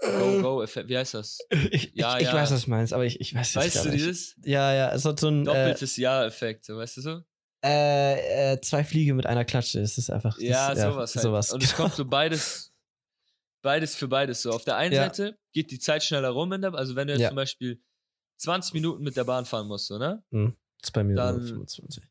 Go-Go-Effekt, 0.00 0.88
wie 0.88 0.98
heißt 0.98 1.14
das? 1.14 1.38
Ich, 1.70 1.92
Ja, 1.94 2.16
ich, 2.16 2.22
ich 2.22 2.28
ja. 2.28 2.34
weiß, 2.34 2.50
was 2.52 2.64
du 2.64 2.70
meinst, 2.70 2.92
aber 2.92 3.04
ich, 3.06 3.20
ich 3.20 3.34
weiß 3.34 3.54
jetzt 3.54 3.64
Weißt 3.64 3.74
gar 3.76 3.84
du 3.84 3.90
nicht. 3.90 4.00
dieses? 4.04 4.34
Ja, 4.44 4.72
ja, 4.74 4.92
es 4.92 5.04
hat 5.04 5.18
so 5.20 5.28
ein 5.28 5.42
äh, 5.42 5.44
Doppeltes 5.44 5.96
Ja-Effekt, 5.96 6.64
so, 6.64 6.76
weißt 6.76 6.96
du 6.98 7.00
so? 7.00 7.22
äh, 7.64 8.52
äh, 8.54 8.60
zwei 8.60 8.82
Fliege 8.82 9.14
mit 9.14 9.24
einer 9.26 9.44
Klatsche. 9.44 9.80
Es 9.80 9.96
ist 9.96 10.10
einfach. 10.10 10.34
das- 10.34 10.42
Ja, 10.42 10.74
sowas 10.74 11.14
halt. 11.14 11.22
sowas. 11.22 11.52
Und 11.52 11.62
es 11.62 11.74
kommt 11.74 11.94
so 11.94 12.04
beides, 12.08 12.72
beides 13.62 13.94
für 13.94 14.08
beides 14.08 14.42
so. 14.42 14.50
Auf 14.50 14.64
der 14.64 14.76
einen 14.76 14.92
Ja. 14.92 15.04
Seite 15.04 15.38
geht 15.52 15.70
die 15.70 15.78
Zeit 15.78 16.02
schneller 16.02 16.30
rum, 16.30 16.52
in 16.52 16.60
der, 16.60 16.74
also 16.74 16.96
wenn 16.96 17.06
du 17.06 17.12
jetzt 17.14 17.22
Ja. 17.22 17.28
zum 17.28 17.36
Beispiel 17.36 17.80
20 18.38 18.74
Minuten 18.74 19.04
mit 19.04 19.16
der 19.16 19.22
Bahn 19.24 19.46
fahren 19.46 19.68
musst, 19.68 19.86
so, 19.86 19.96
ne? 19.98 20.24
Hm, 20.32 20.56
das 20.80 20.88
ist 20.88 20.92
bei 20.92 21.04
mir 21.04 21.14
Dann- 21.14 21.40
so 21.40 21.46
25. 21.54 22.02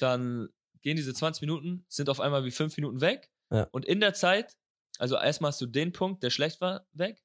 Dann 0.00 0.48
gehen 0.82 0.96
diese 0.96 1.14
20 1.14 1.40
Minuten, 1.42 1.84
sind 1.88 2.08
auf 2.08 2.20
einmal 2.20 2.44
wie 2.44 2.50
5 2.50 2.76
Minuten 2.76 3.00
weg. 3.00 3.30
Ja. 3.50 3.68
Und 3.72 3.84
in 3.84 4.00
der 4.00 4.14
Zeit, 4.14 4.56
also 4.98 5.16
erstmal 5.16 5.48
hast 5.50 5.60
du 5.60 5.66
den 5.66 5.92
Punkt, 5.92 6.22
der 6.22 6.30
schlecht 6.30 6.60
war, 6.60 6.86
weg. 6.92 7.22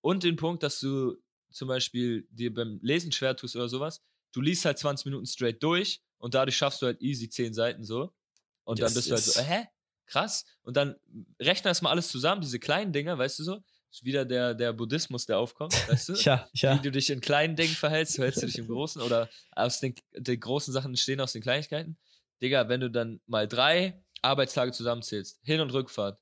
Und 0.00 0.22
den 0.22 0.36
Punkt, 0.36 0.62
dass 0.62 0.80
du 0.80 1.16
zum 1.50 1.68
Beispiel 1.68 2.26
dir 2.30 2.52
beim 2.52 2.78
Lesen 2.82 3.10
schwer 3.12 3.36
tust 3.36 3.56
oder 3.56 3.68
sowas. 3.68 4.02
Du 4.32 4.40
liest 4.40 4.64
halt 4.64 4.78
20 4.78 5.06
Minuten 5.06 5.26
straight 5.26 5.62
durch 5.62 6.02
und 6.18 6.34
dadurch 6.34 6.56
schaffst 6.56 6.82
du 6.82 6.86
halt 6.86 7.00
easy 7.00 7.28
10 7.28 7.54
Seiten 7.54 7.84
so. 7.84 8.12
Und 8.64 8.80
dann 8.80 8.88
Yes, 8.88 8.94
bist 8.94 9.10
du 9.10 9.14
halt 9.14 9.24
so, 9.24 9.40
hä? 9.40 9.66
Krass. 10.06 10.44
Und 10.62 10.76
dann 10.76 10.96
rechne 11.40 11.70
das 11.70 11.82
mal 11.82 11.90
alles 11.90 12.08
zusammen, 12.08 12.40
diese 12.40 12.58
kleinen 12.58 12.92
Dinger, 12.92 13.18
weißt 13.18 13.38
du 13.38 13.44
so? 13.44 13.62
Ist 13.90 14.04
wieder 14.04 14.26
der, 14.26 14.54
der 14.54 14.74
Buddhismus, 14.74 15.24
der 15.24 15.38
aufkommt, 15.38 15.72
weißt 15.88 16.10
du? 16.10 16.12
Ja, 16.22 16.48
ja. 16.54 16.76
Wie 16.76 16.82
du 16.82 16.90
dich 16.90 17.08
in 17.08 17.20
kleinen 17.20 17.56
Dingen 17.56 17.74
verhältst, 17.74 18.14
so 18.14 18.22
hältst 18.22 18.42
du 18.42 18.46
dich 18.46 18.58
im 18.58 18.66
Großen 18.66 19.00
oder 19.00 19.30
aus 19.52 19.80
den, 19.80 19.94
den 20.14 20.38
großen 20.38 20.72
Sachen 20.72 20.90
entstehen 20.90 21.20
aus 21.20 21.32
den 21.32 21.42
Kleinigkeiten. 21.42 21.96
Digga, 22.42 22.68
wenn 22.68 22.80
du 22.80 22.90
dann 22.90 23.20
mal 23.26 23.48
drei 23.48 24.02
Arbeitstage 24.22 24.72
zusammenzählst, 24.72 25.40
Hin- 25.42 25.60
und 25.60 25.72
Rückfahrt, 25.72 26.20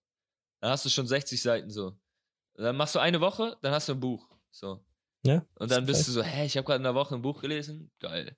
dann 0.61 0.71
hast 0.71 0.85
du 0.85 0.89
schon 0.89 1.07
60 1.07 1.41
Seiten 1.41 1.71
so. 1.71 1.97
Dann 2.55 2.77
machst 2.77 2.95
du 2.95 2.99
eine 2.99 3.21
Woche, 3.21 3.57
dann 3.63 3.73
hast 3.73 3.89
du 3.89 3.93
ein 3.93 4.01
Buch. 4.01 4.27
So. 4.51 4.83
Ja, 5.25 5.45
Und 5.57 5.71
dann 5.71 5.83
ist 5.83 5.87
bist 5.87 6.09
du 6.09 6.13
so, 6.13 6.23
hä, 6.23 6.47
ich 6.47 6.57
habe 6.57 6.65
gerade 6.65 6.81
in 6.81 6.87
einer 6.87 6.95
Woche 6.95 7.15
ein 7.15 7.23
Buch 7.23 7.41
gelesen. 7.41 7.91
Geil. 8.01 8.37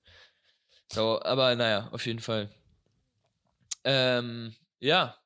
So, 0.90 1.20
aber 1.22 1.54
naja, 1.54 1.88
auf 1.92 2.04
jeden 2.06 2.18
Fall. 2.18 2.50
Ähm, 3.84 4.54
ja. 4.80 5.16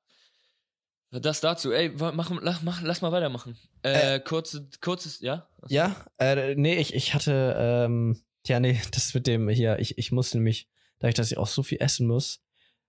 Das 1.11 1.40
dazu. 1.40 1.72
Ey, 1.72 1.90
mach, 1.90 2.30
mach, 2.30 2.62
mach, 2.62 2.82
lass 2.82 3.03
mal 3.03 3.12
weitermachen. 3.12 3.59
Äh, 3.82 4.20
kurze, 4.20 4.68
kurzes, 4.80 5.20
ja? 5.20 5.48
Ja, 5.68 5.94
äh, 6.18 6.55
nee, 6.55 6.76
ich, 6.76 6.94
ich 6.94 7.14
hatte, 7.14 7.55
ähm, 7.59 8.22
ja, 8.46 8.61
nee, 8.61 8.80
das 8.92 9.14
mit 9.14 9.26
dem 9.26 9.48
hier, 9.48 9.78
ich, 9.78 9.98
ich 9.98 10.11
muss 10.11 10.34
nämlich, 10.34 10.68
dadurch, 11.03 11.16
dass 11.16 11.30
ich 11.30 11.38
auch 11.38 11.46
so 11.48 11.62
viel 11.62 11.78
essen 11.80 12.07
muss, 12.07 12.40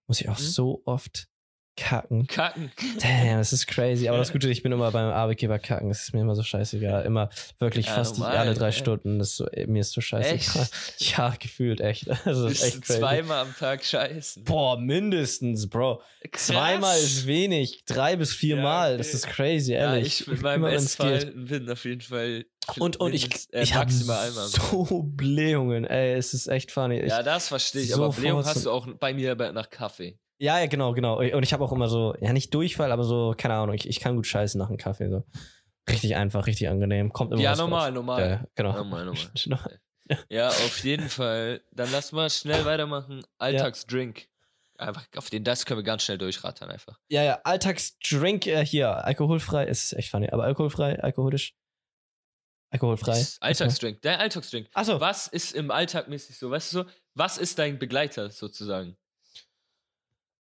muss 0.08 0.22
ich 0.22 0.30
auch 0.30 0.40
Mhm. 0.40 0.44
so 0.44 0.82
oft 0.86 1.28
kacken. 1.76 2.28
Kacken. 2.28 2.72
Damn, 3.02 3.38
das 3.40 3.54
ist 3.54 3.68
crazy. 3.68 4.08
Aber 4.08 4.18
das 4.18 4.32
Gute, 4.32 4.50
ich 4.50 4.64
bin 4.64 4.72
immer 4.72 4.92
beim 4.92 5.12
Arbeitgeber 5.12 5.60
kacken. 5.60 5.90
Das 5.90 6.04
ist 6.04 6.14
mir 6.14 6.22
immer 6.22 6.36
so 6.36 6.44
scheißegal. 6.44 7.06
Immer 7.06 7.30
wirklich 7.60 7.88
Ja, 7.88 7.94
fast 7.96 8.18
normal, 8.20 8.38
alle 8.38 8.54
drei 8.54 8.68
ey. 8.68 8.74
Stunden. 8.74 9.20
Das 9.20 9.30
ist 9.30 9.36
so, 9.38 9.48
mir 9.68 9.82
ist 9.82 9.92
so 9.92 10.02
scheißegal. 10.02 10.68
Ja, 11.00 11.34
gefühlt 11.40 11.82
echt. 11.82 12.08
Das 12.26 12.38
ist 12.38 12.46
Bist 12.48 12.64
echt 12.64 12.82
crazy. 12.84 13.00
zweimal 13.00 13.40
am 13.42 13.56
Tag 13.56 13.84
scheißen. 13.84 14.44
Boah, 14.44 14.80
mindestens, 14.80 15.70
Bro. 15.70 16.02
Krass. 16.32 16.48
Zweimal 16.48 16.98
ist 16.98 17.26
wenig. 17.28 17.84
Drei 17.86 18.16
bis 18.16 18.34
vier 18.34 18.58
Ja. 18.58 18.98
Das 18.98 19.14
ist 19.14 19.28
crazy, 19.28 19.74
Ja, 19.74 19.94
ehrlich. 19.96 20.22
ich 20.22 20.28
mit 20.28 20.42
meinem 20.42 20.66
Essfall 20.66 21.26
bin 21.36 21.70
auf 21.70 21.84
jeden 21.86 22.02
Fall. 22.02 22.46
Und, 22.80 22.98
und 22.98 23.14
ich, 23.14 23.30
äh, 23.52 23.64
ich 23.64 23.76
habe 23.76 23.92
so 23.92 25.04
Blähungen. 25.04 25.86
Ey, 25.86 26.14
es 26.14 26.34
ist 26.34 26.48
echt 26.48 26.72
funny. 26.72 27.00
Ich, 27.00 27.10
Ja, 27.10 27.22
das 27.24 27.50
verstehe 27.50 27.82
ich. 27.82 27.90
so 27.92 28.04
aber 28.06 28.14
Blähung 28.14 28.46
hast 28.46 28.66
du 28.66 28.72
auch 28.72 28.88
bei 29.00 29.14
mir 29.14 29.36
nach 29.36 29.70
Kaffee. 29.70 30.18
Ja, 30.44 30.60
ja, 30.60 30.66
genau, 30.66 30.92
genau. 30.92 31.20
Und 31.20 31.44
ich 31.44 31.54
habe 31.54 31.64
auch 31.64 31.72
immer 31.72 31.88
so, 31.88 32.16
ja, 32.20 32.34
nicht 32.34 32.54
Durchfall, 32.54 32.92
aber 32.92 33.06
so, 33.06 33.34
keine 33.38 33.54
Ahnung, 33.54 33.76
ich, 33.76 33.88
ich 33.88 34.02
kann 34.02 34.18
gut 34.18 34.28
scheißen 34.28 34.60
nach 34.60 34.68
einem 34.68 34.76
Kaffee. 34.76 35.10
So. 35.10 35.24
Richtig 35.90 36.18
einfach, 36.18 36.48
richtig 36.48 36.68
angenehm. 36.68 37.14
Kommt 37.14 37.32
immer 37.32 37.42
Ja, 37.42 37.56
normal, 37.56 37.88
raus. 37.88 37.94
normal. 37.96 38.30
Ja, 38.30 38.46
genau. 38.54 38.74
Normal, 38.74 39.06
normal. 39.06 39.32
Genau. 39.46 39.60
Ja, 40.30 40.50
auf 40.50 40.84
jeden 40.84 41.08
Fall. 41.08 41.62
Dann 41.72 41.90
lass 41.94 42.12
mal 42.12 42.30
schnell 42.30 42.66
weitermachen. 42.66 43.24
Alltagsdrink. 43.38 44.28
Einfach 44.78 45.06
auf 45.16 45.30
den, 45.30 45.46
das 45.46 45.66
können 45.66 45.80
wir 45.80 45.84
ganz 45.86 46.04
schnell 46.04 46.18
durchrattern 46.18 46.70
einfach. 46.70 47.00
Ja, 47.08 47.24
ja, 47.24 47.40
Alltagsdrink 47.46 48.46
äh, 48.48 48.66
hier, 48.66 49.06
alkoholfrei, 49.06 49.64
ist 49.66 49.94
echt 49.94 50.10
funny, 50.12 50.30
aber 50.30 50.44
alkoholfrei, 50.44 51.00
alkoholisch. 51.02 51.56
Alkoholfrei. 52.70 53.26
Alltagsdrink. 53.40 54.02
Dein 54.02 54.20
Alltagsdrink. 54.20 54.68
Achso, 54.74 55.00
Was 55.00 55.28
ist 55.28 55.54
im 55.56 55.72
Alltag 55.72 56.10
mäßig 56.10 56.38
so? 56.38 56.52
Weißt 56.52 56.74
du 56.74 56.80
so, 56.84 56.90
was 57.14 57.38
ist 57.38 57.60
dein 57.60 57.80
Begleiter 57.80 58.30
sozusagen? 58.30 58.98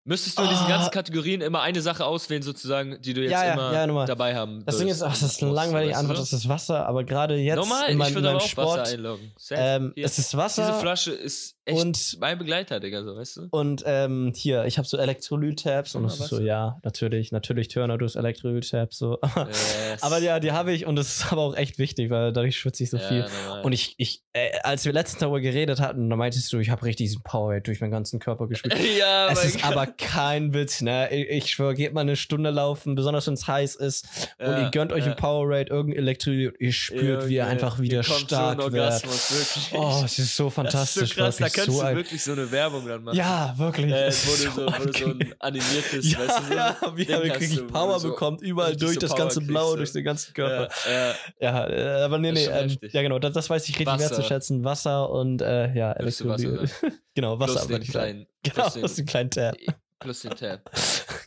Müsstest 0.05 0.37
du 0.37 0.43
in 0.43 0.49
diesen 0.49 0.65
Ah. 0.65 0.69
ganzen 0.69 0.91
Kategorien 0.91 1.39
immer 1.39 1.61
eine 1.61 1.81
Sache 1.81 2.05
auswählen, 2.05 2.41
sozusagen, 2.41 3.01
die 3.01 3.13
du 3.13 3.21
jetzt 3.21 3.31
Ja, 3.31 3.45
ja, 3.45 3.53
immer 3.53 4.01
ja, 4.01 4.05
dabei 4.05 4.35
haben 4.35 4.63
das 4.65 4.77
Ding 4.77 4.89
ist, 4.89 5.01
ach, 5.01 5.11
das 5.11 5.21
ist 5.23 5.41
eine 5.41 5.51
langweilige 5.53 5.91
weißt 5.93 6.03
du 6.03 6.09
Antwort, 6.09 6.19
das 6.19 6.33
ist 6.33 6.49
Wasser, 6.49 6.85
aber 6.85 7.05
gerade 7.05 7.35
jetzt 7.35 7.55
Normal, 7.55 7.85
in 7.85 7.91
ich 7.91 7.97
meinem, 7.97 8.17
in 8.17 8.23
würde 8.23 8.35
auch 8.35 8.41
Sport, 8.41 8.79
Wasser 8.79 8.93
einloggen. 8.93 9.31
Ähm, 9.51 9.93
es 9.95 10.19
ist 10.19 10.35
Wasser. 10.35 10.65
Diese 10.67 10.79
Flasche 10.79 11.11
ist 11.13 11.55
echt 11.65 11.81
Und- 11.81 12.17
mein 12.19 12.37
Begleiter, 12.37 12.79
Digga, 12.79 13.03
so, 13.03 13.15
weißt 13.15 13.37
du? 13.37 13.47
Und 13.51 13.83
ähm, 13.85 14.33
hier, 14.35 14.65
ich 14.65 14.77
habe 14.77 14.87
so 14.87 14.97
Elektrolyt-Tabs 14.97 15.95
und 15.95 16.03
das 16.03 16.19
ist 16.19 16.27
so, 16.29 16.39
ja, 16.41 16.77
natürlich, 16.83 17.31
natürlich 17.31 17.67
Turner, 17.69 17.97
du 17.97 18.05
hast 18.05 18.15
Elektrolyt-Tabs, 18.15 18.97
so. 18.97 19.19
Yes. 19.47 19.97
aber 20.01 20.19
ja, 20.19 20.39
die 20.39 20.51
habe 20.51 20.71
ich 20.73 20.85
und 20.85 20.95
das 20.95 21.15
ist 21.17 21.31
aber 21.31 21.41
auch 21.41 21.55
echt 21.55 21.77
wichtig, 21.79 22.09
weil 22.09 22.33
dadurch 22.33 22.57
schwitze 22.57 22.83
ich 22.83 22.89
so 22.89 22.97
Ja, 22.97 23.07
viel. 23.07 23.25
normal. 23.45 23.61
Und 23.63 23.73
ich, 23.73 23.95
ich, 23.97 24.23
äh, 24.33 24.49
als 24.63 24.85
wir 24.85 24.93
letztens 24.93 25.19
darüber 25.19 25.39
geredet 25.41 25.79
hatten, 25.79 26.09
da 26.09 26.15
meintest 26.15 26.51
du, 26.53 26.59
ich 26.59 26.69
habe 26.69 26.83
richtig 26.83 27.07
diesen 27.07 27.23
Powerade 27.23 27.61
durch 27.61 27.81
meinen 27.81 27.91
ganzen 27.91 28.19
Körper 28.19 28.47
gespürt. 28.47 28.75
ja, 28.99 29.29
Es 29.31 29.43
ist 29.45 29.61
Gott. 29.61 29.71
aber 29.71 29.87
kein 29.87 30.53
Witz, 30.53 30.81
ne? 30.81 31.09
Ich, 31.11 31.29
ich 31.29 31.49
schwöre, 31.51 31.73
geht 31.75 31.93
mal 31.93 32.01
eine 32.01 32.15
Stunde 32.15 32.49
laufen, 32.49 32.95
besonders 32.95 33.27
wenn 33.27 33.33
es 33.35 33.47
heiß 33.47 33.75
ist 33.75 34.05
und 34.39 34.45
Ja, 34.47 34.61
ihr 34.63 34.69
gönnt 34.71 34.91
euch 34.91 35.05
ja. 35.05 35.11
ein 35.11 35.17
Powerade, 35.17 35.71
irgendein 35.71 35.99
Elektrolyt, 35.99 36.55
ihr 36.59 36.71
spürt, 36.73 37.27
wie 37.27 37.35
ihr 37.35 37.47
einfach 37.47 37.79
wieder 37.79 38.03
so 38.03 38.13
stark 38.13 38.59
ein 38.63 38.71
wird. 38.73 38.83
Orgasmus, 38.83 39.31
wirklich. 39.31 39.79
Oh, 39.79 40.01
es 40.05 40.19
ist 40.19 40.35
so 40.35 40.49
fantastisch. 40.49 41.01
das 41.01 41.09
ist 41.09 41.15
so 41.15 41.21
krass, 41.23 41.39
wirklich, 41.39 41.52
kannst 41.53 41.71
so 41.71 41.81
du 41.81 41.95
wirklich 41.95 42.23
so 42.23 42.31
eine 42.33 42.49
Werbung 42.51 42.87
dann 42.87 43.03
machen. 43.03 43.15
Ja, 43.17 43.53
wirklich. 43.57 43.91
Äh, 43.91 44.07
es 44.07 44.27
wo, 44.27 44.31
du 44.45 44.51
so, 44.51 44.65
wo 44.67 44.85
du 44.85 44.93
so 44.93 45.05
ein 45.05 45.35
animiertes, 45.39 46.11
ja, 46.11 46.19
weißt 46.19 46.39
du, 46.39 46.43
so 46.43 46.53
ja, 46.53 46.77
wie 46.95 47.05
Ding 47.05 47.15
er 47.15 47.29
hast 47.29 47.41
wirklich 47.41 47.67
Power 47.67 47.99
so 47.99 48.09
bekommt, 48.09 48.41
überall 48.41 48.75
durch 48.75 48.95
so 48.95 48.99
das 48.99 49.15
ganze 49.15 49.39
kriegst, 49.39 49.47
Blau, 49.47 49.71
so. 49.71 49.75
durch 49.77 49.91
den 49.91 50.03
ganzen 50.03 50.33
Körper. 50.33 50.73
Ja, 50.85 50.91
ja. 50.91 51.15
Ja, 51.39 51.69
äh, 51.69 52.03
aber 52.03 52.17
nee, 52.19 52.31
nee, 52.31 52.45
ähm, 52.45 52.77
ja 52.81 53.01
genau, 53.01 53.19
das, 53.19 53.33
das 53.33 53.49
weiß 53.49 53.67
ich 53.69 53.79
richtig 53.79 53.99
wertzuschätzen. 53.99 54.63
Wasser 54.63 55.09
und 55.09 55.41
äh, 55.41 55.73
ja, 55.73 55.95
Würdest 55.97 56.19
du 56.21 56.27
Wasser 56.29 56.47
Elektrolyt. 56.47 57.01
genau, 57.15 57.39
Wasser, 57.39 57.53
Plus 57.53 57.67
den 57.67 57.81
ich 57.81 57.91
sagen. 57.91 58.03
kleinen, 58.03 58.27
Genau, 58.43 58.69
plus 58.69 58.95
den, 58.95 59.05
dem 59.05 59.05
kleinen 59.05 59.29
Tab. 59.31 59.55
plus 59.99 60.21
den 60.21 60.31
Tab. 60.31 60.71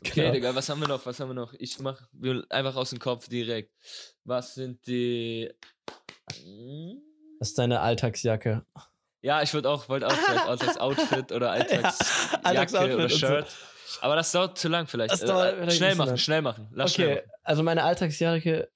Okay, 0.01 0.20
Genau. 0.20 0.33
Digga, 0.33 0.55
was 0.55 0.68
haben 0.68 0.81
wir 0.81 0.89
noch? 0.89 1.05
Was 1.05 1.20
haben 1.20 1.31
wir 1.31 1.35
noch? 1.35 1.53
Ich 1.59 1.79
mach 1.81 2.01
einfach 2.51 2.77
aus 2.77 2.91
dem 2.91 2.99
Kopf 2.99 3.29
direkt. 3.29 3.72
Was 4.24 4.55
sind 4.55 4.87
die. 4.87 5.51
Das 7.39 7.49
ist 7.49 7.59
deine 7.59 7.81
Alltagsjacke. 7.81 8.64
Ja, 9.27 9.43
ich 9.43 9.53
würde 9.55 9.68
auch, 9.68 9.89
wollte 9.89 10.07
auch 10.07 10.12
vielleicht 10.12 10.47
Alltags-Outfit 10.47 11.33
oder 11.33 11.51
Alltagsjacke 11.57 12.45
Alltagsoutfit 12.45 12.95
oder 12.95 13.05
und 13.05 13.11
so. 13.11 13.16
Shirt. 13.27 13.47
Aber 14.01 14.14
das 14.14 14.31
dauert 14.31 14.57
zu 14.57 14.68
lang 14.68 14.87
vielleicht. 14.87 15.12
Das 15.12 15.22
Äh, 15.22 15.27
dauert 15.27 15.55
äh, 15.55 15.57
vielleicht 15.57 15.77
schnell 15.79 15.89
ein 15.91 15.91
bisschen 15.91 15.99
machen, 15.99 16.09
lang. 16.11 16.16
schnell 16.18 16.43
machen. 16.43 16.68
Lass 16.72 16.95
schnell 16.95 17.18
Okay, 17.18 17.22
also 17.43 17.62
meine 17.64 17.83
Alltagsjacke. 17.83 18.70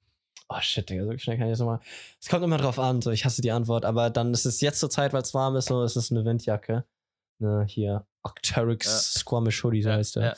Oh 0.48 0.60
shit, 0.60 0.90
Digga, 0.90 1.04
so 1.04 1.16
schnell 1.18 1.38
kann 1.38 1.46
ich 1.46 1.52
das 1.52 1.60
nochmal. 1.60 1.78
Es 2.20 2.28
kommt 2.28 2.42
immer 2.42 2.58
drauf 2.58 2.80
an, 2.80 3.00
so 3.00 3.12
ich 3.12 3.24
hasse 3.24 3.40
die 3.42 3.52
Antwort, 3.52 3.84
aber 3.84 4.10
dann 4.10 4.32
ist 4.34 4.44
es 4.44 4.60
jetzt 4.60 4.80
zur 4.80 4.90
Zeit, 4.90 5.12
weil 5.12 5.22
es 5.22 5.32
warm 5.34 5.54
ist, 5.54 5.66
so 5.66 5.84
ist 5.84 5.94
es 5.94 6.10
eine 6.10 6.24
Windjacke. 6.24 6.84
Ne, 7.38 7.64
hier, 7.68 8.04
Octeryx 8.24 9.14
Squamish 9.20 9.62
Hoodie, 9.62 9.82
so 9.82 9.90
Ja, 9.90 9.94
heißt 9.96 10.16
der. 10.16 10.22
ja, 10.24 10.34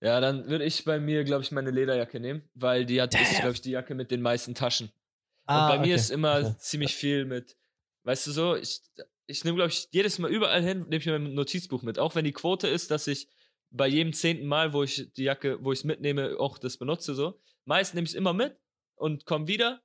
Ja, 0.00 0.20
dann 0.20 0.48
würde 0.48 0.64
ich 0.64 0.84
bei 0.84 0.98
mir, 0.98 1.22
glaube 1.24 1.44
ich, 1.44 1.52
meine 1.52 1.70
Lederjacke 1.70 2.18
nehmen, 2.18 2.42
weil 2.54 2.84
die 2.86 3.00
hat, 3.00 3.14
ist, 3.14 3.36
glaube 3.40 3.52
ich, 3.52 3.60
die 3.62 3.70
Jacke 3.70 3.94
mit 3.94 4.10
den 4.10 4.22
meisten 4.22 4.54
Taschen. 4.56 4.88
Und 4.88 5.54
Ah, 5.56 5.68
bei 5.68 5.78
mir 5.78 5.84
okay, 5.86 5.94
ist 5.94 6.10
immer 6.10 6.38
okay. 6.40 6.54
ziemlich 6.58 6.94
viel 6.94 7.24
mit, 7.24 7.56
weißt 8.04 8.26
du 8.26 8.32
so, 8.32 8.56
ich, 8.56 8.80
ich 9.26 9.44
nehme, 9.44 9.56
glaube 9.56 9.70
ich, 9.70 9.88
jedes 9.92 10.18
Mal 10.18 10.30
überall 10.30 10.62
hin, 10.62 10.80
nehme 10.80 10.96
ich 10.96 11.06
mir 11.06 11.18
mein 11.18 11.34
Notizbuch 11.34 11.82
mit. 11.82 11.98
Auch 11.98 12.14
wenn 12.14 12.24
die 12.24 12.32
Quote 12.32 12.68
ist, 12.68 12.90
dass 12.90 13.06
ich 13.06 13.28
bei 13.70 13.86
jedem 13.86 14.12
zehnten 14.12 14.46
Mal, 14.46 14.72
wo 14.72 14.82
ich 14.82 15.12
die 15.16 15.24
Jacke, 15.24 15.62
wo 15.64 15.72
ich 15.72 15.80
es 15.80 15.84
mitnehme, 15.84 16.36
auch 16.38 16.58
das 16.58 16.76
benutze 16.76 17.14
so. 17.14 17.40
Meist 17.64 17.94
nehme 17.94 18.04
ich 18.04 18.10
es 18.10 18.16
immer 18.16 18.32
mit 18.32 18.56
und 18.96 19.26
komme 19.26 19.46
wieder 19.46 19.82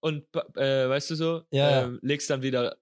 und, 0.00 0.24
äh, 0.56 0.88
weißt 0.88 1.10
du 1.10 1.14
so, 1.14 1.42
Ja, 1.50 1.86
äh, 1.86 1.98
leg's 2.02 2.26
dann 2.26 2.42
wieder 2.42 2.76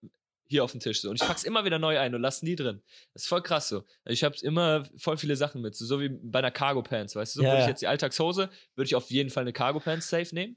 hier 0.47 0.63
auf 0.63 0.73
den 0.73 0.81
Tisch 0.81 1.01
so. 1.01 1.11
Und 1.11 1.21
ich 1.21 1.27
pack's 1.27 1.45
immer 1.45 1.65
wieder 1.65 1.79
neu 1.79 1.99
ein 1.99 2.15
und 2.15 2.21
lass 2.21 2.43
nie 2.43 2.55
drin. 2.55 2.83
Das 3.13 3.23
ist 3.23 3.29
voll 3.29 3.43
krass 3.43 3.69
so. 3.69 3.85
Ich 4.05 4.25
habe 4.25 4.37
immer 4.43 4.87
voll 4.97 5.17
viele 5.17 5.37
Sachen 5.37 5.63
mit, 5.63 5.75
so, 5.75 5.85
so 5.87 6.01
wie 6.01 6.09
bei 6.11 6.39
einer 6.41 6.51
Cargo 6.51 6.83
Pants, 6.83 7.17
weißt 7.17 7.35
du? 7.35 7.39
So, 7.41 7.45
Ja, 7.45 7.51
würde 7.53 7.63
ich 7.63 7.69
jetzt 7.69 7.81
die 7.83 7.87
Alltagshose, 7.87 8.51
würde 8.75 8.87
ich 8.87 8.95
auf 8.95 9.11
jeden 9.11 9.31
Fall 9.31 9.43
eine 9.43 9.53
Cargo 9.53 9.81
Pants 9.81 10.09
safe 10.09 10.35
nehmen. 10.35 10.57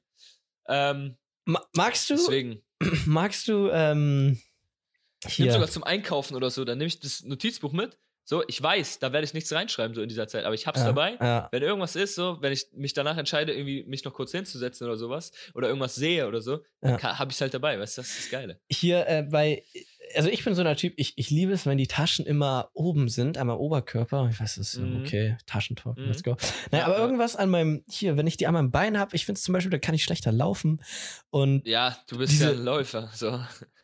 Ähm, 0.68 1.18
magst 1.74 2.10
du, 2.10 2.16
deswegen. 2.16 2.62
magst 3.06 3.48
du, 3.48 3.70
ähm, 3.72 4.40
Ich 5.28 5.40
nehme 5.40 5.52
sogar 5.52 5.68
zum 5.70 5.84
Einkaufen 5.84 6.36
oder 6.36 6.50
so, 6.50 6.64
dann 6.66 6.78
nehme 6.78 6.88
ich 6.88 7.00
das 7.00 7.24
Notizbuch 7.24 7.72
mit. 7.72 7.98
So, 8.30 8.44
ich 8.50 8.62
weiß, 8.62 9.00
da 9.00 9.14
werde 9.14 9.24
ich 9.24 9.34
nichts 9.34 9.54
reinschreiben 9.54 9.96
so 9.96 10.02
in 10.02 10.10
dieser 10.10 10.28
Zeit, 10.28 10.44
aber 10.44 10.54
ich 10.54 10.68
hab's 10.68 10.82
ja, 10.82 10.88
dabei. 10.88 11.16
Ja, 11.22 11.48
Wenn 11.50 11.64
irgendwas 11.64 11.96
ist, 11.96 12.16
so, 12.16 12.38
wenn 12.42 12.52
ich 12.52 12.68
mich 12.74 12.94
danach 12.94 13.16
entscheide, 13.18 13.54
irgendwie 13.54 13.84
mich 13.86 14.04
noch 14.04 14.14
kurz 14.14 14.34
hinzusetzen 14.34 14.86
oder 14.86 14.98
sowas, 14.98 15.32
oder 15.54 15.70
irgendwas 15.70 15.96
sehe 15.96 16.28
oder 16.28 16.42
so, 16.42 16.60
Ja. 16.84 16.98
dann 16.98 17.20
habe 17.20 17.32
ich 17.32 17.40
halt 17.40 17.54
dabei, 17.54 17.80
weißt 17.80 17.98
du, 17.98 18.02
das 18.02 18.10
ist 18.10 18.20
das 18.26 18.30
Geile. 18.30 18.60
hier 18.70 19.08
äh, 19.08 19.24
bei, 19.24 19.64
also 20.16 20.30
ich 20.30 20.44
bin 20.44 20.54
so 20.56 20.64
ein 20.64 20.78
Typ, 20.78 20.94
ich, 20.98 21.14
ich 21.18 21.30
liebe 21.30 21.52
es, 21.54 21.66
wenn 21.66 21.78
die 21.78 21.88
Taschen 21.88 22.26
immer 22.26 22.70
oben 22.74 23.10
sind, 23.10 23.38
einmal 23.38 23.58
Oberkörper. 23.58 24.30
Ich 24.32 24.40
weiß, 24.40 24.56
das 24.56 24.74
ist 24.74 24.80
Mhm. 24.80 24.98
okay, 24.98 25.38
Taschentalk, 25.46 25.98
Mhm. 25.98 26.06
let's 26.08 26.24
go. 26.24 26.36
Naja, 26.72 26.84
Ja, 26.84 26.86
aber 26.94 26.98
irgendwas 26.98 27.36
an 27.36 27.50
meinem, 27.50 27.84
hier, 27.90 28.18
wenn 28.18 28.28
ich 28.28 28.38
die 28.38 28.48
an 28.48 28.54
meinem 28.54 28.72
Bein 28.72 28.98
habe, 28.98 29.16
ich 29.16 29.26
finde 29.26 29.38
es 29.38 29.44
zum 29.44 29.54
Beispiel, 29.54 29.72
da 29.72 29.78
kann 29.80 29.96
ich 29.96 30.04
schlechter 30.04 30.32
laufen. 30.32 30.82
Und 31.30 31.66
Ja, 31.68 31.98
du 32.08 32.18
bist 32.18 32.32
Diese- 32.34 32.46
ja 32.46 32.52
ein 32.52 32.64
Läufer, 32.64 33.10
so. 33.14 33.40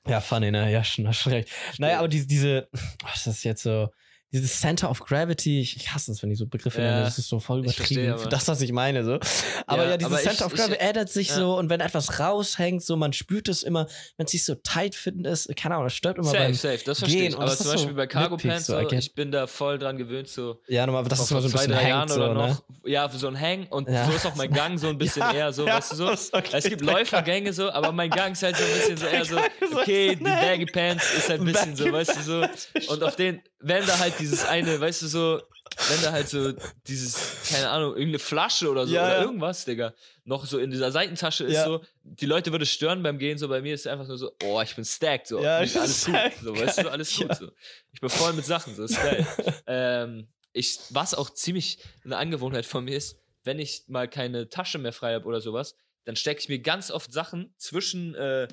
ja, 0.07 0.21
funny, 0.21 0.51
ne? 0.51 0.71
Ja, 0.71 0.83
schon, 0.83 1.11
schon 1.13 1.33
recht. 1.33 1.49
Naja, 1.77 1.99
aber 1.99 2.07
diese, 2.07 2.27
diese, 2.27 2.69
was 3.03 3.15
ist 3.17 3.27
das 3.27 3.43
jetzt 3.43 3.63
so? 3.63 3.89
Dieses 4.33 4.59
Center 4.59 4.89
of 4.89 4.99
Gravity, 4.99 5.61
ich, 5.61 5.75
ich 5.77 5.93
hasse 5.93 6.11
es, 6.11 6.21
wenn 6.23 6.29
die 6.31 6.35
so 6.35 6.47
Begriffe 6.47 6.81
Ja, 6.81 6.87
nennen, 6.91 7.03
das 7.03 7.19
ist 7.19 7.29
so 7.29 7.39
voll 7.39 7.59
ich 7.65 7.77
übertrieben 7.77 8.17
für 8.17 8.29
das, 8.29 8.47
was 8.47 8.59
ich 8.61 8.71
meine. 8.71 9.03
So. 9.05 9.19
Aber 9.67 9.83
ja, 9.83 9.91
Ja, 9.91 9.97
dieses 9.97 10.11
aber 10.11 10.21
ich- 10.21 10.27
Center 10.27 10.45
of 10.47 10.53
ich- 10.53 10.59
Gravity 10.59 10.79
ändert 10.79 11.09
sich 11.09 11.29
ja. 11.29 11.35
so 11.35 11.57
und 11.57 11.69
wenn 11.69 11.79
etwas 11.79 12.19
raushängt, 12.19 12.83
so 12.83 12.95
man 12.97 13.13
spürt 13.13 13.47
es 13.47 13.63
immer, 13.63 13.87
wenn 14.17 14.25
es 14.25 14.31
sich 14.31 14.43
so 14.43 14.55
tight 14.55 14.95
finden 14.95 15.25
ist, 15.25 15.55
keine 15.55 15.75
Ahnung, 15.75 15.85
das 15.85 15.93
stört 15.93 16.17
immer 16.17 16.25
Safe, 16.31 16.37
beim. 16.45 16.53
safe, 16.55 16.79
das 16.83 16.97
Gehen. 16.99 17.05
verstehe 17.05 17.27
ich. 17.29 17.35
Und 17.35 17.41
Aber 17.41 17.49
das 17.51 17.57
zum 17.59 17.65
ist 17.67 17.71
so 17.71 17.77
Beispiel 17.77 17.93
bei 17.95 18.07
Cargo 18.07 18.37
Pants, 18.37 18.65
so, 18.65 18.79
ich 18.89 19.13
bin 19.15 19.31
da 19.31 19.45
voll 19.47 19.77
dran 19.77 19.97
gewöhnt, 19.97 20.27
so. 20.27 20.59
Ja, 20.67 20.85
nochmal, 20.87 21.05
vor 21.05 21.11
immer 21.13 21.25
so 21.25 21.33
ein 21.35 21.41
zwei, 21.51 21.57
bisschen 21.59 21.71
drei 21.71 21.87
Jahren 21.89 22.09
so, 22.09 22.15
oder 22.15 22.33
ne? 22.33 22.47
noch. 22.49 22.63
Ja, 22.85 23.09
so 23.09 23.27
ein 23.27 23.39
Hang 23.39 23.67
und 23.67 23.87
so 23.87 24.11
ist 24.15 24.25
auch 24.25 24.35
mein 24.35 24.51
Gang 24.51 24.79
so 24.79 24.87
ein 24.89 24.97
bisschen 24.97 25.23
eher 25.33 25.53
so, 25.53 25.65
weißt 25.65 25.91
du 25.91 25.95
so. 25.95 26.09
das 26.09 26.23
ist 26.25 26.33
okay. 26.33 26.49
Es 26.57 26.63
gibt. 26.65 26.81
Läufergänge 26.81 27.53
so, 27.53 27.69
aber 27.71 27.91
mein 27.91 28.09
Gang 28.09 28.33
ist 28.33 28.41
halt 28.43 28.57
so 28.57 28.63
ein 28.63 28.71
bisschen 28.79 28.97
so 28.97 29.05
eher 29.05 29.25
so, 29.25 29.37
ist 29.37 29.73
okay, 29.73 30.15
die 30.15 30.25
Hang. 30.25 30.41
Baggy 30.41 30.65
Pants 30.65 31.13
ist 31.17 31.29
halt 31.29 31.41
ein 31.41 31.45
bisschen 31.45 31.75
so, 31.75 31.91
weißt 31.91 32.15
du 32.17 32.21
so. 32.23 32.91
Und 32.93 33.03
auf 33.03 33.15
den, 33.15 33.41
wenn 33.59 33.85
da 33.85 33.97
halt 33.99 34.17
dieses 34.23 34.45
eine, 34.45 34.79
weißt 34.79 35.01
du 35.03 35.07
so, 35.07 35.41
wenn 35.89 36.01
da 36.01 36.11
halt 36.11 36.29
so 36.29 36.53
dieses, 36.87 37.15
keine 37.49 37.69
Ahnung, 37.69 37.91
irgendeine 37.91 38.19
Flasche 38.19 38.69
oder 38.69 38.85
so 38.87 38.93
Ja, 38.93 39.03
oder 39.05 39.15
ja. 39.17 39.21
irgendwas, 39.23 39.65
Digga, 39.65 39.93
noch 40.23 40.45
so 40.45 40.59
in 40.59 40.71
dieser 40.71 40.91
Seitentasche 40.91 41.43
ist 41.45 41.53
Ja. 41.53 41.65
so, 41.65 41.81
die 42.03 42.25
Leute 42.25 42.51
würde 42.51 42.65
stören 42.65 43.01
beim 43.03 43.17
Gehen, 43.17 43.37
so 43.37 43.47
bei 43.47 43.61
mir 43.61 43.73
ist 43.73 43.81
es 43.81 43.87
einfach 43.87 44.07
nur 44.07 44.17
so, 44.17 44.31
oh, 44.43 44.61
ich 44.61 44.75
bin 44.75 44.85
stacked, 44.85 45.27
so, 45.27 45.41
Ja, 45.41 45.57
alles 45.57 46.05
gut, 46.05 46.15
so, 46.43 46.57
weißt 46.57 46.77
du, 46.83 46.89
alles 46.91 47.15
gut, 47.17 47.35
so. 47.35 47.51
Ich 47.91 47.99
bin 48.01 48.09
voll 48.09 48.33
mit 48.33 48.45
Sachen, 48.45 48.75
so, 48.75 48.83
ist 48.83 48.95
geil. 49.01 49.25
ähm, 49.67 50.27
ich, 50.53 50.79
was 50.89 51.13
auch 51.13 51.29
ziemlich 51.31 51.79
eine 52.05 52.17
Angewohnheit 52.17 52.65
von 52.65 52.85
mir 52.85 52.95
ist, 52.95 53.17
wenn 53.43 53.59
ich 53.59 53.83
mal 53.87 54.07
keine 54.07 54.49
Tasche 54.49 54.77
mehr 54.77 54.93
frei 54.93 55.13
habe 55.15 55.25
oder 55.25 55.41
sowas, 55.41 55.75
dann 56.05 56.15
stecke 56.15 56.39
ich 56.41 56.49
mir 56.49 56.59
ganz 56.59 56.91
oft 56.91 57.11
Sachen 57.11 57.53
zwischen, 57.57 58.13
äh, 58.15 58.47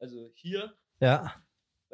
also 0.00 0.30
hier. 0.34 0.72
Ja, 1.00 1.34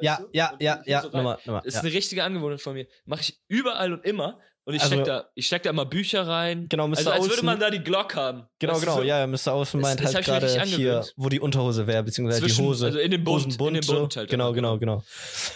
ja, 0.01 0.17
du, 0.17 0.29
ja, 0.33 0.51
und 0.53 0.63
ja, 0.63 0.83
ja, 0.87 1.03
nochmal, 1.03 1.39
nochmal. 1.45 1.61
Das 1.65 1.67
ist 1.67 1.75
Ja. 1.75 1.81
eine 1.83 1.93
richtige 1.93 2.25
Angewohnheit 2.25 2.61
von 2.61 2.75
mir. 2.75 2.87
Mache 3.05 3.21
ich 3.23 3.41
überall 3.49 3.93
und 3.93 4.05
immer. 4.05 4.41
Und 4.67 4.73
ich 4.75 4.81
Also- 4.81 4.95
steck 4.95 5.05
da, 5.05 5.29
ich 5.35 5.47
steck 5.47 5.62
da 5.62 5.69
immer 5.71 5.85
Bücher 5.85 6.27
rein. 6.27 6.67
Genau, 6.71 6.89
Mr. 6.89 6.97
Also 6.97 7.11
als 7.11 7.25
würde 7.29 7.43
Außen- 7.43 7.45
man 7.45 7.61
da 7.61 7.69
die 7.69 7.81
Glock 7.85 8.15
haben. 8.17 8.45
Genau, 8.59 8.81
genau, 8.81 8.97
so 8.97 9.03
ja, 9.03 9.19
ja, 9.21 9.27
Mr. 9.27 9.53
Außen 9.53 9.79
meint 9.79 10.01
das 10.01 10.15
hab 10.15 10.15
halt 10.15 10.23
ich 10.25 10.29
mir 10.33 10.41
gerade 10.41 10.55
richtig 10.62 10.77
hier, 10.77 11.05
wo 11.17 11.29
die 11.29 11.39
Unterhose 11.39 11.87
wäre, 11.87 12.03
beziehungsweise 12.03 12.41
Zwischen- 12.41 12.62
die 12.62 12.69
Hose. 12.69 12.87
also 12.87 12.99
in 12.99 13.11
dem 13.11 13.25
Bund, 13.25 13.45
Hosenbund 13.45 13.77
in 13.77 13.83
so. 13.83 13.93
Bund 14.01 14.17
halt 14.17 14.31
Genau, 14.31 14.47
immer, 14.49 14.55
genau, 14.55 14.79
genau. 14.79 15.05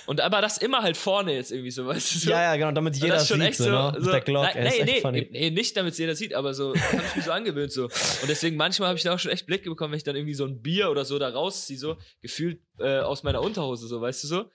Und 0.04 0.20
aber 0.20 0.42
das 0.42 0.58
immer 0.58 0.82
halt 0.82 0.98
vorne 0.98 1.32
jetzt 1.32 1.52
irgendwie 1.52 1.70
so, 1.70 1.86
weißt 1.86 2.14
du? 2.14 2.18
So. 2.18 2.30
Ja, 2.30 2.42
ja, 2.42 2.56
genau, 2.56 2.70
damit 2.72 2.96
jeder 2.96 3.14
das 3.14 3.28
sieht, 3.28 3.40
echt 3.40 3.56
so, 3.56 3.70
ne? 3.70 3.96
Mit 3.98 4.12
der 4.12 4.20
Glock, 4.20 4.42
Nein, 4.54 4.64
nee, 4.76 4.84
nee, 4.84 5.00
funny. 5.00 5.28
nee, 5.32 5.50
nicht 5.52 5.74
damit 5.74 5.92
es 5.94 5.98
jeder 5.98 6.14
sieht, 6.14 6.34
aber 6.34 6.52
so 6.52 6.74
habe 6.74 7.02
ich 7.08 7.16
mich 7.16 7.24
so 7.24 7.32
angewöhnt 7.32 7.72
so. 7.72 7.84
Und 7.84 8.28
deswegen 8.28 8.56
manchmal 8.58 8.88
habe 8.88 8.98
ich 8.98 9.04
da 9.04 9.14
auch 9.14 9.18
schon 9.18 9.30
echt 9.32 9.46
Blicke 9.46 9.70
bekommen, 9.70 9.92
wenn 9.92 9.96
ich 9.98 10.04
dann 10.04 10.16
irgendwie 10.16 10.34
so 10.34 10.44
ein 10.44 10.60
Bier 10.60 10.90
oder 10.90 11.06
so 11.06 11.18
da 11.18 11.30
rausziehe, 11.30 11.78
so 11.78 11.96
gefühlt 12.20 12.60
äh, 12.78 12.98
aus 12.98 13.22
meiner 13.22 13.40
Unterhose, 13.40 13.86
so, 13.88 14.02
weißt 14.02 14.24
du 14.24 14.26
so. 14.28 14.50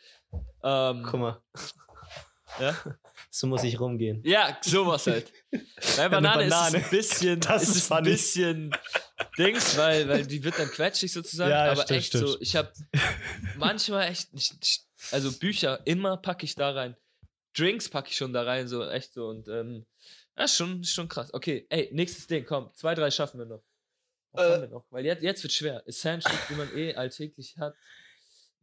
Ähm, 0.64 1.04
Guck 1.10 1.20
mal. 1.20 1.41
Ja? 2.60 2.76
So 3.36 3.48
muss 3.48 3.64
ich 3.64 3.80
rumgehen. 3.80 4.22
Ja, 4.24 4.60
sowas 4.62 5.08
halt. 5.08 5.34
Bei 5.98 6.08
Banane, 6.08 6.48
Banane. 6.50 6.78
ist 6.78 6.84
es 6.84 6.84
ein 6.84 6.90
bisschen, 6.92 7.40
Das 7.40 7.64
ist 7.64 7.70
ist 7.70 7.76
es 7.86 7.92
ein 7.92 8.04
bisschen 8.04 8.76
Dings, 9.40 9.76
weil, 9.76 10.08
weil 10.08 10.28
die 10.28 10.44
wird 10.44 10.60
dann 10.60 10.70
quetschig 10.70 11.12
sozusagen. 11.12 11.50
Ja, 11.50 11.66
ja, 11.66 11.72
aber 11.72 11.82
stimmt, 11.82 11.98
echt 11.98 12.08
stimmt. 12.10 12.28
so, 12.28 12.40
ich 12.42 12.56
habe 12.56 12.72
manchmal 13.58 14.08
echt, 14.10 14.30
also 15.12 15.32
Bücher, 15.32 15.80
immer 15.86 16.18
packe 16.18 16.46
ich 16.46 16.54
da 16.54 16.70
rein. 16.74 16.96
Drinks 17.58 17.90
packe 17.90 18.10
ich 18.10 18.18
schon 18.18 18.34
da 18.34 18.44
rein, 18.44 18.68
so 18.68 18.88
echt 18.88 19.14
so. 19.14 19.26
Und 19.30 19.48
ähm, 19.48 19.88
das 20.36 20.52
ist 20.52 20.58
schon, 20.58 20.84
schon 20.84 21.08
krass. 21.10 21.34
Okay, 21.34 21.66
ey, 21.70 21.90
nächstes 21.92 22.28
Ding, 22.28 22.46
komm. 22.46 22.70
Zwei, 22.76 22.94
drei 22.94 23.10
schaffen 23.10 23.40
wir 23.40 23.48
noch. 23.48 23.64
Was 24.34 24.46
Äh. 24.46 24.52
haben 24.54 24.62
wir 24.62 24.70
noch? 24.70 24.86
Weil 24.92 25.06
jetzt, 25.06 25.24
jetzt 25.24 25.42
wird 25.42 25.54
schwer. 25.54 25.82
Essentials, 25.88 26.38
die 26.50 26.54
man 26.54 26.70
eh 26.78 26.94
alltäglich 26.94 27.56
hat. 27.58 27.74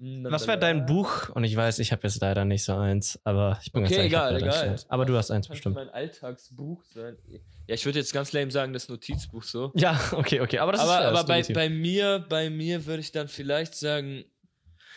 Mm, 0.02 0.24
Was 0.30 0.46
wäre 0.46 0.58
dein 0.58 0.86
Buch? 0.86 1.28
Und 1.28 1.44
ich 1.44 1.54
weiß, 1.54 1.78
ich 1.78 1.92
habe 1.92 2.02
jetzt 2.04 2.20
leider 2.22 2.46
nicht 2.46 2.64
so 2.64 2.74
eins, 2.74 3.20
aber 3.22 3.58
ich 3.62 3.70
bin 3.70 3.82
ganz 3.82 3.92
Okay, 3.92 4.00
hab 4.00 4.06
egal, 4.06 4.36
egal. 4.38 4.76
Aber 4.88 5.04
du 5.04 5.14
hast 5.16 5.30
eins 5.30 5.46
Könnte 5.46 5.56
bestimmt. 5.58 5.74
mein 5.76 5.90
Alltagsbuch 5.90 6.82
sein. 6.84 7.18
Ja, 7.66 7.74
ich 7.74 7.84
würde 7.84 7.98
jetzt 7.98 8.12
ganz 8.14 8.32
lame 8.32 8.50
sagen, 8.50 8.72
das 8.72 8.88
Notizbuch 8.88 9.42
so. 9.42 9.72
Ja, 9.76 10.00
okay, 10.12 10.40
okay. 10.40 10.58
Aber 10.58 10.72
das 10.72 10.80
aber 10.80 10.90
ist 10.92 10.96
fair, 10.96 11.08
aber 11.08 11.34
das 11.34 11.48
bei, 11.48 11.54
bei 11.54 11.68
mir, 11.68 12.24
bei 12.28 12.48
mir 12.48 12.86
würde 12.86 13.00
ich 13.00 13.12
dann 13.12 13.28
vielleicht 13.28 13.74
sagen. 13.74 14.24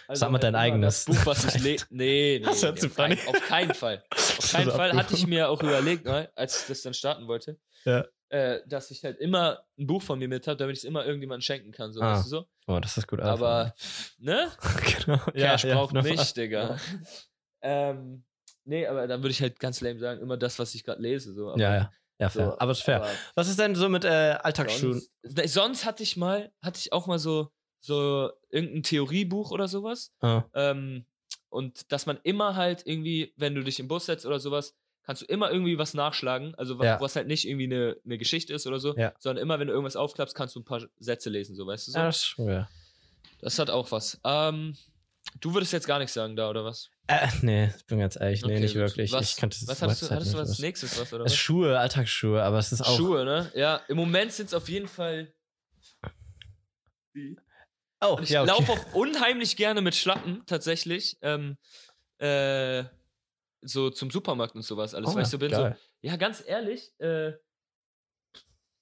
also 0.07 0.21
Sag 0.21 0.31
mal 0.31 0.37
dein 0.39 0.55
eigenes. 0.55 1.03
Das 1.03 1.15
Buch, 1.17 1.25
was 1.25 1.53
ich 1.53 1.61
lese. 1.61 1.85
Nee, 1.89 2.39
nee, 2.39 2.45
Das 2.45 2.61
nee, 2.61 2.67
hört 2.67 2.79
sich 2.79 2.89
auf, 2.89 2.95
kein, 2.95 3.11
auf 3.13 3.47
keinen 3.47 3.73
Fall. 3.73 4.03
Auf 4.09 4.51
keinen 4.53 4.71
Fall 4.71 4.93
hatte 4.93 5.15
ich 5.15 5.27
mir 5.27 5.49
auch 5.49 5.61
überlegt, 5.61 6.05
ne, 6.05 6.29
als 6.35 6.61
ich 6.61 6.67
das 6.69 6.81
dann 6.81 6.93
starten 6.93 7.27
wollte. 7.27 7.57
Ja. 7.83 8.05
Äh, 8.33 8.61
dass 8.67 8.89
ich 8.89 9.03
halt 9.03 9.19
immer 9.19 9.63
ein 9.77 9.85
Buch 9.85 10.01
von 10.01 10.17
mir 10.17 10.27
mit 10.27 10.47
habe, 10.47 10.57
damit 10.57 10.73
ich 10.75 10.79
es 10.79 10.85
immer 10.85 11.05
irgendjemandem 11.05 11.41
schenken 11.43 11.71
kann, 11.71 11.93
so, 11.93 12.01
Ah, 12.01 12.13
weißt 12.15 12.25
du 12.25 12.29
so? 12.29 12.47
Oh, 12.65 12.79
das 12.79 12.97
ist 12.97 13.07
gut. 13.07 13.19
Aber, 13.21 13.75
ne? 14.17 14.51
genau. 15.05 15.17
Cash 15.33 15.63
braucht 15.67 15.93
wunderbar. 15.93 16.11
mich, 16.17 16.33
Digga. 16.33 16.77
Ähm, 17.61 18.23
nee, 18.65 18.87
aber 18.87 19.07
dann 19.07 19.21
würde 19.21 19.31
ich 19.31 19.41
halt 19.41 19.59
ganz 19.59 19.81
lame 19.81 19.99
sagen, 19.99 20.19
immer 20.21 20.37
das, 20.37 20.57
was 20.59 20.73
ich 20.75 20.83
gerade 20.83 21.01
lese. 21.01 21.33
So. 21.33 21.49
Aber 21.51 21.59
Ja, 21.61 21.75
ja. 21.75 21.91
Ja, 22.19 22.29
fair. 22.29 22.45
so, 22.45 22.59
aber 22.59 22.71
ist 22.71 22.81
fair. 22.83 22.97
aber 22.97 23.09
Was 23.35 23.49
ist 23.49 23.59
denn 23.59 23.75
so 23.75 23.89
mit 23.89 24.05
äh, 24.05 24.37
Alltagsschuhen? 24.41 24.93
Sonst, 25.23 25.37
ne, 25.37 25.47
sonst 25.47 25.85
hatte 25.85 26.03
ich 26.03 26.15
mal, 26.17 26.51
hatte 26.63 26.79
ich 26.79 26.93
auch 26.93 27.07
mal 27.07 27.19
so, 27.19 27.51
so 27.79 28.31
irgendein 28.49 28.83
Theoriebuch 28.83 29.51
oder 29.51 29.67
sowas. 29.67 30.11
Ah, 30.21 30.43
Ähm, 30.53 31.05
und 31.49 31.91
dass 31.91 32.05
man 32.05 32.19
immer 32.23 32.55
halt 32.55 32.83
irgendwie, 32.85 33.33
wenn 33.37 33.53
du 33.55 33.63
dich 33.63 33.79
im 33.79 33.87
Bus 33.87 34.05
setzt 34.05 34.25
oder 34.25 34.39
sowas, 34.39 34.75
kannst 35.03 35.21
du 35.21 35.25
immer 35.25 35.51
irgendwie 35.51 35.77
was 35.77 35.93
nachschlagen. 35.93 36.55
Also 36.55 36.79
was, 36.79 36.85
Ja. 36.85 37.01
was 37.01 37.15
halt 37.15 37.27
nicht 37.27 37.47
irgendwie 37.47 37.65
eine, 37.65 37.97
eine 38.05 38.17
Geschichte 38.17 38.53
ist 38.53 38.65
oder 38.67 38.79
so, 38.79 38.95
Ja. 38.97 39.13
sondern 39.19 39.41
immer, 39.43 39.59
wenn 39.59 39.67
du 39.67 39.73
irgendwas 39.73 39.95
aufklappst, 39.95 40.35
kannst 40.35 40.55
du 40.55 40.59
ein 40.61 40.65
paar 40.65 40.81
Sätze 40.99 41.29
lesen, 41.29 41.55
so 41.55 41.65
weißt 41.67 41.87
du 41.87 41.91
so. 41.91 41.99
ja, 41.99 42.05
das 42.05 42.35
ja. 42.37 42.69
Das 43.39 43.59
hat 43.59 43.69
auch 43.69 43.91
was. 43.91 44.19
Ähm, 44.23 44.77
du 45.41 45.53
würdest 45.53 45.73
jetzt 45.73 45.87
gar 45.87 45.99
nichts 45.99 46.13
sagen 46.13 46.35
da, 46.35 46.49
oder 46.49 46.63
was? 46.63 46.89
Äh, 47.07 47.27
nee, 47.41 47.73
ich 47.77 47.85
bin 47.85 47.99
ganz 47.99 48.15
ehrlich, 48.17 48.41
nee, 48.45 48.53
Okay, 48.53 48.59
nicht 48.61 48.73
gut. 48.73 48.81
wirklich. 48.83 49.11
Was, 49.11 49.35
was 49.41 49.81
hattest 49.81 50.01
du, 50.03 50.09
hattest 50.09 50.33
du 50.33 50.37
was 50.37 50.59
nächstes 50.59 50.97
was, 50.97 51.11
oder 51.13 51.25
Es 51.25 51.33
was? 51.33 51.37
Schuhe, 51.37 51.77
Alltagsschuhe, 51.77 52.41
aber 52.41 52.59
es 52.59 52.71
ist 52.71 52.81
auch. 52.81 52.95
Schuhe, 52.95 53.25
ne? 53.25 53.51
Ja, 53.55 53.81
im 53.89 53.97
Moment 53.97 54.31
sind 54.31 54.45
es 54.47 54.53
auf 54.53 54.69
jeden 54.69 54.87
Fall. 54.87 55.33
Oh, 58.01 58.15
Und 58.17 58.23
ich 58.23 58.29
ja, 58.31 58.41
okay. 58.41 58.51
laufe 58.51 58.71
auch 58.71 58.93
unheimlich 58.93 59.55
gerne 59.55 59.81
mit 59.81 59.95
Schlappen, 59.95 60.43
tatsächlich. 60.45 61.17
Ähm, 61.21 61.57
äh, 62.19 62.83
so 63.63 63.89
zum 63.89 64.11
Supermarkt 64.11 64.55
und 64.55 64.61
sowas 64.63 64.93
alles. 64.93 65.09
Oh, 65.11 65.15
weißt 65.15 65.33
du, 65.33 65.39
bin 65.39 65.51
so. 65.53 65.61
geil. 65.61 65.77
Ja, 66.01 66.15
ganz 66.17 66.43
ehrlich, 66.45 66.91
äh, 66.99 67.33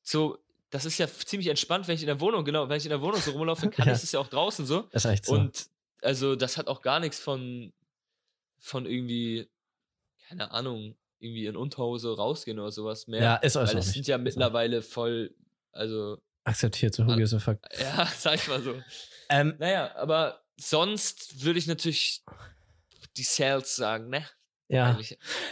so, 0.01 0.37
das 0.69 0.85
ist 0.85 0.97
ja 0.97 1.07
ziemlich 1.07 1.47
entspannt, 1.47 1.87
wenn 1.87 1.95
ich 1.95 2.01
in 2.01 2.07
der 2.07 2.19
Wohnung, 2.19 2.43
genau, 2.45 2.67
wenn 2.69 2.77
ich 2.77 2.85
in 2.85 2.89
der 2.89 3.01
Wohnung 3.01 3.19
so 3.21 3.31
rumlaufe, 3.31 3.61
dann 3.61 3.71
kann 3.71 3.87
Ja. 3.87 3.93
ich 3.93 4.01
das 4.01 4.11
ja 4.11 4.19
auch 4.19 4.27
draußen 4.27 4.65
so. 4.65 4.81
Das 4.91 5.05
ist 5.05 5.11
echt 5.11 5.25
so. 5.25 5.33
Und 5.33 5.67
also, 6.01 6.35
das 6.35 6.57
hat 6.57 6.67
auch 6.67 6.81
gar 6.81 6.99
nichts 6.99 7.19
von, 7.19 7.71
von 8.59 8.85
irgendwie, 8.85 9.47
keine 10.27 10.51
Ahnung, 10.51 10.95
irgendwie 11.19 11.45
in 11.45 11.55
Unterhose 11.55 12.15
rausgehen 12.15 12.57
oder 12.59 12.71
sowas 12.71 13.07
mehr. 13.07 13.21
ja, 13.21 13.35
ist 13.35 13.55
weil 13.55 13.61
also 13.63 13.77
es 13.77 13.85
nicht. 13.87 13.93
sind 13.93 14.07
ja 14.07 14.15
Ist 14.17 14.23
mittlerweile 14.23 14.81
voll, 14.81 15.35
also, 15.71 16.17
akzeptiert, 16.43 16.95
so 16.95 17.03
ist 17.03 17.29
so 17.29 17.39
fuck. 17.39 17.59
ja, 17.79 18.07
sag 18.17 18.35
ich 18.35 18.47
mal 18.47 18.61
so. 18.61 18.81
Ähm, 19.29 19.55
Naja, 19.59 19.95
aber 19.95 20.41
sonst 20.57 21.43
würde 21.43 21.59
ich 21.59 21.67
natürlich 21.67 22.23
die 23.17 23.23
Sales 23.23 23.75
sagen, 23.75 24.09
ne? 24.09 24.25
Ja. 24.71 24.97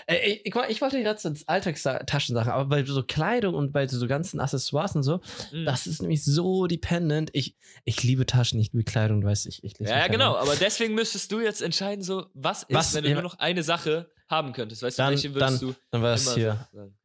Äh, 0.08 0.30
ich, 0.32 0.46
ich, 0.46 0.56
ich 0.70 0.82
wollte 0.82 1.02
gerade 1.04 1.20
so 1.20 1.32
Alltagstaschensachen, 1.48 2.52
aber 2.52 2.66
bei 2.66 2.84
so 2.86 3.04
Kleidung 3.04 3.54
und 3.56 3.72
bei 3.72 3.88
so 3.88 4.08
ganzen 4.08 4.40
Accessoires 4.40 4.96
und 4.96 5.04
so, 5.04 5.20
Mhm. 5.52 5.66
das 5.66 5.88
ist 5.88 6.02
nämlich 6.02 6.24
so 6.24 6.68
dependent. 6.68 7.30
Ich, 7.34 7.56
ich 7.86 8.02
liebe 8.04 8.26
Taschen, 8.26 8.60
ich 8.60 8.72
liebe 8.74 8.84
Kleidung, 8.84 9.22
du 9.22 9.28
weißt 9.28 9.46
ich. 9.48 9.64
ich 9.64 9.74
ja, 9.80 10.08
genau, 10.08 10.36
aber 10.38 10.56
deswegen 10.56 10.96
müsstest 10.96 11.32
du 11.32 11.40
jetzt 11.40 11.62
entscheiden, 11.62 12.04
so, 12.04 12.26
was 12.34 12.64
ist, 12.64 12.76
Was- 12.76 12.94
wenn 12.96 13.04
du 13.04 13.10
ja, 13.10 13.16
nur 13.16 13.24
noch 13.24 13.40
eine 13.40 13.64
Sache 13.64 14.10
haben 14.30 14.54
könntest? 14.54 14.84
Weißt 14.84 14.98
du, 15.00 15.04
Dann- 15.04 15.12
welche 15.12 15.34
würdest 15.34 15.62
dann- 15.62 15.70
du 15.70 15.76
Dann 15.92 16.02
war 16.02 16.14
es 16.14 16.34
hier. 16.34 16.68
sagen? 16.74 16.96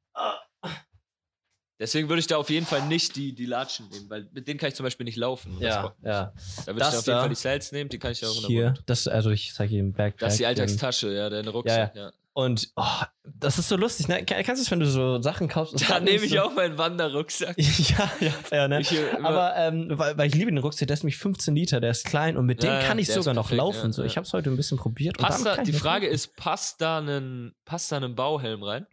Deswegen 1.78 2.08
würde 2.08 2.20
ich 2.20 2.26
da 2.28 2.36
auf 2.36 2.50
jeden 2.50 2.66
Fall 2.66 2.86
nicht 2.86 3.16
die, 3.16 3.34
die 3.34 3.46
Latschen 3.46 3.88
nehmen, 3.88 4.08
weil 4.08 4.28
mit 4.32 4.46
denen 4.46 4.58
kann 4.60 4.68
ich 4.68 4.76
zum 4.76 4.84
Beispiel 4.84 5.04
nicht 5.04 5.16
laufen. 5.16 5.56
Ja, 5.60 5.94
ja. 6.04 6.32
Da 6.66 6.74
würde 6.74 6.80
ich 6.80 6.86
auf 6.86 7.06
jeden 7.06 7.18
Fall 7.18 7.28
die 7.28 7.34
Sales 7.34 7.72
nehmen, 7.72 7.90
die 7.90 7.98
kann 7.98 8.12
ich 8.12 8.20
ja 8.20 8.28
auch 8.28 8.34
in 8.36 8.40
der 8.42 8.48
Hier, 8.48 8.64
Wohnung. 8.66 8.78
das, 8.86 9.08
also 9.08 9.30
ich 9.30 9.52
zeige 9.54 9.74
ihm 9.76 9.92
Backpack. 9.92 10.18
Das 10.20 10.34
ist 10.34 10.38
die 10.40 10.46
Alltagstasche, 10.46 11.12
ja, 11.12 11.28
dein 11.30 11.48
Rucksack, 11.48 11.94
ja. 11.96 12.12
Und 12.36 12.72
oh, 12.74 12.82
das 13.22 13.60
ist 13.60 13.68
so 13.68 13.76
lustig, 13.76 14.08
ne? 14.08 14.24
Kann- 14.24 14.42
Kannst 14.42 14.60
du 14.60 14.64
es, 14.64 14.70
wenn 14.72 14.80
du 14.80 14.86
so 14.86 15.22
Sachen 15.22 15.46
kaufst? 15.46 15.88
Da 15.88 16.00
nehme 16.00 16.24
ich 16.24 16.32
so, 16.32 16.40
auch 16.40 16.52
meinen 16.52 16.76
Wanderrucksack. 16.76 17.54
ja, 17.58 18.10
ja, 18.18 18.30
fair, 18.30 18.66
ne? 18.66 18.82
Immer- 19.16 19.28
Aber 19.28 19.56
ähm, 19.56 19.86
weil, 19.90 20.18
weil 20.18 20.26
ich 20.26 20.34
liebe 20.34 20.50
den 20.50 20.58
Rucksack, 20.58 20.88
der 20.88 20.94
ist 20.94 21.04
nämlich 21.04 21.16
15 21.16 21.54
Liter, 21.54 21.80
der 21.80 21.92
ist 21.92 22.04
klein 22.04 22.36
und 22.36 22.46
mit 22.46 22.64
dem 22.64 22.70
Ja, 22.70 22.80
ja, 22.80 22.86
kann 22.88 22.98
ich 22.98 23.06
sogar 23.08 23.34
noch 23.34 23.44
perfekt, 23.50 23.58
laufen. 23.58 23.86
ja, 23.86 23.92
so. 23.92 24.02
ja. 24.02 24.06
Ich 24.06 24.16
habe 24.16 24.26
es 24.26 24.32
heute 24.32 24.50
ein 24.50 24.56
bisschen 24.56 24.78
probiert. 24.78 25.16
Passt 25.18 25.46
da, 25.46 25.62
die 25.62 25.70
noch 25.70 25.78
Frage 25.78 26.08
ist, 26.08 26.34
passt 26.34 26.80
da 26.80 26.98
ein, 26.98 27.54
passt 27.64 27.92
da 27.92 27.98
ein 27.98 28.14
Bauhelm 28.16 28.64
rein? 28.64 28.86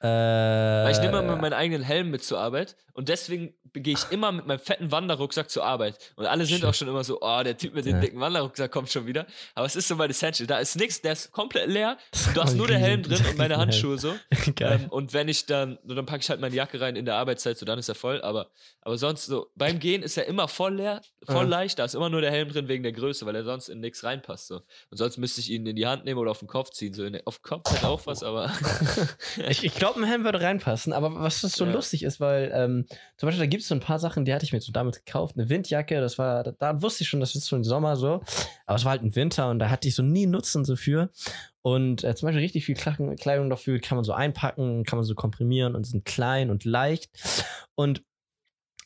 Äh, 0.00 0.06
Weil 0.08 0.92
ich 0.92 1.00
nehme 1.00 1.18
immer 1.20 1.36
meinen 1.36 1.54
eigenen 1.54 1.82
Helm 1.82 2.10
mit 2.10 2.22
zur 2.22 2.38
Arbeit 2.38 2.76
und 2.92 3.08
deswegen 3.08 3.54
gehe 3.72 3.92
ich 3.94 4.10
immer 4.10 4.32
mit 4.32 4.46
meinem 4.46 4.58
fetten 4.58 4.90
Wanderrucksack 4.90 5.50
zur 5.50 5.64
Arbeit. 5.64 5.98
Und 6.16 6.24
alle 6.26 6.46
sind 6.46 6.56
Shit. 6.60 6.64
auch 6.64 6.72
schon 6.74 6.88
immer 6.88 7.04
so, 7.04 7.18
oh, 7.20 7.42
der 7.42 7.58
Typ 7.58 7.74
mit 7.74 7.84
dem 7.84 7.96
Ja. 7.96 8.00
dicken 8.00 8.18
Wanderrucksack 8.20 8.70
kommt 8.70 8.90
schon 8.90 9.06
wieder. 9.06 9.26
Aber 9.54 9.66
es 9.66 9.76
ist 9.76 9.88
so 9.88 9.96
mein 9.96 10.08
Essential. 10.08 10.46
Da 10.46 10.58
ist 10.58 10.76
nichts, 10.76 11.02
der 11.02 11.12
ist 11.12 11.30
komplett 11.30 11.68
leer. 11.68 11.98
Du 12.34 12.42
hast 12.42 12.54
nur 12.54 12.66
der 12.66 12.78
Helm 12.78 13.02
drin 13.02 13.22
und 13.28 13.36
meine 13.36 13.56
Handschuhe 13.58 13.98
so. 13.98 14.14
Ähm, 14.60 14.88
und 14.88 15.12
wenn 15.12 15.28
ich 15.28 15.44
dann, 15.46 15.78
dann 15.84 16.06
packe 16.06 16.20
ich 16.22 16.30
halt 16.30 16.40
meine 16.40 16.54
Jacke 16.54 16.80
rein 16.80 16.96
in 16.96 17.04
der 17.04 17.16
Arbeitszeit, 17.16 17.58
so 17.58 17.66
dann 17.66 17.78
ist 17.78 17.88
er 17.90 17.94
voll. 17.94 18.22
Aber, 18.22 18.48
aber 18.80 18.96
sonst 18.96 19.26
so, 19.26 19.48
beim 19.56 19.78
Gehen 19.78 20.02
ist 20.02 20.16
er 20.16 20.24
immer 20.26 20.48
voll 20.48 20.76
leer, 20.76 21.02
voll 21.24 21.44
Ja. 21.44 21.50
leicht. 21.50 21.78
Da 21.78 21.84
ist 21.84 21.94
immer 21.94 22.08
nur 22.08 22.20
der 22.22 22.30
Helm 22.30 22.48
drin 22.48 22.68
wegen 22.68 22.82
der 22.82 22.92
Größe, 22.92 23.26
weil 23.26 23.34
er 23.36 23.44
sonst 23.44 23.68
in 23.68 23.80
nichts 23.80 24.04
reinpasst. 24.04 24.46
So. 24.46 24.56
Und 24.90 24.96
sonst 24.96 25.18
müsste 25.18 25.40
ich 25.42 25.50
ihn 25.50 25.66
in 25.66 25.76
die 25.76 25.86
Hand 25.86 26.04
nehmen 26.06 26.18
oder 26.18 26.30
auf 26.30 26.38
den 26.38 26.48
Kopf 26.48 26.70
ziehen. 26.70 26.94
So 26.94 27.04
in, 27.04 27.20
auf 27.26 27.38
den 27.38 27.42
Kopf 27.42 27.70
hat 27.70 27.84
auch 27.84 28.06
was, 28.06 28.22
aber. 28.22 28.50
Ich, 29.48 29.64
ich 29.64 29.74
glaube, 29.74 29.85
ein 29.94 30.02
Helm 30.02 30.24
würde 30.24 30.40
reinpassen, 30.40 30.92
aber 30.92 31.14
was 31.14 31.42
das 31.42 31.52
so 31.52 31.64
Ja. 31.64 31.72
lustig 31.72 32.02
ist, 32.02 32.18
weil 32.18 32.50
ähm, 32.52 32.86
zum 33.16 33.28
Beispiel 33.28 33.44
da 33.44 33.46
gibt 33.46 33.62
es 33.62 33.68
so 33.68 33.74
ein 33.76 33.80
paar 33.80 34.00
Sachen, 34.00 34.24
die 34.24 34.34
hatte 34.34 34.44
ich 34.44 34.52
mir 34.52 34.60
so 34.60 34.72
damals 34.72 35.04
gekauft. 35.04 35.36
Eine 35.36 35.48
Windjacke, 35.48 36.00
das 36.00 36.18
war, 36.18 36.42
da, 36.42 36.52
da 36.52 36.82
wusste 36.82 37.04
ich 37.04 37.08
schon, 37.08 37.20
das 37.20 37.36
ist 37.36 37.48
schon 37.48 37.62
Sommer 37.62 37.94
so, 37.94 38.22
aber 38.66 38.76
es 38.76 38.84
war 38.84 38.90
halt 38.90 39.02
ein 39.02 39.14
Winter 39.14 39.48
und 39.50 39.60
da 39.60 39.70
hatte 39.70 39.86
ich 39.86 39.94
so 39.94 40.02
nie 40.02 40.26
Nutzen 40.26 40.64
so 40.64 40.74
für. 40.74 41.10
Und 41.62 42.02
äh, 42.02 42.14
zum 42.16 42.26
Beispiel 42.26 42.42
richtig 42.42 42.64
viel 42.64 42.74
Kleidung, 42.74 43.14
Kleidung 43.16 43.50
dafür 43.50 43.78
kann 43.78 43.96
man 43.96 44.04
so 44.04 44.12
einpacken, 44.12 44.82
kann 44.84 44.96
man 44.98 45.04
so 45.04 45.14
komprimieren 45.14 45.76
und 45.76 45.84
sind 45.86 46.04
klein 46.04 46.50
und 46.50 46.64
leicht. 46.64 47.10
Und 47.76 48.02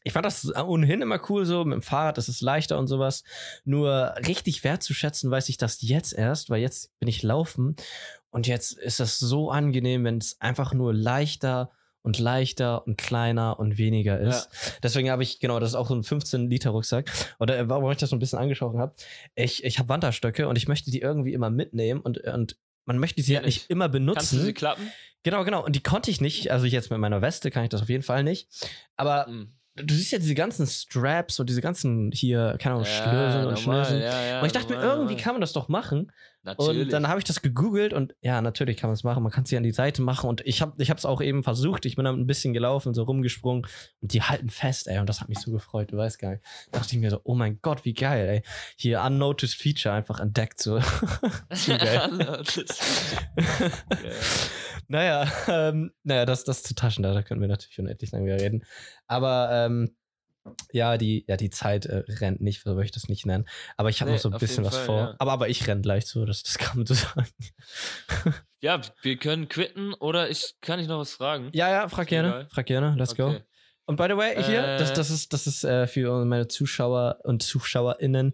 ich 0.02 0.14
fand 0.14 0.24
das 0.24 0.50
ohnehin 0.56 1.02
immer 1.02 1.20
cool 1.28 1.44
so, 1.44 1.62
mit 1.64 1.74
dem 1.74 1.82
Fahrrad 1.82 2.16
ist 2.16 2.28
es 2.28 2.40
leichter 2.40 2.78
und 2.78 2.86
sowas. 2.86 3.22
Nur 3.64 4.14
richtig 4.26 4.64
wertzuschätzen 4.64 5.30
weiß 5.30 5.50
ich 5.50 5.58
das 5.58 5.82
jetzt 5.82 6.14
erst, 6.14 6.48
weil 6.48 6.62
jetzt 6.62 6.90
bin 7.00 7.08
ich 7.08 7.22
laufen 7.22 7.76
und 8.30 8.46
jetzt 8.46 8.72
ist 8.72 9.00
das 9.00 9.18
so 9.18 9.50
angenehm, 9.50 10.04
wenn 10.04 10.18
es 10.18 10.40
einfach 10.40 10.72
nur 10.74 10.92
leichter 10.94 11.70
und 12.02 12.18
leichter 12.18 12.86
und 12.86 12.96
kleiner 12.96 13.58
und 13.60 13.76
weniger 13.76 14.18
ist. 14.18 14.48
Deswegen 14.82 15.10
habe 15.10 15.22
ich, 15.22 15.38
genau, 15.38 15.60
das 15.60 15.70
ist 15.70 15.74
auch 15.74 15.88
so 15.88 15.94
ein 15.94 16.02
15-Liter-Rucksack. 16.02 17.10
Oder 17.38 17.58
äh, 17.58 17.68
warum 17.68 17.90
ich 17.90 17.98
das 17.98 18.08
so 18.10 18.16
ein 18.16 18.20
bisschen 18.20 18.38
angesprochen 18.38 18.78
habe. 18.80 18.94
Ich, 19.34 19.64
ich 19.64 19.78
habe 19.78 19.90
Wanderstöcke 19.90 20.48
und 20.48 20.56
ich 20.56 20.66
möchte 20.66 20.90
die 20.90 21.00
irgendwie 21.00 21.34
immer 21.34 21.50
mitnehmen 21.50 22.00
und, 22.00 22.18
und 22.18 22.56
man 22.86 22.96
möchte 22.98 23.22
sie 23.22 23.34
Ja, 23.34 23.38
halt 23.40 23.46
nicht 23.46 23.56
nicht. 23.62 23.70
immer 23.70 23.88
benutzen. 23.90 24.16
Kannst 24.16 24.32
du 24.32 24.38
sie 24.38 24.54
klappen? 24.54 24.90
Genau, 25.24 25.44
genau. 25.44 25.62
Und 25.62 25.76
die 25.76 25.82
konnte 25.82 26.10
ich 26.10 26.22
nicht. 26.22 26.50
Also 26.50 26.64
jetzt 26.64 26.90
mit 26.90 26.98
meiner 26.98 27.20
Weste 27.20 27.50
kann 27.50 27.64
ich 27.64 27.68
das 27.68 27.82
auf 27.82 27.90
jeden 27.90 28.02
Fall 28.02 28.24
nicht. 28.24 28.48
Aber 28.96 29.26
Mhm. 29.28 29.52
Du 29.82 29.94
siehst 29.94 30.12
ja 30.12 30.18
diese 30.18 30.34
ganzen 30.34 30.66
Straps 30.66 31.40
und 31.40 31.48
diese 31.48 31.60
ganzen 31.60 32.10
hier, 32.12 32.56
keine 32.60 32.76
Ahnung, 32.76 32.86
Schnürsen 32.86 33.46
und 33.46 33.54
normal, 33.54 33.84
Schnürsen. 33.84 34.00
ja, 34.00 34.24
ja, 34.26 34.40
und 34.40 34.46
ich 34.46 34.52
dachte 34.52 34.68
mir, 34.68 34.74
normal, 34.76 34.90
irgendwie 34.90 35.12
normal. 35.14 35.24
kann 35.24 35.34
man 35.34 35.40
das 35.40 35.52
doch 35.52 35.68
machen. 35.68 36.10
Natürlich. 36.42 36.84
Und 36.84 36.92
dann 36.92 37.06
habe 37.06 37.18
ich 37.18 37.24
das 37.24 37.42
gegoogelt 37.42 37.92
und 37.92 38.14
ja, 38.22 38.40
natürlich 38.40 38.78
kann 38.78 38.88
man 38.88 38.94
es 38.94 39.04
machen. 39.04 39.22
Man 39.22 39.30
kann 39.30 39.44
es 39.44 39.50
ja 39.50 39.58
an 39.58 39.62
die 39.62 39.72
Seite 39.72 40.00
machen. 40.00 40.26
Und 40.26 40.40
ich 40.46 40.62
habe 40.62 40.72
ich 40.82 40.88
es 40.88 41.04
auch 41.04 41.20
eben 41.20 41.42
versucht. 41.42 41.84
Ich 41.84 41.96
bin 41.96 42.06
damit 42.06 42.18
ein 42.18 42.26
bisschen 42.26 42.54
gelaufen, 42.54 42.94
so 42.94 43.02
rumgesprungen. 43.02 43.66
Und 44.00 44.14
die 44.14 44.22
halten 44.22 44.48
fest, 44.48 44.88
ey. 44.88 44.98
Und 45.00 45.06
das 45.06 45.20
hat 45.20 45.28
mich 45.28 45.38
so 45.38 45.52
gefreut, 45.52 45.92
du 45.92 45.98
weißt 45.98 46.18
gar 46.18 46.30
nicht. 46.30 46.42
Da 46.72 46.78
dachte 46.78 46.94
ich 46.94 47.00
mir 47.00 47.10
so, 47.10 47.20
oh 47.24 47.34
mein 47.34 47.58
Gott, 47.60 47.84
wie 47.84 47.92
geil, 47.92 48.26
ey. 48.26 48.42
Hier 48.76 49.02
unnoticed 49.02 49.60
Feature 49.60 49.94
einfach 49.94 50.18
entdeckt. 50.18 50.62
So. 50.62 50.80
Wie 51.50 51.78
geil. 51.78 52.10
ja. 54.90 55.24
Naja, 55.24 55.32
ähm, 55.70 55.92
naja, 56.02 56.26
das, 56.26 56.44
das 56.44 56.62
zu 56.62 56.74
Taschen, 56.74 57.02
da, 57.02 57.14
da 57.14 57.22
können 57.22 57.40
wir 57.40 57.48
natürlich 57.48 57.78
unendlich 57.78 58.10
lang 58.12 58.24
wieder 58.24 58.40
reden. 58.40 58.64
Aber 59.06 59.50
ähm, 59.52 59.94
ja, 60.72 60.96
die, 60.96 61.24
ja, 61.28 61.36
die 61.36 61.50
Zeit 61.50 61.86
äh, 61.86 62.02
rennt 62.20 62.40
nicht, 62.40 62.62
so 62.62 62.70
würde 62.70 62.84
ich 62.86 62.90
das 62.92 63.08
nicht 63.08 63.26
nennen. 63.26 63.46
Aber 63.76 63.90
ich 63.90 64.00
habe 64.00 64.10
Nee, 64.10 64.16
noch 64.16 64.22
so 64.22 64.30
ein 64.30 64.38
bisschen 64.38 64.64
was 64.64 64.76
Fall, 64.76 64.86
vor. 64.86 64.98
ja. 64.98 65.14
Aber, 65.18 65.32
aber 65.32 65.48
ich 65.48 65.66
renne 65.66 65.82
gleich 65.82 66.06
so, 66.06 66.24
das, 66.24 66.42
das 66.42 66.58
kann 66.58 66.78
man 66.78 66.86
so 66.86 66.94
sagen. 66.94 67.26
ja, 68.60 68.80
wir 69.02 69.16
können 69.16 69.48
quitten 69.48 69.94
oder 69.94 70.30
ich 70.30 70.54
kann 70.60 70.80
ich 70.80 70.88
noch 70.88 70.98
was 70.98 71.12
fragen. 71.14 71.50
Ja, 71.52 71.70
ja, 71.70 71.88
frag 71.88 72.08
gerne, 72.08 72.28
Egal. 72.28 72.48
frag 72.50 72.66
gerne, 72.66 72.94
let's 72.98 73.14
go. 73.14 73.28
Okay. 73.28 73.42
Und 73.86 73.96
by 73.96 74.06
the 74.08 74.16
way, 74.16 74.42
hier, 74.42 74.64
Äh. 74.64 74.78
das, 74.78 74.92
das 74.92 75.10
ist, 75.10 75.32
das 75.32 75.46
ist 75.46 75.64
äh, 75.64 75.86
für 75.86 76.24
meine 76.24 76.48
Zuschauer 76.48 77.18
und 77.24 77.42
ZuschauerInnen. 77.42 78.32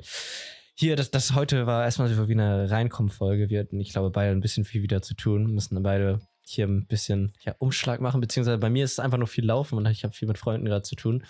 Hier, 0.74 0.94
das, 0.96 1.10
das 1.10 1.34
heute 1.34 1.66
war 1.66 1.84
erstmal 1.84 2.08
so 2.08 2.28
wie 2.28 2.32
eine 2.32 2.70
Reinkommen-Folge. 2.70 3.48
Wir 3.48 3.60
hatten, 3.60 3.80
ich 3.80 3.92
glaube, 3.92 4.10
beide 4.10 4.30
ein 4.32 4.40
bisschen 4.40 4.64
viel 4.66 4.82
wieder 4.82 5.00
zu 5.00 5.14
tun. 5.14 5.46
Müssen 5.54 5.82
beide 5.82 6.20
hier 6.48 6.66
ein 6.66 6.86
bisschen 6.86 7.32
ja, 7.44 7.54
Umschlag 7.58 8.00
machen, 8.00 8.20
beziehungsweise 8.20 8.58
bei 8.58 8.70
mir 8.70 8.84
ist 8.84 8.92
es 8.92 8.98
einfach 8.98 9.18
nur 9.18 9.26
viel 9.28 9.44
Laufen 9.44 9.76
und 9.78 9.86
ich 9.86 10.04
habe 10.04 10.14
viel 10.14 10.28
mit 10.28 10.38
Freunden 10.38 10.64
gerade 10.66 10.82
zu 10.82 10.94
tun. 10.96 11.24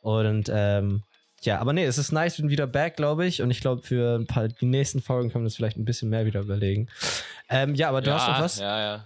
Und 0.00 0.50
ähm, 0.52 1.02
ja, 1.42 1.58
aber 1.60 1.72
nee, 1.72 1.84
es 1.84 1.98
ist 1.98 2.10
nice, 2.12 2.36
wir 2.36 2.42
sind 2.42 2.50
wieder 2.50 2.66
back, 2.66 2.96
glaube 2.96 3.24
ich. 3.26 3.42
Und 3.42 3.50
ich 3.50 3.60
glaube, 3.60 3.82
für 3.82 4.16
ein 4.18 4.26
paar 4.26 4.48
die 4.48 4.66
nächsten 4.66 5.00
Folgen 5.00 5.30
können 5.30 5.44
wir 5.44 5.48
das 5.48 5.56
vielleicht 5.56 5.76
ein 5.76 5.84
bisschen 5.84 6.08
mehr 6.10 6.26
wieder 6.26 6.40
überlegen. 6.40 6.88
Ähm, 7.48 7.74
ja, 7.76 7.88
aber 7.88 8.00
du 8.00 8.10
ja, 8.10 8.18
hast 8.18 8.28
noch 8.28 8.40
was? 8.40 8.58
Ja, 8.58 8.80
ja. 8.80 9.04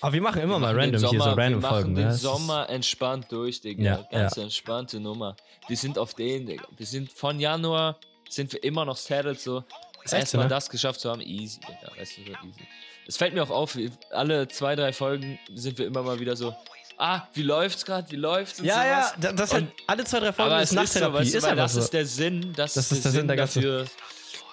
Aber 0.00 0.12
wir 0.14 0.22
machen 0.22 0.40
immer 0.42 0.54
Wir 0.54 0.58
mal 0.60 0.74
machen 0.74 0.80
random 0.94 1.00
hier 1.00 1.08
so 1.08 1.18
Sommer- 1.24 1.36
random 1.38 1.62
wir 1.62 1.68
Folgen. 1.68 1.92
machen 1.92 1.92
ne? 1.92 2.00
den 2.00 2.08
ist- 2.10 2.20
Sommer 2.22 2.68
entspannt 2.70 3.26
durch, 3.30 3.60
Digga. 3.60 3.82
Ja, 3.82 4.06
Ganz 4.10 4.36
entspannte 4.38 4.98
Nummer. 4.98 5.36
Wir 5.68 5.76
sind 5.76 5.98
auf 5.98 6.14
den, 6.14 6.46
Digga. 6.46 6.64
Wir 6.76 6.86
sind 6.86 7.12
von 7.12 7.38
Januar, 7.38 7.98
sind 8.28 8.52
wir 8.52 8.64
immer 8.64 8.84
noch 8.84 8.96
saddled 8.96 9.38
so. 9.38 9.62
Erstmal 10.10 10.44
ne? 10.44 10.50
das 10.50 10.70
geschafft 10.70 11.00
zu 11.00 11.10
haben, 11.10 11.20
easy, 11.20 11.60
Digga. 11.60 11.92
Weißt 11.98 12.16
du, 12.16 12.22
easy. 12.22 12.66
Es 13.06 13.16
fällt 13.16 13.34
mir 13.34 13.42
auch 13.42 13.50
auf, 13.50 13.78
alle 14.10 14.48
zwei, 14.48 14.74
drei 14.76 14.92
Folgen 14.92 15.38
sind 15.54 15.78
wir 15.78 15.86
immer 15.86 16.02
mal 16.02 16.18
wieder 16.20 16.34
so, 16.36 16.54
ah, 16.98 17.22
wie 17.34 17.42
läuft's 17.42 17.84
gerade, 17.84 18.10
wie 18.10 18.16
läuft's 18.16 18.58
und 18.60 18.66
Ja, 18.66 18.84
ja, 18.84 19.02
sowas. 19.02 19.14
da- 19.20 19.32
das 19.32 19.52
halt 19.52 19.66
alle 19.86 20.04
zwei, 20.04 20.20
drei 20.20 20.32
Folgen 20.32 20.52
aber 20.52 20.62
ist 20.62 20.72
es 20.72 20.82
ist 20.82 20.92
so, 20.94 21.20
ist 21.20 21.44
das 21.56 21.72
so. 21.74 21.80
ist 21.80 21.92
der 21.92 22.06
Sinn, 22.06 22.52
das, 22.56 22.74
Das 22.74 22.90
ist 22.90 23.04
der 23.04 23.12
Sinn 23.12 23.28
der 23.28 23.36
dafür, 23.36 23.86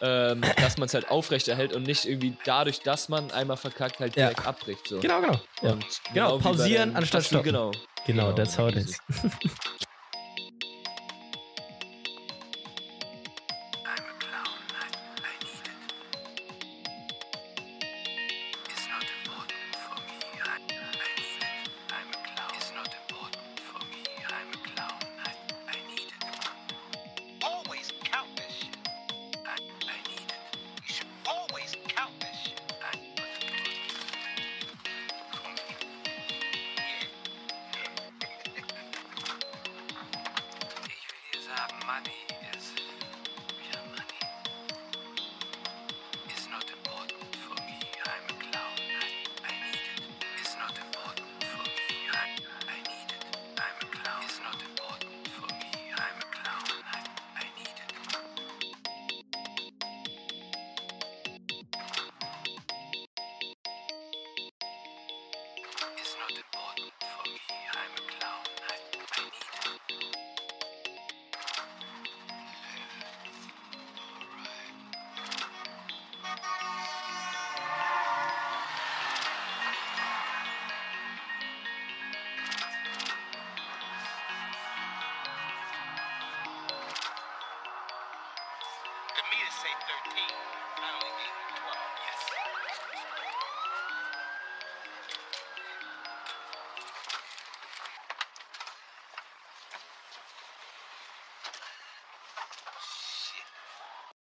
ähm, 0.01 0.41
dass 0.61 0.77
man 0.77 0.85
es 0.87 0.93
halt 0.93 1.09
aufrechterhält 1.09 1.73
und 1.73 1.83
nicht 1.83 2.05
irgendwie 2.05 2.35
dadurch, 2.45 2.81
dass 2.81 3.09
man 3.09 3.31
einmal 3.31 3.57
verkackt, 3.57 3.99
halt 3.99 4.15
Ja. 4.15 4.27
direkt 4.29 4.45
abbricht. 4.45 4.87
So. 4.87 4.99
Genau, 4.99 5.21
genau. 5.21 5.39
Ja. 5.61 5.77
Genau, 6.13 6.37
bei 6.37 6.43
pausieren 6.43 6.95
anstatt 6.95 7.23
stoppen. 7.25 7.43
Genau. 7.45 7.71
Genau, 8.05 8.33
that's 8.33 8.57
how 8.57 8.69
it 8.69 8.75
is. 8.75 8.97